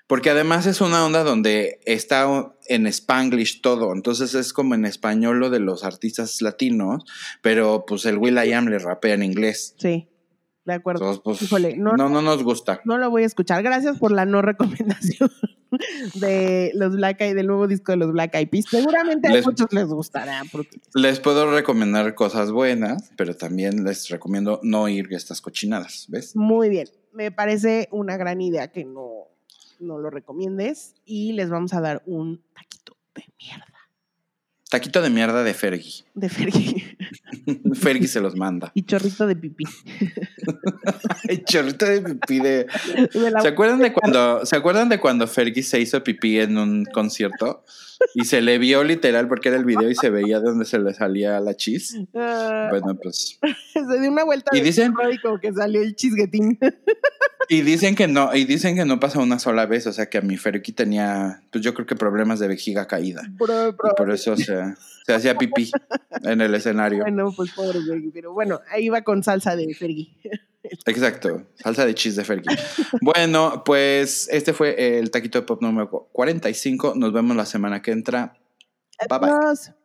Porque 0.07 0.31
además 0.31 0.67
es 0.67 0.83
una 0.83 1.05
onda 1.05 1.25
donde 1.25 1.81
está 1.87 2.27
en 2.67 2.87
spanglish 2.87 3.63
todo, 3.63 3.93
entonces 3.95 4.35
es 4.35 4.53
como 4.53 4.75
en 4.75 4.85
español 4.85 5.39
lo 5.39 5.49
de 5.49 5.61
los 5.61 5.83
artistas 5.83 6.43
latinos, 6.43 7.05
pero 7.41 7.85
pues 7.87 8.05
el 8.05 8.19
Will 8.19 8.37
I 8.37 8.53
Am 8.53 8.69
le 8.69 8.79
rapea 8.79 9.15
en 9.15 9.23
inglés. 9.23 9.75
Sí. 9.79 10.09
De 10.65 10.73
acuerdo. 10.73 11.23
Pues, 11.23 11.53
no, 11.77 11.93
no, 11.97 12.23
nos 12.23 12.43
gusta. 12.43 12.81
No 12.85 12.97
lo 12.97 13.11
voy 13.11 13.23
a 13.23 13.27
escuchar. 13.27 13.63
Gracias 13.63 13.99
por 13.99 14.13
la 14.13 14.25
no 14.25 14.41
recomendación 14.41 15.31
de 16.15 16.73
los 16.75 16.97
Black 16.97 17.21
Eyed, 17.21 17.35
del 17.35 17.47
nuevo 17.47 17.67
disco 17.67 17.93
de 17.93 17.99
los 17.99 18.13
Black 18.13 18.35
Eyed 18.35 18.49
Peas. 18.49 18.65
Seguramente 18.71 19.29
a 19.29 19.43
muchos 19.43 19.73
les 19.73 19.87
gustará. 19.87 20.43
Les 20.95 21.21
puedo 21.21 21.51
recomendar 21.51 22.15
cosas 22.15 22.51
buenas, 22.51 23.13
pero 23.17 23.37
también 23.37 23.85
les 23.85 24.09
recomiendo 24.09 24.61
no 24.63 24.89
ir 24.89 25.09
a 25.13 25.17
estas 25.17 25.43
cochinadas, 25.43 26.07
¿ves? 26.09 26.35
Muy 26.35 26.71
bien. 26.71 26.89
Me 27.13 27.31
parece 27.31 27.89
una 27.93 28.17
gran 28.17 28.41
idea 28.41 28.69
que 28.69 28.85
no, 28.85 29.29
no 29.81 29.99
lo 29.99 30.09
recomiendes 30.11 30.95
y 31.05 31.33
les 31.33 31.51
vamos 31.51 31.75
a 31.75 31.81
dar 31.81 32.03
un 32.07 32.43
taquito 32.55 32.97
de 33.15 33.25
mierda. 33.39 33.74
Taquito 34.75 35.01
de 35.01 35.09
mierda 35.09 35.45
de 35.45 35.55
Fergie. 35.55 36.03
De 36.15 36.29
Fergie. 36.29 36.97
Fergie 37.75 38.09
se 38.09 38.21
los 38.21 38.35
manda. 38.35 38.73
Y 38.75 38.83
chorrito 38.83 39.25
de 39.25 39.37
pipí. 39.37 39.63
y 41.29 41.45
chorrito 41.45 41.87
de 41.87 42.03
pipí 42.03 42.41
de. 42.41 42.67
¿Se 43.41 43.47
acuerdan 43.47 43.79
de 43.79 43.93
cuando, 43.93 44.45
¿Se 44.45 44.57
acuerdan 44.57 44.89
de 44.89 44.99
cuando 44.99 45.29
Fergie 45.29 45.63
se 45.63 45.79
hizo 45.79 46.03
pipí 46.03 46.41
en 46.41 46.59
un 46.59 46.87
concierto? 46.87 47.65
Y 48.15 48.25
se 48.25 48.41
le 48.41 48.59
vio 48.59 48.85
literal 48.85 49.29
porque 49.29 49.49
era 49.49 49.59
el 49.59 49.65
video 49.65 49.91
y 49.91 49.95
se 49.95 50.11
veía 50.11 50.41
de 50.41 50.47
donde 50.47 50.65
se 50.65 50.79
le 50.79 50.93
salía 50.95 51.41
la 51.41 51.55
chis. 51.55 51.97
Ah. 52.15 52.69
bueno, 52.71 52.99
pues. 53.01 53.39
Se 53.73 54.01
dio 54.01 54.11
una 54.11 54.25
vuelta 54.25 54.57
y 54.57 54.61
dicen 54.61 54.95
como 55.23 55.41
que 55.41 55.53
salió 55.53 55.83
el 55.83 55.97
chisguetín. 55.97 56.59
Y 57.49 57.61
dicen 57.61 57.95
que 57.95 58.09
no, 58.09 58.35
y 58.35 58.45
dicen 58.45 58.75
que 58.75 58.85
no 58.85 58.99
pasa 59.01 59.21
una 59.21 59.39
sola 59.39 59.67
vez, 59.67 59.87
o 59.87 59.93
sea 59.93 60.09
que 60.09 60.19
a 60.19 60.23
mi 60.23 60.37
Fergie 60.37 60.73
tenía, 60.73 61.43
pues 61.53 61.63
yo 61.63 61.75
creo 61.75 61.87
que 61.87 61.95
problemas 61.95 62.41
de 62.41 62.49
vejiga 62.49 62.87
caída. 62.87 63.23
y 63.27 63.37
por 63.37 64.11
eso 64.11 64.35
se, 64.37 64.75
se 65.05 65.15
hacía 65.15 65.37
pipí 65.37 65.71
en 66.23 66.41
el 66.41 66.55
escenario. 66.55 67.01
Bueno, 67.01 67.33
pues 67.37 67.53
pobre 67.53 67.81
Fergie, 67.83 68.11
pero 68.13 68.33
bueno, 68.33 68.61
ahí 68.71 68.89
va 68.89 69.03
con 69.03 69.23
salsa 69.23 69.57
de 69.57 69.75
Fergie. 69.75 70.11
Exacto, 70.87 71.43
salsa 71.57 71.87
de 71.87 71.95
chis 71.95 72.17
de 72.17 72.25
Fergie. 72.25 72.57
bueno, 73.01 73.63
pues 73.65 74.29
este 74.31 74.53
fue 74.53 74.99
el 74.99 75.11
taquito 75.11 75.41
de 75.41 75.47
pop 75.47 75.61
número 75.61 76.09
45. 76.13 76.95
Nos 76.97 77.13
vemos 77.13 77.37
la 77.37 77.47
semana 77.47 77.83
que 77.83 77.93
entra. 77.93 78.37
Bye 79.09 79.19
bye. 79.19 79.84